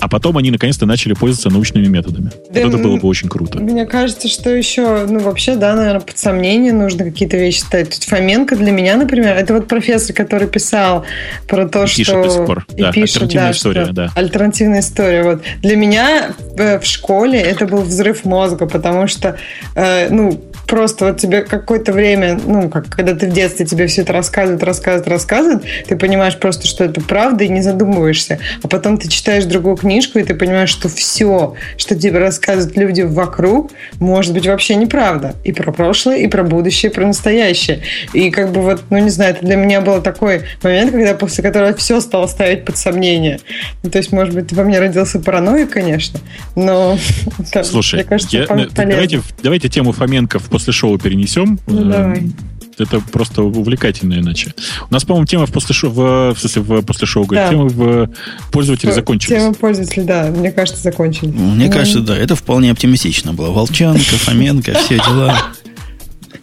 а 0.01 0.09
потом 0.09 0.39
они 0.39 0.51
наконец-то 0.51 0.87
начали 0.87 1.13
пользоваться 1.13 1.51
научными 1.51 1.87
методами. 1.87 2.31
Да, 2.51 2.63
вот 2.63 2.75
это 2.75 2.79
было 2.83 2.97
бы 2.97 3.07
очень 3.07 3.29
круто. 3.29 3.59
Мне 3.59 3.85
кажется, 3.87 4.29
что 4.29 4.51
еще, 4.51 5.07
ну, 5.07 5.21
вообще, 5.21 5.57
да, 5.57 5.75
наверное, 5.75 6.01
под 6.01 6.17
сомнение 6.17 6.73
нужно 6.73 7.05
какие-то 7.05 7.37
вещи 7.37 7.61
ставить. 7.61 7.91
Тут 7.91 8.05
Фоменко 8.05 8.57
для 8.57 8.71
меня, 8.71 8.97
например, 8.97 9.37
это 9.37 9.55
вот 9.55 9.69
профессор, 9.69 10.17
который 10.17 10.49
писал 10.49 11.05
про 11.47 11.69
то, 11.69 11.85
и 11.85 11.87
что... 11.87 11.99
Пишет 11.99 12.23
до 12.23 12.31
сих 12.31 12.47
пор. 12.47 12.67
И 12.75 12.83
да, 12.83 12.93
пишет, 12.93 13.17
альтернативная 13.17 13.47
да, 13.47 13.53
история, 13.53 13.85
что... 13.85 13.93
да. 13.93 14.13
Альтернативная 14.15 14.81
история. 14.81 15.23
Вот. 15.23 15.43
Для 15.61 15.77
меня 15.77 16.35
в 16.57 16.85
школе 16.85 17.39
это 17.39 17.67
был 17.67 17.83
взрыв 17.83 18.25
мозга, 18.25 18.67
потому 18.67 19.07
что, 19.07 19.37
э, 19.75 20.09
ну, 20.09 20.43
просто 20.71 21.07
вот 21.07 21.19
тебе 21.19 21.43
какое-то 21.43 21.93
время, 21.93 22.39
ну, 22.47 22.71
как 22.71 22.89
когда 22.89 23.17
ты 23.17 23.29
в 23.29 23.33
детстве 23.33 23.67
тебе 23.67 23.89
все 23.89 24.03
это 24.03 24.13
рассказывают, 24.13 24.63
рассказывают, 24.63 25.09
рассказывают, 25.09 25.65
ты 25.89 25.97
понимаешь 25.97 26.39
просто, 26.39 26.69
что 26.69 26.85
это 26.85 27.01
правда, 27.01 27.43
и 27.43 27.49
не 27.49 27.61
задумываешься. 27.61 28.39
А 28.63 28.69
потом 28.69 28.97
ты 28.97 29.09
читаешь 29.09 29.45
другую 29.47 29.77
книжку, 29.77 30.21
и 30.21 30.23
ты 30.23 30.35
понимаешь, 30.35 30.71
что 30.71 30.89
все, 30.89 31.55
что 31.77 31.97
тебе 31.97 32.19
рассказывают 32.19 32.77
люди 32.77 33.03
вокруг, 33.03 33.73
может 33.99 34.33
быть 34.33 34.47
вообще 34.47 34.77
неправда. 34.77 35.35
И 35.43 35.53
про 35.53 35.73
прошлое, 35.73 36.19
и 36.19 36.29
про 36.29 36.45
будущее, 36.45 36.93
и 36.93 36.95
про 36.95 37.05
настоящее. 37.05 37.83
И 38.13 38.31
как 38.31 38.53
бы 38.53 38.63
вот, 38.63 38.85
ну, 38.91 38.99
не 38.99 39.11
знаю, 39.11 39.35
это 39.35 39.45
для 39.45 39.57
меня 39.57 39.81
был 39.81 40.01
такой 40.01 40.43
момент, 40.63 40.93
когда 40.93 41.15
после 41.15 41.43
которого 41.43 41.75
все 41.75 42.01
стало 42.01 42.29
ставить 42.29 42.65
под 42.65 42.77
сомнение. 42.77 43.41
Ну, 43.83 43.91
то 43.91 43.99
есть, 43.99 44.13
может 44.13 44.35
быть, 44.35 44.53
во 44.53 44.63
мне 44.63 44.79
родился 44.79 45.19
параноик, 45.19 45.71
конечно, 45.71 46.21
но... 46.55 46.97
Слушай, 47.65 47.97
мне 47.97 48.05
кажется, 48.05 48.37
я, 48.37 48.47
давайте, 48.47 49.21
давайте 49.43 49.69
тему 49.69 49.91
Фоменко 49.91 50.39
в 50.39 50.49
после 50.61 50.73
шоу 50.75 50.99
перенесем. 50.99 51.59
Ну, 51.67 51.85
давай. 51.85 52.31
Это 52.77 53.01
просто 53.01 53.43
увлекательно 53.43 54.15
иначе. 54.15 54.55
У 54.89 54.93
нас, 54.93 55.05
по-моему, 55.05 55.27
тема 55.27 55.47
в 55.47 55.53
после 55.53 55.75
шоу, 55.75 55.91
в, 55.91 56.35
в 56.35 56.39
смысле, 56.39 56.63
в 56.63 56.83
после 56.83 57.07
шоу, 57.07 57.27
да. 57.27 57.49
тема 57.49 57.65
в 57.69 58.11
пользователе 58.53 58.93
закончилась. 58.93 59.43
Тема 59.43 59.55
пользователя, 59.55 60.05
да, 60.05 60.31
мне 60.31 60.51
кажется, 60.51 60.83
закончилась. 60.83 61.35
Мне 61.35 61.67
ну, 61.67 61.73
кажется, 61.73 62.01
да, 62.01 62.17
это 62.17 62.37
вполне 62.37 62.71
оптимистично 62.71 63.33
было. 63.33 63.51
Волчанка, 63.51 64.17
Фоменко, 64.17 64.75
все 64.75 64.97
дела. 64.97 65.43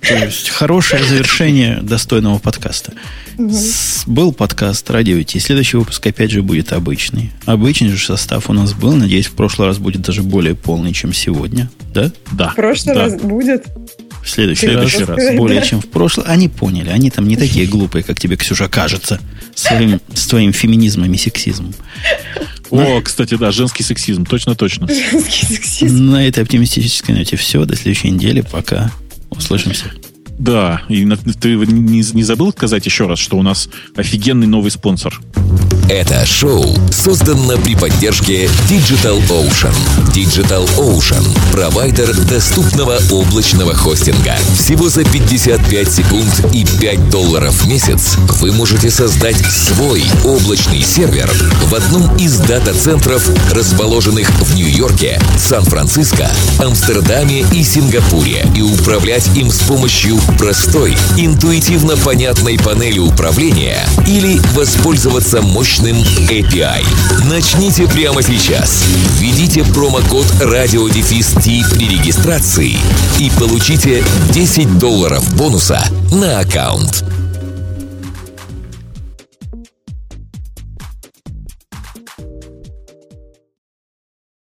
То 0.02 0.16
есть 0.16 0.50
хорошее 0.50 1.04
завершение 1.04 1.80
достойного 1.82 2.40
подкаста. 2.40 2.94
Угу. 3.38 3.56
Был 4.06 4.32
подкаст 4.32 4.90
Радио 4.90 5.22
Ти. 5.24 5.40
Следующий 5.40 5.78
выпуск 5.78 6.06
опять 6.06 6.32
же 6.32 6.44
будет 6.44 6.72
обычный. 6.72 7.32
Обычный 7.46 7.90
же 7.90 8.06
состав 8.06 8.50
у 8.50 8.54
нас 8.54 8.74
был. 8.74 8.96
Надеюсь, 8.96 9.28
в 9.28 9.34
прошлый 9.34 9.68
раз 9.68 9.80
будет 9.80 10.02
даже 10.02 10.24
более 10.24 10.56
полный, 10.56 10.94
чем 10.94 11.14
сегодня. 11.14 11.70
Да? 11.94 12.12
Да. 12.32 12.50
В 12.50 12.56
прошлый 12.56 12.96
да. 12.96 13.02
раз 13.02 13.16
будет. 13.16 13.66
В 14.28 14.30
следующий, 14.30 14.68
следующий 14.68 15.06
раз, 15.06 15.18
раз. 15.18 15.36
Более 15.38 15.62
чем 15.66 15.80
в 15.80 15.88
прошлый. 15.88 16.26
Они 16.28 16.50
поняли. 16.50 16.90
Они 16.90 17.10
там 17.10 17.28
не 17.30 17.38
такие 17.38 17.66
глупые, 17.66 18.04
как 18.04 18.20
тебе, 18.20 18.36
Ксюша, 18.36 18.68
кажется. 18.68 19.22
Своим, 19.56 20.02
с 20.14 20.28
твоим 20.28 20.52
феминизмом 20.52 21.14
и 21.14 21.18
сексизмом. 21.18 21.74
О, 22.70 23.00
кстати, 23.02 23.36
да, 23.36 23.52
женский 23.52 23.84
сексизм. 23.84 24.26
Точно, 24.26 24.54
точно. 24.54 24.88
Женский 24.90 25.46
сексизм. 25.46 26.12
На 26.12 26.28
этой 26.28 26.44
оптимистической 26.44 27.16
ноте 27.16 27.38
все. 27.38 27.64
До 27.64 27.78
следующей 27.78 28.12
недели. 28.12 28.42
Пока. 28.42 28.92
Услышимся. 29.30 29.86
Да, 30.38 30.82
и 30.88 31.04
ты 31.40 31.56
не, 31.56 32.04
не 32.14 32.24
забыл 32.24 32.52
сказать 32.52 32.86
еще 32.86 33.08
раз, 33.08 33.20
что 33.20 33.38
у 33.38 33.44
нас 33.44 33.70
офигенный 33.96 34.48
новый 34.48 34.70
спонсор. 34.72 35.20
Это 35.90 36.26
шоу 36.26 36.76
создано 36.92 37.58
при 37.58 37.74
поддержке 37.74 38.50
Digital 38.70 39.26
Ocean. 39.30 39.74
Digital 40.14 40.70
Ocean– 40.78 41.26
провайдер 41.54 42.14
доступного 42.26 43.00
облачного 43.10 43.74
хостинга. 43.74 44.36
Всего 44.58 44.90
за 44.90 45.06
55 45.06 45.92
секунд 45.92 46.46
и 46.54 46.66
5 46.82 47.10
долларов 47.10 47.54
в 47.54 47.68
месяц 47.68 48.18
вы 48.42 48.52
можете 48.52 48.92
создать 48.92 49.38
свой 49.38 50.04
облачный 50.26 50.84
сервер 50.84 51.32
в 51.68 51.74
одном 51.74 52.14
из 52.18 52.38
дата-центров, 52.40 53.26
расположенных 53.54 54.30
в 54.42 54.56
Нью-Йорке, 54.56 55.22
Сан-Франциско, 55.38 56.30
Амстердаме 56.60 57.46
и 57.54 57.64
Сингапуре, 57.64 58.46
и 58.56 58.62
управлять 58.62 59.30
им 59.38 59.50
с 59.50 59.62
помощью 59.62 60.20
простой, 60.38 60.96
интуитивно 61.18 61.96
понятной 61.98 62.58
панели 62.58 63.00
управления 63.00 63.88
или 64.08 64.40
воспользоваться 64.54 65.42
мощным 65.42 65.98
API. 66.30 66.84
Начните 67.30 67.88
прямо 67.88 68.22
сейчас. 68.22 68.84
Введите 69.20 69.64
промокод 69.64 70.26
RadioDefist 70.40 71.76
при 71.76 71.88
регистрации 71.90 72.78
и 73.20 73.32
получите 73.40 74.04
10 74.32 74.78
долларов 74.78 75.36
бонуса 75.36 75.84
на 76.12 76.40
аккаунт. 76.40 77.04